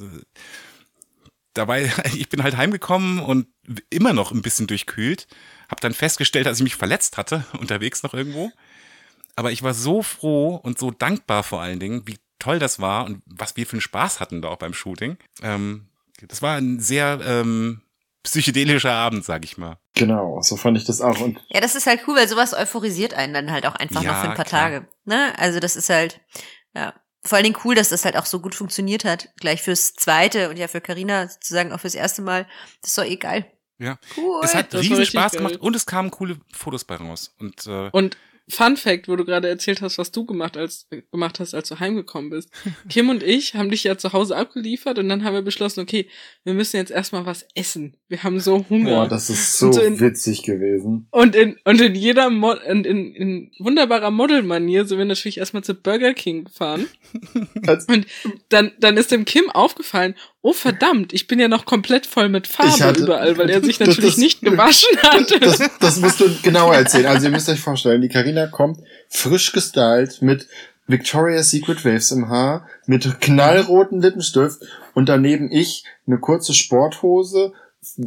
dabei, 1.54 1.92
ich 2.16 2.28
bin 2.28 2.42
halt 2.42 2.56
heimgekommen 2.56 3.20
und 3.20 3.46
immer 3.90 4.12
noch 4.12 4.32
ein 4.32 4.42
bisschen 4.42 4.66
durchkühlt. 4.66 5.26
Hab 5.68 5.80
dann 5.80 5.92
festgestellt, 5.94 6.46
dass 6.46 6.58
ich 6.58 6.64
mich 6.64 6.76
verletzt 6.76 7.16
hatte, 7.16 7.44
unterwegs 7.60 8.02
noch 8.02 8.14
irgendwo. 8.14 8.50
Aber 9.38 9.52
ich 9.52 9.62
war 9.62 9.72
so 9.72 10.02
froh 10.02 10.56
und 10.56 10.80
so 10.80 10.90
dankbar 10.90 11.44
vor 11.44 11.60
allen 11.62 11.78
Dingen, 11.78 12.02
wie 12.06 12.18
toll 12.40 12.58
das 12.58 12.80
war 12.80 13.04
und 13.04 13.22
was 13.24 13.56
wir 13.56 13.66
für 13.66 13.74
einen 13.74 13.80
Spaß 13.80 14.18
hatten 14.18 14.42
da 14.42 14.48
auch 14.48 14.56
beim 14.56 14.74
Shooting. 14.74 15.16
Ähm, 15.42 15.86
das 16.26 16.42
war 16.42 16.56
ein 16.56 16.80
sehr 16.80 17.20
ähm, 17.24 17.82
psychedelischer 18.24 18.92
Abend, 18.92 19.24
sag 19.24 19.44
ich 19.44 19.56
mal. 19.56 19.78
Genau, 19.94 20.40
so 20.42 20.56
fand 20.56 20.76
ich 20.76 20.84
das 20.84 21.00
auch. 21.00 21.20
Und 21.20 21.38
Ja, 21.50 21.60
das 21.60 21.76
ist 21.76 21.86
halt 21.86 22.00
cool, 22.08 22.16
weil 22.16 22.26
sowas 22.26 22.52
euphorisiert 22.52 23.14
einen 23.14 23.32
dann 23.32 23.52
halt 23.52 23.64
auch 23.64 23.76
einfach 23.76 24.02
Ja, 24.02 24.10
noch 24.12 24.20
für 24.22 24.28
ein 24.30 24.34
paar 24.36 24.44
klar. 24.44 24.70
Tage. 24.70 24.88
Ne? 25.04 25.32
Also 25.38 25.60
das 25.60 25.76
ist 25.76 25.88
halt, 25.88 26.20
ja, 26.74 26.94
vor 27.22 27.36
allen 27.36 27.44
Dingen 27.44 27.58
cool, 27.64 27.76
dass 27.76 27.90
das 27.90 28.04
halt 28.04 28.16
auch 28.16 28.26
so 28.26 28.40
gut 28.40 28.56
funktioniert 28.56 29.04
hat. 29.04 29.28
Gleich 29.38 29.62
fürs 29.62 29.94
zweite 29.94 30.50
und 30.50 30.56
ja 30.58 30.66
für 30.66 30.80
Carina 30.80 31.28
sozusagen 31.28 31.70
auch 31.72 31.78
fürs 31.80 31.94
erste 31.94 32.22
Mal. 32.22 32.48
Das 32.82 32.90
ist 32.90 32.98
doch 32.98 33.04
eh 33.04 33.16
geil. 33.16 33.46
Ja. 33.78 33.98
Cool. 34.16 34.40
Es 34.42 34.56
hat 34.56 34.74
riesen 34.74 35.06
Spaß 35.06 35.32
geil. 35.32 35.42
gemacht 35.42 35.56
und 35.60 35.76
es 35.76 35.86
kamen 35.86 36.10
coole 36.10 36.40
Fotos 36.52 36.82
bei 36.84 36.96
raus. 36.96 37.36
Und 37.38 37.66
äh, 37.68 37.90
Und 37.92 38.16
Fun 38.50 38.76
Fact, 38.76 39.08
wo 39.08 39.16
du 39.16 39.24
gerade 39.24 39.48
erzählt 39.48 39.82
hast, 39.82 39.98
was 39.98 40.10
du 40.10 40.24
gemacht, 40.24 40.56
als, 40.56 40.86
gemacht 41.12 41.38
hast, 41.40 41.54
als 41.54 41.68
du 41.68 41.78
heimgekommen 41.78 42.30
bist. 42.30 42.50
Kim 42.88 43.08
und 43.10 43.22
ich 43.22 43.54
haben 43.54 43.70
dich 43.70 43.84
ja 43.84 43.98
zu 43.98 44.12
Hause 44.12 44.36
abgeliefert 44.36 44.98
und 44.98 45.08
dann 45.08 45.22
haben 45.24 45.34
wir 45.34 45.42
beschlossen, 45.42 45.80
okay, 45.80 46.08
wir 46.44 46.54
müssen 46.54 46.76
jetzt 46.76 46.90
erstmal 46.90 47.26
was 47.26 47.46
essen. 47.54 47.96
Wir 48.08 48.22
haben 48.22 48.40
so 48.40 48.64
Hunger. 48.70 48.90
boah, 48.90 49.08
das 49.08 49.28
ist 49.30 49.58
so 49.58 49.66
Und 49.66 49.72
so 49.74 49.80
in- 49.82 50.00
witzig 50.00 50.42
gewesen. 50.44 51.06
Und 51.10 51.36
in, 51.36 51.56
und 51.64 51.80
in 51.80 51.94
jeder 51.94 52.30
Mo 52.30 52.54
und 52.68 52.86
in, 52.86 53.14
in 53.14 53.50
wunderbarer 53.58 54.10
Modelmanier 54.10 54.86
sind 54.86 54.98
wir 54.98 55.04
natürlich 55.04 55.38
erstmal 55.38 55.62
zu 55.64 55.74
Burger 55.74 56.14
King 56.14 56.44
gefahren. 56.44 56.86
Als- 57.66 57.86
und 57.86 58.06
dann, 58.48 58.72
dann 58.80 58.96
ist 58.96 59.10
dem 59.12 59.24
Kim 59.24 59.50
aufgefallen, 59.50 60.14
oh 60.42 60.52
verdammt, 60.52 61.12
ich 61.12 61.26
bin 61.26 61.38
ja 61.40 61.48
noch 61.48 61.64
komplett 61.64 62.06
voll 62.06 62.28
mit 62.28 62.46
Farbe 62.46 62.70
hatte- 62.84 63.00
überall, 63.02 63.36
weil 63.38 63.50
er 63.50 63.62
sich 63.62 63.78
natürlich 63.80 64.12
das- 64.14 64.16
nicht 64.18 64.40
gewaschen 64.42 64.96
hatte. 65.02 65.40
Das, 65.40 65.58
das 65.80 65.96
musst 66.00 66.20
du 66.20 66.28
genauer 66.42 66.74
erzählen. 66.74 67.06
Also 67.06 67.26
ihr 67.26 67.32
müsst 67.32 67.48
euch 67.48 67.60
vorstellen, 67.60 68.00
die 68.00 68.08
Karina 68.08 68.46
kommt 68.46 68.78
frisch 69.08 69.52
gestylt 69.52 70.22
mit 70.22 70.46
Victoria's 70.86 71.50
Secret 71.50 71.84
Waves 71.84 72.10
im 72.12 72.28
Haar, 72.28 72.66
mit 72.86 73.20
knallroten 73.20 74.00
Lippenstift 74.00 74.60
und 74.94 75.08
daneben 75.08 75.50
ich 75.52 75.84
eine 76.06 76.18
kurze 76.18 76.54
Sporthose, 76.54 77.52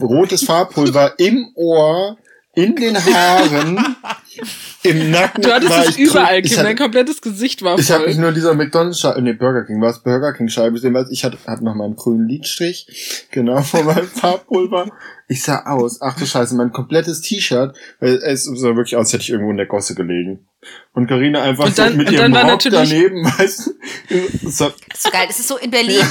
rotes 0.02 0.44
Farbpulver 0.46 1.20
im 1.20 1.52
Ohr, 1.56 2.18
in 2.56 2.76
den 2.76 2.98
Haaren, 2.98 3.96
im 4.84 5.12
Nacken. 5.12 5.42
du 5.44 5.52
hattest 5.54 5.70
war 5.72 5.84
es 5.86 5.90
ich 5.98 6.00
überall, 6.00 6.42
Kim, 6.42 6.52
ich 6.52 6.56
dein 6.56 6.76
komplettes 6.78 7.22
Gesicht 7.22 7.62
war 7.62 7.78
ich 7.78 7.92
habe 7.92 8.06
mich 8.06 8.16
voll. 8.16 8.24
nur 8.24 8.32
dieser 8.32 8.54
McDonald's-Scheibe, 8.56 9.22
nee, 9.22 9.34
Burger 9.34 9.66
King, 9.66 9.82
was 9.82 10.02
Burger 10.04 10.34
King-Scheibe 10.34 10.74
gesehen, 10.74 10.94
weil 10.94 11.06
ich 11.12 11.24
hatte, 11.24 11.38
hatte 11.48 11.64
noch 11.64 11.76
meinen 11.76 11.96
grünen 11.96 12.28
Lidstrich, 12.28 13.28
genau, 13.32 13.62
von 13.62 13.86
meinem 13.86 14.08
Farbpulver. 14.08 14.90
Ich 15.28 15.44
sah 15.44 15.66
aus, 15.66 16.02
ach 16.02 16.18
du 16.18 16.26
Scheiße, 16.26 16.56
mein 16.56 16.72
komplettes 16.72 17.22
T-Shirt, 17.22 17.76
weil 18.00 18.16
es 18.24 18.44
sah 18.44 18.76
wirklich 18.76 18.96
aus, 18.96 19.06
als 19.06 19.14
hätte 19.14 19.24
ich 19.24 19.30
irgendwo 19.30 19.52
in 19.52 19.58
der 19.58 19.66
Gosse 19.68 19.96
gelegen. 19.96 20.48
Und 20.94 21.08
Karina 21.08 21.42
einfach 21.42 21.66
Und 21.66 21.78
dann- 21.80 21.92
so 21.94 21.98
mit 21.98 22.08
und 22.10 22.14
ihrem 22.14 22.36
Rock 22.36 22.60
daneben, 22.70 23.24
weißt 23.38 23.68
du, 24.10 24.50
so, 24.50 24.72
Das 24.90 24.98
ist 25.00 25.04
so 25.04 25.10
geil. 25.10 25.26
Das 25.28 25.40
ist 25.40 25.48
so 25.48 25.58
in 25.58 25.72
Berlin. 25.72 26.02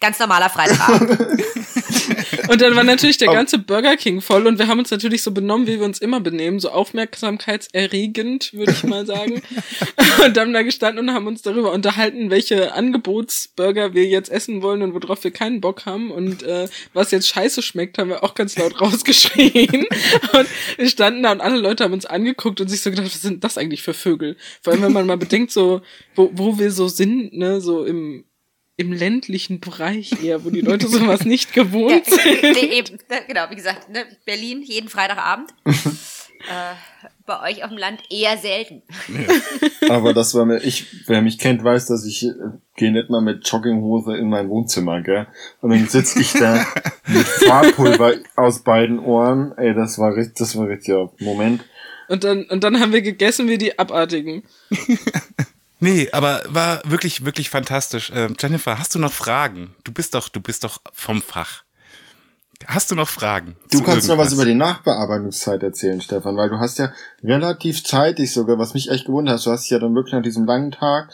Ganz 0.00 0.18
normaler 0.18 0.48
Freitagabend. 0.50 1.18
Und 2.48 2.60
dann 2.60 2.74
war 2.76 2.84
natürlich 2.84 3.18
der 3.18 3.32
ganze 3.32 3.58
Burger 3.58 3.96
King 3.96 4.20
voll 4.20 4.46
und 4.46 4.58
wir 4.58 4.68
haben 4.68 4.78
uns 4.78 4.90
natürlich 4.90 5.22
so 5.22 5.30
benommen, 5.30 5.66
wie 5.66 5.78
wir 5.78 5.84
uns 5.84 5.98
immer 5.98 6.20
benehmen, 6.20 6.60
so 6.60 6.70
aufmerksamkeitserregend, 6.70 8.52
würde 8.52 8.72
ich 8.72 8.84
mal 8.84 9.06
sagen. 9.06 9.42
und 10.24 10.38
haben 10.38 10.52
da 10.52 10.62
gestanden 10.62 11.08
und 11.08 11.14
haben 11.14 11.26
uns 11.26 11.42
darüber 11.42 11.72
unterhalten, 11.72 12.30
welche 12.30 12.74
Angebotsburger 12.74 13.94
wir 13.94 14.04
jetzt 14.04 14.30
essen 14.30 14.62
wollen 14.62 14.82
und 14.82 14.94
worauf 14.94 15.24
wir 15.24 15.30
keinen 15.30 15.60
Bock 15.60 15.86
haben. 15.86 16.10
Und 16.10 16.42
äh, 16.42 16.68
was 16.92 17.10
jetzt 17.10 17.28
scheiße 17.28 17.62
schmeckt, 17.62 17.98
haben 17.98 18.10
wir 18.10 18.24
auch 18.24 18.34
ganz 18.34 18.56
laut 18.58 18.80
rausgeschrien. 18.80 19.86
und 20.32 20.48
wir 20.76 20.88
standen 20.88 21.22
da 21.22 21.32
und 21.32 21.40
alle 21.40 21.58
Leute 21.58 21.84
haben 21.84 21.92
uns 21.92 22.06
angeguckt 22.06 22.60
und 22.60 22.68
sich 22.68 22.82
so 22.82 22.90
gedacht, 22.90 23.06
was 23.06 23.20
sind 23.20 23.44
das 23.44 23.58
eigentlich 23.58 23.82
für 23.82 23.94
Vögel? 23.94 24.36
Vor 24.62 24.72
allem, 24.72 24.82
wenn 24.82 24.92
man 24.92 25.06
mal 25.06 25.16
bedenkt, 25.16 25.52
so, 25.52 25.82
wo, 26.14 26.30
wo 26.34 26.58
wir 26.58 26.70
so 26.70 26.88
sind, 26.88 27.32
ne, 27.32 27.60
so 27.60 27.84
im 27.84 28.24
im 28.76 28.92
ländlichen 28.92 29.60
Bereich 29.60 30.22
eher, 30.24 30.44
wo 30.44 30.50
die 30.50 30.60
Leute 30.60 30.88
sowas 30.88 31.24
nicht 31.24 31.52
gewohnt 31.52 32.06
Ja, 32.08 32.16
sind. 32.16 32.42
nee, 32.42 32.78
eben, 32.78 32.98
ne, 33.08 33.18
genau, 33.26 33.42
wie 33.50 33.56
gesagt, 33.56 33.88
ne, 33.90 34.04
Berlin 34.24 34.62
jeden 34.62 34.88
Freitagabend. 34.88 35.50
äh, 35.64 36.74
bei 37.26 37.50
euch 37.50 37.64
auf 37.64 37.70
dem 37.70 37.78
Land 37.78 38.02
eher 38.10 38.36
selten. 38.36 38.82
aber 39.88 40.12
das 40.12 40.34
war 40.34 40.44
mir, 40.44 40.58
ich, 40.58 40.86
wer 41.06 41.22
mich 41.22 41.38
kennt, 41.38 41.64
weiß, 41.64 41.86
dass 41.86 42.04
ich 42.04 42.24
äh, 42.26 42.32
gehe 42.76 42.92
nicht 42.92 43.08
mal 43.10 43.22
mit 43.22 43.48
Jogginghose 43.48 44.16
in 44.16 44.28
mein 44.28 44.48
Wohnzimmer, 44.50 45.00
gell? 45.02 45.26
Und 45.62 45.70
dann 45.70 45.88
sitz 45.88 46.16
ich 46.16 46.32
da 46.32 46.66
mit 47.06 47.26
Farbpulver 47.46 48.14
aus 48.36 48.62
beiden 48.62 48.98
Ohren, 48.98 49.56
ey, 49.56 49.72
das 49.74 49.98
war 49.98 50.14
richtig, 50.16 50.34
das 50.36 50.56
war 50.56 50.68
richtig, 50.68 50.88
ja, 50.88 51.08
Moment. 51.20 51.64
Und 52.08 52.24
dann, 52.24 52.44
und 52.44 52.62
dann 52.62 52.78
haben 52.80 52.92
wir 52.92 53.00
gegessen 53.00 53.48
wie 53.48 53.56
die 53.56 53.78
Abartigen. 53.78 54.42
Nee, 55.84 56.08
aber 56.12 56.40
war 56.48 56.80
wirklich, 56.86 57.26
wirklich 57.26 57.50
fantastisch. 57.50 58.10
Ähm, 58.14 58.36
Jennifer, 58.40 58.78
hast 58.78 58.94
du 58.94 58.98
noch 58.98 59.12
Fragen? 59.12 59.74
Du 59.84 59.92
bist 59.92 60.14
doch, 60.14 60.30
du 60.30 60.40
bist 60.40 60.64
doch 60.64 60.80
vom 60.94 61.20
Fach. 61.20 61.62
Hast 62.66 62.90
du 62.90 62.94
noch 62.94 63.08
Fragen? 63.08 63.56
Du 63.70 63.82
kannst 63.82 64.08
noch 64.08 64.16
was 64.16 64.28
irgendwas? 64.28 64.32
über 64.32 64.44
die 64.46 64.54
Nachbearbeitungszeit 64.54 65.62
erzählen, 65.62 66.00
Stefan, 66.00 66.38
weil 66.38 66.48
du 66.48 66.58
hast 66.58 66.78
ja 66.78 66.90
relativ 67.22 67.84
zeitig 67.84 68.32
sogar, 68.32 68.58
was 68.58 68.72
mich 68.72 68.90
echt 68.90 69.04
gewundert 69.04 69.36
hat, 69.36 69.44
du 69.44 69.50
hast 69.50 69.64
dich 69.64 69.72
ja 69.72 69.78
dann 69.78 69.94
wirklich 69.94 70.14
nach 70.14 70.22
diesem 70.22 70.46
langen 70.46 70.70
Tag 70.70 71.10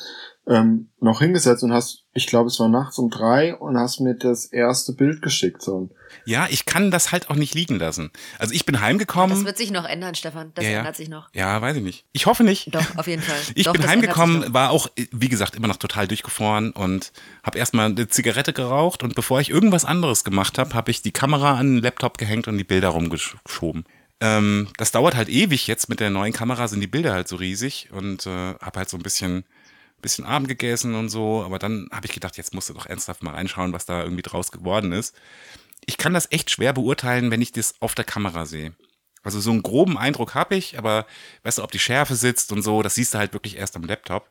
ähm, 0.47 0.91
noch 1.01 1.19
hingesetzt 1.19 1.65
und 1.65 1.73
hast, 1.73 2.05
ich 2.13 2.29
glaube, 2.29 2.47
es 2.47 2.61
war 2.61 2.69
nachts 2.69 2.97
um 2.99 3.11
drei 3.11 3.57
und 3.57 3.77
hast 3.77 3.99
mir 3.99 4.15
das 4.15 4.45
erste 4.45 4.93
Bild 4.93 5.21
geschickt. 5.21 5.63
So. 5.63 5.91
Ja, 6.25 6.47
ich 6.51 6.67
kann 6.67 6.91
das 6.91 7.13
halt 7.13 7.31
auch 7.31 7.35
nicht 7.37 7.55
liegen 7.55 7.79
lassen. 7.79 8.11
Also 8.39 8.55
ich 8.55 8.67
bin 8.67 8.75
Das 8.75 8.83
heimgekommen. 8.83 9.45
wird 9.45 9.57
sich 9.57 9.71
noch 9.71 9.85
ändern, 9.85 10.15
Stefan. 10.15 10.53
Das 10.55 10.65
Ja, 10.65 10.71
ja. 10.71 10.79
ändert 10.79 10.97
sich 10.97 11.09
noch. 11.09 11.29
Ja, 11.35 11.61
weiß 11.61 11.77
ich 11.77 11.83
nicht. 11.83 12.05
Ich 12.13 12.27
hoffe 12.27 12.45
nicht. 12.45 12.75
Doch, 12.75 12.97
auf 12.97 13.07
jeden 13.07 13.23
Fall. 13.23 13.37
Ich 13.55 13.65
Doch, 13.65 13.73
bin 13.73 13.83
das 13.83 13.91
heimgekommen, 13.91 14.53
war 14.55 14.71
auch, 14.71 14.89
wie 15.13 15.29
gesagt, 15.29 15.55
immer 15.55 15.69
noch 15.69 15.77
total 15.77 16.07
durchgefroren 16.09 16.71
und 16.73 17.13
habe 17.43 17.59
erstmal 17.59 17.87
eine 17.87 18.09
Zigarette 18.09 18.53
geraucht 18.53 19.03
und 19.03 19.15
bevor 19.15 19.41
ich 19.41 19.51
irgendwas 19.51 19.85
anderes 19.85 20.25
gemacht 20.25 20.59
habe, 20.59 20.75
habe 20.75 20.91
ich 20.91 21.03
die 21.03 21.13
Kamera 21.13 21.55
an 21.59 21.77
den 21.77 21.83
Laptop 21.83 22.19
gehängt 22.19 22.49
und 22.49 22.59
die 22.59 22.65
Bilder 22.65 22.89
rumgeschoben. 22.89 23.85
Ähm, 24.21 24.69
das 24.77 24.93
dauert 24.93 25.15
halt 25.17 25.29
ewig 25.29 25.67
jetzt. 25.67 25.89
Mit 25.89 26.01
der 26.01 26.11
neuen 26.11 26.33
Kamera 26.33 26.69
sind 26.69 26.81
die 26.81 26.87
Bilder 26.87 27.13
halt 27.13 27.27
so 27.29 27.37
riesig 27.37 27.89
und 27.93 28.27
äh, 28.27 28.55
habe 28.61 28.79
halt 28.81 28.91
so 28.91 28.97
ein 28.99 29.03
bisschen, 29.03 29.45
bisschen 30.03 30.25
Abend 30.27 30.49
gegessen 30.49 30.95
und 30.95 31.09
so. 31.09 31.43
Aber 31.43 31.59
dann 31.59 31.89
habe 31.91 32.07
ich 32.07 32.13
gedacht, 32.13 32.37
jetzt 32.37 32.53
musst 32.55 32.69
du 32.69 32.75
doch 32.75 32.87
ernsthaft 32.87 33.23
mal 33.23 33.35
reinschauen, 33.35 33.73
was 33.73 33.87
da 33.87 34.03
irgendwie 34.03 34.23
draus 34.23 34.53
geworden 34.53 34.93
ist. 34.93 35.15
Ich 35.91 35.97
kann 35.97 36.15
das 36.15 36.31
echt 36.31 36.53
schwer 36.53 36.73
beurteilen, 36.73 37.33
wenn 37.33 37.43
ich 37.43 37.51
das 37.51 37.75
auf 37.81 37.97
der 37.97 38.05
Kamera 38.05 38.47
sehe. 38.47 38.75
Also 39.25 39.41
so 39.41 39.51
einen 39.51 39.65
groben 39.65 39.99
Eindruck 39.99 40.37
habe 40.37 40.55
ich, 40.55 40.79
aber 40.79 41.05
weißt 41.43 41.59
du, 41.59 41.65
ob 41.65 41.73
die 41.73 41.81
Schärfe 41.81 42.15
sitzt 42.15 42.53
und 42.53 42.63
so, 42.63 42.81
das 42.83 42.95
siehst 42.95 43.13
du 43.13 43.19
halt 43.19 43.33
wirklich 43.33 43.57
erst 43.57 43.75
am 43.75 43.83
Laptop. 43.83 44.31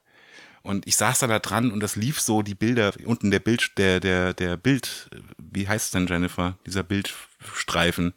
Und 0.62 0.88
ich 0.88 0.96
saß 0.96 1.20
da, 1.20 1.28
da 1.28 1.40
dran 1.40 1.72
und 1.72 1.82
das 1.82 1.98
lief 1.98 2.22
so, 2.22 2.44
die 2.44 2.56
Bilder, 2.56 2.94
unten 3.04 3.30
der 3.30 3.42
Bild, 3.42 3.78
der, 3.78 4.00
der, 4.00 4.34
der 4.34 4.56
Bild, 4.56 5.10
wie 5.38 5.68
heißt 5.68 5.88
es 5.88 5.92
denn, 5.92 6.08
Jennifer? 6.08 6.58
Dieser 6.66 6.84
Bildstreifen. 6.84 8.14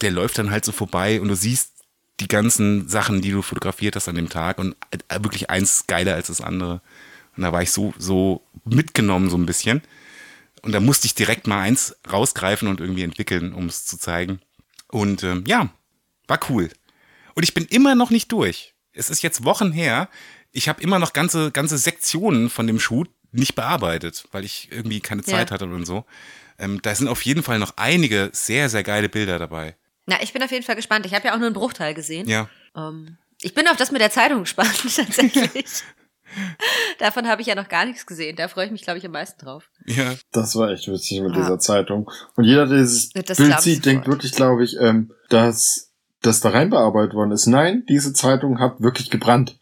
Der 0.00 0.10
läuft 0.10 0.38
dann 0.38 0.50
halt 0.50 0.64
so 0.64 0.72
vorbei 0.72 1.20
und 1.20 1.28
du 1.28 1.36
siehst 1.36 1.70
die 2.18 2.28
ganzen 2.28 2.88
Sachen, 2.88 3.20
die 3.20 3.30
du 3.30 3.42
fotografiert 3.42 3.94
hast 3.94 4.08
an 4.08 4.16
dem 4.16 4.28
Tag 4.28 4.58
und 4.58 4.74
äh, 4.90 5.22
wirklich 5.22 5.50
eins 5.50 5.86
geiler 5.86 6.14
als 6.14 6.26
das 6.26 6.40
andere. 6.40 6.82
Und 7.36 7.44
da 7.44 7.52
war 7.52 7.62
ich 7.62 7.70
so, 7.70 7.94
so 7.96 8.42
mitgenommen 8.64 9.30
so 9.30 9.36
ein 9.36 9.46
bisschen. 9.46 9.82
Und 10.62 10.72
da 10.72 10.80
musste 10.80 11.06
ich 11.06 11.14
direkt 11.14 11.46
mal 11.46 11.60
eins 11.60 11.96
rausgreifen 12.10 12.68
und 12.68 12.80
irgendwie 12.80 13.02
entwickeln, 13.02 13.52
um 13.52 13.66
es 13.66 13.84
zu 13.86 13.96
zeigen. 13.98 14.40
Und 14.88 15.22
ähm, 15.22 15.44
ja, 15.46 15.68
war 16.26 16.40
cool. 16.48 16.70
Und 17.34 17.42
ich 17.42 17.54
bin 17.54 17.64
immer 17.66 17.94
noch 17.94 18.10
nicht 18.10 18.32
durch. 18.32 18.74
Es 18.92 19.10
ist 19.10 19.22
jetzt 19.22 19.44
Wochen 19.44 19.70
her. 19.72 20.08
Ich 20.50 20.68
habe 20.68 20.82
immer 20.82 20.98
noch 20.98 21.12
ganze, 21.12 21.50
ganze 21.52 21.78
Sektionen 21.78 22.50
von 22.50 22.66
dem 22.66 22.80
Shoot 22.80 23.08
nicht 23.30 23.54
bearbeitet, 23.54 24.24
weil 24.32 24.44
ich 24.44 24.68
irgendwie 24.72 25.00
keine 25.00 25.22
Zeit 25.22 25.50
Ja. 25.50 25.54
hatte 25.54 25.66
und 25.66 25.84
so. 25.86 26.04
Ähm, 26.58 26.80
da 26.82 26.94
sind 26.94 27.08
auf 27.08 27.22
jeden 27.22 27.42
Fall 27.42 27.58
noch 27.58 27.74
einige 27.76 28.30
sehr, 28.32 28.68
sehr 28.68 28.82
geile 28.82 29.08
Bilder 29.08 29.38
dabei. 29.38 29.76
Na, 30.06 30.20
ich 30.22 30.32
bin 30.32 30.42
auf 30.42 30.50
jeden 30.50 30.64
Fall 30.64 30.74
gespannt. 30.76 31.06
Ich 31.06 31.14
habe 31.14 31.26
ja 31.26 31.34
auch 31.34 31.38
nur 31.38 31.46
einen 31.46 31.54
Bruchteil 31.54 31.94
gesehen. 31.94 32.26
Ja. 32.28 32.48
Ähm, 32.74 33.18
ich 33.40 33.54
bin 33.54 33.68
auf 33.68 33.76
das 33.76 33.92
mit 33.92 34.00
der 34.00 34.10
Zeitung 34.10 34.40
gespannt, 34.40 34.74
tatsächlich. 34.96 35.66
Davon 36.98 37.26
habe 37.28 37.40
ich 37.40 37.46
ja 37.48 37.54
noch 37.54 37.68
gar 37.68 37.84
nichts 37.84 38.06
gesehen. 38.06 38.36
Da 38.36 38.48
freue 38.48 38.66
ich 38.66 38.72
mich, 38.72 38.82
glaube 38.82 38.98
ich, 38.98 39.06
am 39.06 39.12
meisten 39.12 39.38
drauf. 39.44 39.70
Ja. 39.86 40.12
Das 40.32 40.56
war 40.56 40.70
echt 40.70 40.88
witzig 40.88 41.20
mit 41.20 41.32
Ja. 41.34 41.40
dieser 41.42 41.58
Zeitung. 41.58 42.10
Und 42.36 42.44
jeder, 42.44 42.66
der 42.66 42.78
dieses 42.78 43.10
das 43.10 43.38
Bild 43.38 43.60
sieht, 43.60 43.86
denkt 43.86 44.04
sofort. 44.04 44.16
wirklich, 44.22 44.32
glaube 44.32 44.64
ich, 44.64 44.76
ähm, 44.80 45.12
dass 45.28 45.92
das 46.22 46.40
da 46.40 46.50
rein 46.50 46.70
bearbeitet 46.70 47.14
worden 47.14 47.30
ist. 47.32 47.46
Nein, 47.46 47.84
diese 47.88 48.12
Zeitung 48.12 48.58
hat 48.58 48.80
wirklich 48.80 49.10
gebrannt. 49.10 49.58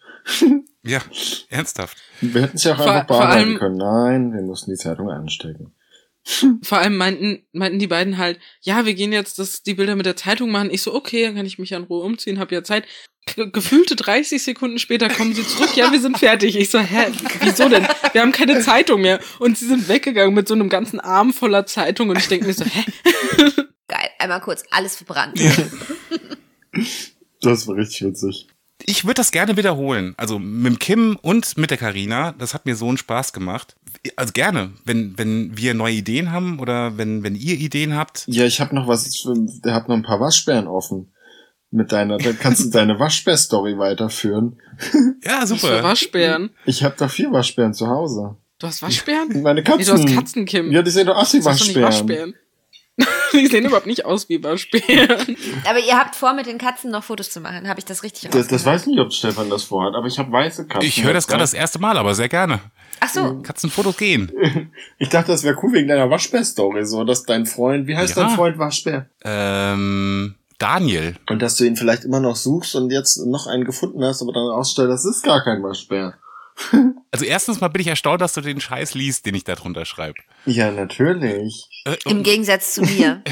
Ja, 0.83 1.01
ernsthaft. 1.51 1.99
Wir 2.21 2.43
hätten 2.43 2.57
es 2.57 2.65
ja 2.65 2.73
auch 2.75 2.79
Vor- 2.79 2.91
einfach 2.93 3.07
bearbeiten 3.07 3.49
allem- 3.51 3.59
können. 3.59 3.77
Nein, 3.77 4.33
wir 4.33 4.43
mussten 4.43 4.71
die 4.71 4.77
Zeitung 4.77 5.11
anstecken. 5.11 5.75
Vor 6.63 6.79
allem 6.79 6.97
meinten, 6.97 7.47
meinten 7.53 7.79
die 7.79 7.87
beiden 7.87 8.19
halt, 8.19 8.41
ja, 8.61 8.85
wir 8.85 8.95
gehen 8.95 9.13
jetzt 9.13 9.39
das, 9.39 9.63
die 9.63 9.75
Bilder 9.75 9.95
mit 9.95 10.07
der 10.07 10.17
Zeitung 10.17 10.51
machen. 10.51 10.71
Ich 10.73 10.83
so, 10.83 10.93
okay, 10.95 11.23
dann 11.25 11.37
kann 11.37 11.47
ich 11.47 11.59
mich 11.59 11.71
ja 11.71 11.79
in 11.79 11.85
Ruhe 11.85 12.03
umziehen, 12.03 12.39
hab 12.41 12.51
ja 12.51 12.65
Zeit. 12.65 12.85
Ge- 13.35 13.51
Gefühlte 13.51 13.95
30 13.97 14.43
Sekunden 14.43 14.79
später 14.79 15.09
kommen 15.09 15.35
sie 15.35 15.47
zurück, 15.47 15.77
ja, 15.77 15.91
wir 15.93 16.01
sind 16.01 16.19
fertig. 16.19 16.57
Ich 16.57 16.71
so, 16.71 16.79
hä, 16.81 17.07
wieso 17.41 17.69
denn? 17.69 17.87
Wir 18.13 18.23
haben 18.23 18.33
keine 18.33 18.61
Zeitung 18.61 19.03
mehr. 19.03 19.21
Und 19.39 19.57
sie 19.59 19.67
sind 19.67 19.89
weggegangen 19.89 20.35
mit 20.35 20.49
so 20.49 20.55
einem 20.55 20.69
ganzen 20.69 20.99
Arm 21.01 21.33
voller 21.33 21.67
Zeitung 21.67 22.09
und 22.09 22.19
ich 22.19 22.29
denke 22.29 22.47
mir 22.47 22.55
so, 22.55 22.65
hä? 22.65 22.85
Geil. 23.89 24.09
Einmal 24.19 24.41
kurz 24.41 24.65
alles 24.71 24.97
verbrannt. 24.97 25.41
Das 27.41 27.67
war 27.69 27.77
richtig 27.77 28.03
witzig. 28.09 28.49
Ich 28.89 29.05
würde 29.05 29.15
das 29.15 29.33
gerne 29.33 29.57
wiederholen. 29.57 30.15
Also 30.17 30.39
mit 30.39 30.67
dem 30.73 30.79
Kim 30.79 31.19
und 31.21 31.57
mit 31.59 31.71
der 31.71 31.77
Karina. 31.77 32.33
Das 32.39 32.55
hat 32.55 32.67
mir 32.67 32.77
so 32.77 32.89
einen 32.89 32.97
Spaß 32.99 33.33
gemacht. 33.33 33.75
Also 34.15 34.33
gerne, 34.33 34.73
wenn, 34.85 35.19
wenn 35.19 35.57
wir 35.57 35.75
neue 35.75 35.95
Ideen 35.95 36.31
haben 36.31 36.61
oder 36.61 36.97
wenn, 36.97 37.25
wenn 37.25 37.35
ihr 37.35 37.57
Ideen 37.57 37.97
habt. 37.97 38.25
Ja, 38.29 38.45
ich 38.45 38.61
habe 38.61 38.75
noch 38.75 38.87
was, 38.87 39.11
der 39.65 39.75
hat 39.75 39.89
noch 39.89 39.97
ein 39.97 40.03
paar 40.05 40.21
Waschbären 40.21 40.69
offen. 40.69 41.13
Mit 41.73 41.91
deiner, 41.91 42.17
da 42.19 42.33
kannst 42.33 42.65
du 42.65 42.71
deine 42.71 43.01
Waschbär-Story 43.01 43.77
weiterführen. 43.77 44.61
Ja, 45.25 45.43
Was 45.43 45.51
für 45.51 45.57
super. 45.59 45.83
Waschbären. 45.83 46.51
Ich 46.65 46.85
habe 46.85 46.95
da 46.97 47.09
vier 47.09 47.33
Waschbären 47.33 47.75
zu 47.75 47.89
Hause. 47.89 48.37
Du 48.61 48.69
hast 48.69 48.83
Waschbären? 48.83 49.43
Meine 49.43 49.61
Nee, 49.61 49.65
du 49.65 49.73
Katzen. 49.73 49.93
hast 49.95 50.15
Katzen, 50.15 50.45
Kim. 50.47 50.71
Ja, 50.71 50.83
die 50.83 50.91
sehen 50.93 51.09
doch 51.09 51.17
aus 51.17 51.35
wie 51.35 51.45
Waschbären. 51.45 52.35
Die 53.33 53.47
sehen 53.47 53.65
überhaupt 53.67 53.87
nicht 53.87 54.05
aus 54.05 54.29
wie 54.29 54.43
Waschbären. 54.43 55.37
Aber 55.69 55.79
ihr 55.79 55.99
habt 55.99 56.17
vor, 56.17 56.33
mit 56.33 56.47
den 56.47 56.57
Katzen 56.59 56.91
noch 56.91 57.05
Fotos 57.05 57.31
zu 57.31 57.41
machen. 57.41 57.69
Habe 57.69 57.79
ich 57.79 57.85
das 57.85 58.03
richtig 58.03 58.31
Das, 58.31 58.49
das 58.49 58.65
weiß 58.65 58.87
nicht, 58.87 58.99
ob 58.99 59.13
Stefan 59.13 59.51
das 59.51 59.65
vorhat, 59.65 59.95
aber 59.95 60.07
ich 60.07 60.19
habe 60.19 60.33
weiße 60.33 60.67
Katzen. 60.67 60.89
Ich 60.89 61.05
höre 61.05 61.13
das 61.13 61.27
gerade 61.27 61.43
das 61.43 61.53
erste 61.53 61.79
Mal, 61.79 61.99
aber 61.99 62.15
sehr 62.15 62.29
gerne. 62.29 62.61
Ach 63.01 63.09
so. 63.11 63.41
Katzenfotos 63.43 63.97
gehen. 63.97 64.33
Ich 64.99 65.11
dachte, 65.11 65.33
das 65.33 65.43
wäre 65.45 65.57
cool 65.63 65.73
wegen 65.75 65.89
deiner 65.89 66.09
Waschbär-Story, 66.09 66.87
so, 66.87 67.05
dass 67.05 67.25
dein 67.25 67.45
Freund, 67.45 67.87
wie 67.87 67.97
heißt 67.97 68.17
Ja. 68.17 68.25
dein 68.25 68.35
Freund 68.35 68.59
Waschbär? 68.59 69.11
Ähm, 69.25 70.35
Daniel. 70.59 71.17
Und 71.29 71.43
dass 71.43 71.57
du 71.57 71.65
ihn 71.65 71.77
vielleicht 71.77 72.05
immer 72.05 72.21
noch 72.21 72.37
suchst 72.37 72.75
und 72.77 72.91
jetzt 72.91 73.19
noch 73.27 73.47
einen 73.47 73.65
gefunden 73.65 74.03
hast, 74.03 74.23
aber 74.23 74.33
dann 74.33 74.45
ausstellt, 74.49 74.89
das 74.91 75.05
ist 75.05 75.23
gar 75.23 75.45
kein 75.45 75.63
Waschbär. 75.63 76.15
Also 77.13 77.25
erstens 77.25 77.63
mal 77.63 77.69
bin 77.69 77.81
ich 77.81 77.87
erstaunt, 77.87 78.21
dass 78.21 78.35
du 78.35 78.43
den 78.43 78.61
Scheiß 78.61 78.93
liest, 78.93 79.25
den 79.25 79.35
ich 79.35 79.45
da 79.45 79.55
drunter 79.55 79.87
schreibe. 79.87 80.17
Ja, 80.45 80.71
natürlich. 80.71 81.67
Äh, 81.87 81.97
Im 82.05 82.23
Gegensatz 82.23 82.75
zu 82.75 82.83
mir. 82.83 83.23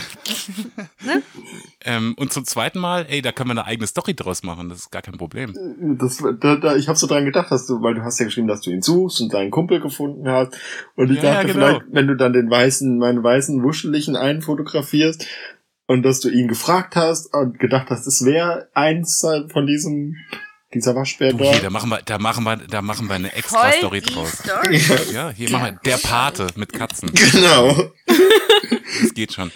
ähm, 1.84 2.14
und 2.16 2.32
zum 2.32 2.46
zweiten 2.46 2.78
Mal, 2.78 3.04
ey, 3.10 3.20
da 3.20 3.32
können 3.32 3.50
wir 3.50 3.52
eine 3.52 3.66
eigene 3.66 3.86
Story 3.86 4.14
draus 4.14 4.42
machen. 4.42 4.70
Das 4.70 4.78
ist 4.78 4.90
gar 4.90 5.02
kein 5.02 5.18
Problem. 5.18 5.52
Das, 5.98 6.22
da, 6.40 6.56
da, 6.56 6.76
ich 6.76 6.88
habe 6.88 6.96
so 6.96 7.06
dran 7.06 7.26
gedacht, 7.26 7.50
dass 7.50 7.66
du, 7.66 7.82
weil 7.82 7.94
du 7.94 8.02
hast 8.02 8.18
ja 8.20 8.24
geschrieben, 8.24 8.48
dass 8.48 8.62
du 8.62 8.70
ihn 8.70 8.80
suchst 8.80 9.20
und 9.20 9.34
deinen 9.34 9.50
Kumpel 9.50 9.80
gefunden 9.80 10.26
hast. 10.30 10.56
Und 10.96 11.10
ich 11.10 11.18
Ja, 11.18 11.24
ja, 11.24 11.34
dachte 11.34 11.52
genau. 11.52 11.66
vielleicht, 11.66 11.82
wenn 11.90 12.06
du 12.06 12.16
dann 12.16 12.32
den 12.32 12.48
weißen, 12.48 12.96
meinen 12.96 13.22
weißen, 13.22 13.62
wuscheligen 13.62 14.16
einen 14.16 14.40
fotografierst 14.40 15.26
und 15.86 16.04
dass 16.04 16.20
du 16.20 16.30
ihn 16.30 16.48
gefragt 16.48 16.96
hast 16.96 17.34
und 17.34 17.58
gedacht 17.58 17.90
hast, 17.90 18.06
es 18.06 18.24
wäre 18.24 18.68
eins 18.72 19.26
von 19.52 19.66
diesem, 19.66 20.16
dieser 20.74 20.94
Waschbär 20.94 21.32
Du, 21.32 21.44
hier, 21.44 21.60
da 21.60 21.70
machen 21.70 21.88
wir, 21.90 22.02
da 22.02 22.18
machen 22.18 22.44
wir, 22.44 22.56
da 22.56 22.82
machen 22.82 23.08
wir 23.08 23.14
eine 23.14 23.32
extra 23.32 23.60
Voll 23.62 23.72
Story 23.78 24.00
draus. 24.00 24.32
Story. 24.38 24.82
Ja, 25.12 25.30
hier 25.30 25.50
machen 25.50 25.78
wir 25.82 25.90
der 25.92 25.98
Pate 25.98 26.48
mit 26.56 26.72
Katzen. 26.72 27.10
Genau. 27.32 27.90
Das 28.06 29.14
geht 29.14 29.32
schon. 29.32 29.50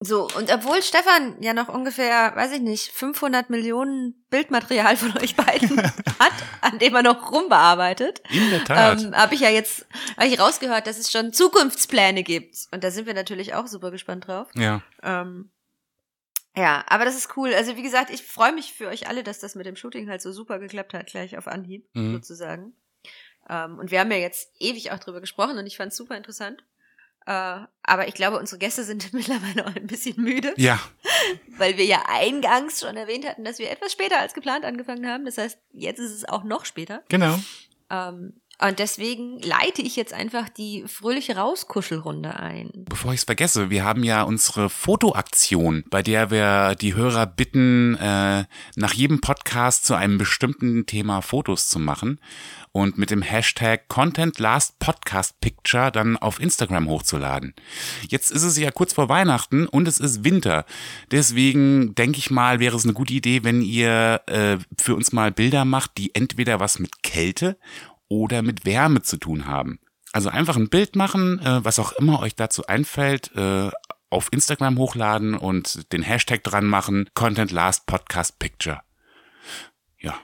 So, 0.00 0.28
und 0.36 0.52
obwohl 0.52 0.80
Stefan 0.80 1.34
ja 1.40 1.52
noch 1.54 1.66
ungefähr, 1.68 2.30
weiß 2.36 2.52
ich 2.52 2.60
nicht, 2.60 2.92
500 2.92 3.50
Millionen 3.50 4.14
Bildmaterial 4.30 4.96
von 4.96 5.16
euch 5.18 5.34
beiden 5.34 5.82
hat, 6.20 6.32
an 6.60 6.78
dem 6.78 6.94
er 6.94 7.02
noch 7.02 7.32
rumbearbeitet, 7.32 8.22
In 8.30 8.48
der 8.50 8.64
Tat. 8.64 9.02
ähm, 9.02 9.16
habe 9.16 9.34
ich 9.34 9.40
ja 9.40 9.50
jetzt 9.50 9.86
hab 10.16 10.26
ich 10.26 10.38
rausgehört, 10.38 10.86
dass 10.86 10.98
es 10.98 11.10
schon 11.10 11.32
Zukunftspläne 11.32 12.22
gibt. 12.22 12.56
Und 12.70 12.84
da 12.84 12.92
sind 12.92 13.06
wir 13.08 13.14
natürlich 13.14 13.54
auch 13.54 13.66
super 13.66 13.90
gespannt 13.90 14.28
drauf. 14.28 14.46
ja. 14.54 14.82
Ähm, 15.02 15.50
ja, 16.58 16.84
aber 16.88 17.04
das 17.04 17.16
ist 17.16 17.36
cool. 17.36 17.54
Also 17.54 17.76
wie 17.76 17.82
gesagt, 17.82 18.10
ich 18.10 18.22
freue 18.22 18.52
mich 18.52 18.72
für 18.72 18.88
euch 18.88 19.08
alle, 19.08 19.22
dass 19.22 19.38
das 19.38 19.54
mit 19.54 19.66
dem 19.66 19.76
Shooting 19.76 20.08
halt 20.08 20.22
so 20.22 20.32
super 20.32 20.58
geklappt 20.58 20.94
hat, 20.94 21.06
gleich 21.06 21.36
auf 21.38 21.46
Anhieb 21.46 21.86
Mhm. 21.94 22.14
sozusagen. 22.14 22.72
Ähm, 23.48 23.78
und 23.78 23.90
wir 23.90 24.00
haben 24.00 24.10
ja 24.10 24.18
jetzt 24.18 24.50
ewig 24.58 24.90
auch 24.92 24.98
drüber 24.98 25.20
gesprochen 25.20 25.56
und 25.58 25.66
ich 25.66 25.76
fand 25.76 25.92
es 25.92 25.96
super 25.96 26.16
interessant. 26.16 26.62
Äh, 27.26 27.60
aber 27.82 28.08
ich 28.08 28.14
glaube, 28.14 28.38
unsere 28.38 28.58
Gäste 28.58 28.84
sind 28.84 29.12
mittlerweile 29.12 29.66
auch 29.66 29.74
ein 29.76 29.86
bisschen 29.86 30.22
müde, 30.22 30.52
Ja, 30.56 30.78
weil 31.58 31.76
wir 31.76 31.84
ja 31.84 32.02
eingangs 32.08 32.80
schon 32.80 32.96
erwähnt 32.96 33.26
hatten, 33.26 33.44
dass 33.44 33.58
wir 33.58 33.70
etwas 33.70 33.92
später 33.92 34.18
als 34.18 34.34
geplant 34.34 34.64
angefangen 34.64 35.06
haben. 35.06 35.24
Das 35.26 35.38
heißt, 35.38 35.58
jetzt 35.72 35.98
ist 35.98 36.12
es 36.12 36.24
auch 36.28 36.44
noch 36.44 36.64
später. 36.64 37.02
genau. 37.08 37.38
Ähm, 37.90 38.40
und 38.60 38.78
deswegen 38.78 39.40
leite 39.40 39.82
ich 39.82 39.94
jetzt 39.94 40.12
einfach 40.12 40.48
die 40.48 40.84
fröhliche 40.86 41.36
Rauskuschelrunde 41.36 42.34
ein. 42.34 42.70
Bevor 42.74 43.12
ich 43.12 43.20
es 43.20 43.24
vergesse, 43.24 43.70
wir 43.70 43.84
haben 43.84 44.02
ja 44.02 44.22
unsere 44.22 44.68
Fotoaktion, 44.68 45.84
bei 45.90 46.02
der 46.02 46.30
wir 46.30 46.74
die 46.74 46.94
Hörer 46.94 47.26
bitten, 47.26 47.94
äh, 47.96 48.44
nach 48.74 48.92
jedem 48.92 49.20
Podcast 49.20 49.84
zu 49.84 49.94
einem 49.94 50.18
bestimmten 50.18 50.86
Thema 50.86 51.20
Fotos 51.20 51.68
zu 51.68 51.78
machen 51.78 52.20
und 52.72 52.98
mit 52.98 53.10
dem 53.10 53.22
Hashtag 53.22 53.88
Content 53.88 54.38
Last 54.38 54.78
Podcast 54.78 55.40
Picture 55.40 55.92
dann 55.92 56.16
auf 56.16 56.40
Instagram 56.40 56.88
hochzuladen. 56.88 57.54
Jetzt 58.08 58.30
ist 58.30 58.42
es 58.42 58.58
ja 58.58 58.70
kurz 58.70 58.92
vor 58.92 59.08
Weihnachten 59.08 59.66
und 59.66 59.86
es 59.86 59.98
ist 59.98 60.24
Winter. 60.24 60.64
Deswegen 61.10 61.94
denke 61.94 62.18
ich 62.18 62.30
mal, 62.30 62.60
wäre 62.60 62.76
es 62.76 62.84
eine 62.84 62.92
gute 62.92 63.14
Idee, 63.14 63.44
wenn 63.44 63.62
ihr 63.62 64.20
äh, 64.26 64.58
für 64.76 64.94
uns 64.94 65.12
mal 65.12 65.30
Bilder 65.30 65.64
macht, 65.64 65.96
die 65.96 66.14
entweder 66.14 66.60
was 66.60 66.78
mit 66.78 67.02
Kälte 67.02 67.56
oder 68.08 68.42
mit 68.42 68.64
Wärme 68.64 69.02
zu 69.02 69.16
tun 69.16 69.46
haben. 69.46 69.78
Also 70.12 70.30
einfach 70.30 70.56
ein 70.56 70.70
Bild 70.70 70.96
machen, 70.96 71.38
äh, 71.40 71.64
was 71.64 71.78
auch 71.78 71.92
immer 71.92 72.20
euch 72.20 72.34
dazu 72.34 72.66
einfällt, 72.66 73.30
äh, 73.36 73.70
auf 74.10 74.28
Instagram 74.32 74.78
hochladen 74.78 75.34
und 75.34 75.92
den 75.92 76.02
Hashtag 76.02 76.42
dran 76.42 76.64
machen, 76.64 77.08
Content 77.14 77.50
Last 77.50 77.86
Podcast 77.86 78.38
Picture. 78.38 78.80
Ja. 80.00 80.18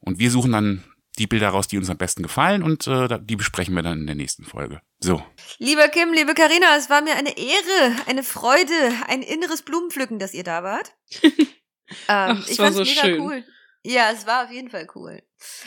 Und 0.00 0.18
wir 0.18 0.30
suchen 0.30 0.52
dann 0.52 0.84
die 1.18 1.26
Bilder 1.26 1.50
raus, 1.50 1.68
die 1.68 1.78
uns 1.78 1.90
am 1.90 1.98
besten 1.98 2.22
gefallen 2.22 2.62
und 2.62 2.86
äh, 2.86 3.18
die 3.20 3.36
besprechen 3.36 3.74
wir 3.74 3.82
dann 3.82 4.00
in 4.00 4.06
der 4.06 4.14
nächsten 4.14 4.44
Folge. 4.44 4.80
So. 5.00 5.22
Lieber 5.58 5.88
Kim, 5.88 6.12
liebe 6.12 6.34
Karina, 6.34 6.76
es 6.76 6.88
war 6.88 7.02
mir 7.02 7.16
eine 7.16 7.36
Ehre, 7.36 7.96
eine 8.06 8.22
Freude, 8.22 8.72
ein 9.06 9.22
inneres 9.22 9.62
Blumenpflücken, 9.62 10.18
dass 10.18 10.34
ihr 10.34 10.44
da 10.44 10.62
wart. 10.62 10.94
ähm, 11.22 11.46
Ach, 12.06 12.38
es 12.38 12.50
ich 12.50 12.58
war 12.58 12.72
fand's 12.72 12.78
so 12.78 12.84
mega 12.84 13.00
schön. 13.00 13.20
cool. 13.20 13.44
Ja, 13.84 14.10
es 14.10 14.26
war 14.26 14.44
auf 14.44 14.50
jeden 14.50 14.70
Fall 14.70 14.86
cool. 14.94 15.22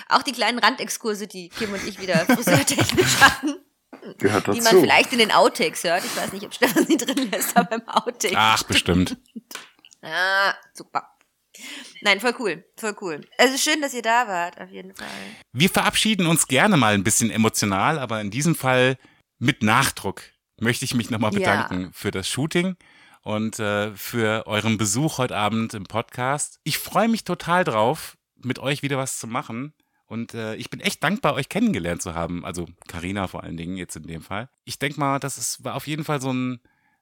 Auch 0.10 0.22
die 0.22 0.32
kleinen 0.34 0.60
Randexkurse, 0.60 1.28
die 1.28 1.50
Kim 1.50 1.74
und 1.74 1.84
ich 1.88 2.00
wieder 2.00 2.26
friseurtechnisch 2.26 3.18
hatten, 3.22 3.56
Gehört 4.20 4.46
die 4.48 4.52
man 4.52 4.64
dazu. 4.66 4.82
vielleicht 4.82 5.14
in 5.14 5.20
den 5.20 5.32
Outtakes 5.32 5.84
hört. 5.84 6.04
Ich 6.06 6.16
weiß 6.16 6.32
nicht, 6.34 6.46
ob 6.46 6.54
Stefan 6.54 6.86
sie 6.86 6.98
drin 6.98 7.32
lässt, 7.32 7.56
aber 7.58 7.76
im 7.76 7.88
Outtake. 7.88 8.36
Ach, 8.38 8.64
bestimmt. 8.64 9.18
Ah, 10.06 10.54
super. 10.74 11.08
Nein, 12.02 12.20
voll 12.20 12.36
cool, 12.40 12.66
voll 12.76 12.94
cool. 13.00 13.22
Also 13.38 13.58
schön, 13.58 13.80
dass 13.82 13.94
ihr 13.94 14.02
da 14.02 14.28
wart, 14.28 14.60
auf 14.60 14.70
jeden 14.70 14.94
Fall. 14.94 15.08
Wir 15.54 15.70
verabschieden 15.70 16.28
uns 16.28 16.48
gerne 16.48 16.76
mal 16.76 16.94
ein 16.94 17.06
bisschen 17.06 17.32
emotional, 17.32 17.98
aber 18.00 18.20
in 18.20 18.30
diesem 18.30 18.54
Fall 18.56 18.98
mit 19.40 19.64
Nachdruck 19.64 20.24
möchte 20.60 20.84
ich 20.84 20.94
mich 20.94 21.10
nochmal 21.10 21.32
Ja. 21.34 21.40
bedanken 21.68 21.94
für 21.94 22.12
das 22.12 22.28
Shooting 22.28 22.76
und 23.24 23.60
äh, 23.60 23.92
für 23.96 24.46
euren 24.48 24.78
Besuch 24.78 25.18
heute 25.18 25.36
Abend 25.36 25.74
im 25.74 25.86
Podcast. 25.86 26.60
Ich 26.64 26.78
freue 26.78 27.08
mich 27.08 27.24
total 27.24 27.64
drauf, 27.64 28.18
mit 28.36 28.60
euch 28.60 28.84
wieder 28.84 28.98
was 28.98 29.18
zu 29.18 29.28
machen. 29.28 29.74
Und 30.06 30.34
äh, 30.34 30.56
ich 30.56 30.70
bin 30.70 30.82
echt 30.82 31.04
dankbar, 31.04 31.34
euch 31.34 31.50
kennengelernt 31.50 32.02
zu 32.02 32.14
haben. 32.14 32.46
Also 32.46 32.68
Karina 32.88 33.28
vor 33.28 33.44
allen 33.44 33.58
Dingen 33.58 33.78
jetzt 33.78 33.96
in 33.96 34.04
dem 34.04 34.22
Fall. 34.22 34.50
Ich 34.66 34.78
denke 34.78 35.00
mal, 35.00 35.20
das 35.20 35.38
ist, 35.38 35.64
war 35.64 35.76
auf 35.76 35.88
jeden 35.88 36.04
Fall 36.04 36.22
so 36.22 36.32
ein, 36.32 36.60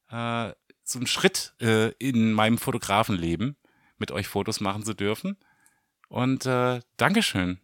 äh, 0.09 0.53
so 0.83 0.99
ein 0.99 1.07
Schritt 1.07 1.53
äh, 1.59 1.89
in 1.93 2.33
meinem 2.33 2.57
Fotografenleben, 2.57 3.57
mit 3.97 4.11
euch 4.11 4.27
Fotos 4.27 4.61
machen 4.61 4.83
zu 4.83 4.93
dürfen. 4.93 5.37
Und 6.07 6.45
äh, 6.45 6.79
Dankeschön. 6.97 7.59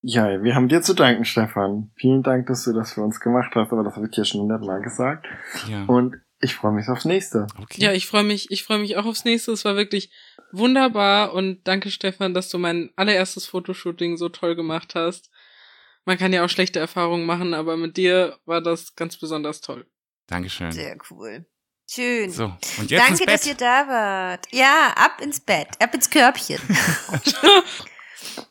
Ja, 0.00 0.42
wir 0.42 0.56
haben 0.56 0.68
dir 0.68 0.82
zu 0.82 0.94
danken, 0.94 1.24
Stefan. 1.24 1.92
Vielen 1.94 2.24
Dank, 2.24 2.46
dass 2.46 2.64
du 2.64 2.72
das 2.72 2.94
für 2.94 3.02
uns 3.02 3.20
gemacht 3.20 3.52
hast, 3.54 3.70
aber 3.70 3.84
das 3.84 3.94
habe 3.94 4.06
ich 4.06 4.12
dir 4.12 4.24
schon 4.24 4.40
hundertmal 4.40 4.82
gesagt. 4.82 5.26
Ja. 5.68 5.84
Und 5.84 6.16
ich 6.42 6.54
freue 6.54 6.72
mich 6.72 6.88
aufs 6.88 7.04
nächste. 7.04 7.46
Okay. 7.60 7.80
Ja, 7.80 7.92
ich 7.92 8.06
freue 8.06 8.24
mich, 8.24 8.50
ich 8.50 8.64
freue 8.64 8.78
mich 8.78 8.96
auch 8.96 9.06
aufs 9.06 9.24
nächste. 9.24 9.52
Es 9.52 9.64
war 9.64 9.76
wirklich 9.76 10.10
wunderbar 10.50 11.32
und 11.32 11.66
danke 11.66 11.90
Stefan, 11.90 12.34
dass 12.34 12.48
du 12.48 12.58
mein 12.58 12.90
allererstes 12.96 13.46
Fotoshooting 13.46 14.16
so 14.16 14.28
toll 14.28 14.56
gemacht 14.56 14.94
hast. 14.94 15.30
Man 16.04 16.18
kann 16.18 16.32
ja 16.32 16.44
auch 16.44 16.48
schlechte 16.50 16.80
Erfahrungen 16.80 17.24
machen, 17.24 17.54
aber 17.54 17.76
mit 17.76 17.96
dir 17.96 18.38
war 18.44 18.60
das 18.60 18.96
ganz 18.96 19.16
besonders 19.16 19.60
toll. 19.60 19.86
Dankeschön. 20.26 20.72
Sehr 20.72 20.98
cool. 21.10 21.46
Schön. 21.88 22.30
So, 22.30 22.46
und 22.78 22.90
jetzt 22.90 23.08
ins 23.08 23.18
Danke, 23.18 23.24
Bett. 23.24 23.34
dass 23.34 23.46
ihr 23.46 23.54
da 23.54 23.86
wart. 23.86 24.46
Ja, 24.50 24.92
ab 24.96 25.20
ins 25.20 25.40
Bett, 25.40 25.68
ab 25.78 25.94
ins 25.94 26.10
Körbchen. 26.10 26.58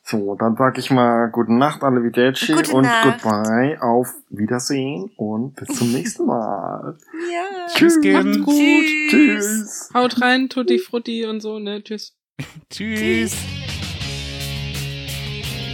So, 0.04 0.36
dann 0.36 0.56
sag 0.58 0.78
ich 0.78 0.92
mal 0.92 1.30
gute 1.30 1.54
Nacht, 1.54 1.84
Arrivederci 1.84 2.54
Gute 2.54 2.74
und 2.74 2.84
Nacht. 2.84 3.22
goodbye, 3.24 3.78
auf 3.82 4.14
Wiedersehen 4.30 5.12
und 5.16 5.56
bis 5.56 5.78
zum 5.78 5.92
nächsten 5.94 6.26
Mal. 6.26 6.98
ja. 7.32 7.68
Tschüss, 7.74 7.98
Macht's 8.04 8.40
gut. 8.42 8.86
Tschüss. 9.10 9.90
Haut 9.94 10.22
rein, 10.22 10.50
Tutti 10.50 10.80
Frutti 10.80 11.26
und 11.26 11.40
so, 11.42 11.60
ne? 11.60 11.84
Tschüss. 11.84 12.16
Tschüss. 12.70 13.36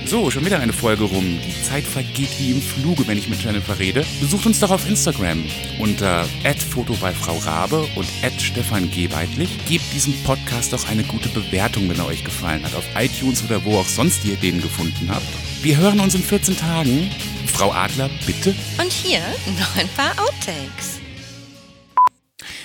So, 0.08 0.32
schon 0.32 0.46
wieder 0.46 0.62
eine 0.62 0.72
Folge 0.72 1.04
rum. 1.04 1.38
Die 1.46 1.64
Zeit 1.64 1.84
vergeht 1.84 2.30
wie 2.40 2.52
im 2.52 2.62
Fluge, 2.62 3.06
wenn 3.08 3.18
ich 3.18 3.28
mit 3.28 3.44
Jennifer 3.44 3.78
rede. 3.78 4.06
Besucht 4.22 4.46
uns 4.46 4.62
doch 4.62 4.72
auf 4.72 4.88
Instagram 4.88 5.44
unter 5.80 6.26
@foto 6.72 6.94
bei 6.94 7.12
Frau 7.12 7.38
Rabe 7.40 7.86
und 7.96 8.08
@stefan 8.40 8.90
G. 8.90 9.12
Weidlich. 9.12 9.50
Gebt 9.68 9.84
diesem 9.94 10.14
Podcast 10.24 10.72
doch 10.72 10.88
eine 10.88 11.04
gute 11.04 11.28
Bewertung, 11.28 11.90
wenn 11.90 12.00
er 12.00 12.06
euch 12.06 12.24
gefallen 12.24 12.64
hat, 12.64 12.74
auf 12.74 12.86
iTunes 12.98 13.44
oder 13.44 13.66
wo 13.66 13.80
auch 13.80 13.86
sonst 13.86 14.24
ihr 14.24 14.38
den 14.38 14.62
gefunden 14.62 15.10
habt. 15.10 15.28
Wir 15.62 15.76
hören 15.76 16.00
uns 16.00 16.16
in 16.16 16.24
14 16.24 16.56
Tagen. 16.56 17.12
Frau 17.46 17.74
Adler, 17.74 18.10
bitte. 18.26 18.56
Und 18.82 18.94
hier 18.94 19.20
noch 19.60 19.76
ein 19.76 19.90
paar 19.90 20.12
Outtakes. 20.24 21.02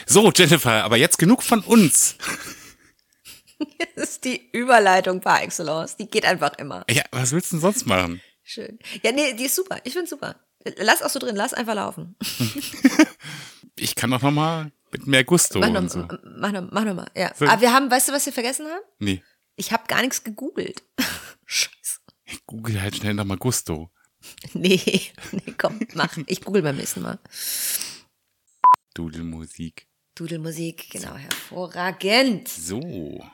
So, 0.07 0.31
Jennifer, 0.31 0.85
aber 0.85 0.97
jetzt 0.97 1.19
genug 1.19 1.43
von 1.43 1.59
uns. 1.59 2.15
Das 3.97 4.11
ist 4.11 4.25
die 4.25 4.51
Überleitung 4.53 5.21
par 5.21 5.43
excellence. 5.43 5.97
Die 5.97 6.07
geht 6.09 6.25
einfach 6.25 6.55
immer. 6.59 6.85
Ja, 6.91 7.03
was 7.13 7.33
willst 7.33 7.53
du 7.53 7.57
denn 7.57 7.61
sonst 7.61 7.87
machen? 7.87 8.21
Schön. 8.43 8.79
Ja, 9.03 9.13
nee, 9.13 9.35
die 9.35 9.45
ist 9.45 9.55
super. 9.55 9.79
Ich 9.85 9.93
find's 9.93 10.11
super. 10.11 10.37
Lass 10.77 11.03
auch 11.03 11.11
so 11.11 11.19
drin, 11.19 11.37
lass 11.37 11.55
einfach 11.55 11.75
laufen. 11.75 12.17
Ich 13.79 13.95
kann 13.95 14.11
doch 14.11 14.21
noch 14.21 14.31
mal 14.31 14.71
mit 14.91 15.07
mehr 15.07 15.25
Gusto 15.25 15.59
Mach 15.59 15.69
und 15.69 15.73
noch, 15.75 15.89
so. 15.91 16.07
mach 16.37 16.53
noch, 16.53 16.69
mach 16.71 16.85
noch 16.85 16.95
mal. 16.95 17.11
Ja. 17.17 17.33
So. 17.35 17.47
Aber 17.47 17.61
wir 17.63 17.73
haben, 17.73 17.91
weißt 17.91 18.09
du, 18.09 18.13
was 18.13 18.27
wir 18.27 18.33
vergessen 18.35 18.67
haben? 18.67 18.83
Nee, 18.99 19.23
Ich 19.57 19.73
habe 19.73 19.85
gar 19.89 20.03
nichts 20.03 20.23
gegoogelt. 20.23 20.83
Scheiße. 21.47 22.01
google 22.47 22.81
halt 22.83 22.97
schnell 22.97 23.15
noch 23.15 23.25
mal 23.25 23.39
Gusto. 23.39 23.91
Nee, 24.53 24.81
nee, 25.33 25.55
komm, 25.59 25.81
mach. 25.95 26.17
Ich 26.27 26.43
google 26.43 26.63
beim 26.63 26.77
nächsten 26.77 27.01
Mal. 27.03 27.19
Dudelmusik. 28.95 29.89
Dudelmusik, 30.15 30.91
genau, 30.91 31.17
hervorragend. 31.17 32.47
So, 32.49 33.25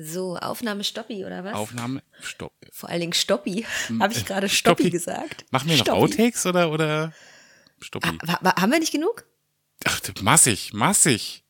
So, 0.00 0.36
Aufnahme 0.36 0.84
Stoppi, 0.84 1.24
oder 1.24 1.42
was? 1.42 1.54
Aufnahme, 1.54 2.04
stopp. 2.22 2.52
Vor 2.70 2.88
allen 2.88 3.00
Dingen 3.00 3.12
Stoppi. 3.12 3.66
Hm, 3.88 4.00
Habe 4.00 4.12
ich 4.12 4.24
gerade 4.24 4.48
Stoppi, 4.48 4.84
Stoppi. 4.84 4.90
gesagt? 4.90 5.44
Machen 5.50 5.68
wir 5.68 5.76
noch 5.76 5.84
Stoppi. 5.86 5.98
Outtakes 6.00 6.46
oder, 6.46 6.70
oder 6.70 7.12
Stoppi? 7.80 8.08
Ah, 8.28 8.60
haben 8.60 8.70
wir 8.70 8.78
nicht 8.78 8.92
genug? 8.92 9.26
Ach, 9.84 10.00
massig, 10.22 10.72
massig. 10.72 11.42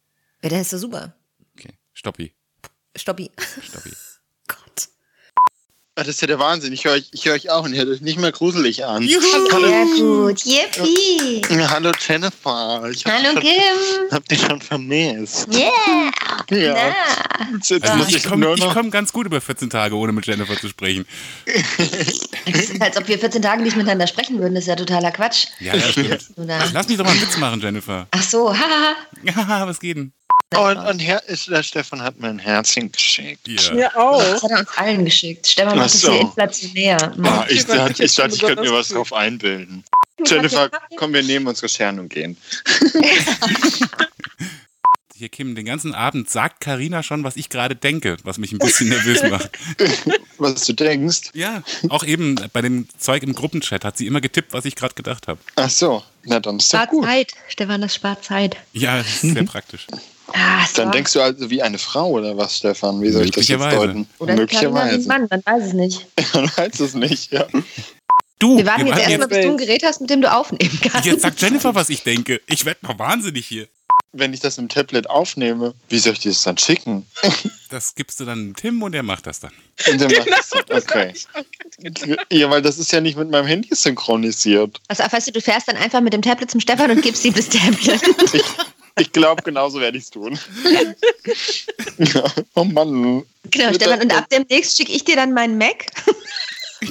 Ja, 0.43 0.49
dann 0.49 0.61
ist 0.63 0.73
doch 0.73 0.79
super. 0.79 1.15
Okay, 1.59 1.75
Stoppi, 1.93 2.35
Stoppi. 2.97 3.31
Stoppi. 3.63 3.93
Ah, 5.99 6.05
Das 6.05 6.15
ist 6.15 6.21
ja 6.21 6.29
der 6.29 6.39
Wahnsinn. 6.39 6.73
Ich 6.73 6.85
höre 6.85 6.93
euch, 6.93 7.09
ich 7.11 7.25
höre 7.25 7.35
euch 7.35 7.51
auch 7.51 7.65
und 7.65 7.73
ihr 7.73 7.81
hört 7.81 7.89
euch 7.89 8.01
nicht 8.01 8.21
mehr 8.21 8.31
gruselig 8.31 8.85
an. 8.85 9.03
Sehr 9.03 9.19
gut. 9.19 10.45
Yippie. 10.45 11.43
Hallo 11.69 11.91
Jennifer. 12.07 12.89
Ich 12.93 13.05
Hallo 13.05 13.41
dich 13.41 13.51
Kim. 13.51 13.61
schon, 13.61 14.11
hab 14.13 14.29
dich 14.29 14.41
schon 14.41 14.61
vermisst. 14.61 15.49
Yeah. 15.53 16.13
Ja. 16.51 16.75
Na. 16.75 17.47
Jetzt, 17.55 17.71
jetzt 17.71 17.91
Also 17.91 18.05
ich 18.09 18.17
ich 18.17 18.25
komme 18.25 18.55
komm 18.73 18.93
ganz 18.93 19.13
gut 19.13 19.27
über 19.27 19.41
14 19.41 19.71
Tage, 19.71 19.97
ohne 19.97 20.13
mit 20.13 20.25
Jennifer 20.25 20.57
zu 20.57 20.69
sprechen. 20.69 21.05
Es 21.45 22.55
ist, 22.71 22.81
als 22.81 22.97
ob 22.97 23.09
wir 23.09 23.19
14 23.19 23.43
Tage 23.43 23.63
nicht 23.63 23.77
miteinander 23.77 24.07
sprechen 24.07 24.39
würden. 24.39 24.55
Das 24.55 24.65
ist 24.65 24.69
ja 24.69 24.77
totaler 24.77 25.11
Quatsch. 25.11 25.47
Ja, 25.59 25.75
ja, 25.75 25.83
stimmt. 25.83 26.31
Lass 26.73 26.87
mich 26.89 26.97
doch 26.97 27.05
mal 27.05 27.11
einen 27.11 27.23
Witz 27.23 27.37
machen, 27.39 27.61
Jennifer. 27.61 28.07
Ach 28.13 28.23
so, 28.23 28.57
haha. 28.57 28.95
Ja, 29.25 29.67
was 29.67 29.81
geht 29.81 29.97
denn? 29.97 30.13
Und, 30.57 30.79
und 30.79 30.99
Her 30.99 31.23
ist, 31.27 31.49
der 31.49 31.63
Stefan 31.63 32.01
hat 32.03 32.19
mir 32.19 32.29
ein 32.29 32.39
Herzchen 32.39 32.91
geschickt. 32.91 33.47
Ja. 33.47 33.75
Mir 33.75 33.85
Das 33.85 33.97
auch. 33.97 34.43
hat 34.43 34.51
er 34.51 34.59
uns 34.61 34.69
allen 34.77 35.05
geschickt. 35.05 35.47
Stefan 35.47 35.73
Ach 35.75 35.77
macht 35.77 35.93
das 35.95 36.01
so. 36.01 36.13
hier 36.13 36.21
inflationär. 36.23 37.13
Ah, 37.23 37.45
ich, 37.49 37.67
dachte, 37.67 38.03
ich, 38.05 38.15
dachte, 38.15 38.35
ich 38.35 38.41
könnte 38.41 38.63
mir 38.63 38.73
was 38.73 38.89
drauf 38.89 39.13
einbilden. 39.13 39.85
Jennifer, 40.27 40.71
komm, 40.97 41.13
wir 41.13 41.23
nehmen 41.23 41.47
unsere 41.47 41.69
Scheren 41.69 42.01
und 42.01 42.09
gehen. 42.09 42.37
Hier, 45.15 45.29
Kim, 45.31 45.57
den 45.57 45.67
ganzen 45.67 45.95
Abend 45.95 46.31
sagt 46.31 46.61
Karina 46.61 47.03
schon, 47.03 47.25
was 47.25 47.35
ich 47.37 47.49
gerade 47.49 47.75
denke, 47.75 48.19
was 48.23 48.39
mich 48.39 48.53
ein 48.53 48.59
bisschen 48.59 48.89
nervös 48.89 49.21
macht. 49.29 49.51
Was 50.39 50.63
du 50.65 50.73
denkst. 50.73 51.31
Ja, 51.35 51.65
auch 51.89 52.05
eben 52.05 52.37
bei 52.53 52.63
dem 52.63 52.87
Zeug 52.97 53.25
im 53.25 53.33
Gruppenchat 53.33 53.85
hat 53.85 53.99
sie 53.99 54.07
immer 54.07 54.21
getippt, 54.21 54.53
was 54.53 54.65
ich 54.65 54.77
gerade 54.77 54.95
gedacht 54.95 55.27
habe. 55.27 55.41
Ach 55.57 55.69
so, 55.69 56.05
na 56.23 56.39
dann 56.39 56.59
ist 56.59 56.69
Spart 56.69 56.91
gut. 56.91 57.05
Zeit. 57.05 57.33
Stefan, 57.49 57.81
das 57.81 57.97
spart 57.97 58.23
Zeit. 58.25 58.57
Ja, 58.73 58.99
das 58.99 59.25
ist 59.25 59.35
sehr 59.35 59.43
praktisch. 59.43 59.89
Ah, 60.35 60.67
so. 60.67 60.83
Dann 60.83 60.93
denkst 60.93 61.13
du 61.15 61.21
also 61.23 61.49
wie 61.51 61.63
eine 61.63 61.79
Frau 61.79 62.11
oder 62.11 62.37
was, 62.37 62.57
Stefan? 62.59 63.01
Wie 63.03 63.11
soll 63.11 63.25
ich 63.25 63.31
das 63.31 63.49
jetzt 63.49 63.59
Möglicherweise. 63.59 63.87
deuten? 63.87 64.09
Oder 64.19 64.47
Karina 64.47 64.87
wie 64.91 64.95
ein 64.95 65.07
Mann, 65.07 65.27
man 65.31 65.43
weiß 65.45 65.67
es 65.69 65.73
nicht. 65.73 66.07
Man 66.35 66.51
weiß 66.57 66.81
es 66.81 66.95
nicht, 66.95 67.33
ja. 67.33 67.47
Du, 68.39 68.57
Wir 68.57 68.67
warten 68.67 68.87
jetzt 68.87 68.97
warten 68.99 69.11
erstmal, 69.11 69.29
bis 69.29 69.39
du 69.39 69.45
ein 69.45 69.59
jetzt- 69.59 69.67
Gerät 69.67 69.83
hast, 69.85 70.01
mit 70.01 70.11
dem 70.11 70.21
du 70.21 70.33
aufnehmen 70.33 70.79
kannst. 70.83 71.07
jetzt 71.07 71.23
sagt 71.23 71.41
Jennifer, 71.41 71.75
was 71.75 71.89
ich 71.89 72.03
denke. 72.03 72.41
Ich 72.47 72.65
werde 72.65 72.87
noch 72.87 72.99
wahnsinnig 72.99 73.47
hier. 73.47 73.67
Wenn 74.13 74.33
ich 74.33 74.41
das 74.41 74.57
im 74.59 74.69
Tablet 74.69 75.11
aufnehme, 75.11 75.75
wie 75.89 75.99
soll 75.99 76.13
ich 76.15 76.21
dir 76.21 76.31
das 76.31 76.43
dann 76.43 76.59
schicken? 76.59 77.07
Das 77.71 77.95
gibst 77.95 78.19
du 78.19 78.25
dann 78.25 78.55
Tim 78.57 78.83
und 78.83 78.93
der 78.93 79.03
macht 79.03 79.27
das 79.27 79.41
dann. 79.41 79.53
Und 79.91 80.01
dann 80.01 80.11
macht 80.11 80.31
das 80.31 80.49
dann. 80.49 80.79
Okay. 80.79 81.13
Ja, 82.33 82.49
weil 82.49 82.63
das 82.63 82.79
ist 82.79 82.91
ja 82.93 83.03
nicht 83.03 83.19
mit 83.19 83.31
meinem 83.31 83.47
Handy 83.47 83.69
synchronisiert. 83.75 84.81
Also, 84.89 85.03
weißt 85.05 85.29
du, 85.29 85.33
du 85.33 85.43
fährst 85.43 85.69
dann 85.69 85.77
einfach 85.77 86.01
mit 86.01 86.15
dem 86.15 86.23
Tablet 86.23 86.51
zum 86.51 86.61
Stefan 86.61 86.91
und 86.91 87.03
gibst 87.03 87.27
ihm 87.27 87.35
das 87.35 87.51
Tablet. 87.51 88.01
Ich, 88.33 88.43
ich 88.99 89.13
glaube, 89.13 89.43
genauso 89.43 89.81
werde 89.81 89.99
ich 89.99 90.05
es 90.05 90.11
tun. 90.11 90.39
ja. 91.99 92.25
Oh 92.55 92.65
Mann. 92.65 93.25
genau, 93.51 93.73
Stefan. 93.75 94.01
Und 94.03 94.17
ab 94.17 94.27
demnächst 94.31 94.77
schicke 94.77 94.93
ich 94.93 95.05
dir 95.05 95.17
dann 95.17 95.33
meinen 95.33 95.59
Mac. 95.59 95.87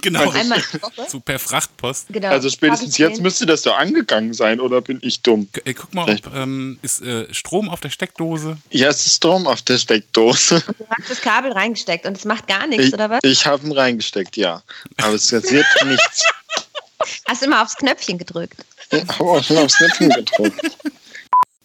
Genau. 0.01 0.29
Einmal. 0.31 0.61
So 1.07 1.19
per 1.25 1.39
Frachtpost. 1.39 2.07
Genau. 2.09 2.27
Also 2.27 2.49
spätestens 2.49 2.91
ich 2.93 2.97
jetzt 2.97 3.21
müsste 3.21 3.45
das 3.45 3.61
doch 3.61 3.77
angegangen 3.77 4.34
sein, 4.34 4.59
oder 4.59 4.81
bin 4.81 4.99
ich 5.01 5.21
dumm? 5.21 5.47
G- 5.53 5.61
äh, 5.63 5.73
Guck 5.73 5.93
mal, 5.93 6.09
ob 6.13 6.35
ähm, 6.35 6.77
ist 6.81 7.01
äh, 7.01 7.34
Strom 7.34 7.69
auf 7.69 7.79
der 7.79 7.89
Steckdose. 7.89 8.57
Ja, 8.69 8.89
es 8.89 9.05
ist 9.05 9.15
Strom 9.15 9.47
auf 9.47 9.61
der 9.61 9.77
Steckdose. 9.77 10.61
Du 10.77 10.85
hast 10.89 11.09
das 11.09 11.21
Kabel 11.21 11.53
reingesteckt 11.53 12.05
und 12.05 12.17
es 12.17 12.25
macht 12.25 12.47
gar 12.47 12.67
nichts, 12.67 12.88
Ich, 12.88 12.93
oder 12.93 13.09
was? 13.09 13.19
ich 13.23 13.45
habe 13.45 13.65
ihn 13.65 13.71
reingesteckt, 13.71 14.35
ja. 14.35 14.61
Aber 14.97 15.13
es 15.13 15.31
passiert 15.31 15.65
nichts. 15.85 16.25
Hast 17.25 17.43
immer 17.43 17.61
aufs 17.63 17.77
Knöpfchen 17.77 18.17
gedrückt. 18.17 18.57
Ich 18.91 18.99
habe 19.07 19.23
auch 19.23 19.41
schon 19.43 19.57
aufs 19.57 19.77
Knöpfchen 19.77 20.09
gedrückt. 20.09 20.59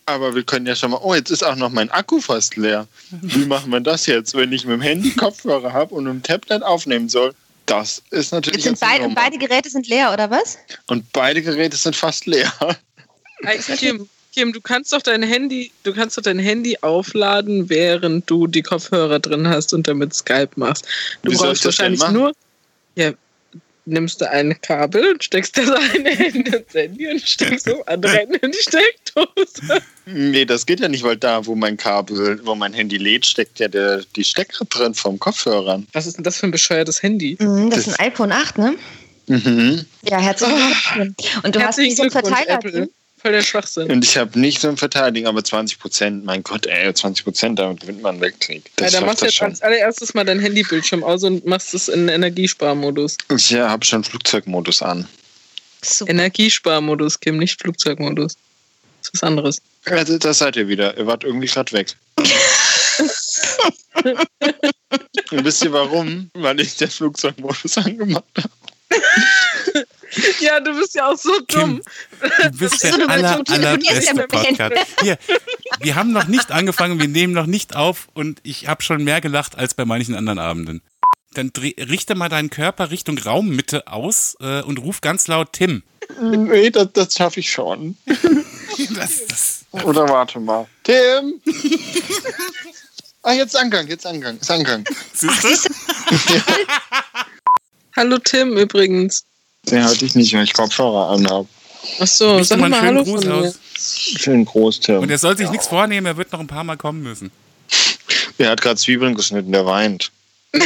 Aber 0.07 0.35
wir 0.35 0.43
können 0.43 0.67
ja 0.67 0.75
schon 0.75 0.91
mal. 0.91 1.01
Oh, 1.03 1.15
jetzt 1.15 1.31
ist 1.31 1.45
auch 1.45 1.55
noch 1.55 1.71
mein 1.71 1.91
Akku 1.91 2.21
fast 2.21 2.57
leer. 2.57 2.87
Wie 3.11 3.45
machen 3.47 3.71
wir 3.71 3.81
das 3.81 4.07
jetzt, 4.07 4.35
wenn 4.35 4.53
ich 4.53 4.65
mit 4.65 4.75
dem 4.75 4.81
Handy 4.81 5.11
Kopfhörer 5.11 5.73
habe 5.73 5.95
und 5.95 6.05
mit 6.05 6.13
dem 6.13 6.23
Tablet 6.23 6.63
aufnehmen 6.63 7.09
soll? 7.09 7.35
Das 7.67 8.03
ist 8.11 8.33
natürlich. 8.33 8.65
Jetzt 8.65 8.79
sind 8.81 8.91
jetzt 8.91 9.03
eine 9.03 9.15
beide, 9.15 9.39
Geräte 9.39 9.71
sind 9.71 9.89
leer, 9.89 10.13
oder 10.13 10.31
was? 10.31 10.59
Und 10.89 11.11
beide 11.13 11.43
Geräte 11.43 11.77
sind 11.77 11.95
fast 11.95 12.27
leer. 12.27 12.53
Kim, 13.77 14.09
Kim, 14.33 14.53
du 14.53 14.61
kannst 14.61 14.93
doch 14.93 15.03
dein 15.03 15.23
Handy, 15.23 15.71
du 15.83 15.93
kannst 15.93 16.17
doch 16.17 16.23
dein 16.23 16.39
Handy 16.39 16.79
aufladen, 16.81 17.69
während 17.69 18.29
du 18.29 18.47
die 18.47 18.63
Kopfhörer 18.63 19.21
drin 19.21 19.49
hast 19.49 19.73
und 19.75 19.87
damit 19.87 20.15
Skype 20.15 20.51
machst. 20.57 20.87
Du 21.23 21.31
Wie 21.31 21.37
soll 21.37 21.53
ich 21.53 21.63
brauchst 21.63 21.65
wahrscheinlich 21.65 22.09
nur, 22.11 22.33
ja, 22.95 23.13
nimmst 23.85 24.21
du 24.21 24.31
ein 24.31 24.61
Kabel, 24.61 25.17
steckst 25.21 25.57
das 25.59 25.69
eine 25.71 26.11
in 26.29 26.45
das 26.45 26.63
Handy 26.73 27.09
und 27.09 27.21
steckst 27.21 27.67
das 27.67 27.87
andere 27.87 28.23
in 28.43 28.51
die 28.53 28.59
Steckdose. 28.59 29.83
Nee, 30.07 30.45
das 30.45 30.67
geht 30.67 30.81
ja 30.81 30.89
nicht, 30.89 31.03
weil 31.05 31.17
da, 31.17 31.45
wo 31.47 31.55
mein 31.55 31.77
Kabel, 31.77 32.41
wo 32.45 32.55
mein 32.55 32.73
Handy 32.73 32.97
lädt, 32.97 33.27
steckt 33.27 33.59
ja 33.59 33.69
der, 33.69 34.03
die 34.17 34.25
Stecker 34.25 34.65
drin 34.67 34.95
vom 34.95 35.19
Kopfhörern. 35.19 35.87
Was 35.93 36.07
ist 36.07 36.17
denn 36.17 36.25
das 36.25 36.37
für 36.39 36.47
ein 36.47 36.53
bescheuertes 36.53 37.03
Handy? 37.03 37.37
Mhm, 37.41 37.71
das 37.71 37.81
Das- 37.85 37.89
ist 37.95 38.01
ein 38.01 38.07
iPhone 38.13 38.33
8, 38.33 38.59
ne? 38.59 38.75
Mhm. 39.29 39.85
Ja, 40.03 40.19
herzlichen 40.19 40.57
Glückwunsch. 40.57 41.37
Und 41.45 41.55
du 41.57 41.61
hast 41.63 41.79
diesen 41.79 42.11
Verteiler. 42.11 42.55
Apple. 42.55 42.89
Voll 43.23 43.33
der 43.33 43.43
Schwachsinn. 43.43 43.89
Und 43.89 44.05
ich 44.05 44.17
habe 44.17 44.37
nicht 44.39 44.61
so 44.61 44.69
ein 44.69 44.77
Verteidigen, 44.77 45.29
aber 45.29 45.45
20 45.45 45.79
Prozent. 45.79 46.25
Mein 46.25 46.43
Gott, 46.43 46.67
ey, 46.67 46.93
20 46.93 47.23
Prozent, 47.23 47.57
damit 47.57 47.81
gewinnt 47.81 48.03
man 48.03 48.17
einen 48.17 48.21
Weltkrieg. 48.21 48.65
Ja, 48.65 48.87
Das 48.87 48.93
dann 48.95 49.07
machst 49.07 49.23
du 49.23 49.27
das 49.27 49.35
jetzt 49.35 49.39
schon. 49.39 49.49
als 49.51 49.63
allererstes 49.63 50.13
mal 50.15 50.25
dein 50.25 50.41
Handybildschirm 50.41 51.05
aus 51.05 51.23
und 51.23 51.47
machst 51.47 51.73
es 51.73 51.87
in 51.87 52.09
Energiesparmodus. 52.09 53.17
Ich 53.33 53.51
ja, 53.51 53.71
habe 53.71 53.85
schon 53.85 54.03
Flugzeugmodus 54.03 54.83
an. 54.83 55.07
Super. 55.85 56.11
Energiesparmodus, 56.11 57.21
Kim, 57.21 57.37
nicht 57.39 57.61
Flugzeugmodus. 57.61 58.35
Das 58.35 59.09
ist 59.09 59.15
was 59.15 59.23
anderes. 59.23 59.63
Also, 59.85 60.19
da 60.19 60.35
seid 60.35 60.57
ihr 60.57 60.67
wieder. 60.67 60.97
Ihr 60.99 61.07
wart 61.07 61.23
irgendwie 61.23 61.47
gerade 61.47 61.71
weg. 61.73 61.95
Und 65.31 65.45
wisst 65.45 65.63
ihr 65.65 65.73
warum? 65.73 66.29
Weil 66.35 66.59
ich 66.59 66.77
den 66.77 66.91
Flugzeugmodus 66.91 67.79
angemacht 67.79 68.25
habe. 68.37 68.51
Ja, 70.41 70.61
du 70.61 70.75
bist 70.75 70.95
ja 70.95 71.11
auch 71.11 71.17
so 71.17 71.33
dumm. 71.49 71.83
Kim, 72.21 72.53
du 72.53 72.59
bist 72.59 72.83
der 72.83 73.09
aller, 73.09 73.43
ja 73.49 73.55
allerbeste. 73.55 74.29
Podcast. 74.29 74.75
Hier, 75.01 75.19
wir 75.81 75.95
haben 75.95 76.13
noch 76.13 76.27
nicht 76.27 76.51
angefangen, 76.51 77.01
wir 77.01 77.09
nehmen 77.09 77.33
noch 77.33 77.47
nicht 77.47 77.77
auf 77.77 78.09
und 78.15 78.41
ich 78.43 78.69
habe 78.69 78.83
schon 78.83 79.05
mehr 79.05 79.21
gelacht 79.21 79.57
als 79.57 79.75
bei 79.75 79.85
manchen 79.85 80.15
anderen 80.15 80.39
Abenden. 80.39 80.83
Dann 81.35 81.53
dreh, 81.53 81.75
richte 81.79 82.15
mal 82.15 82.29
deinen 82.29 82.51
Körper 82.51 82.91
Richtung 82.91 83.19
Raummitte 83.19 83.87
aus 83.87 84.37
äh, 84.41 84.63
und 84.63 84.79
ruf 84.79 85.01
ganz 85.01 85.29
laut 85.29 85.53
Tim. 85.53 85.83
Nee, 86.21 86.71
das, 86.71 86.89
das 86.93 87.15
schaffe 87.15 87.41
ich 87.41 87.51
schon. 87.51 87.97
Das, 88.97 89.27
das, 89.27 89.67
Oder 89.85 90.09
warte 90.09 90.41
mal. 90.41 90.67
Tim! 90.83 91.43
Ah, 93.23 93.35
jetzt 93.35 93.55
Angang, 93.55 93.87
jetzt 93.87 94.07
Angang, 94.07 94.39
ist 94.39 94.51
Angang. 94.51 94.83
siehst 95.13 95.45
du? 95.45 95.49
Hallo 97.97 98.19
Tim 98.19 98.57
übrigens. 98.57 99.27
Den 99.71 99.85
hatte 99.85 100.05
ich 100.05 100.15
nicht, 100.15 100.35
weil 100.35 100.45
ich 100.45 100.53
Kopfhörer 100.53 101.11
anhabe. 101.11 101.49
Ach 102.01 102.07
so, 102.07 102.43
sag 102.43 102.59
mal 102.59 102.69
mal, 102.69 102.81
einen 102.81 103.05
schönen 103.05 103.05
Hallo 103.05 103.05
Gruß 103.05 103.25
von 103.25 103.41
mir. 103.41 103.49
aus. 103.49 103.59
Schön 103.77 104.45
groß, 104.45 104.81
Tim. 104.81 104.99
Und 104.99 105.11
er 105.11 105.19
soll 105.19 105.37
sich 105.37 105.51
nichts 105.51 105.67
vornehmen, 105.67 106.07
er 106.07 106.17
wird 106.17 106.33
noch 106.33 106.41
ein 106.41 106.47
paar 106.47 106.65
Mal 106.65 106.77
kommen 106.77 107.03
müssen. 107.03 107.31
Der 108.39 108.51
hat 108.51 108.61
gerade 108.61 108.77
Zwiebeln 108.77 109.15
geschnitten, 109.15 109.53
der 109.53 109.67
weint. 109.67 110.11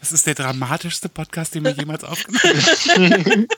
Das 0.00 0.12
ist 0.12 0.28
der 0.28 0.34
dramatischste 0.34 1.08
Podcast, 1.08 1.56
den 1.56 1.64
wir 1.64 1.72
jemals 1.72 2.04
aufgenommen 2.04 2.64
haben. 2.88 3.48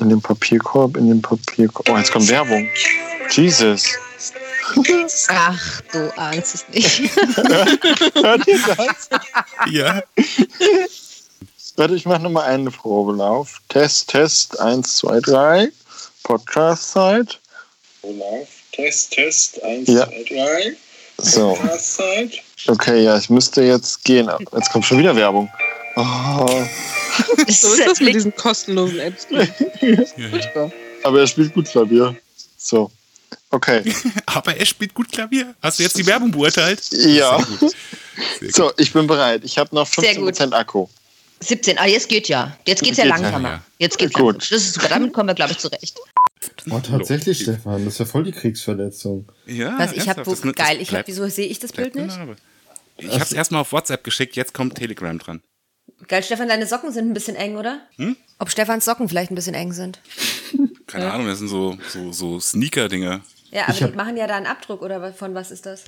In 0.00 0.08
dem 0.08 0.20
Papierkorb, 0.20 0.96
in 0.96 1.08
dem 1.08 1.22
Papierkorb. 1.22 1.88
Oh, 1.88 1.96
jetzt 1.96 2.10
kommt 2.10 2.28
Werbung. 2.28 2.68
Jesus. 3.30 3.84
Ach, 5.28 5.80
du 5.92 6.18
ahnst 6.18 6.54
es 6.56 6.68
nicht. 6.70 7.16
Hört 7.16 8.46
ihr 8.48 8.58
das? 8.76 9.08
Ja. 9.70 10.02
Warte, 11.80 11.94
ich 11.94 12.04
mache 12.04 12.20
nochmal 12.20 12.44
einen 12.44 12.70
Probelauf. 12.70 13.62
Test, 13.70 14.10
Test, 14.10 14.60
1, 14.60 14.96
2, 14.98 15.20
3. 15.20 15.68
Podcast-Zeit. 16.24 17.40
Probelauf. 18.02 18.48
Test, 18.72 19.12
Test, 19.12 19.62
1, 19.62 19.88
Ja. 19.88 20.06
2, 20.06 20.24
3. 20.28 20.76
So. 21.16 21.54
Podcast-Zeit. 21.54 22.42
Okay, 22.66 23.02
ja, 23.02 23.16
ich 23.16 23.30
müsste 23.30 23.62
jetzt 23.62 24.04
gehen. 24.04 24.30
Jetzt 24.54 24.70
kommt 24.70 24.84
schon 24.84 24.98
wieder 24.98 25.16
Werbung. 25.16 25.50
Oh, 25.96 26.46
So 27.48 27.72
ist 27.72 27.86
das 27.86 28.00
mit 28.00 28.14
diesen 28.14 28.36
kostenlosen 28.36 28.98
Apps. 28.98 29.26
ja. 29.80 30.70
aber 31.02 31.20
er 31.20 31.26
spielt 31.26 31.54
gut 31.54 31.64
Klavier. 31.64 32.14
So. 32.58 32.90
Okay. 33.52 33.82
Aber 34.26 34.54
er 34.54 34.66
spielt 34.66 34.92
gut 34.92 35.10
Klavier. 35.10 35.54
Hast 35.62 35.78
du 35.78 35.82
jetzt 35.82 35.96
die 35.96 36.06
Werbung 36.06 36.30
beurteilt? 36.30 36.82
Ja. 36.90 37.38
Sehr 37.38 37.46
gut. 37.46 37.58
Sehr 37.58 37.68
gut. 38.40 38.54
So, 38.54 38.72
ich 38.76 38.92
bin 38.92 39.06
bereit. 39.06 39.42
Ich 39.44 39.56
habe 39.56 39.74
noch 39.74 39.86
Sehr 39.86 40.14
gut. 40.16 40.34
15% 40.34 40.52
Akku. 40.52 40.86
17. 41.40 41.78
Ah, 41.78 41.86
jetzt 41.86 42.08
geht 42.08 42.28
ja. 42.28 42.56
Jetzt 42.66 42.82
geht's 42.82 42.98
ja 42.98 43.04
Geht 43.04 43.12
langsamer. 43.14 43.48
ja. 43.48 43.62
Jetzt 43.78 43.98
geht's 43.98 44.12
Gut. 44.12 44.34
langsam. 44.34 44.48
Das 44.56 44.62
ist 44.66 44.74
super. 44.74 44.88
Damit 44.88 45.12
kommen 45.12 45.28
wir, 45.28 45.34
glaube 45.34 45.52
ich, 45.52 45.58
zurecht. 45.58 45.98
Oh, 46.70 46.78
tatsächlich, 46.80 47.40
Stefan, 47.42 47.84
das 47.84 47.94
ist 47.94 47.98
ja 48.00 48.04
voll 48.06 48.24
die 48.24 48.32
Kriegsverletzung. 48.32 49.30
Ja, 49.46 49.78
Was, 49.78 49.92
ich 49.92 50.08
habe, 50.08 50.22
geil, 50.52 50.80
ich 50.80 50.92
habe, 50.94 51.06
wieso 51.06 51.26
sehe 51.28 51.46
ich 51.46 51.58
das 51.58 51.72
Bild 51.72 51.94
nicht? 51.94 52.08
Narbe. 52.08 52.36
Ich 52.96 53.10
habe 53.12 53.22
es 53.22 53.32
erstmal 53.32 53.62
auf 53.62 53.72
WhatsApp 53.72 54.04
geschickt, 54.04 54.36
jetzt 54.36 54.52
kommt 54.54 54.74
Telegram 54.76 55.18
dran. 55.18 55.42
Geil, 56.08 56.22
Stefan, 56.22 56.48
deine 56.48 56.66
Socken 56.66 56.92
sind 56.92 57.08
ein 57.08 57.14
bisschen 57.14 57.36
eng, 57.36 57.56
oder? 57.56 57.80
Hm? 57.96 58.16
Ob 58.38 58.50
Stefans 58.50 58.84
Socken 58.84 59.08
vielleicht 59.08 59.30
ein 59.30 59.34
bisschen 59.34 59.54
eng 59.54 59.72
sind. 59.72 60.00
Keine 60.86 61.12
Ahnung, 61.12 61.26
das 61.26 61.38
sind 61.38 61.48
so, 61.48 61.76
so, 61.88 62.12
so 62.12 62.40
Sneaker-Dinger. 62.40 63.20
Ja, 63.50 63.64
aber 63.64 63.72
Ich 63.72 63.78
die 63.78 63.96
machen 63.96 64.16
ja 64.16 64.26
da 64.26 64.36
einen 64.36 64.46
Abdruck, 64.46 64.82
oder 64.82 65.12
von 65.12 65.34
was 65.34 65.50
ist 65.50 65.66
das? 65.66 65.84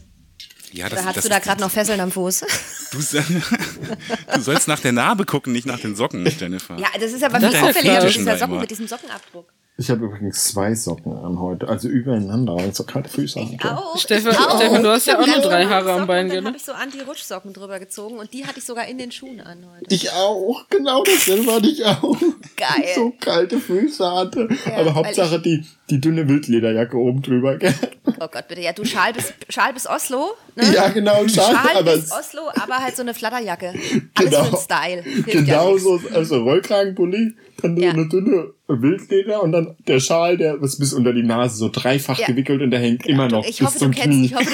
Ja, 0.73 0.87
Oder 0.87 1.05
hast 1.05 1.25
du 1.25 1.29
da 1.29 1.39
gerade 1.39 1.61
noch 1.61 1.71
Fesseln 1.71 2.01
am 2.01 2.11
Fuß? 2.11 2.45
Du, 2.93 2.99
du 2.99 4.41
sollst 4.43 4.69
nach 4.69 4.81
der 4.81 4.93
Narbe 4.93 5.25
gucken, 5.25 5.55
nicht 5.55 5.65
nach 5.67 5.81
den 5.81 5.97
Socken, 5.97 6.23
Jennifer. 6.39 6.77
Ja, 6.77 6.89
das 7.01 7.13
ist 7.13 7.25
aber 7.25 7.39
Das 7.39 7.55
viel 7.55 7.65
auffälliger. 7.65 8.01
Das 8.01 8.15
ja 8.15 8.25
da 8.27 8.37
Socken 8.37 8.59
mit 8.61 8.71
diesem 8.71 8.87
Sockenabdruck. 8.87 9.51
Ich 9.79 9.91
habe 9.91 10.05
übrigens 10.05 10.45
zwei 10.49 10.75
Socken 10.75 11.13
an 11.17 11.41
heute, 11.41 11.67
also 11.67 11.89
übereinander, 11.89 12.55
und 12.55 12.77
so 12.77 12.85
kalte 12.85 13.09
Füße 13.09 13.41
hatte. 13.41 13.75
Auch. 13.79 13.97
Stefan- 13.99 14.33
ich 14.33 14.39
auch. 14.39 14.57
Stefan, 14.61 14.83
du 14.83 14.91
hast 14.91 15.07
ja 15.07 15.19
auch 15.19 15.27
nur 15.27 15.37
Ich 15.39 15.43
drei 15.43 15.65
Haare 15.65 15.93
am 15.93 16.01
Socken, 16.01 16.07
Bein, 16.07 16.25
und 16.27 16.31
gell? 16.31 16.37
Dann 16.41 16.47
habe 16.49 16.57
ich 16.59 16.63
so 16.65 16.73
Anti-Rutschsocken 16.73 17.53
drüber 17.55 17.79
gezogen 17.81 18.19
und 18.19 18.33
die 18.35 18.45
hatte 18.47 18.59
ich 18.59 18.65
sogar 18.67 18.87
in 18.87 18.99
den 18.99 19.11
Schuhen 19.11 19.41
an 19.41 19.65
heute. 19.75 19.87
Ich 19.93 20.13
auch, 20.13 20.69
genau 20.69 21.03
dasselbe 21.03 21.51
hatte 21.55 21.69
ich 21.69 21.85
auch. 21.87 22.17
Geil. 22.57 22.85
So 22.95 23.13
kalte 23.19 23.59
Füße 23.59 24.09
hatte. 24.09 24.47
Ja, 24.67 24.75
Aber 24.75 24.85
weil 24.87 24.95
Hauptsache 24.95 25.41
die, 25.41 25.65
die 25.89 26.01
dünne 26.01 26.29
Wildlederjacke 26.29 26.97
oben 26.99 27.23
drüber, 27.23 27.57
gell? 27.57 27.75
Oh 28.21 28.29
Gott, 28.31 28.47
bitte. 28.49 28.61
Ja, 28.61 28.75
du 28.75 28.85
Schal 28.85 29.15
bis, 29.15 29.33
Schal 29.49 29.73
bis 29.73 29.89
Oslo. 29.89 30.33
Ne? 30.55 30.71
Ja, 30.75 30.89
genau, 30.91 31.27
schade, 31.27 31.57
Schal 31.57 31.77
aber 31.79 31.95
bis 31.97 32.13
Oslo, 32.13 32.43
aber 32.63 32.77
halt 32.77 32.95
so 32.95 33.03
eine 33.03 33.15
Flatterjacke. 33.15 33.69
Alles 33.71 34.31
Genau. 34.31 34.45
für 34.45 34.51
den 34.51 34.61
Style. 34.61 35.03
Hilft 35.03 35.31
Genau 35.33 35.73
ja 35.73 35.79
so, 35.79 36.01
also 36.13 36.43
Rollkragenpulli, 36.43 37.35
dann 37.63 37.77
so 37.77 37.83
Ja. 37.83 37.91
eine 37.93 38.07
dünne 38.09 38.51
Wildleder 38.69 39.43
und 39.43 39.53
dann 39.53 39.77
der 39.87 40.01
Schal, 40.01 40.37
der 40.39 40.61
ist 40.63 40.79
bis 40.79 40.93
unter 40.93 41.13
die 41.13 41.23
Nase 41.25 41.57
so 41.57 41.69
dreifach 41.69 42.19
Ja. 42.19 42.27
gewickelt 42.27 42.63
und 42.63 42.71
der 42.71 42.81
hängt 42.81 43.07
immer 43.07 43.29
noch 43.29 43.45
Ich 43.45 43.59
bis 43.59 43.67
hoffe, 43.67 43.79
du 43.81 43.85
zum 43.87 43.91
kennst, 43.93 44.09
Knie. 44.19 44.27
ich 44.27 44.35
hoffe, 44.35 44.45
du, 44.47 44.53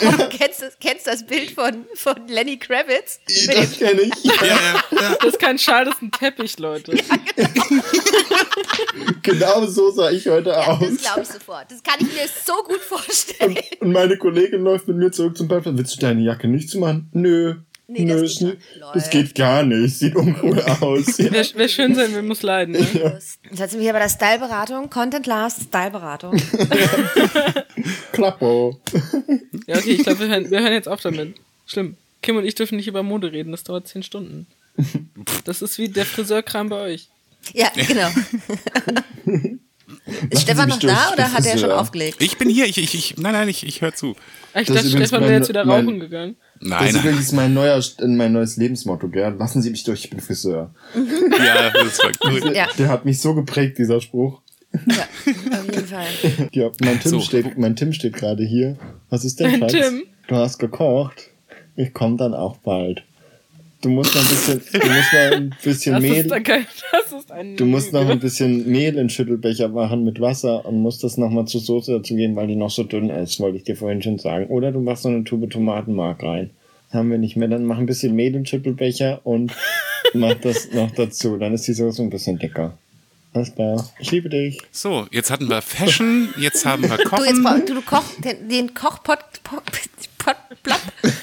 ich 0.00 0.06
hoffe, 0.06 0.18
du 0.30 0.36
kennst, 0.38 0.62
das, 0.62 0.78
kennst 0.80 1.06
das 1.06 1.26
Bild 1.26 1.50
von, 1.50 1.84
von 1.94 2.14
Lenny 2.28 2.56
Kravitz. 2.56 3.20
Das 3.46 3.78
kenne 3.78 4.02
ich. 4.02 4.24
Ja, 4.24 4.32
ja, 4.42 4.56
ja. 4.92 5.14
Das 5.20 5.32
ist 5.34 5.38
kein 5.40 5.58
Schal, 5.58 5.84
das 5.86 5.94
ist 5.96 6.02
ein 6.02 6.10
Teppich, 6.12 6.58
Leute. 6.58 6.96
Genau 9.22 9.66
so 9.66 9.90
sah 9.90 10.10
ich 10.10 10.26
heute 10.26 10.50
ja, 10.50 10.66
aus. 10.68 10.80
das 10.80 11.02
glaube 11.02 11.20
ich 11.22 11.28
sofort. 11.28 11.66
Das 11.70 11.82
kann 11.82 11.96
ich 12.00 12.06
mir 12.06 12.26
so 12.44 12.54
gut 12.64 12.80
vorstellen. 12.80 13.58
Und 13.80 13.92
meine 13.92 14.16
Kollegin 14.16 14.62
läuft 14.62 14.88
mit 14.88 14.96
mir 14.96 15.10
zurück 15.12 15.36
zum 15.36 15.48
Parkplatz. 15.48 15.76
Willst 15.76 15.96
du 15.96 16.00
deine 16.00 16.22
Jacke 16.22 16.48
nicht 16.48 16.70
zumachen? 16.70 17.10
Nö. 17.12 17.56
Nee, 17.90 18.04
Nö, 18.04 18.20
das 18.20 18.32
ist 18.32 18.38
geht 18.40 18.58
das 18.94 19.10
geht 19.10 19.34
gar 19.34 19.62
nicht. 19.62 19.98
Sieht 19.98 20.14
uncool 20.14 20.60
aus. 20.60 21.16
Ja. 21.18 21.32
Wer, 21.32 21.46
wer 21.54 21.68
schön 21.68 21.94
sein 21.94 22.12
will, 22.14 22.22
muss 22.22 22.42
leiden. 22.42 22.74
Ne? 22.74 22.80
Jetzt 23.50 23.70
sind 23.70 23.72
wir 23.72 23.80
hier 23.80 23.94
bei 23.94 23.98
der 23.98 24.10
Style-Beratung. 24.10 24.90
Content 24.90 25.26
Last 25.26 25.62
Style-Beratung. 25.62 26.36
Klappo. 28.12 28.78
Ja, 29.66 29.78
okay, 29.78 29.92
ich 29.92 30.02
glaube, 30.02 30.20
wir 30.20 30.28
hören, 30.28 30.50
wir 30.50 30.60
hören 30.60 30.74
jetzt 30.74 30.86
auf 30.86 31.00
damit. 31.00 31.36
Schlimm. 31.66 31.96
Kim 32.20 32.36
und 32.36 32.44
ich 32.44 32.54
dürfen 32.54 32.76
nicht 32.76 32.88
über 32.88 33.02
Mode 33.02 33.32
reden, 33.32 33.52
das 33.52 33.64
dauert 33.64 33.88
zehn 33.88 34.02
Stunden. 34.02 34.46
Das 35.44 35.62
ist 35.62 35.78
wie 35.78 35.88
der 35.88 36.04
Friseurkram 36.04 36.68
bei 36.68 36.80
euch. 36.80 37.08
Ja, 37.54 37.70
genau. 37.74 38.08
Ist 40.30 40.42
Stefan 40.42 40.66
mich 40.66 40.74
noch 40.74 40.80
durch, 40.80 40.92
da 40.92 41.08
oder 41.08 41.22
das 41.24 41.32
hat 41.32 41.46
er 41.46 41.58
schon 41.58 41.70
ja. 41.70 41.76
aufgelegt? 41.76 42.20
Ich 42.20 42.36
bin 42.38 42.48
hier, 42.48 42.66
ich, 42.66 42.78
ich, 42.78 42.94
ich 42.94 43.16
nein, 43.16 43.32
nein, 43.32 43.48
ich, 43.48 43.66
ich 43.66 43.80
höre 43.80 43.94
zu. 43.94 44.14
Ah, 44.52 44.60
Ich 44.60 44.68
Das 44.68 44.76
dachte, 44.76 44.90
Stefan 44.90 45.22
wäre 45.22 45.34
jetzt 45.34 45.48
wieder 45.48 45.64
rauchen 45.66 46.00
gegangen. 46.00 46.36
Das 46.60 46.68
Nein, 46.68 46.86
ist 46.88 46.94
nein. 46.94 47.04
übrigens 47.04 47.32
mein, 47.32 47.54
neuer, 47.54 47.80
mein 48.06 48.32
neues 48.32 48.56
Lebensmotto, 48.56 49.08
gell? 49.08 49.34
Lassen 49.38 49.62
Sie 49.62 49.70
mich 49.70 49.84
durch, 49.84 50.04
ich 50.04 50.10
bin 50.10 50.20
Friseur. 50.20 50.74
Ja, 50.94 51.70
das 51.70 51.98
war 52.02 52.12
gut. 52.32 52.54
Ja. 52.54 52.66
Der 52.78 52.88
hat 52.88 53.04
mich 53.04 53.20
so 53.20 53.34
geprägt, 53.34 53.78
dieser 53.78 54.00
Spruch. 54.00 54.40
Ja, 54.86 55.04
auf 55.58 55.64
jeden 55.66 55.86
Fall. 55.86 56.06
Ja, 56.52 56.70
mein 56.82 57.00
Tim 57.00 57.10
So. 57.12 57.20
steht, 57.20 57.56
mein 57.58 57.76
Tim 57.76 57.92
steht 57.92 58.14
gerade 58.14 58.44
hier. 58.44 58.76
Was 59.08 59.24
ist 59.24 59.38
denn, 59.40 59.58
Schatz? 59.58 59.72
Tim? 59.72 60.02
Du 60.26 60.36
hast 60.36 60.58
gekocht. 60.58 61.30
Ich 61.76 61.94
komme 61.94 62.16
dann 62.16 62.34
auch 62.34 62.56
bald. 62.58 63.04
Du 63.82 63.88
musst 63.90 64.14
noch 64.14 64.22
ein 64.22 64.28
bisschen, 64.28 64.60
du 64.72 64.86
musst 64.88 65.12
noch 65.12 65.32
ein 65.36 65.54
bisschen 65.62 65.92
Das 65.94 66.02
Mehl. 66.02 66.14
ist, 66.16 66.30
da 66.30 66.40
kein, 66.40 66.66
das 66.92 67.12
ist 67.20 67.32
ein 67.32 67.56
Du 67.56 67.64
musst 67.64 67.92
noch 67.92 68.08
ein 68.08 68.18
bisschen 68.20 68.70
Mehl 68.70 68.96
in 68.98 69.08
Schüttelbecher 69.10 69.68
machen 69.68 70.04
mit 70.04 70.20
Wasser 70.20 70.64
und 70.66 70.80
musst 70.82 71.04
das 71.04 71.16
nochmal 71.16 71.46
zur 71.46 71.60
Soße 71.60 71.92
dazu 71.92 72.14
geben, 72.14 72.36
weil 72.36 72.46
die 72.48 72.56
noch 72.56 72.70
so 72.70 72.82
dünn 72.84 73.10
ist, 73.10 73.38
wollte 73.40 73.58
ich 73.58 73.64
dir 73.64 73.76
vorhin 73.76 74.02
schon 74.02 74.18
sagen. 74.18 74.46
Oder 74.46 74.72
du 74.72 74.80
machst 74.80 75.04
noch 75.04 75.12
eine 75.12 75.24
Tube 75.24 75.48
Tomatenmark 75.50 76.22
rein. 76.22 76.50
Haben 76.92 77.10
wir 77.10 77.18
nicht 77.18 77.36
mehr. 77.36 77.48
Dann 77.48 77.64
mach 77.64 77.78
ein 77.78 77.86
bisschen 77.86 78.14
Mehl 78.16 78.34
in 78.34 78.46
Schüttelbecher 78.46 79.20
und 79.24 79.52
mach 80.14 80.34
das 80.34 80.72
noch 80.72 80.90
dazu. 80.92 81.36
Dann 81.36 81.52
ist 81.54 81.66
die 81.68 81.74
Soße 81.74 82.00
ein 82.02 82.10
bisschen 82.10 82.38
dicker. 82.38 82.76
Alles 83.34 83.54
klar. 83.54 83.86
Ich 83.98 84.10
liebe 84.10 84.30
dich. 84.30 84.58
So, 84.72 85.06
jetzt 85.10 85.30
hatten 85.30 85.48
wir 85.48 85.60
Fashion, 85.60 86.30
jetzt 86.40 86.64
haben 86.64 86.84
wir 86.84 86.96
Du, 86.96 87.02
jetzt, 87.02 87.10
Kochen. 87.10 87.66
du, 87.66 87.74
du 87.74 87.82
koch, 87.82 88.02
den, 88.24 88.48
den 88.48 88.72
Kochpot, 88.74 89.18
Pot, 90.28 90.36
Pot, 90.48 90.62
Plop, 90.62 90.80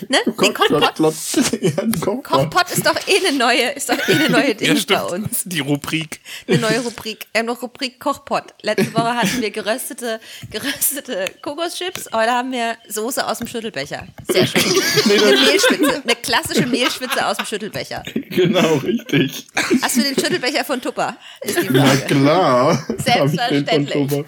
ne? 0.10 0.18
Den 0.26 0.36
Kochpot, 0.36 0.82
ja, 1.62 1.84
ein 1.84 1.92
Kochpot. 2.00 2.24
Kochpot 2.24 2.72
ist 2.72 2.86
doch 2.86 2.96
eh 3.08 3.28
eine 3.28 3.38
neue, 3.38 3.70
ist 3.72 3.90
doch 3.90 3.98
eh 4.08 4.14
eine 4.14 4.30
neue 4.30 4.56
Ding 4.56 4.84
bei 4.88 5.04
uns. 5.04 5.44
Die 5.46 5.60
Rubrik. 5.60 6.22
Eine 6.48 6.58
neue 6.58 6.80
Rubrik. 6.80 7.28
Wir 7.32 7.40
haben 7.40 7.46
noch 7.46 7.62
Rubrik 7.62 8.00
Kochpot. 8.00 8.56
Letzte 8.62 8.94
Woche 8.94 9.16
hatten 9.16 9.42
wir 9.42 9.52
geröstete, 9.52 10.20
geröstete 10.50 11.26
Kokoschips. 11.42 12.10
Heute 12.14 12.32
haben 12.32 12.52
wir 12.52 12.78
Soße 12.88 13.28
aus 13.28 13.38
dem 13.38 13.48
Schüttelbecher. 13.48 14.08
Sehr 14.28 14.48
schön. 14.48 14.64
Eine 15.06 15.38
Mehlschwitze. 15.38 16.02
Eine 16.04 16.16
klassische 16.16 16.66
Mehlschwitze 16.66 17.28
aus 17.28 17.38
dem 17.38 17.46
Schüttelbecher. 17.46 18.04
Genau, 18.14 18.78
richtig. 18.78 19.46
Hast 19.84 19.98
du 19.98 20.02
den 20.02 20.16
Schüttelbecher 20.16 20.66
von 20.66 20.82
Tupper? 20.82 21.16
Ist 21.42 21.62
die 21.62 21.68
Na 21.70 21.96
klar. 21.96 22.88
Selbstverständlich. 22.98 24.26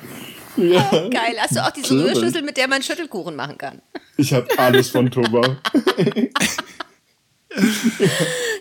Tupper. 0.57 1.03
Ja, 1.03 1.09
Geil. 1.09 1.35
Hast 1.39 1.55
du 1.55 1.59
auch 1.65 1.71
diese 1.71 1.93
Natürlich. 1.95 2.17
Rührschüssel, 2.17 2.41
mit 2.41 2.57
der 2.57 2.67
man 2.67 2.81
Schüttelkuchen 2.83 3.35
machen 3.35 3.57
kann? 3.57 3.81
ich 4.17 4.33
habe 4.33 4.47
alles 4.57 4.89
von 4.89 5.09
Tupper. 5.09 5.57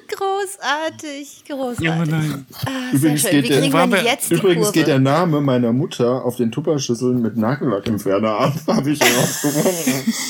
Großartig. 0.08 1.44
Großartig. 1.48 1.84
Ja, 1.84 2.04
nein. 2.04 2.46
Ah, 2.64 2.70
sehr 2.92 2.98
Übrigens 3.12 3.20
schön. 3.22 3.30
geht 3.32 3.44
Wie 3.44 3.48
der- 3.70 4.18
Übrigens 4.30 4.72
geht 4.72 4.86
der 4.86 4.98
Name 5.00 5.40
meiner 5.40 5.72
Mutter 5.72 6.24
auf 6.24 6.36
den 6.36 6.50
Tupperschüsseln 6.52 7.20
mit 7.20 7.36
Nagellackentferner 7.36 8.30
ab. 8.38 8.54
Habe 8.66 8.90
ich 8.90 9.00
rausgefunden. 9.02 10.14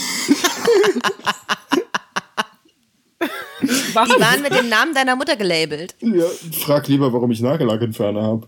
Die 3.62 3.94
waren 4.20 4.43
mit 4.43 4.52
dem 4.52 4.68
Namen 4.68 4.94
deiner 4.94 5.16
Mutter 5.16 5.36
gelabelt. 5.36 5.94
ja, 6.01 6.24
frag 6.60 6.86
lieber, 6.88 7.12
warum 7.12 7.30
ich 7.30 7.40
Nagellackentferner 7.40 8.22
habe. 8.22 8.47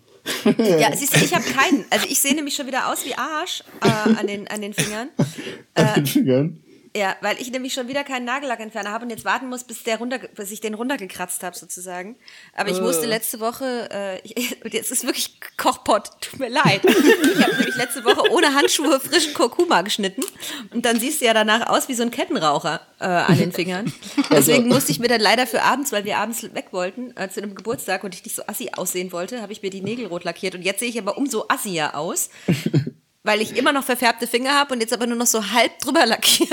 Ja, 0.58 0.94
siehst 0.94 1.16
du, 1.16 1.24
ich 1.24 1.34
habe 1.34 1.44
keinen. 1.44 1.84
Also 1.90 2.06
ich 2.08 2.20
sehe 2.20 2.34
nämlich 2.34 2.54
schon 2.54 2.66
wieder 2.66 2.90
aus 2.90 3.04
wie 3.04 3.14
Arsch 3.14 3.62
äh, 3.82 3.88
an, 3.88 4.26
den, 4.26 4.48
an 4.48 4.60
den 4.60 4.74
Fingern. 4.74 5.08
An 5.74 5.94
den 5.94 6.06
Fingern. 6.06 6.60
Ja, 6.98 7.14
weil 7.20 7.40
ich 7.40 7.52
nämlich 7.52 7.74
schon 7.74 7.86
wieder 7.86 8.02
keinen 8.02 8.24
Nagellackentferner 8.24 8.90
habe 8.90 9.04
und 9.04 9.10
jetzt 9.10 9.24
warten 9.24 9.48
muss, 9.48 9.62
bis 9.62 9.84
der 9.84 9.98
runter, 9.98 10.18
bis 10.18 10.50
ich 10.50 10.60
den 10.60 10.74
runtergekratzt 10.74 11.44
habe 11.44 11.56
sozusagen. 11.56 12.16
Aber 12.54 12.70
ich 12.70 12.80
musste 12.80 13.06
letzte 13.06 13.38
Woche, 13.38 13.88
äh, 13.92 14.20
ich, 14.24 14.56
jetzt 14.72 14.90
ist 14.90 15.04
wirklich 15.04 15.38
Kochpott, 15.56 16.10
tut 16.20 16.40
mir 16.40 16.48
leid. 16.48 16.84
Ich 16.84 17.40
habe 17.40 17.54
nämlich 17.54 17.76
letzte 17.76 18.04
Woche 18.04 18.32
ohne 18.32 18.52
Handschuhe 18.52 18.98
frischen 18.98 19.32
Kurkuma 19.32 19.82
geschnitten 19.82 20.24
und 20.72 20.84
dann 20.84 20.98
siehst 20.98 21.20
du 21.20 21.26
ja 21.26 21.34
danach 21.34 21.68
aus 21.68 21.88
wie 21.88 21.94
so 21.94 22.02
ein 22.02 22.10
Kettenraucher 22.10 22.80
äh, 22.98 23.04
an 23.04 23.38
den 23.38 23.52
Fingern. 23.52 23.92
Deswegen 24.30 24.66
musste 24.66 24.90
ich 24.90 24.98
mir 24.98 25.06
dann 25.06 25.20
leider 25.20 25.46
für 25.46 25.62
abends, 25.62 25.92
weil 25.92 26.04
wir 26.04 26.18
abends 26.18 26.42
weg 26.42 26.72
wollten, 26.72 27.16
äh, 27.16 27.28
zu 27.28 27.40
einem 27.40 27.54
Geburtstag 27.54 28.02
und 28.02 28.12
ich 28.12 28.24
nicht 28.24 28.34
so 28.34 28.42
assi 28.48 28.70
aussehen 28.74 29.12
wollte, 29.12 29.40
habe 29.40 29.52
ich 29.52 29.62
mir 29.62 29.70
die 29.70 29.82
Nägel 29.82 30.06
rot 30.06 30.24
lackiert 30.24 30.56
und 30.56 30.62
jetzt 30.62 30.80
sehe 30.80 30.88
ich 30.88 30.98
aber 30.98 31.16
umso 31.16 31.44
assier 31.48 31.94
aus. 31.94 32.30
Weil 33.28 33.42
ich 33.42 33.56
immer 33.58 33.72
noch 33.74 33.84
verfärbte 33.84 34.26
Finger 34.26 34.54
habe 34.54 34.72
und 34.72 34.80
jetzt 34.80 34.94
aber 34.94 35.06
nur 35.06 35.16
noch 35.18 35.26
so 35.26 35.50
halb 35.52 35.78
drüber 35.80 36.06
lackiert. 36.06 36.50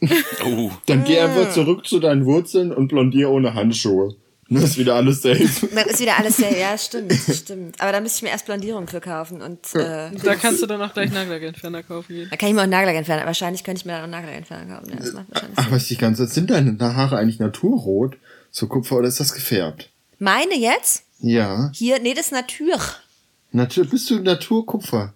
Oh, 0.44 0.70
Dann 0.86 1.04
geh 1.04 1.18
Ah. 1.18 1.24
einfach 1.26 1.52
zurück 1.52 1.86
zu 1.86 1.98
deinen 2.00 2.24
Wurzeln 2.26 2.72
und 2.72 2.88
blondier 2.88 3.30
ohne 3.30 3.54
Handschuhe. 3.54 4.14
Dann 4.50 4.62
ist 4.62 4.76
wieder 4.78 4.94
alles 4.94 5.22
safe. 5.22 5.48
Dann 5.74 5.86
ist 5.86 6.00
wieder 6.00 6.16
alles 6.18 6.36
sehr, 6.38 6.56
ja, 6.56 6.76
stimmt, 6.78 7.12
stimmt. 7.12 7.80
Aber 7.80 7.92
da 7.92 8.00
müsste 8.00 8.18
ich 8.18 8.22
mir 8.22 8.28
erst 8.30 8.46
Blondierung 8.46 8.86
für 8.88 9.00
kaufen 9.00 9.40
und 9.42 9.74
äh, 9.74 10.10
Da 10.24 10.34
kannst 10.36 10.62
du 10.62 10.66
dann 10.66 10.80
auch 10.82 10.92
gleich 10.94 11.12
Nagellackentferner 11.12 11.82
kaufen 11.82 12.14
gehen. 12.14 12.28
da 12.30 12.36
kann 12.36 12.48
ich 12.48 12.54
mir 12.54 12.60
auch 12.60 12.64
einen 12.64 12.72
Nagellack 12.72 12.96
entfernen. 12.96 13.26
Wahrscheinlich 13.26 13.62
könnte 13.64 13.80
ich 13.80 13.84
mir 13.86 13.92
dann 13.92 14.00
auch 14.00 14.04
einen 14.04 14.12
Nagellack 14.12 14.36
entfernen 14.38 14.70
kaufen. 14.70 14.90
Ja, 14.90 14.96
das 14.96 15.12
macht 15.12 15.26
wahrscheinlich 15.30 15.58
Ach, 15.58 15.64
Sinn. 15.64 15.72
was 15.74 15.90
ich 15.90 15.98
ganz 15.98 16.18
sind 16.18 16.50
deine 16.50 16.76
Haare 16.96 17.16
eigentlich 17.18 17.38
naturrot? 17.38 18.16
So 18.50 18.66
Kupfer 18.66 18.96
oder 18.96 19.08
ist 19.08 19.20
das 19.20 19.32
gefärbt? 19.34 19.90
Meine 20.18 20.54
jetzt? 20.56 21.04
Ja. 21.20 21.70
Hier, 21.74 21.98
nee, 22.00 22.14
das 22.14 22.26
ist 22.26 22.32
Natur. 22.32 22.76
Natur, 23.52 23.84
bist 23.86 24.08
du 24.10 24.18
Naturkupfer? 24.20 25.12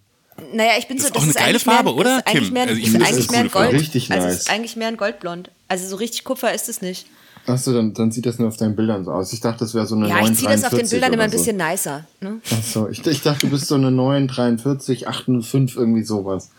Naja, 0.54 0.72
ich 0.78 0.88
bin 0.88 0.96
Das 0.96 1.06
so, 1.08 1.12
ist 1.12 1.18
auch 1.18 1.22
eine 1.22 1.32
geile 1.32 1.52
mehr, 1.52 1.60
Farbe, 1.60 1.90
das 1.90 1.98
oder, 1.98 2.22
Kim? 2.22 2.52
mehr, 2.52 2.62
Also 2.64 2.74
ich 2.74 2.84
ist 2.84 2.90
finde, 2.90 3.06
das 3.06 3.08
eigentlich 3.12 3.24
ist 3.26 3.30
mehr 3.30 3.40
ein 3.40 3.50
coole 3.50 3.64
Gold. 3.66 3.80
Richtig 3.80 4.10
also 4.10 4.26
nice. 4.26 4.34
es 4.34 4.40
ist 4.42 4.50
eigentlich 4.50 4.76
mehr 4.76 4.88
ein 4.88 4.96
Goldblond. 4.96 5.50
Also 5.68 5.88
so 5.88 5.96
richtig 5.96 6.24
Kupfer 6.24 6.52
ist 6.54 6.68
es 6.68 6.82
nicht. 6.82 7.06
Achso, 7.46 7.72
dann, 7.72 7.92
dann 7.92 8.12
sieht 8.12 8.24
das 8.24 8.38
nur 8.38 8.48
auf 8.48 8.56
deinen 8.56 8.76
Bildern 8.76 9.04
so 9.04 9.10
aus. 9.12 9.32
Ich 9.32 9.40
dachte, 9.40 9.60
das 9.60 9.74
wäre 9.74 9.86
so 9.86 9.96
eine 9.96 10.08
Ja, 10.08 10.20
ich 10.20 10.34
ziehe 10.34 10.48
das 10.48 10.62
auf 10.64 10.70
den 10.70 10.86
943 10.86 10.90
Bildern 10.90 11.12
immer 11.12 11.22
ein 11.24 11.30
so. 11.30 11.36
bisschen 11.38 11.56
nicer. 11.56 12.06
Ne? 12.20 12.40
Achso, 12.52 12.88
ich, 12.88 13.04
ich 13.06 13.22
dachte, 13.22 13.46
du 13.46 13.50
bist 13.50 13.66
so 13.66 13.74
eine 13.74 13.90
943, 13.90 15.08
805, 15.08 15.76
irgendwie 15.76 16.02
sowas. 16.04 16.50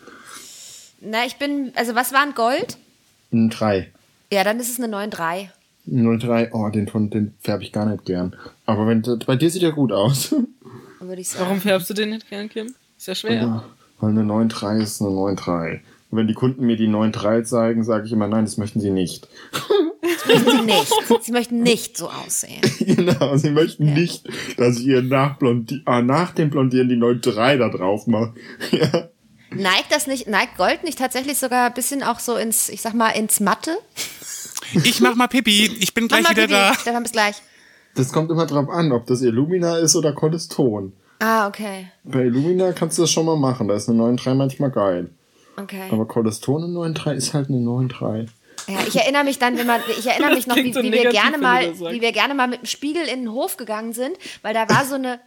Na, 1.00 1.24
ich 1.26 1.36
bin, 1.36 1.72
also 1.74 1.94
was 1.94 2.12
war 2.12 2.22
ein 2.22 2.34
Gold? 2.34 2.76
Ein 3.32 3.48
3. 3.50 3.90
Ja, 4.32 4.44
dann 4.44 4.60
ist 4.60 4.70
es 4.70 4.78
eine 4.82 4.94
9,3. 4.94 5.48
03, 5.86 6.50
oh, 6.52 6.68
den 6.68 6.86
Ton, 6.86 7.10
den 7.10 7.34
färbe 7.40 7.62
ich 7.62 7.72
gar 7.72 7.86
nicht 7.86 8.04
gern. 8.04 8.36
Aber 8.66 8.86
wenn, 8.86 9.02
bei 9.26 9.36
dir 9.36 9.50
sieht 9.50 9.62
er 9.62 9.72
gut 9.72 9.92
aus. 9.92 10.34
Würde 11.00 11.20
ich 11.20 11.28
sagen. 11.28 11.44
Warum 11.44 11.60
färbst 11.60 11.88
du 11.90 11.94
den 11.94 12.10
nicht 12.10 12.28
gern, 12.28 12.48
Kim? 12.48 12.74
Ist 13.04 13.08
ja 13.08 13.14
schwer. 13.16 13.64
Weil 14.00 14.10
eine 14.12 14.22
9.3 14.22 14.80
ist 14.80 15.02
eine 15.02 15.10
9.3. 15.10 15.72
Und 16.10 16.18
wenn 16.18 16.26
die 16.26 16.32
Kunden 16.32 16.64
mir 16.64 16.76
die 16.76 16.88
9.3 16.88 17.44
zeigen, 17.44 17.84
sage 17.84 18.06
ich 18.06 18.12
immer, 18.12 18.28
nein, 18.28 18.46
das 18.46 18.56
möchten 18.56 18.80
sie 18.80 18.90
nicht. 18.90 19.28
möchten 20.26 20.50
sie 20.50 20.62
nicht. 20.62 20.94
Sie 21.20 21.32
möchten 21.32 21.62
nicht 21.62 21.98
so 21.98 22.08
aussehen. 22.08 22.62
genau, 22.80 23.36
sie 23.36 23.50
möchten 23.50 23.92
nicht, 23.92 24.26
dass 24.56 24.78
ich 24.78 24.86
ihr 24.86 25.02
nach, 25.02 25.36
Blondi 25.36 25.82
ah, 25.84 26.00
nach 26.00 26.32
dem 26.32 26.48
Blondieren 26.48 26.88
die 26.88 26.96
9.3 26.96 27.58
da 27.58 27.68
drauf 27.68 28.06
mache. 28.06 28.32
ja. 28.70 29.10
Neigt 29.50 29.90
das 29.92 30.06
nicht, 30.06 30.26
neigt 30.26 30.56
Gold 30.56 30.82
nicht 30.82 30.98
tatsächlich 30.98 31.36
sogar 31.36 31.66
ein 31.66 31.74
bisschen 31.74 32.02
auch 32.02 32.20
so 32.20 32.36
ins, 32.36 32.70
ich 32.70 32.80
sag 32.80 32.94
mal, 32.94 33.10
ins 33.10 33.38
Matte? 33.38 33.76
ich 34.82 35.02
mach 35.02 35.14
mal 35.14 35.28
Pipi. 35.28 35.70
Ich 35.78 35.92
bin 35.92 36.08
gleich 36.08 36.30
wieder 36.30 36.46
Bibi. 36.46 36.54
da. 36.54 36.72
Stefan, 36.72 37.02
bis 37.02 37.12
gleich. 37.12 37.36
Das 37.96 38.12
kommt 38.12 38.30
immer 38.30 38.46
drauf 38.46 38.70
an, 38.70 38.92
ob 38.92 39.06
das 39.06 39.20
Illumina 39.20 39.76
ist 39.76 39.94
oder 39.94 40.14
Coliston. 40.14 40.94
Ah, 41.24 41.48
okay. 41.48 41.86
Bei 42.02 42.24
Illumina 42.24 42.72
kannst 42.72 42.98
du 42.98 43.02
das 43.02 43.10
schon 43.10 43.24
mal 43.24 43.38
machen, 43.38 43.66
da 43.66 43.74
ist 43.74 43.88
eine 43.88 43.98
9.3 43.98 44.34
manchmal 44.34 44.70
geil. 44.70 45.08
Okay. 45.56 45.88
Aber 45.90 46.06
Coliston 46.06 46.64
eine 46.64 46.72
9.3 46.74 47.14
ist 47.14 47.32
halt 47.32 47.48
eine 47.48 47.58
9.3. 47.58 48.28
Ja, 48.68 48.78
ich 48.86 48.96
erinnere 48.96 49.24
mich 49.24 49.38
dann, 49.38 49.56
wenn 49.56 49.66
man, 49.66 49.80
ich 49.98 50.06
erinnere 50.06 50.34
mich 50.34 50.46
noch, 50.46 50.56
wie, 50.56 50.70
so 50.70 50.82
wie 50.82 50.92
wir 50.92 51.04
negativ, 51.04 51.20
gerne 51.20 51.32
wenn 51.34 51.72
du 51.72 51.82
mal, 51.82 51.92
wie 51.94 52.00
wir 52.02 52.12
gerne 52.12 52.34
mal 52.34 52.46
mit 52.46 52.60
dem 52.60 52.66
Spiegel 52.66 53.04
in 53.04 53.20
den 53.20 53.32
Hof 53.32 53.56
gegangen 53.56 53.94
sind, 53.94 54.18
weil 54.42 54.52
da 54.52 54.68
war 54.68 54.84
so 54.84 54.96
eine, 54.96 55.18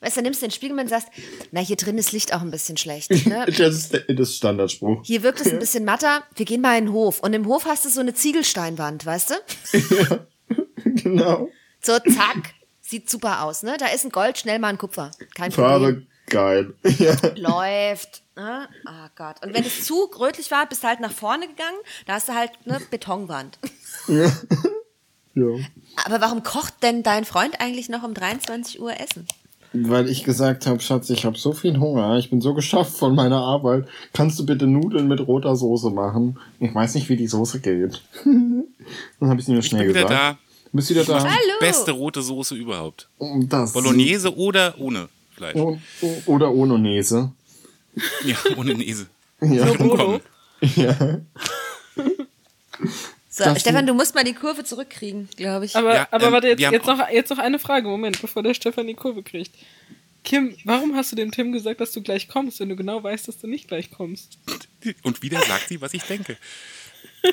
weißt 0.00 0.18
du, 0.18 0.22
nimmst 0.22 0.42
den 0.42 0.50
Spiegel 0.50 0.78
und 0.78 0.88
sagst, 0.88 1.08
na, 1.50 1.60
hier 1.60 1.76
drin 1.76 1.96
ist 1.96 2.12
Licht 2.12 2.34
auch 2.34 2.42
ein 2.42 2.50
bisschen 2.50 2.76
schlecht, 2.76 3.10
ne? 3.26 3.46
Das 3.56 3.74
ist 3.74 3.94
das 3.94 4.02
ist 4.06 4.36
Standardspruch. 4.36 5.00
Hier 5.04 5.22
wirkt 5.22 5.40
es 5.40 5.50
ein 5.50 5.58
bisschen 5.58 5.86
matter, 5.86 6.24
wir 6.36 6.44
gehen 6.44 6.60
mal 6.60 6.76
in 6.76 6.86
den 6.86 6.92
Hof. 6.92 7.20
Und 7.20 7.32
im 7.32 7.46
Hof 7.46 7.64
hast 7.64 7.86
du 7.86 7.88
so 7.88 8.00
eine 8.00 8.12
Ziegelsteinwand, 8.12 9.06
weißt 9.06 9.30
du? 9.30 9.34
genau. 10.84 11.48
So, 11.80 11.92
zack, 11.98 12.54
sieht 12.88 13.10
super 13.10 13.42
aus, 13.42 13.62
ne? 13.62 13.76
Da 13.78 13.86
ist 13.86 14.04
ein 14.04 14.10
Gold, 14.10 14.38
schnell 14.38 14.58
mal 14.58 14.68
ein 14.68 14.78
Kupfer. 14.78 15.10
Kein 15.34 15.52
Problem. 15.52 15.66
Farbe 15.68 16.02
geil. 16.28 16.74
ja. 16.98 17.14
läuft. 17.36 18.22
Ne? 18.36 18.68
Oh 18.86 19.08
Gott. 19.16 19.36
Und 19.44 19.54
wenn 19.54 19.64
es 19.64 19.84
zu 19.84 20.10
rötlich 20.18 20.50
war, 20.50 20.66
bist 20.66 20.82
du 20.82 20.88
halt 20.88 21.00
nach 21.00 21.12
vorne 21.12 21.48
gegangen, 21.48 21.78
da 22.06 22.14
hast 22.14 22.28
du 22.28 22.34
halt 22.34 22.52
eine 22.64 22.80
Betonwand. 22.90 23.58
ja. 24.08 24.30
Aber 26.04 26.20
warum 26.20 26.42
kocht 26.42 26.74
denn 26.82 27.02
dein 27.02 27.24
Freund 27.24 27.60
eigentlich 27.60 27.88
noch 27.88 28.02
um 28.02 28.14
23 28.14 28.80
Uhr 28.80 28.98
Essen? 28.98 29.26
Weil 29.72 30.08
ich 30.08 30.24
gesagt 30.24 30.66
habe, 30.66 30.80
Schatz, 30.80 31.10
ich 31.10 31.26
habe 31.26 31.36
so 31.36 31.52
viel 31.52 31.78
Hunger, 31.78 32.16
ich 32.16 32.30
bin 32.30 32.40
so 32.40 32.54
geschafft 32.54 32.96
von 32.96 33.14
meiner 33.14 33.38
Arbeit. 33.38 33.86
Kannst 34.14 34.38
du 34.38 34.46
bitte 34.46 34.66
Nudeln 34.66 35.08
mit 35.08 35.20
roter 35.20 35.56
Soße 35.56 35.90
machen? 35.90 36.38
Ich 36.58 36.74
weiß 36.74 36.94
nicht, 36.94 37.08
wie 37.10 37.16
die 37.16 37.26
Soße 37.26 37.60
geht. 37.60 38.02
Dann 38.24 39.28
habe 39.28 39.40
ich 39.40 39.48
nur 39.48 39.58
Ich 39.58 39.66
schnell 39.66 39.82
bin 39.82 39.90
wieder 39.90 40.04
gesagt. 40.04 40.38
da. 40.38 40.47
Du 40.70 40.76
bist 40.76 40.90
wieder 40.90 41.04
da. 41.04 41.22
Hallo. 41.22 41.52
Beste 41.60 41.90
rote 41.92 42.22
Soße 42.22 42.54
überhaupt. 42.54 43.08
Und 43.18 43.48
das. 43.52 43.72
Bolognese 43.72 44.34
oder 44.36 44.74
ohne 44.78 45.08
Fleisch. 45.34 45.56
O- 45.56 45.78
Oder 46.26 46.50
ohne 46.50 46.78
Nese. 46.78 47.32
Ja, 48.24 48.36
ohne 48.56 48.74
Nese. 48.74 49.06
Ja. 49.40 49.68
Umkommen. 49.70 50.20
ja. 50.60 51.20
So, 53.30 53.44
Das- 53.44 53.60
Stefan, 53.60 53.86
du 53.86 53.94
musst 53.94 54.16
mal 54.16 54.24
die 54.24 54.34
Kurve 54.34 54.64
zurückkriegen, 54.64 55.28
glaube 55.36 55.64
ich. 55.66 55.76
Aber, 55.76 55.94
Ja, 55.94 56.08
aber 56.10 56.26
ähm, 56.26 56.32
warte, 56.32 56.48
jetzt, 56.48 56.60
jetzt, 56.60 56.86
noch, 56.86 57.08
jetzt 57.08 57.30
noch 57.30 57.38
eine 57.38 57.60
Frage, 57.60 57.86
Moment, 57.86 58.20
bevor 58.20 58.42
der 58.42 58.54
Stefan 58.54 58.88
die 58.88 58.94
Kurve 58.94 59.22
kriegt. 59.22 59.52
Kim, 60.24 60.56
warum 60.64 60.96
hast 60.96 61.12
du 61.12 61.16
dem 61.16 61.30
Tim 61.30 61.52
gesagt, 61.52 61.80
dass 61.80 61.92
du 61.92 62.02
gleich 62.02 62.26
kommst, 62.26 62.58
wenn 62.58 62.68
du 62.68 62.74
genau 62.74 63.00
weißt, 63.02 63.28
dass 63.28 63.38
du 63.38 63.46
nicht 63.46 63.68
gleich 63.68 63.92
kommst? 63.92 64.38
Und 65.04 65.22
wieder 65.22 65.40
sagt 65.42 65.68
sie, 65.68 65.80
was 65.80 65.94
ich 65.94 66.02
denke. 66.02 66.36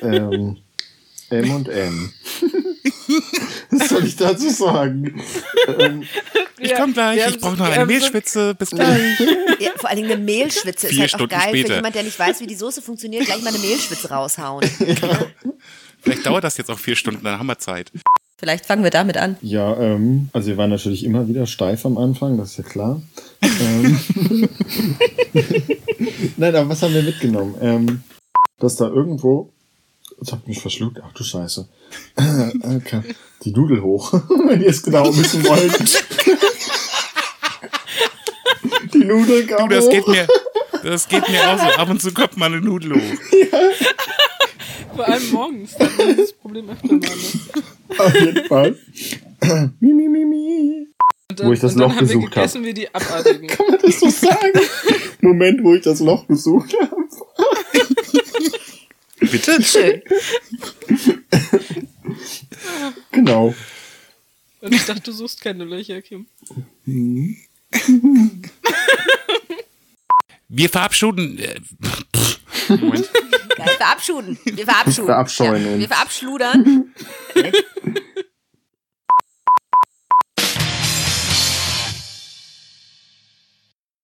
Ähm, 0.02 0.58
M 1.30 1.52
und 1.52 1.68
M. 1.70 2.12
Was 3.72 3.90
soll 3.90 4.06
ich 4.06 4.16
dazu 4.16 4.50
sagen? 4.50 5.22
ähm, 5.80 6.04
Ich 6.60 6.74
komm 6.76 6.94
gleich, 6.94 7.28
ich 7.30 7.40
brauche 7.40 7.58
noch 7.58 7.70
eine 7.70 7.86
Mehlschwitze. 7.86 8.54
Bis 8.56 8.70
gleich. 8.72 9.20
ja, 9.60 9.72
vor 9.78 9.90
allen 9.90 9.98
Dingen 10.02 10.12
eine 10.12 10.22
Mehlschwitze 10.22 10.88
ist 10.88 10.94
Vier 10.94 11.02
halt 11.02 11.14
auch 11.14 11.18
Stunden 11.20 11.32
geil 11.36 11.52
für 11.52 11.58
später. 11.58 11.76
jemand, 11.76 11.96
der 11.96 12.04
nicht 12.04 12.18
weiß, 12.20 12.40
wie 12.42 12.48
die 12.48 12.56
Soße 12.56 12.82
funktioniert, 12.82 13.26
gleich 13.26 13.42
mal 13.44 13.50
eine 13.54 13.60
Mehlschwitze 13.60 14.10
raushauen. 14.10 14.68
Vielleicht 16.02 16.26
dauert 16.26 16.44
das 16.44 16.58
jetzt 16.58 16.70
auch 16.70 16.78
vier 16.80 16.96
Stunden, 16.96 17.24
dann 17.24 17.40
haben 17.40 17.48
wir 17.48 17.58
Zeit. 17.58 17.92
Vielleicht 18.38 18.66
fangen 18.66 18.84
wir 18.84 18.92
damit 18.92 19.18
an. 19.18 19.38
Ja, 19.42 19.76
ähm, 19.80 20.30
also 20.34 20.50
wir 20.50 20.58
waren 20.58 20.70
natürlich 20.70 21.04
immer 21.04 21.28
wieder 21.28 21.48
steif 21.48 21.86
am 21.86 21.98
Anfang, 21.98 22.38
das 22.38 22.52
ist 22.52 22.58
ja 22.58 22.64
klar. 22.64 23.02
ähm, 23.42 24.00
Nein, 26.38 26.56
aber 26.56 26.70
was 26.70 26.82
haben 26.82 26.94
wir 26.94 27.02
mitgenommen? 27.04 27.56
Ähm, 27.62 28.04
dass 28.60 28.76
da 28.76 28.88
irgendwo, 28.88 29.52
jetzt 30.20 30.32
hab 30.32 30.42
ich 30.42 30.48
mich 30.48 30.62
verschluckt, 30.62 31.00
ach 31.04 31.14
du 31.14 31.24
Scheiße. 31.24 31.68
okay. 32.78 33.02
Die 33.44 33.52
Nudel 33.52 33.82
hoch, 33.82 34.14
wenn 34.48 34.62
ihr 34.62 34.70
es 34.70 34.84
genau 34.84 35.16
wissen 35.16 35.44
wollt. 35.46 36.06
Die 38.94 39.00
Nudel 39.04 39.46
kam 39.46 39.70
Du, 39.70 39.76
das 39.76 39.86
hoch. 39.86 39.92
geht 39.92 40.08
mir, 40.08 40.28
das 40.84 41.08
geht 41.08 41.28
mir 41.30 41.50
auch 41.50 41.58
so. 41.58 41.66
Ab 41.66 41.90
und 41.90 42.02
zu 42.02 42.12
kommt 42.14 42.38
mal 42.38 42.46
eine 42.48 42.62
Nudel 42.62 42.94
hoch. 42.96 43.20
Vor 44.96 45.08
allem 45.08 45.32
morgens. 45.32 45.76
Da 45.78 45.86
hat 45.86 45.98
man 45.98 46.08
dieses 46.16 46.34
Problem 46.34 46.70
öfter 46.70 46.88
mal. 46.88 47.00
Ne? 47.00 47.08
Auf 47.98 48.14
jeden 48.16 48.46
Fall. 48.46 48.78
mi, 49.80 49.94
mi, 49.94 50.08
mi, 50.08 50.26
mi. 50.26 50.88
Dann, 51.36 51.48
Wo 51.48 51.54
ich 51.54 51.60
das 51.60 51.74
und 51.74 51.80
dann 51.82 51.90
Loch 51.90 51.96
haben 51.98 52.08
wir 52.08 52.16
gesucht 52.16 52.26
hab. 52.28 52.34
gegessen 52.36 52.64
wie 52.64 52.74
die 52.74 52.94
Abartigen. 52.96 53.48
Kann 53.48 53.66
man 53.68 53.80
das 53.82 54.00
so 54.00 54.10
sagen? 54.10 54.60
Moment, 55.22 55.64
wo 55.64 55.74
ich 55.74 55.82
das 55.84 56.00
Loch 56.00 56.28
gesucht 56.28 56.74
habe. 56.80 56.96
Bitte? 59.32 59.64
Schön. 59.64 60.02
Genau. 63.12 63.54
Und 64.62 64.74
ich 64.74 64.86
dachte, 64.86 65.02
du 65.02 65.12
suchst 65.12 65.42
keine 65.42 65.64
Löcher, 65.64 66.02
Kim. 66.02 66.28
Wir 70.48 70.70
verabschieden. 70.70 71.38
Äh, 71.38 71.60
Moment. 72.70 73.10
Ja, 73.58 73.66
wir 73.66 73.74
verabschieden. 73.74 74.40
Wir 74.44 74.66
verabschieden. 74.66 75.06
Verabscheuen 75.06 75.72
ja. 75.72 75.80
Wir 75.80 75.88
verabschludern. 75.88 76.94